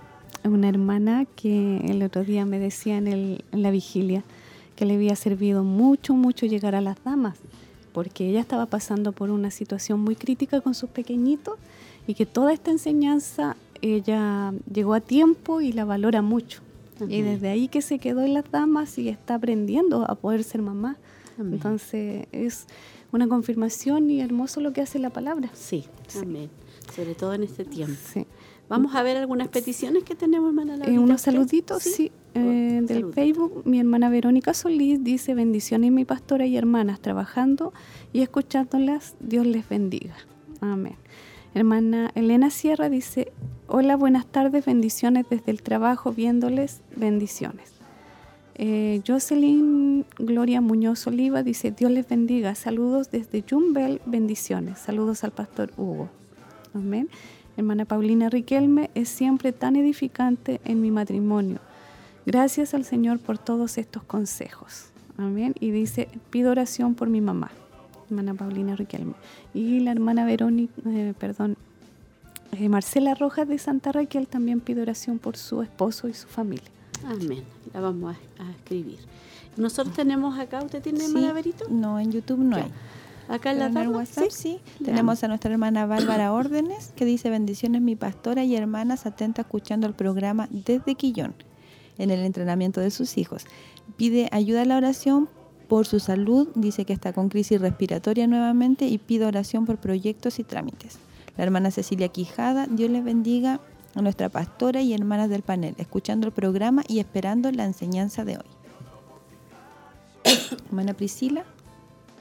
una 0.46 0.70
hermana 0.70 1.26
que 1.36 1.82
el 1.90 2.02
otro 2.04 2.24
día 2.24 2.46
me 2.46 2.58
decía 2.58 2.96
en, 2.96 3.08
el, 3.08 3.44
en 3.52 3.64
la 3.64 3.72
vigilia 3.72 4.24
que 4.78 4.86
le 4.86 4.94
había 4.94 5.18
servido 5.18 5.66
mucho, 5.66 6.14
mucho 6.14 6.46
llegar 6.46 6.74
a 6.74 6.80
las 6.80 7.04
damas, 7.04 7.38
porque 7.94 8.30
ella 8.30 8.40
estaba 8.40 8.66
pasando 8.66 9.12
por 9.12 9.30
una 9.30 9.52
situación 9.52 10.00
muy 10.00 10.16
crítica 10.16 10.62
con 10.62 10.74
sus 10.74 10.90
pequeñitos 10.90 11.56
y 12.08 12.14
que 12.14 12.26
toda 12.26 12.54
esta 12.54 12.72
enseñanza 12.72 13.56
ella 13.82 14.54
llegó 14.72 14.94
a 14.94 15.00
tiempo 15.00 15.62
y 15.62 15.72
la 15.72 15.86
valora 15.86 16.22
mucho. 16.22 16.62
Y 17.08 17.22
desde 17.22 17.48
ahí 17.48 17.70
que 17.70 17.82
se 17.82 17.98
quedó 17.98 18.22
en 18.22 18.34
las 18.34 18.52
damas 18.52 18.98
y 18.98 19.08
está 19.08 19.36
aprendiendo 19.36 20.04
a 20.10 20.16
poder 20.16 20.44
ser 20.44 20.62
mamá. 20.62 20.98
Entonces 21.38 22.28
es 22.34 22.68
una 23.14 23.28
confirmación 23.28 24.10
y 24.10 24.20
hermoso 24.20 24.60
lo 24.60 24.74
que 24.74 24.82
hace 24.82 25.00
la 25.00 25.10
palabra. 25.10 25.50
Sí, 25.54 25.86
amén. 26.22 26.50
Sobre 26.94 27.16
todo 27.16 27.34
en 27.34 27.44
este 27.44 27.64
tiempo. 27.64 27.96
Vamos 28.68 28.94
a 28.96 29.02
ver 29.02 29.18
algunas 29.18 29.48
peticiones 29.48 30.04
que 30.04 30.14
tenemos, 30.14 30.50
hermana 30.50 30.86
eh, 30.86 31.00
unos 31.00 31.22
saluditos, 31.22 31.82
sí. 31.82 32.12
Eh, 32.36 32.82
del 32.84 33.12
Facebook, 33.14 33.64
mi 33.66 33.80
hermana 33.80 34.10
Verónica 34.10 34.54
Solís 34.54 35.04
dice, 35.04 35.34
bendiciones 35.34 35.92
mi 35.92 36.06
pastora 36.06 36.46
y 36.46 36.58
hermanas, 36.58 37.00
trabajando 37.00 37.74
y 38.14 38.22
escuchándolas, 38.22 39.16
Dios 39.20 39.46
les 39.46 39.68
bendiga. 39.68 40.16
Amén. 40.62 40.96
Hermana 41.56 42.12
Elena 42.14 42.52
Sierra 42.52 42.90
dice, 42.90 43.32
hola, 43.68 43.96
buenas 43.96 44.28
tardes, 44.28 44.66
bendiciones 44.66 45.26
desde 45.30 45.52
el 45.52 45.64
trabajo, 45.64 46.12
viéndoles, 46.12 46.82
bendiciones. 46.96 47.74
Eh, 48.56 49.02
Jocelyn 49.08 50.06
Gloria 50.18 50.62
Muñoz 50.62 51.08
Oliva 51.08 51.44
dice, 51.44 51.72
Dios 51.72 51.92
les 51.92 52.08
bendiga, 52.08 52.54
saludos 52.56 53.10
desde 53.10 53.44
Jumbel, 53.50 54.02
bendiciones, 54.06 54.80
saludos 54.80 55.24
al 55.24 55.32
pastor 55.32 55.72
Hugo. 55.78 56.10
Amén. 56.74 57.10
Hermana 57.58 57.86
Paulina 57.86 58.30
Riquelme, 58.30 58.90
es 58.96 59.10
siempre 59.10 59.52
tan 59.54 59.76
edificante 59.76 60.62
en 60.66 60.82
mi 60.82 60.92
matrimonio. 60.92 61.60
Gracias 62.32 62.74
al 62.76 62.86
Señor 62.86 63.18
por 63.20 63.40
todos 63.40 63.80
estos 63.80 64.04
consejos. 64.04 64.86
Amén. 65.18 65.56
Y 65.60 65.72
dice, 65.72 66.10
pido 66.30 66.52
oración 66.52 66.94
por 66.94 67.10
mi 67.10 67.22
mamá 67.22 67.52
hermana 68.10 68.34
Paulina 68.34 68.76
Riquelme. 68.76 69.14
Y 69.54 69.80
la 69.80 69.92
hermana 69.92 70.26
Verónica, 70.26 70.74
eh, 70.86 71.14
perdón, 71.18 71.58
eh, 72.52 72.70
Marcela 72.70 73.14
Rojas 73.16 73.48
de 73.48 73.58
Santa 73.58 73.92
Raquel 73.92 74.28
también 74.28 74.60
pide 74.60 74.82
oración 74.82 75.20
por 75.20 75.38
su 75.38 75.62
esposo 75.62 76.08
y 76.08 76.14
su 76.14 76.28
familia. 76.28 76.70
Amén. 77.06 77.44
La 77.74 77.80
vamos 77.80 78.16
a, 78.40 78.52
escribir. 78.52 79.00
Nosotros 79.58 79.96
tenemos 79.96 80.38
acá, 80.40 80.62
¿usted 80.64 80.82
tiene 80.82 81.00
sí, 81.00 81.14
Verito? 81.34 81.66
No, 81.70 82.00
en 82.00 82.12
YouTube 82.12 82.40
no 82.40 82.58
hay. 82.58 82.72
Acá 83.28 83.52
en 83.52 83.60
la 83.60 83.90
WhatsApp 83.90 84.32
sí. 84.32 84.60
Tenemos 84.84 85.24
a 85.24 85.28
nuestra 85.28 85.52
hermana 85.52 85.86
Bárbara 85.86 86.34
Órdenes 86.34 86.94
que 86.96 87.06
dice 87.06 87.30
bendiciones 87.30 87.82
mi 87.82 87.96
pastora 87.96 88.44
y 88.44 88.56
hermanas 88.56 89.06
atenta 89.06 89.44
escuchando 89.44 89.86
el 89.86 89.94
programa 89.94 90.48
desde 90.50 90.96
Quillón 90.96 91.36
en 92.00 92.10
el 92.10 92.22
entrenamiento 92.22 92.82
de 92.82 92.90
sus 92.90 93.20
hijos. 93.20 93.46
Pide 93.96 94.28
ayuda 94.32 94.64
a 94.64 94.66
la 94.66 94.78
oración 94.78 95.30
por 95.68 95.86
su 95.86 96.00
salud, 96.00 96.48
dice 96.56 96.84
que 96.84 96.94
está 96.94 97.14
con 97.14 97.30
crisis 97.30 97.62
respiratoria 97.62 98.26
nuevamente 98.26 98.88
y 98.88 98.98
pide 98.98 99.26
oración 99.26 99.68
por 99.68 99.78
proyectos 99.78 100.40
y 100.40 100.44
trámites. 100.44 100.98
La 101.38 101.44
hermana 101.44 101.70
Cecilia 101.70 102.08
Quijada, 102.08 102.66
Dios 102.66 102.90
les 102.90 103.04
bendiga 103.04 103.62
a 103.96 104.02
nuestra 104.02 104.30
pastora 104.30 104.82
y 104.82 104.94
hermanas 104.94 105.30
del 105.30 105.44
panel, 105.44 105.76
escuchando 105.78 106.28
el 106.28 106.34
programa 106.34 106.84
y 106.88 107.00
esperando 107.00 107.52
la 107.52 107.66
enseñanza 107.66 108.26
de 108.26 108.38
hoy. 108.38 108.50
hermana 110.68 110.94
Priscila 110.94 111.46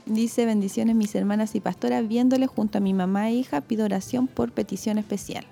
dice 0.07 0.47
bendiciones 0.47 0.97
mis 0.97 1.15
hermanas 1.15 1.55
y 1.55 1.61
pastoras, 1.61 2.07
viéndole 2.07 2.47
junto 2.47 2.79
a 2.79 2.81
mi 2.81 2.95
mamá 2.95 3.31
e 3.31 3.35
hija, 3.35 3.61
pido 3.61 3.85
oración 3.85 4.27
por 4.27 4.53
petición 4.53 4.99
especial. 4.99 5.47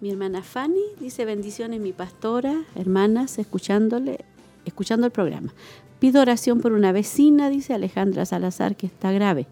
Mi 0.00 0.10
hermana 0.10 0.42
Fanny 0.42 0.82
dice 1.00 1.24
bendiciones 1.24 1.80
mi 1.80 1.92
pastora, 1.92 2.64
hermanas, 2.74 3.38
escuchándole, 3.38 4.24
escuchando 4.64 5.06
el 5.06 5.12
programa. 5.12 5.52
Pido 5.98 6.20
oración 6.20 6.60
por 6.60 6.72
una 6.72 6.92
vecina, 6.92 7.48
dice 7.48 7.74
Alejandra 7.74 8.26
Salazar, 8.26 8.76
que 8.76 8.86
está 8.86 9.12
grave 9.12 9.46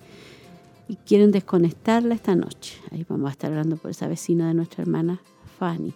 y 0.89 0.97
quieren 0.97 1.31
desconectarla 1.31 2.14
esta 2.14 2.35
noche. 2.35 2.77
Ahí 2.90 3.06
vamos 3.09 3.28
a 3.28 3.32
estar 3.32 3.51
hablando 3.51 3.77
por 3.77 3.90
esa 3.90 4.09
vecina 4.09 4.48
de 4.48 4.55
nuestra 4.55 4.82
hermana 4.82 5.23
Fanny. 5.59 5.94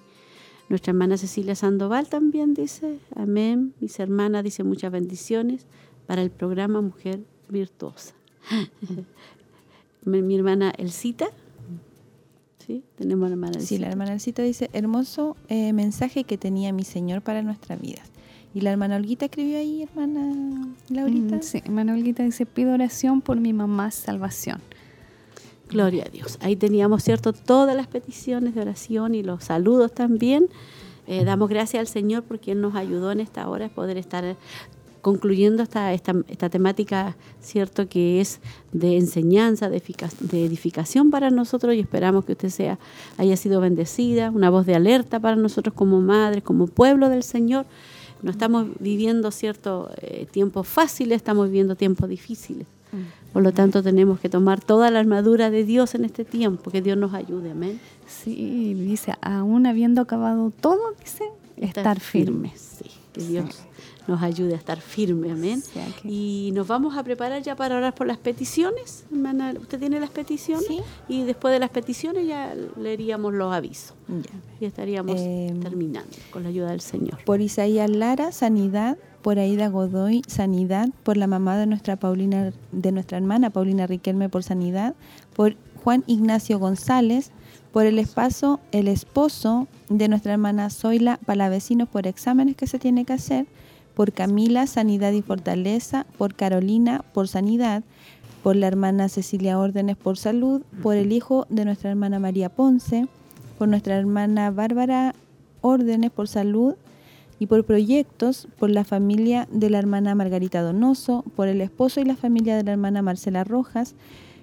Nuestra 0.68 0.90
hermana 0.90 1.16
Cecilia 1.16 1.54
Sandoval 1.54 2.08
también 2.08 2.54
dice, 2.54 2.98
amén. 3.14 3.74
Mis 3.80 4.00
hermanas 4.00 4.42
dice 4.42 4.64
muchas 4.64 4.90
bendiciones 4.90 5.66
para 6.06 6.22
el 6.22 6.30
programa 6.30 6.80
Mujer 6.80 7.20
Virtuosa. 7.48 8.14
mi, 10.04 10.34
hermana 10.34 10.72
Elcita, 10.76 11.28
¿sí? 12.66 12.82
Tenemos 12.96 13.28
la 13.28 13.34
hermana 13.34 13.52
Elcita. 13.54 13.68
Sí, 13.68 13.78
la 13.78 13.88
hermana 13.88 14.12
Elcita 14.12 14.42
dice, 14.42 14.70
hermoso 14.72 15.36
eh, 15.48 15.72
mensaje 15.72 16.24
que 16.24 16.38
tenía 16.38 16.72
mi 16.72 16.84
Señor 16.84 17.22
para 17.22 17.42
nuestras 17.42 17.80
vidas. 17.80 18.10
¿Y 18.54 18.62
la 18.62 18.70
hermana 18.70 18.96
Olguita 18.96 19.26
escribió 19.26 19.58
ahí, 19.58 19.82
hermana 19.82 20.74
Laurita? 20.88 21.36
Mm, 21.36 21.42
sí, 21.42 21.58
hermana 21.62 21.92
Olguita 21.92 22.22
dice, 22.22 22.46
pido 22.46 22.72
oración 22.72 23.20
por 23.20 23.38
mi 23.38 23.52
mamá 23.52 23.90
salvación. 23.90 24.62
Gloria 25.68 26.04
a 26.06 26.08
Dios. 26.08 26.38
Ahí 26.40 26.56
teníamos, 26.56 27.02
¿cierto?, 27.02 27.34
todas 27.34 27.76
las 27.76 27.86
peticiones 27.86 28.54
de 28.54 28.62
oración 28.62 29.14
y 29.14 29.22
los 29.22 29.44
saludos 29.44 29.92
también. 29.92 30.48
Eh, 31.06 31.24
damos 31.24 31.50
gracias 31.50 31.80
al 31.80 31.86
Señor 31.86 32.22
porque 32.22 32.52
Él 32.52 32.62
nos 32.62 32.74
ayudó 32.76 33.12
en 33.12 33.20
esta 33.20 33.46
hora 33.48 33.66
a 33.66 33.68
poder 33.68 33.98
estar 33.98 34.36
concluyendo 35.06 35.62
esta, 35.62 35.92
esta, 35.92 36.16
esta, 36.26 36.50
temática, 36.50 37.16
cierto, 37.40 37.88
que 37.88 38.20
es 38.20 38.40
de 38.72 38.96
enseñanza, 38.96 39.70
de, 39.70 39.80
de, 40.18 40.44
edificación 40.44 41.12
para 41.12 41.30
nosotros 41.30 41.76
y 41.76 41.78
esperamos 41.78 42.24
que 42.24 42.32
usted 42.32 42.48
sea, 42.48 42.80
haya 43.16 43.36
sido 43.36 43.60
bendecida, 43.60 44.32
una 44.32 44.50
voz 44.50 44.66
de 44.66 44.74
alerta 44.74 45.20
para 45.20 45.36
nosotros 45.36 45.76
como 45.76 46.00
madres, 46.00 46.42
como 46.42 46.66
pueblo 46.66 47.08
del 47.08 47.22
Señor. 47.22 47.66
No 48.20 48.32
estamos 48.32 48.66
viviendo 48.80 49.30
cierto 49.30 49.92
eh, 50.02 50.26
tiempos 50.28 50.66
fáciles, 50.66 51.14
estamos 51.14 51.46
viviendo 51.46 51.76
tiempos 51.76 52.08
difíciles. 52.08 52.66
Mm. 52.90 53.32
Por 53.32 53.44
lo 53.44 53.52
tanto, 53.52 53.84
tenemos 53.84 54.18
que 54.18 54.28
tomar 54.28 54.60
toda 54.60 54.90
la 54.90 54.98
armadura 54.98 55.50
de 55.50 55.62
Dios 55.62 55.94
en 55.94 56.04
este 56.04 56.24
tiempo, 56.24 56.72
que 56.72 56.82
Dios 56.82 56.98
nos 56.98 57.14
ayude, 57.14 57.52
amén. 57.52 57.78
Sí, 58.08 58.74
dice, 58.74 59.14
aún 59.20 59.66
habiendo 59.66 60.00
acabado 60.00 60.52
todo, 60.60 60.94
dice, 60.98 61.30
estar, 61.58 62.00
firmes. 62.00 62.80
Sí, 62.82 62.90
que 63.12 63.20
Dios 63.20 63.65
nos 64.06 64.22
ayude 64.22 64.54
a 64.54 64.56
estar 64.56 64.80
firme, 64.80 65.30
amén. 65.30 65.62
Y 66.04 66.50
nos 66.54 66.66
vamos 66.66 66.96
a 66.96 67.02
preparar 67.02 67.42
ya 67.42 67.56
para 67.56 67.76
orar 67.76 67.94
por 67.94 68.06
las 68.06 68.18
peticiones, 68.18 69.04
hermana. 69.10 69.54
¿Usted 69.60 69.78
tiene 69.78 70.00
las 70.00 70.10
peticiones? 70.10 70.66
Sí. 70.66 70.80
Y 71.08 71.24
después 71.24 71.52
de 71.52 71.58
las 71.58 71.70
peticiones 71.70 72.26
ya 72.26 72.54
leeríamos 72.80 73.34
los 73.34 73.52
avisos. 73.52 73.94
Ya. 74.08 74.38
Y 74.60 74.64
estaríamos 74.64 75.20
em, 75.20 75.60
terminando 75.60 76.16
con 76.30 76.42
la 76.42 76.50
ayuda 76.50 76.70
del 76.70 76.80
Señor. 76.80 77.18
Por 77.24 77.40
Isaías 77.40 77.90
Lara, 77.90 78.32
sanidad. 78.32 78.96
Por 79.22 79.40
Aida 79.40 79.68
Godoy, 79.68 80.22
sanidad. 80.28 80.88
Por 81.02 81.16
la 81.16 81.26
mamá 81.26 81.56
de 81.58 81.66
nuestra 81.66 81.96
Paulina, 81.96 82.52
de 82.70 82.92
nuestra 82.92 83.18
hermana 83.18 83.50
Paulina 83.50 83.86
Riquelme, 83.86 84.28
por 84.28 84.44
sanidad. 84.44 84.94
Por 85.34 85.56
Juan 85.82 86.04
Ignacio 86.06 86.58
González, 86.60 87.32
por 87.72 87.86
el 87.86 87.98
espacio, 87.98 88.58
el 88.72 88.88
esposo 88.88 89.68
de 89.88 90.08
nuestra 90.08 90.32
hermana 90.32 90.70
Zoila 90.70 91.20
Palavecinos 91.26 91.88
por 91.88 92.06
exámenes 92.06 92.56
que 92.56 92.66
se 92.66 92.78
tiene 92.78 93.04
que 93.04 93.12
hacer, 93.12 93.46
por 93.96 94.12
Camila, 94.12 94.66
Sanidad 94.66 95.12
y 95.12 95.22
Fortaleza, 95.22 96.04
por 96.18 96.34
Carolina, 96.34 97.02
por 97.14 97.28
Sanidad, 97.28 97.82
por 98.42 98.54
la 98.54 98.66
hermana 98.66 99.08
Cecilia 99.08 99.58
Órdenes, 99.58 99.96
por 99.96 100.18
Salud, 100.18 100.62
por 100.82 100.96
el 100.96 101.12
hijo 101.12 101.46
de 101.48 101.64
nuestra 101.64 101.90
hermana 101.90 102.18
María 102.18 102.50
Ponce, 102.50 103.08
por 103.58 103.68
nuestra 103.68 103.96
hermana 103.96 104.50
Bárbara 104.50 105.14
Órdenes, 105.62 106.10
por 106.10 106.28
Salud, 106.28 106.74
y 107.38 107.46
por 107.46 107.64
proyectos, 107.64 108.48
por 108.58 108.70
la 108.70 108.84
familia 108.84 109.48
de 109.50 109.70
la 109.70 109.78
hermana 109.78 110.14
Margarita 110.14 110.62
Donoso, 110.62 111.24
por 111.34 111.48
el 111.48 111.60
esposo 111.60 112.00
y 112.00 112.04
la 112.04 112.16
familia 112.16 112.56
de 112.56 112.64
la 112.64 112.72
hermana 112.72 113.02
Marcela 113.02 113.44
Rojas, 113.44 113.94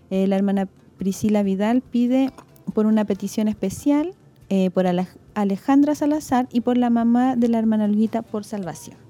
eh, 0.10 0.28
la 0.28 0.36
hermana 0.36 0.68
Priscila 0.98 1.44
Vidal 1.44 1.82
pide 1.82 2.32
por 2.74 2.86
una 2.86 3.06
petición 3.06 3.48
especial, 3.48 4.14
eh, 4.50 4.70
por 4.70 4.86
Alejandra 5.34 5.96
Salazar 5.96 6.48
y 6.52 6.62
por 6.62 6.78
la 6.78 6.90
mamá 6.90 7.36
de 7.36 7.50
la 7.50 7.60
hermana 7.60 7.86
Olguita 7.86 8.22
por 8.22 8.44
salvación. 8.44 9.03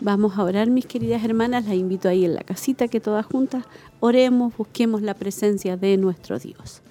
Vamos 0.00 0.36
a 0.36 0.44
orar, 0.44 0.68
mis 0.68 0.84
queridas 0.84 1.24
hermanas, 1.24 1.64
las 1.64 1.74
invito 1.74 2.08
ahí 2.08 2.26
en 2.26 2.34
la 2.34 2.42
casita 2.42 2.86
que 2.86 3.00
todas 3.00 3.24
juntas 3.24 3.64
oremos, 4.00 4.54
busquemos 4.54 5.00
la 5.00 5.14
presencia 5.14 5.78
de 5.78 5.96
nuestro 5.96 6.38
Dios. 6.38 6.82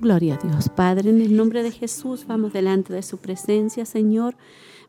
Gloria 0.00 0.36
a 0.36 0.46
Dios, 0.48 0.70
Padre, 0.70 1.10
en 1.10 1.20
el 1.20 1.36
nombre 1.36 1.62
de 1.62 1.70
Jesús 1.70 2.24
vamos 2.26 2.54
delante 2.54 2.90
de 2.94 3.02
su 3.02 3.18
presencia, 3.18 3.84
Señor. 3.84 4.34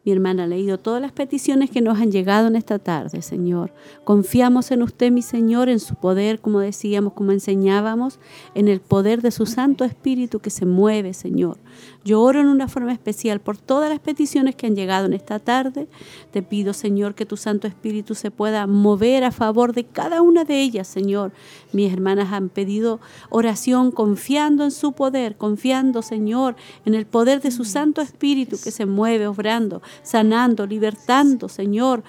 Mi 0.06 0.14
hermana 0.14 0.46
ha 0.46 0.48
leído 0.48 0.80
todas 0.80 1.02
las 1.02 1.12
peticiones 1.12 1.70
que 1.70 1.82
nos 1.82 2.00
han 2.00 2.14
llegado 2.14 2.48
en 2.48 2.56
esta 2.56 2.80
tarde, 2.80 3.22
Señor. 3.22 3.74
Confiamos 4.06 4.72
en 4.72 4.84
usted, 4.84 5.12
mi 5.12 5.22
Señor, 5.22 5.68
en 5.68 5.82
su 5.82 5.96
poder, 5.96 6.40
como 6.40 6.62
decíamos, 6.62 7.12
como 7.12 7.34
enseñábamos, 7.34 8.20
en 8.56 8.70
el 8.70 8.80
poder 8.80 9.22
de 9.22 9.32
su 9.32 9.46
Santo 9.46 9.84
Espíritu 9.84 10.40
que 10.40 10.50
se 10.50 10.66
mueve, 10.66 11.14
Señor. 11.14 11.58
Yo 12.03 12.22
oro 12.22 12.40
en 12.40 12.48
una 12.48 12.68
forma 12.68 12.94
especial 12.94 13.41
por 13.41 13.57
todas 13.57 13.90
las 13.90 13.99
peticiones 13.99 14.56
que 14.56 14.65
han 14.65 14.76
llegado 14.76 15.06
en 15.06 15.14
esta 15.14 15.38
tarde. 15.38 15.88
Te 16.32 16.41
pido, 16.41 16.73
Señor, 16.73 17.14
que 17.14 17.28
tu 17.28 17.38
Santo 17.38 17.68
Espíritu 17.68 18.15
se 18.15 18.32
pueda 18.32 18.65
mover 18.65 19.23
a 19.23 19.32
favor 19.32 19.73
de 19.73 19.84
cada 19.84 20.23
una 20.23 20.44
de 20.44 20.61
ellas, 20.61 20.88
Señor. 20.88 21.32
Mis 21.73 21.94
hermanas 21.94 22.34
han 22.34 22.49
pedido 22.49 22.99
oración 23.30 23.91
confiando 23.91 24.64
en 24.64 24.72
su 24.72 24.94
poder, 24.94 25.36
confiando, 25.36 26.02
Señor, 26.02 26.56
en 26.86 26.95
el 26.95 27.06
poder 27.06 27.40
de 27.40 27.52
su 27.52 27.65
Santo 27.65 28.02
Espíritu 28.02 28.57
que 28.64 28.72
se 28.72 28.88
mueve, 28.88 29.28
obrando, 29.28 29.84
sanando, 30.02 30.65
libertando, 30.65 31.49
Señor 31.49 32.03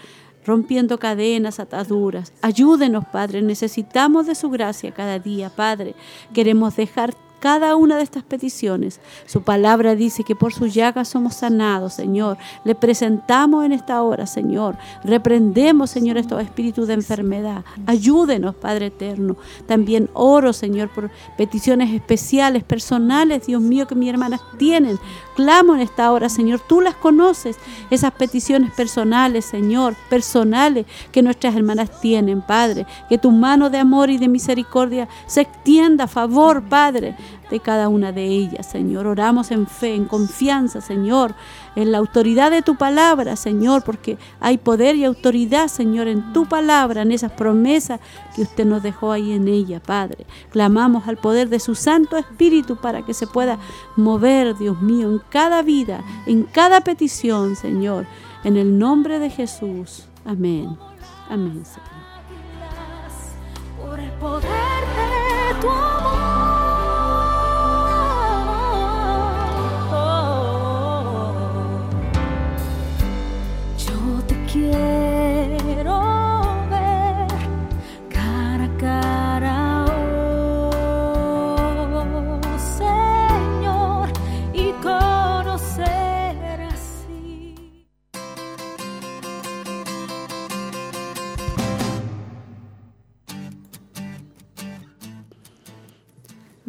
rompiendo 0.44 0.98
cadenas, 0.98 1.60
ataduras. 1.60 2.32
Ayúdenos, 2.42 3.04
Padre, 3.12 3.42
necesitamos 3.42 4.26
de 4.26 4.34
su 4.34 4.50
gracia 4.50 4.92
cada 4.92 5.20
día, 5.20 5.50
Padre. 5.50 5.94
Queremos 6.34 6.74
dejar 6.74 7.14
cada 7.42 7.74
una 7.74 7.96
de 7.96 8.04
estas 8.04 8.22
peticiones. 8.22 9.00
Su 9.26 9.42
palabra 9.42 9.96
dice 9.96 10.22
que 10.22 10.36
por 10.36 10.52
sus 10.52 10.72
llagas 10.72 11.08
somos 11.08 11.34
sanados, 11.34 11.94
Señor. 11.94 12.38
Le 12.62 12.76
presentamos 12.76 13.64
en 13.64 13.72
esta 13.72 14.00
hora, 14.00 14.28
Señor. 14.28 14.76
Reprendemos, 15.02 15.90
Señor, 15.90 16.18
estos 16.18 16.40
espíritus 16.40 16.86
de 16.86 16.94
enfermedad. 16.94 17.64
Ayúdenos, 17.84 18.54
Padre 18.54 18.86
eterno. 18.86 19.36
También 19.66 20.08
oro, 20.12 20.52
Señor, 20.52 20.88
por 20.90 21.10
peticiones 21.36 21.92
especiales, 21.92 22.62
personales, 22.62 23.44
Dios 23.44 23.60
mío, 23.60 23.88
que 23.88 23.96
mis 23.96 24.10
hermanas 24.10 24.40
tienen. 24.56 25.00
Clamo 25.34 25.74
en 25.74 25.80
esta 25.80 26.12
hora, 26.12 26.28
Señor. 26.28 26.60
Tú 26.60 26.80
las 26.80 26.94
conoces, 26.94 27.56
esas 27.90 28.12
peticiones 28.12 28.70
personales, 28.70 29.46
Señor, 29.46 29.96
personales 30.08 30.86
que 31.10 31.22
nuestras 31.22 31.56
hermanas 31.56 32.00
tienen, 32.00 32.40
Padre. 32.40 32.86
Que 33.08 33.18
tu 33.18 33.32
mano 33.32 33.68
de 33.68 33.78
amor 33.78 34.10
y 34.10 34.18
de 34.18 34.28
misericordia 34.28 35.08
se 35.26 35.40
extienda 35.40 36.04
a 36.04 36.06
favor, 36.08 36.62
Padre, 36.62 37.16
de 37.50 37.60
cada 37.60 37.88
una 37.88 38.12
de 38.12 38.24
ellas, 38.26 38.66
Señor. 38.66 39.06
Oramos 39.06 39.50
en 39.50 39.66
fe, 39.66 39.94
en 39.94 40.06
confianza, 40.06 40.80
Señor, 40.80 41.34
en 41.76 41.92
la 41.92 41.98
autoridad 41.98 42.50
de 42.50 42.62
tu 42.62 42.76
palabra, 42.76 43.36
Señor, 43.36 43.82
porque 43.84 44.18
hay 44.40 44.58
poder 44.58 44.96
y 44.96 45.04
autoridad, 45.04 45.68
Señor, 45.68 46.08
en 46.08 46.32
tu 46.32 46.46
palabra, 46.46 47.02
en 47.02 47.12
esas 47.12 47.32
promesas 47.32 48.00
que 48.34 48.42
usted 48.42 48.64
nos 48.64 48.82
dejó 48.82 49.12
ahí 49.12 49.32
en 49.32 49.48
ella, 49.48 49.80
Padre. 49.80 50.26
Clamamos 50.50 51.08
al 51.08 51.16
poder 51.16 51.48
de 51.48 51.60
su 51.60 51.74
Santo 51.74 52.16
Espíritu 52.16 52.76
para 52.76 53.02
que 53.02 53.14
se 53.14 53.26
pueda 53.26 53.58
mover, 53.96 54.56
Dios 54.56 54.80
mío, 54.80 55.10
en 55.10 55.20
cada 55.28 55.62
vida, 55.62 56.02
en 56.26 56.44
cada 56.44 56.82
petición, 56.82 57.56
Señor, 57.56 58.06
en 58.44 58.56
el 58.56 58.78
nombre 58.78 59.18
de 59.18 59.30
Jesús. 59.30 60.04
Amén. 60.24 60.76
Amén, 61.28 61.64
Señor. 61.64 62.02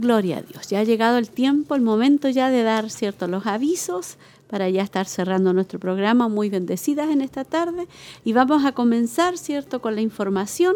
Gloria 0.04 0.40
a 0.40 0.42
Dios. 0.42 0.68
Ya 0.68 0.80
ha 0.80 0.84
llegado 0.84 1.18
el 1.18 1.30
tiempo, 1.30 1.76
el 1.76 1.82
momento 1.82 2.28
ya 2.28 2.50
de 2.50 2.62
dar 2.62 2.90
ciertos 2.90 3.30
los 3.30 3.46
avisos 3.48 4.18
para 4.50 4.70
ya 4.70 4.84
estar 4.84 5.06
cerrando 5.06 5.54
nuestro 5.54 5.80
programa 5.80 6.28
muy 6.28 6.50
bendecidas 6.50 7.10
en 7.10 7.22
esta 7.22 7.46
tarde 7.46 7.88
y 8.26 8.34
vamos 8.34 8.66
a 8.66 8.74
comenzar, 8.74 9.38
¿cierto?, 9.38 9.82
con 9.82 9.96
la 9.96 10.02
información. 10.02 10.76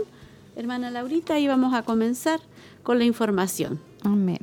Hermana 0.55 0.91
Laurita, 0.91 1.37
y 1.39 1.47
vamos 1.47 1.73
a 1.73 1.83
comenzar 1.83 2.39
con 2.83 2.99
la 2.99 3.03
información. 3.03 3.81
Amén. 4.01 4.39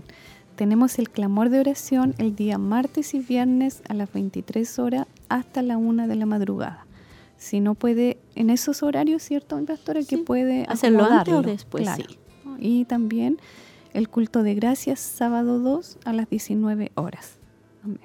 Tenemos 0.55 0.99
el 0.99 1.09
clamor 1.09 1.49
de 1.49 1.61
oración 1.61 2.15
el 2.19 2.37
día 2.37 2.59
martes 2.59 3.15
y 3.15 3.21
viernes 3.21 3.83
a 3.89 3.95
las 3.95 4.13
23 4.13 4.79
horas 4.79 5.07
hasta 5.31 5.63
la 5.63 5.79
1 5.79 6.09
de 6.09 6.15
la 6.15 6.27
madrugada. 6.27 6.85
Si 7.39 7.61
no 7.61 7.75
puede 7.75 8.19
en 8.35 8.51
esos 8.51 8.83
horarios, 8.83 9.23
¿cierto, 9.23 9.59
pastora? 9.65 10.03
Que 10.05 10.19
puede 10.19 10.67
hacerlo 10.69 11.07
antes 11.07 11.33
o 11.33 11.41
después, 11.41 11.89
sí. 11.97 12.05
Y 12.59 12.85
también 12.85 13.39
el 13.95 14.09
culto 14.09 14.43
de 14.43 14.55
gracias 14.55 15.01
sábado 15.01 15.61
2 15.61 15.99
a 16.05 16.13
las 16.13 16.29
19 16.29 16.93
horas. 16.97 17.39
Amén. 17.83 18.01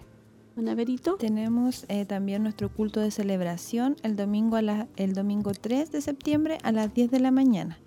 Manaverito. 0.56 1.16
Tenemos 1.16 1.86
eh, 1.90 2.06
también 2.06 2.44
nuestro 2.44 2.70
culto 2.70 3.00
de 3.00 3.12
celebración 3.12 3.98
el 4.04 4.16
domingo, 4.16 4.56
a 4.56 4.62
la, 4.62 4.88
el 4.98 5.14
domingo 5.14 5.52
3 5.52 5.92
de 5.92 6.02
septiembre 6.02 6.60
a 6.64 6.72
las 6.72 6.94
10 6.94 7.12
de 7.12 7.20
la 7.20 7.32
mañana. 7.32 7.80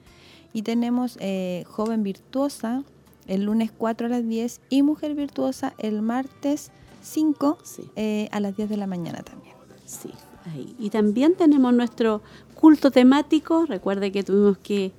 Y 0.52 0.62
tenemos 0.62 1.16
eh, 1.20 1.64
Joven 1.68 2.02
Virtuosa 2.02 2.82
el 3.28 3.44
lunes 3.44 3.70
4 3.76 4.08
a 4.08 4.10
las 4.10 4.26
10 4.26 4.60
y 4.68 4.82
Mujer 4.82 5.14
Virtuosa 5.14 5.74
el 5.78 6.02
martes 6.02 6.72
5 7.02 7.58
eh, 7.94 8.28
a 8.32 8.40
las 8.40 8.56
10 8.56 8.68
de 8.68 8.76
la 8.76 8.88
mañana 8.88 9.22
también. 9.22 9.54
Sí, 9.86 10.10
ahí. 10.52 10.74
Y 10.78 10.90
también 10.90 11.34
tenemos 11.36 11.72
nuestro 11.72 12.20
culto 12.54 12.90
temático. 12.90 13.64
Recuerde 13.66 14.10
que 14.10 14.24
tuvimos 14.24 14.58
que 14.58 14.92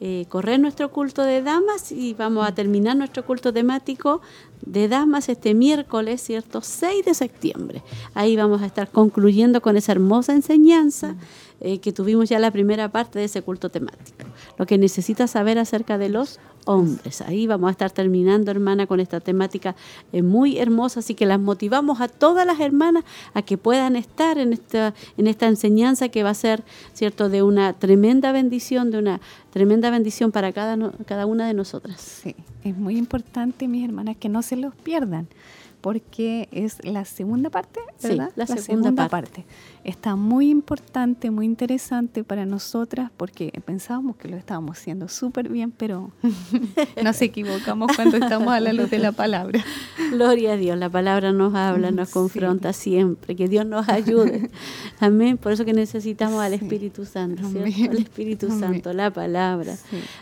eh, 0.00 0.24
correr 0.30 0.58
nuestro 0.58 0.90
culto 0.90 1.22
de 1.22 1.42
damas 1.42 1.92
y 1.92 2.14
vamos 2.14 2.48
a 2.48 2.54
terminar 2.54 2.96
nuestro 2.96 3.24
culto 3.26 3.52
temático 3.52 4.22
de 4.64 4.88
damas 4.88 5.28
este 5.28 5.52
miércoles, 5.52 6.22
¿cierto? 6.22 6.62
6 6.62 7.04
de 7.04 7.12
septiembre. 7.12 7.82
Ahí 8.14 8.34
vamos 8.34 8.62
a 8.62 8.66
estar 8.66 8.90
concluyendo 8.90 9.60
con 9.60 9.76
esa 9.76 9.92
hermosa 9.92 10.32
enseñanza 10.32 11.16
eh, 11.60 11.78
que 11.78 11.92
tuvimos 11.92 12.28
ya 12.28 12.38
la 12.38 12.50
primera 12.50 12.90
parte 12.90 13.18
de 13.18 13.26
ese 13.26 13.42
culto 13.42 13.68
temático. 13.68 14.24
Lo 14.58 14.66
que 14.66 14.78
necesita 14.78 15.26
saber 15.26 15.58
acerca 15.58 15.98
de 15.98 16.08
los 16.08 16.40
hombres. 16.64 17.20
Ahí 17.20 17.46
vamos 17.46 17.68
a 17.68 17.70
estar 17.72 17.90
terminando, 17.90 18.50
hermana, 18.50 18.86
con 18.86 19.00
esta 19.00 19.20
temática 19.20 19.74
eh, 20.12 20.22
muy 20.22 20.58
hermosa, 20.58 21.00
así 21.00 21.14
que 21.14 21.26
las 21.26 21.40
motivamos 21.40 22.00
a 22.00 22.08
todas 22.08 22.46
las 22.46 22.60
hermanas 22.60 23.04
a 23.34 23.42
que 23.42 23.58
puedan 23.58 23.96
estar 23.96 24.38
en 24.38 24.52
esta, 24.52 24.94
en 25.16 25.26
esta 25.26 25.46
enseñanza 25.46 26.08
que 26.08 26.22
va 26.22 26.30
a 26.30 26.34
ser, 26.34 26.62
¿cierto?, 26.92 27.28
de 27.28 27.42
una 27.42 27.72
tremenda 27.74 28.32
bendición, 28.32 28.90
de 28.90 28.98
una 28.98 29.20
tremenda 29.50 29.90
bendición 29.90 30.32
para 30.32 30.52
cada, 30.52 30.92
cada 31.06 31.26
una 31.26 31.46
de 31.46 31.54
nosotras. 31.54 32.00
Sí, 32.00 32.36
es 32.64 32.76
muy 32.76 32.96
importante, 32.96 33.68
mis 33.68 33.84
hermanas, 33.84 34.16
que 34.18 34.28
no 34.28 34.42
se 34.42 34.56
los 34.56 34.74
pierdan 34.74 35.28
porque 35.80 36.48
es 36.52 36.84
la 36.84 37.04
segunda 37.04 37.50
parte, 37.50 37.80
¿verdad? 38.02 38.30
Sí, 38.30 38.34
la, 38.36 38.46
segunda, 38.46 39.08
parte. 39.08 39.44
Está 39.82 40.14
muy 40.14 40.50
importante, 40.50 41.30
muy 41.30 41.46
interesante 41.46 42.22
para 42.22 42.44
nosotras 42.44 43.10
porque 43.16 43.50
pensábamos 43.64 44.16
que 44.16 44.28
lo 44.28 44.36
estábamos 44.36 44.78
haciendo 44.78 45.08
súper 45.08 45.48
bien, 45.48 45.70
pero 45.70 46.12
nos 47.02 47.22
equivocamos 47.22 47.90
cuando 47.96 48.18
estamos 48.18 48.52
a 48.52 48.60
la 48.60 48.74
luz 48.74 48.90
de 48.90 48.98
la 48.98 49.12
palabra. 49.12 49.64
Gloria 50.10 50.52
a 50.52 50.56
Dios, 50.56 50.76
la 50.76 50.90
palabra 50.90 51.32
nos 51.32 51.54
habla, 51.54 51.92
nos 51.92 52.10
confronta 52.10 52.74
siempre, 52.74 53.34
que 53.34 53.48
Dios 53.48 53.64
nos 53.64 53.88
ayude. 53.88 54.50
Amén, 55.00 55.38
por 55.38 55.52
eso 55.52 55.64
que 55.64 55.72
necesitamos 55.72 56.42
al 56.42 56.52
Espíritu 56.52 57.06
Santo, 57.06 57.48
¿cierto? 57.48 57.90
Al 57.90 57.98
Espíritu 57.98 58.50
Santo, 58.50 58.92
la 58.92 59.10
palabra, 59.10 59.76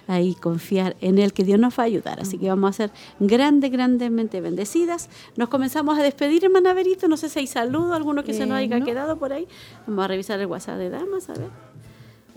ahí 0.06 0.36
confiar 0.36 0.96
en 1.00 1.18
Él, 1.18 1.32
que 1.32 1.42
Dios 1.42 1.58
nos 1.58 1.76
va 1.76 1.82
a 1.82 1.86
ayudar. 1.86 2.20
Así 2.20 2.38
que 2.38 2.48
vamos 2.48 2.70
a 2.70 2.72
ser 2.74 2.90
grandes, 3.18 3.72
grandemente 3.72 4.40
bendecidas. 4.40 5.10
Nos 5.36 5.48
comenzamos 5.48 5.98
a 5.98 6.02
despedir, 6.02 6.44
hermana 6.44 6.74
Verito, 6.74 7.08
no 7.08 7.16
sé 7.16 7.28
si 7.28 7.40
hay 7.40 7.46
saludo, 7.48 7.94
alguno 7.94 8.22
que 8.22 8.34
se 8.34 8.46
nos 8.46 8.58
haya 8.58 8.80
quedado 8.80 9.18
por 9.18 9.32
ahí. 9.32 9.47
Vamos 9.86 10.04
a 10.04 10.08
revisar 10.08 10.40
el 10.40 10.46
WhatsApp 10.46 10.78
de 10.78 10.90
damas, 10.90 11.28
a 11.30 11.34
ver. 11.34 11.50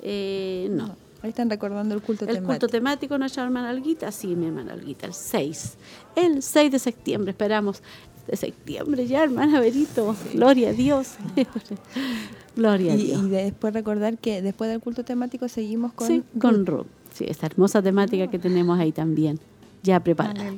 Eh, 0.01 0.67
no. 0.71 0.95
Ahí 1.21 1.29
están 1.29 1.49
recordando 1.49 1.93
el 1.93 2.01
culto 2.01 2.25
temático. 2.25 2.51
El 2.51 2.59
culto 2.59 2.67
temático, 2.67 3.17
nuestra 3.17 3.43
hermana 3.43 3.69
Alguita, 3.69 4.11
sí, 4.11 4.35
mi 4.35 4.47
hermana 4.47 4.73
Alguita, 4.73 5.05
el 5.05 5.13
6. 5.13 5.77
El 6.15 6.41
6 6.41 6.71
de 6.71 6.79
septiembre, 6.79 7.31
esperamos. 7.31 7.83
De 8.27 8.35
septiembre 8.35 9.07
ya, 9.07 9.23
hermana 9.23 9.59
Verito. 9.59 10.15
Gloria 10.33 10.69
a 10.69 10.73
Dios. 10.73 11.15
Gloria 12.55 12.93
a 12.93 12.95
Dios. 12.95 13.23
Y 13.23 13.29
después 13.29 13.73
recordar 13.73 14.17
que 14.17 14.41
después 14.41 14.69
del 14.69 14.79
culto 14.79 15.03
temático 15.03 15.47
seguimos 15.47 15.93
con 15.93 16.07
sí, 16.07 16.23
con 16.39 16.65
Ruth. 16.65 16.87
Sí, 17.13 17.25
esta 17.27 17.47
hermosa 17.47 17.81
temática 17.81 18.27
que 18.27 18.39
tenemos 18.39 18.79
ahí 18.79 18.91
también, 18.91 19.39
ya 19.83 19.99
preparada. 19.99 20.53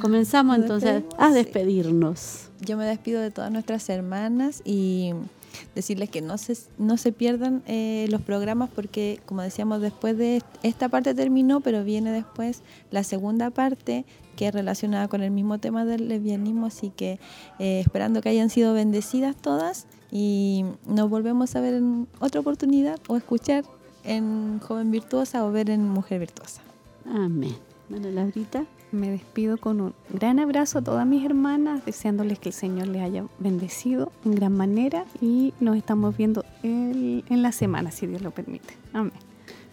Comenzamos 0.00 0.56
entonces 0.56 1.02
a 1.18 1.30
despedirnos. 1.30 2.48
Yo 2.60 2.76
me 2.76 2.84
despido 2.84 3.20
de 3.20 3.30
todas 3.30 3.50
nuestras 3.50 3.88
hermanas 3.90 4.62
y 4.64 5.12
decirles 5.74 6.10
que 6.10 6.22
no 6.22 6.38
se, 6.38 6.56
no 6.78 6.96
se 6.96 7.12
pierdan 7.12 7.62
eh, 7.66 8.06
los 8.10 8.22
programas 8.22 8.70
porque, 8.74 9.20
como 9.26 9.42
decíamos, 9.42 9.80
después 9.80 10.16
de 10.16 10.42
esta 10.62 10.88
parte 10.88 11.14
terminó, 11.14 11.60
pero 11.60 11.84
viene 11.84 12.12
después 12.12 12.62
la 12.90 13.04
segunda 13.04 13.50
parte 13.50 14.04
que 14.36 14.48
es 14.48 14.54
relacionada 14.54 15.08
con 15.08 15.22
el 15.22 15.30
mismo 15.30 15.58
tema 15.58 15.84
del 15.84 16.08
lesbianismo, 16.08 16.66
así 16.66 16.90
que 16.90 17.20
eh, 17.58 17.80
esperando 17.80 18.20
que 18.20 18.30
hayan 18.30 18.50
sido 18.50 18.74
bendecidas 18.74 19.36
todas 19.36 19.86
y 20.10 20.64
nos 20.86 21.08
volvemos 21.08 21.54
a 21.56 21.60
ver 21.60 21.74
en 21.74 22.08
otra 22.20 22.40
oportunidad 22.40 22.98
o 23.08 23.16
escuchar 23.16 23.64
en 24.04 24.60
Joven 24.60 24.90
Virtuosa 24.90 25.44
o 25.44 25.52
ver 25.52 25.70
en 25.70 25.88
Mujer 25.88 26.20
Virtuosa. 26.20 26.62
Amén. 27.06 27.56
Bueno, 27.88 28.10
Laurita 28.10 28.66
me 28.94 29.10
despido 29.10 29.58
con 29.58 29.80
un 29.80 29.94
gran 30.08 30.38
abrazo 30.38 30.78
a 30.78 30.82
todas 30.82 31.06
mis 31.06 31.24
hermanas, 31.24 31.84
deseándoles 31.84 32.38
que 32.38 32.48
el 32.48 32.54
Señor 32.54 32.88
les 32.88 33.02
haya 33.02 33.24
bendecido 33.38 34.12
en 34.24 34.34
gran 34.34 34.56
manera 34.56 35.04
y 35.20 35.52
nos 35.60 35.76
estamos 35.76 36.16
viendo 36.16 36.44
en 36.62 37.22
la 37.28 37.52
semana, 37.52 37.90
si 37.90 38.06
Dios 38.06 38.22
lo 38.22 38.30
permite. 38.30 38.74
Amén. 38.92 39.12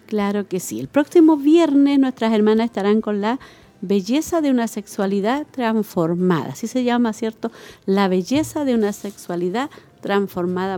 Claro 0.08 0.48
que 0.48 0.60
sí. 0.60 0.80
El 0.80 0.90
próximo 0.90 1.38
viernes 1.38 2.00
nuestras 2.00 2.34
hermanas 2.34 2.66
estarán 2.66 3.00
con 3.00 3.22
la 3.22 3.40
belleza 3.80 4.42
de 4.42 4.52
una 4.52 4.68
sexualidad 4.68 5.48
transformada. 5.50 6.50
Así 6.50 6.68
se 6.68 6.84
llama, 6.84 7.14
¿cierto? 7.14 7.52
La 7.86 8.08
belleza 8.08 8.66
de 8.66 8.76
una 8.76 8.92
sexualidad 8.92 9.70
transformada 9.70 9.91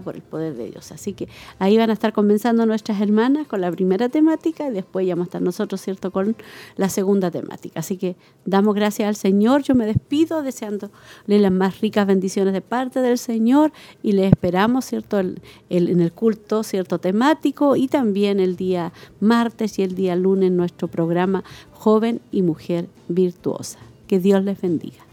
por 0.03 0.15
el 0.15 0.21
poder 0.21 0.55
de 0.55 0.69
Dios. 0.69 0.91
Así 0.91 1.13
que 1.13 1.27
ahí 1.59 1.77
van 1.77 1.89
a 1.89 1.93
estar 1.93 2.13
comenzando 2.13 2.65
nuestras 2.65 3.01
hermanas 3.01 3.47
con 3.47 3.61
la 3.61 3.71
primera 3.71 4.09
temática 4.09 4.67
y 4.67 4.71
después 4.71 5.07
ya 5.07 5.15
vamos 5.15 5.27
a 5.27 5.29
estar 5.29 5.41
nosotros, 5.41 5.81
¿cierto?, 5.81 6.11
con 6.11 6.35
la 6.75 6.89
segunda 6.89 7.31
temática. 7.31 7.79
Así 7.79 7.97
que 7.97 8.15
damos 8.45 8.75
gracias 8.75 9.07
al 9.07 9.15
Señor. 9.15 9.63
Yo 9.63 9.75
me 9.75 9.85
despido 9.85 10.43
deseándole 10.43 10.91
las 11.27 11.51
más 11.51 11.81
ricas 11.81 12.05
bendiciones 12.05 12.53
de 12.53 12.61
parte 12.61 13.01
del 13.01 13.17
Señor 13.17 13.71
y 14.01 14.11
le 14.11 14.27
esperamos, 14.27 14.85
¿cierto?, 14.85 15.19
el, 15.19 15.41
en 15.69 16.01
el 16.01 16.11
culto, 16.11 16.63
¿cierto?, 16.63 16.99
temático 16.99 17.75
y 17.75 17.87
también 17.87 18.39
el 18.39 18.55
día 18.55 18.91
martes 19.19 19.79
y 19.79 19.83
el 19.83 19.95
día 19.95 20.15
lunes 20.15 20.47
en 20.47 20.57
nuestro 20.57 20.87
programa 20.87 21.43
Joven 21.71 22.21
y 22.31 22.41
Mujer 22.41 22.87
Virtuosa. 23.07 23.79
Que 24.07 24.19
Dios 24.19 24.43
les 24.43 24.59
bendiga. 24.61 25.12